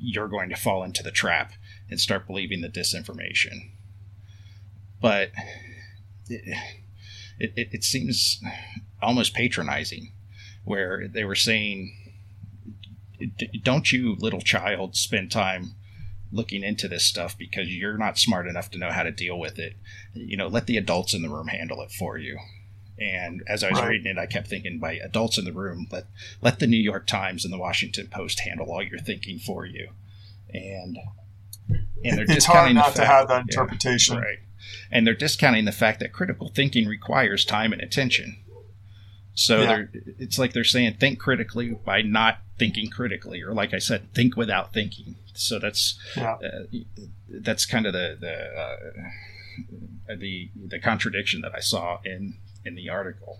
you're 0.00 0.28
going 0.28 0.48
to 0.48 0.56
fall 0.56 0.82
into 0.82 1.02
the 1.02 1.10
trap 1.10 1.52
and 1.88 2.00
start 2.00 2.26
believing 2.26 2.60
the 2.60 2.68
disinformation. 2.68 3.70
But 5.00 5.30
it, 6.28 6.56
it, 7.38 7.68
it 7.72 7.84
seems 7.84 8.42
almost 9.00 9.34
patronizing, 9.34 10.12
where 10.64 11.08
they 11.08 11.24
were 11.24 11.36
saying, 11.36 11.94
Don't 13.62 13.92
you, 13.92 14.16
little 14.18 14.40
child, 14.40 14.96
spend 14.96 15.30
time 15.30 15.74
looking 16.30 16.62
into 16.62 16.88
this 16.88 17.04
stuff 17.04 17.36
because 17.38 17.74
you're 17.74 17.96
not 17.96 18.18
smart 18.18 18.46
enough 18.46 18.70
to 18.70 18.78
know 18.78 18.90
how 18.90 19.02
to 19.02 19.10
deal 19.10 19.38
with 19.38 19.58
it. 19.58 19.74
You 20.12 20.36
know, 20.36 20.48
let 20.48 20.66
the 20.66 20.76
adults 20.76 21.14
in 21.14 21.22
the 21.22 21.28
room 21.28 21.48
handle 21.48 21.80
it 21.82 21.90
for 21.90 22.18
you. 22.18 22.38
And 23.00 23.42
as 23.46 23.62
I 23.62 23.70
was 23.70 23.80
right. 23.80 23.90
reading 23.90 24.10
it, 24.10 24.18
I 24.18 24.26
kept 24.26 24.48
thinking, 24.48 24.78
by 24.78 24.94
adults 24.94 25.38
in 25.38 25.44
the 25.44 25.52
room, 25.52 25.86
let 25.90 26.06
let 26.42 26.58
the 26.58 26.66
New 26.66 26.80
York 26.80 27.06
Times 27.06 27.44
and 27.44 27.52
the 27.52 27.58
Washington 27.58 28.08
Post 28.08 28.40
handle 28.40 28.70
all 28.70 28.82
your 28.82 28.98
thinking 28.98 29.38
for 29.38 29.64
you. 29.64 29.90
And 30.52 30.98
and 32.04 32.16
they're 32.16 32.24
it's 32.24 32.34
discounting 32.34 32.76
hard 32.76 32.88
not 32.88 32.96
to 32.96 33.04
have 33.04 33.28
that 33.28 33.42
interpretation, 33.42 34.16
yeah, 34.16 34.22
right? 34.22 34.38
And 34.90 35.06
they're 35.06 35.14
discounting 35.14 35.64
the 35.64 35.72
fact 35.72 36.00
that 36.00 36.12
critical 36.12 36.48
thinking 36.48 36.88
requires 36.88 37.44
time 37.44 37.72
and 37.72 37.80
attention. 37.80 38.38
So 39.38 39.62
yeah. 39.62 39.84
it's 40.18 40.36
like 40.36 40.52
they're 40.52 40.64
saying 40.64 40.94
think 40.94 41.20
critically 41.20 41.70
by 41.70 42.02
not 42.02 42.38
thinking 42.58 42.90
critically, 42.90 43.40
or 43.40 43.54
like 43.54 43.72
I 43.72 43.78
said, 43.78 44.12
think 44.12 44.36
without 44.36 44.72
thinking. 44.72 45.14
So 45.32 45.60
that's 45.60 45.96
yeah. 46.16 46.32
uh, 46.32 46.78
that's 47.28 47.64
kind 47.64 47.86
of 47.86 47.92
the 47.92 48.16
the, 48.18 50.12
uh, 50.12 50.16
the 50.18 50.50
the 50.56 50.80
contradiction 50.80 51.40
that 51.42 51.52
I 51.54 51.60
saw 51.60 52.00
in 52.04 52.34
in 52.64 52.74
the 52.74 52.88
article. 52.88 53.38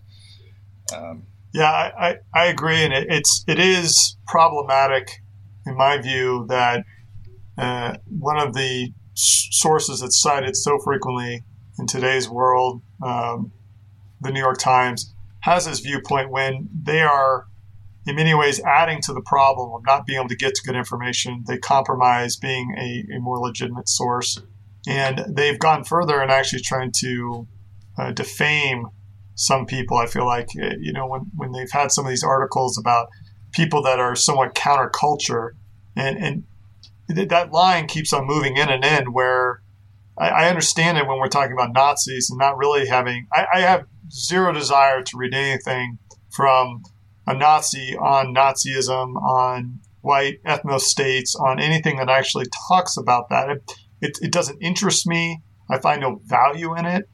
Um, 0.95 1.25
yeah, 1.53 1.69
I, 1.69 2.09
I, 2.11 2.17
I, 2.33 2.45
agree, 2.47 2.85
and 2.85 2.95
it, 2.95 3.09
it's 3.11 3.45
it 3.49 3.59
is 3.59 4.17
problematic 4.29 5.11
in 5.67 5.77
my 5.77 6.01
view 6.01 6.47
that 6.49 6.85
uh, 7.59 7.97
one 8.07 8.39
of 8.39 8.55
the 8.55 8.93
sources 9.15 9.99
that's 9.99 10.23
cited 10.23 10.55
so 10.55 10.79
frequently 10.79 11.43
in 11.81 11.89
today's 11.89 12.29
world, 12.29 12.83
um, 13.05 13.51
the 14.21 14.31
New 14.31 14.39
York 14.39 14.59
Times, 14.59 15.13
has 15.49 15.67
this 15.67 15.81
viewpoint 15.81 16.31
when 16.31 16.69
they 16.83 17.01
are, 17.01 17.47
in 18.07 18.17
many 18.17 18.35
ways, 18.35 18.61
adding 18.65 19.01
to 19.03 19.13
the 19.13 19.23
problem 19.23 19.73
of 19.75 19.83
not 19.85 20.07
being 20.07 20.19
able 20.19 20.29
to 20.29 20.37
get 20.37 20.55
to 20.55 20.63
good 20.65 20.77
information. 20.77 21.45
They 21.47 21.59
compromise 21.59 22.37
being 22.37 22.75
a, 22.79 23.17
a 23.17 23.21
more 23.21 23.39
legitimate 23.39 23.89
source. 23.89 24.41
And 24.87 25.25
they've 25.29 25.59
gone 25.59 25.85
further 25.85 26.21
and 26.21 26.31
actually 26.31 26.63
trying 26.63 26.93
to 27.01 27.47
uh, 27.99 28.13
defame 28.13 28.87
some 29.35 29.67
people. 29.67 29.97
I 29.97 30.07
feel 30.07 30.27
like, 30.27 30.49
uh, 30.61 30.77
you 30.81 30.93
know, 30.93 31.07
when, 31.07 31.23
when 31.37 31.53
they've 31.53 31.71
had 31.71 31.93
some 31.93 32.07
of 32.07 32.11
these 32.11 32.25
articles 32.25 32.79
about 32.79 33.09
people 33.53 33.83
that 33.83 33.99
are 33.99 34.15
somewhat 34.15 34.55
counterculture, 34.55 35.51
and, 35.97 36.17
and 36.17 36.45
that 37.29 37.53
line 37.53 37.87
keeps 37.87 38.13
on 38.13 38.27
moving 38.27 38.57
in 38.57 38.69
and 38.69 38.85
in 38.85 39.13
where 39.13 39.63
I, 40.19 40.29
I 40.29 40.49
understand 40.49 40.99
it 40.99 41.07
when 41.07 41.19
we're 41.19 41.29
talking 41.29 41.53
about 41.53 41.73
Nazis 41.73 42.31
and 42.31 42.39
not 42.39 42.57
really 42.57 42.87
having, 42.87 43.27
I, 43.33 43.47
I 43.55 43.61
have 43.61 43.87
zero 44.11 44.53
desire 44.53 45.03
to 45.03 45.17
read 45.17 45.35
anything 45.35 45.99
from 46.31 46.83
a 47.27 47.35
Nazi 47.35 47.97
on 47.97 48.35
Nazism, 48.35 49.17
on 49.17 49.81
white 50.01 50.43
ethno 50.45 50.81
states, 50.81 51.35
on 51.35 51.61
anything 51.61 51.97
that 51.97 52.09
actually 52.09 52.47
talks 52.69 52.97
about 52.97 53.29
that. 53.29 53.51
It, 53.51 53.73
it, 54.01 54.19
it, 54.23 54.33
doesn't 54.33 54.59
interest 54.63 55.07
me. 55.07 55.43
I 55.71 55.79
find 55.79 56.01
no 56.01 56.21
value 56.25 56.77
in 56.77 56.87
it. 56.87 57.09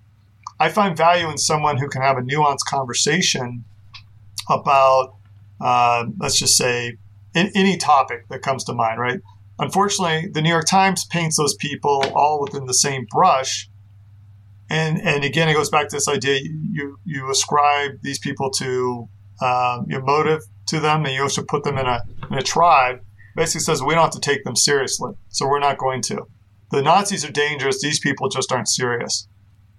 I 0.60 0.68
find 0.68 0.96
value 0.96 1.28
in 1.28 1.38
someone 1.38 1.78
who 1.78 1.88
can 1.88 2.02
have 2.02 2.16
a 2.16 2.20
nuanced 2.20 2.66
conversation 2.68 3.64
about, 4.48 5.16
uh, 5.60 6.04
let's 6.18 6.38
just 6.38 6.56
say, 6.56 6.98
in, 7.34 7.50
any 7.54 7.76
topic 7.76 8.28
that 8.28 8.42
comes 8.42 8.64
to 8.64 8.72
mind, 8.72 9.00
right? 9.00 9.20
Unfortunately, 9.58 10.28
the 10.32 10.42
New 10.42 10.50
York 10.50 10.66
Times 10.66 11.04
paints 11.06 11.36
those 11.36 11.54
people 11.56 12.04
all 12.14 12.40
within 12.40 12.66
the 12.66 12.74
same 12.74 13.06
brush. 13.10 13.68
And, 14.70 15.00
and 15.00 15.24
again, 15.24 15.48
it 15.48 15.54
goes 15.54 15.70
back 15.70 15.88
to 15.88 15.96
this 15.96 16.08
idea 16.08 16.40
you, 16.42 16.98
you 17.04 17.30
ascribe 17.30 17.92
these 18.02 18.18
people 18.18 18.50
to 18.52 19.08
um, 19.42 19.86
your 19.88 20.02
motive 20.02 20.40
to 20.66 20.80
them, 20.80 21.04
and 21.04 21.14
you 21.14 21.22
also 21.22 21.44
put 21.44 21.64
them 21.64 21.76
in 21.78 21.86
a, 21.86 22.02
in 22.30 22.38
a 22.38 22.42
tribe. 22.42 23.00
Basically 23.36 23.60
says 23.60 23.82
we 23.82 23.94
don't 23.94 24.04
have 24.04 24.12
to 24.12 24.20
take 24.20 24.44
them 24.44 24.56
seriously, 24.56 25.12
so 25.28 25.46
we're 25.46 25.58
not 25.58 25.76
going 25.76 26.00
to. 26.02 26.24
The 26.70 26.82
Nazis 26.82 27.24
are 27.24 27.32
dangerous. 27.32 27.82
These 27.82 28.00
people 28.00 28.28
just 28.28 28.52
aren't 28.52 28.68
serious. 28.68 29.28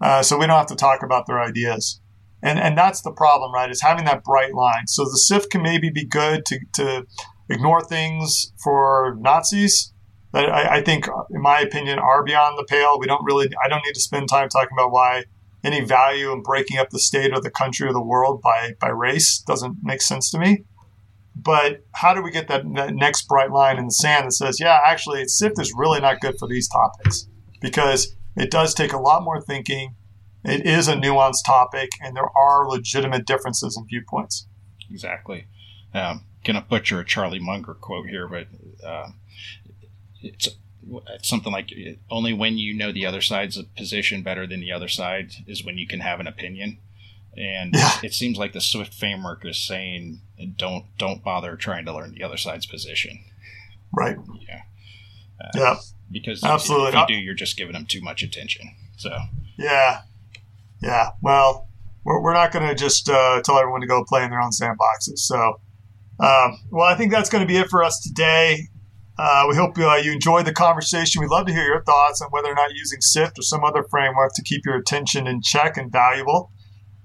Uh, 0.01 0.21
so 0.21 0.37
we 0.37 0.45
don't 0.45 0.57
have 0.57 0.67
to 0.67 0.75
talk 0.75 1.03
about 1.03 1.25
their 1.25 1.41
ideas. 1.41 2.01
And, 2.43 2.59
and 2.59 2.77
that's 2.77 3.01
the 3.01 3.11
problem, 3.11 3.53
right? 3.53 3.71
Is 3.71 3.81
having 3.81 4.05
that 4.05 4.23
bright 4.23 4.53
line. 4.53 4.87
So 4.87 5.03
the 5.05 5.17
SIFT 5.17 5.51
can 5.51 5.61
maybe 5.61 5.89
be 5.89 6.05
good 6.05 6.45
to, 6.45 6.59
to 6.73 7.05
ignore 7.49 7.81
things 7.81 8.51
for 8.61 9.15
Nazis 9.19 9.93
that 10.35 10.49
I, 10.49 10.77
I, 10.77 10.81
think, 10.81 11.07
in 11.31 11.41
my 11.41 11.61
opinion, 11.61 11.97
are 11.97 12.21
beyond 12.21 12.57
the 12.57 12.65
pale. 12.65 12.99
We 12.99 13.07
don't 13.07 13.23
really, 13.23 13.47
I 13.63 13.69
don't 13.69 13.83
need 13.85 13.93
to 13.93 14.01
spend 14.01 14.27
time 14.27 14.49
talking 14.49 14.77
about 14.77 14.91
why 14.91 15.23
any 15.63 15.79
value 15.79 16.29
in 16.33 16.43
breaking 16.43 16.77
up 16.77 16.89
the 16.89 16.99
state 16.99 17.31
or 17.33 17.39
the 17.39 17.49
country 17.49 17.87
or 17.87 17.93
the 17.93 18.03
world 18.03 18.41
by, 18.41 18.73
by 18.81 18.89
race 18.89 19.39
doesn't 19.39 19.77
make 19.81 20.01
sense 20.01 20.29
to 20.31 20.37
me. 20.37 20.65
But 21.37 21.85
how 21.93 22.13
do 22.13 22.21
we 22.21 22.31
get 22.31 22.49
that, 22.49 22.63
that 22.75 22.93
next 22.93 23.29
bright 23.29 23.51
line 23.51 23.77
in 23.77 23.85
the 23.85 23.91
sand 23.91 24.25
that 24.25 24.33
says, 24.33 24.59
yeah, 24.59 24.77
actually, 24.85 25.25
SIFT 25.25 25.57
is 25.57 25.73
really 25.73 26.01
not 26.01 26.19
good 26.19 26.35
for 26.37 26.49
these 26.49 26.67
topics 26.67 27.29
because 27.61 28.13
it 28.35 28.51
does 28.51 28.73
take 28.73 28.91
a 28.91 28.99
lot 28.99 29.23
more 29.23 29.41
thinking. 29.41 29.95
It 30.43 30.65
is 30.65 30.89
a 30.89 30.95
nuanced 30.95 31.45
topic, 31.45 31.91
and 32.01 32.15
there 32.15 32.29
are 32.37 32.67
legitimate 32.67 33.25
differences 33.25 33.77
in 33.77 33.87
viewpoints. 33.87 34.47
Exactly. 34.91 35.47
Um, 35.93 36.25
gonna 36.43 36.61
butcher 36.61 36.99
a 36.99 37.05
Charlie 37.05 37.39
Munger 37.39 37.73
quote 37.73 38.07
here, 38.07 38.27
but 38.27 38.47
uh, 38.85 39.07
it's, 40.26 40.49
it's 41.10 41.27
something 41.27 41.52
like 41.52 41.72
only 42.10 42.34
when 42.34 42.57
you 42.57 42.73
know 42.73 42.91
the 42.91 43.06
other 43.06 43.22
side's 43.22 43.61
position 43.77 44.22
better 44.22 44.45
than 44.45 44.60
the 44.60 44.72
other 44.72 44.88
side 44.88 45.31
is 45.47 45.64
when 45.64 45.77
you 45.77 45.88
can 45.88 45.99
have 46.02 46.19
an 46.19 46.27
opinion. 46.27 46.77
And 47.38 47.73
yeah. 47.76 47.99
it 48.03 48.14
seems 48.14 48.38
like 48.38 48.53
the 48.53 48.61
SIFT 48.61 48.93
framework 48.93 49.45
is 49.45 49.57
saying 49.57 50.22
don't 50.57 50.85
don't 50.97 51.23
bother 51.23 51.56
trying 51.56 51.85
to 51.85 51.93
learn 51.93 52.14
the 52.14 52.23
other 52.23 52.38
side's 52.38 52.65
position. 52.65 53.19
Right. 53.91 54.18
Yeah. 54.47 54.61
Uh, 55.41 55.52
yeah. 55.56 55.76
Because 56.11 56.43
absolutely, 56.43 56.89
if 56.89 56.95
you 56.95 57.07
do, 57.07 57.14
you're 57.15 57.34
just 57.34 57.57
giving 57.57 57.73
them 57.73 57.85
too 57.85 58.02
much 58.02 58.23
attention. 58.23 58.73
So. 58.97 59.18
Yeah. 59.57 60.02
Yeah. 60.81 61.11
Well, 61.22 61.68
we're, 62.03 62.22
we're 62.22 62.34
not 62.34 62.52
going 62.52 62.68
to 62.68 62.76
just 62.76 63.10
uh, 63.10 63.41
tell 63.41 63.57
everyone 63.57 63.81
to 63.81 63.88
go 63.88 64.06
play 64.06 64.23
in 64.23 64.30
their 64.30 64.39
own 64.39 64.52
sandboxes. 64.52 65.18
So 65.18 65.60
um, 66.19 66.60
well, 66.72 66.88
I 66.88 66.95
think 66.95 67.11
that's 67.11 67.30
going 67.30 67.41
to 67.41 67.47
be 67.47 67.57
it 67.57 67.69
for 67.69 67.84
us 67.84 67.99
today. 67.99 68.69
Uh, 69.17 69.45
we 69.49 69.55
hope 69.55 69.77
uh, 69.77 69.95
you 69.95 70.11
enjoyed 70.11 70.45
the 70.45 70.53
conversation. 70.53 71.21
We'd 71.21 71.29
love 71.29 71.45
to 71.47 71.53
hear 71.53 71.63
your 71.63 71.83
thoughts 71.83 72.21
on 72.21 72.29
whether 72.29 72.49
or 72.49 72.55
not 72.55 72.73
using 72.73 72.99
SIFT 73.01 73.39
or 73.39 73.41
some 73.41 73.63
other 73.63 73.83
framework 73.89 74.33
to 74.35 74.43
keep 74.43 74.65
your 74.65 74.75
attention 74.75 75.27
in 75.27 75.41
check 75.41 75.77
and 75.77 75.91
valuable. 75.91 76.51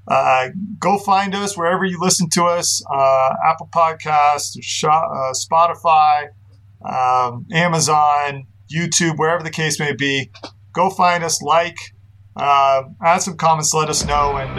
Uh, 0.08 0.48
go 0.78 0.98
find 0.98 1.34
us 1.34 1.56
wherever 1.56 1.84
you 1.84 2.00
listen 2.00 2.28
to 2.30 2.44
us 2.44 2.82
uh, 2.92 3.34
Apple 3.46 3.68
Podcasts, 3.72 4.56
uh, 4.84 5.32
Spotify, 5.32 6.28
um, 6.84 7.46
Amazon, 7.52 8.46
YouTube, 8.72 9.16
wherever 9.18 9.44
the 9.44 9.50
case 9.50 9.78
may 9.78 9.92
be. 9.92 10.30
Go 10.72 10.90
find 10.90 11.22
us, 11.22 11.42
like, 11.42 11.76
uh, 12.36 12.82
add 13.04 13.18
some 13.18 13.36
comments, 13.36 13.72
let 13.74 13.88
us 13.88 14.04
know, 14.04 14.36
and 14.36 14.56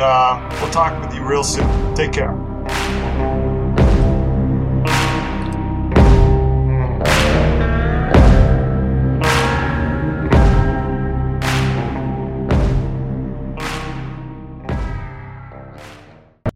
we'll 0.61 0.71
talk 0.71 1.01
with 1.03 1.13
you 1.13 1.25
real 1.25 1.43
soon. 1.43 1.95
Take 1.95 2.13
care. 2.13 2.50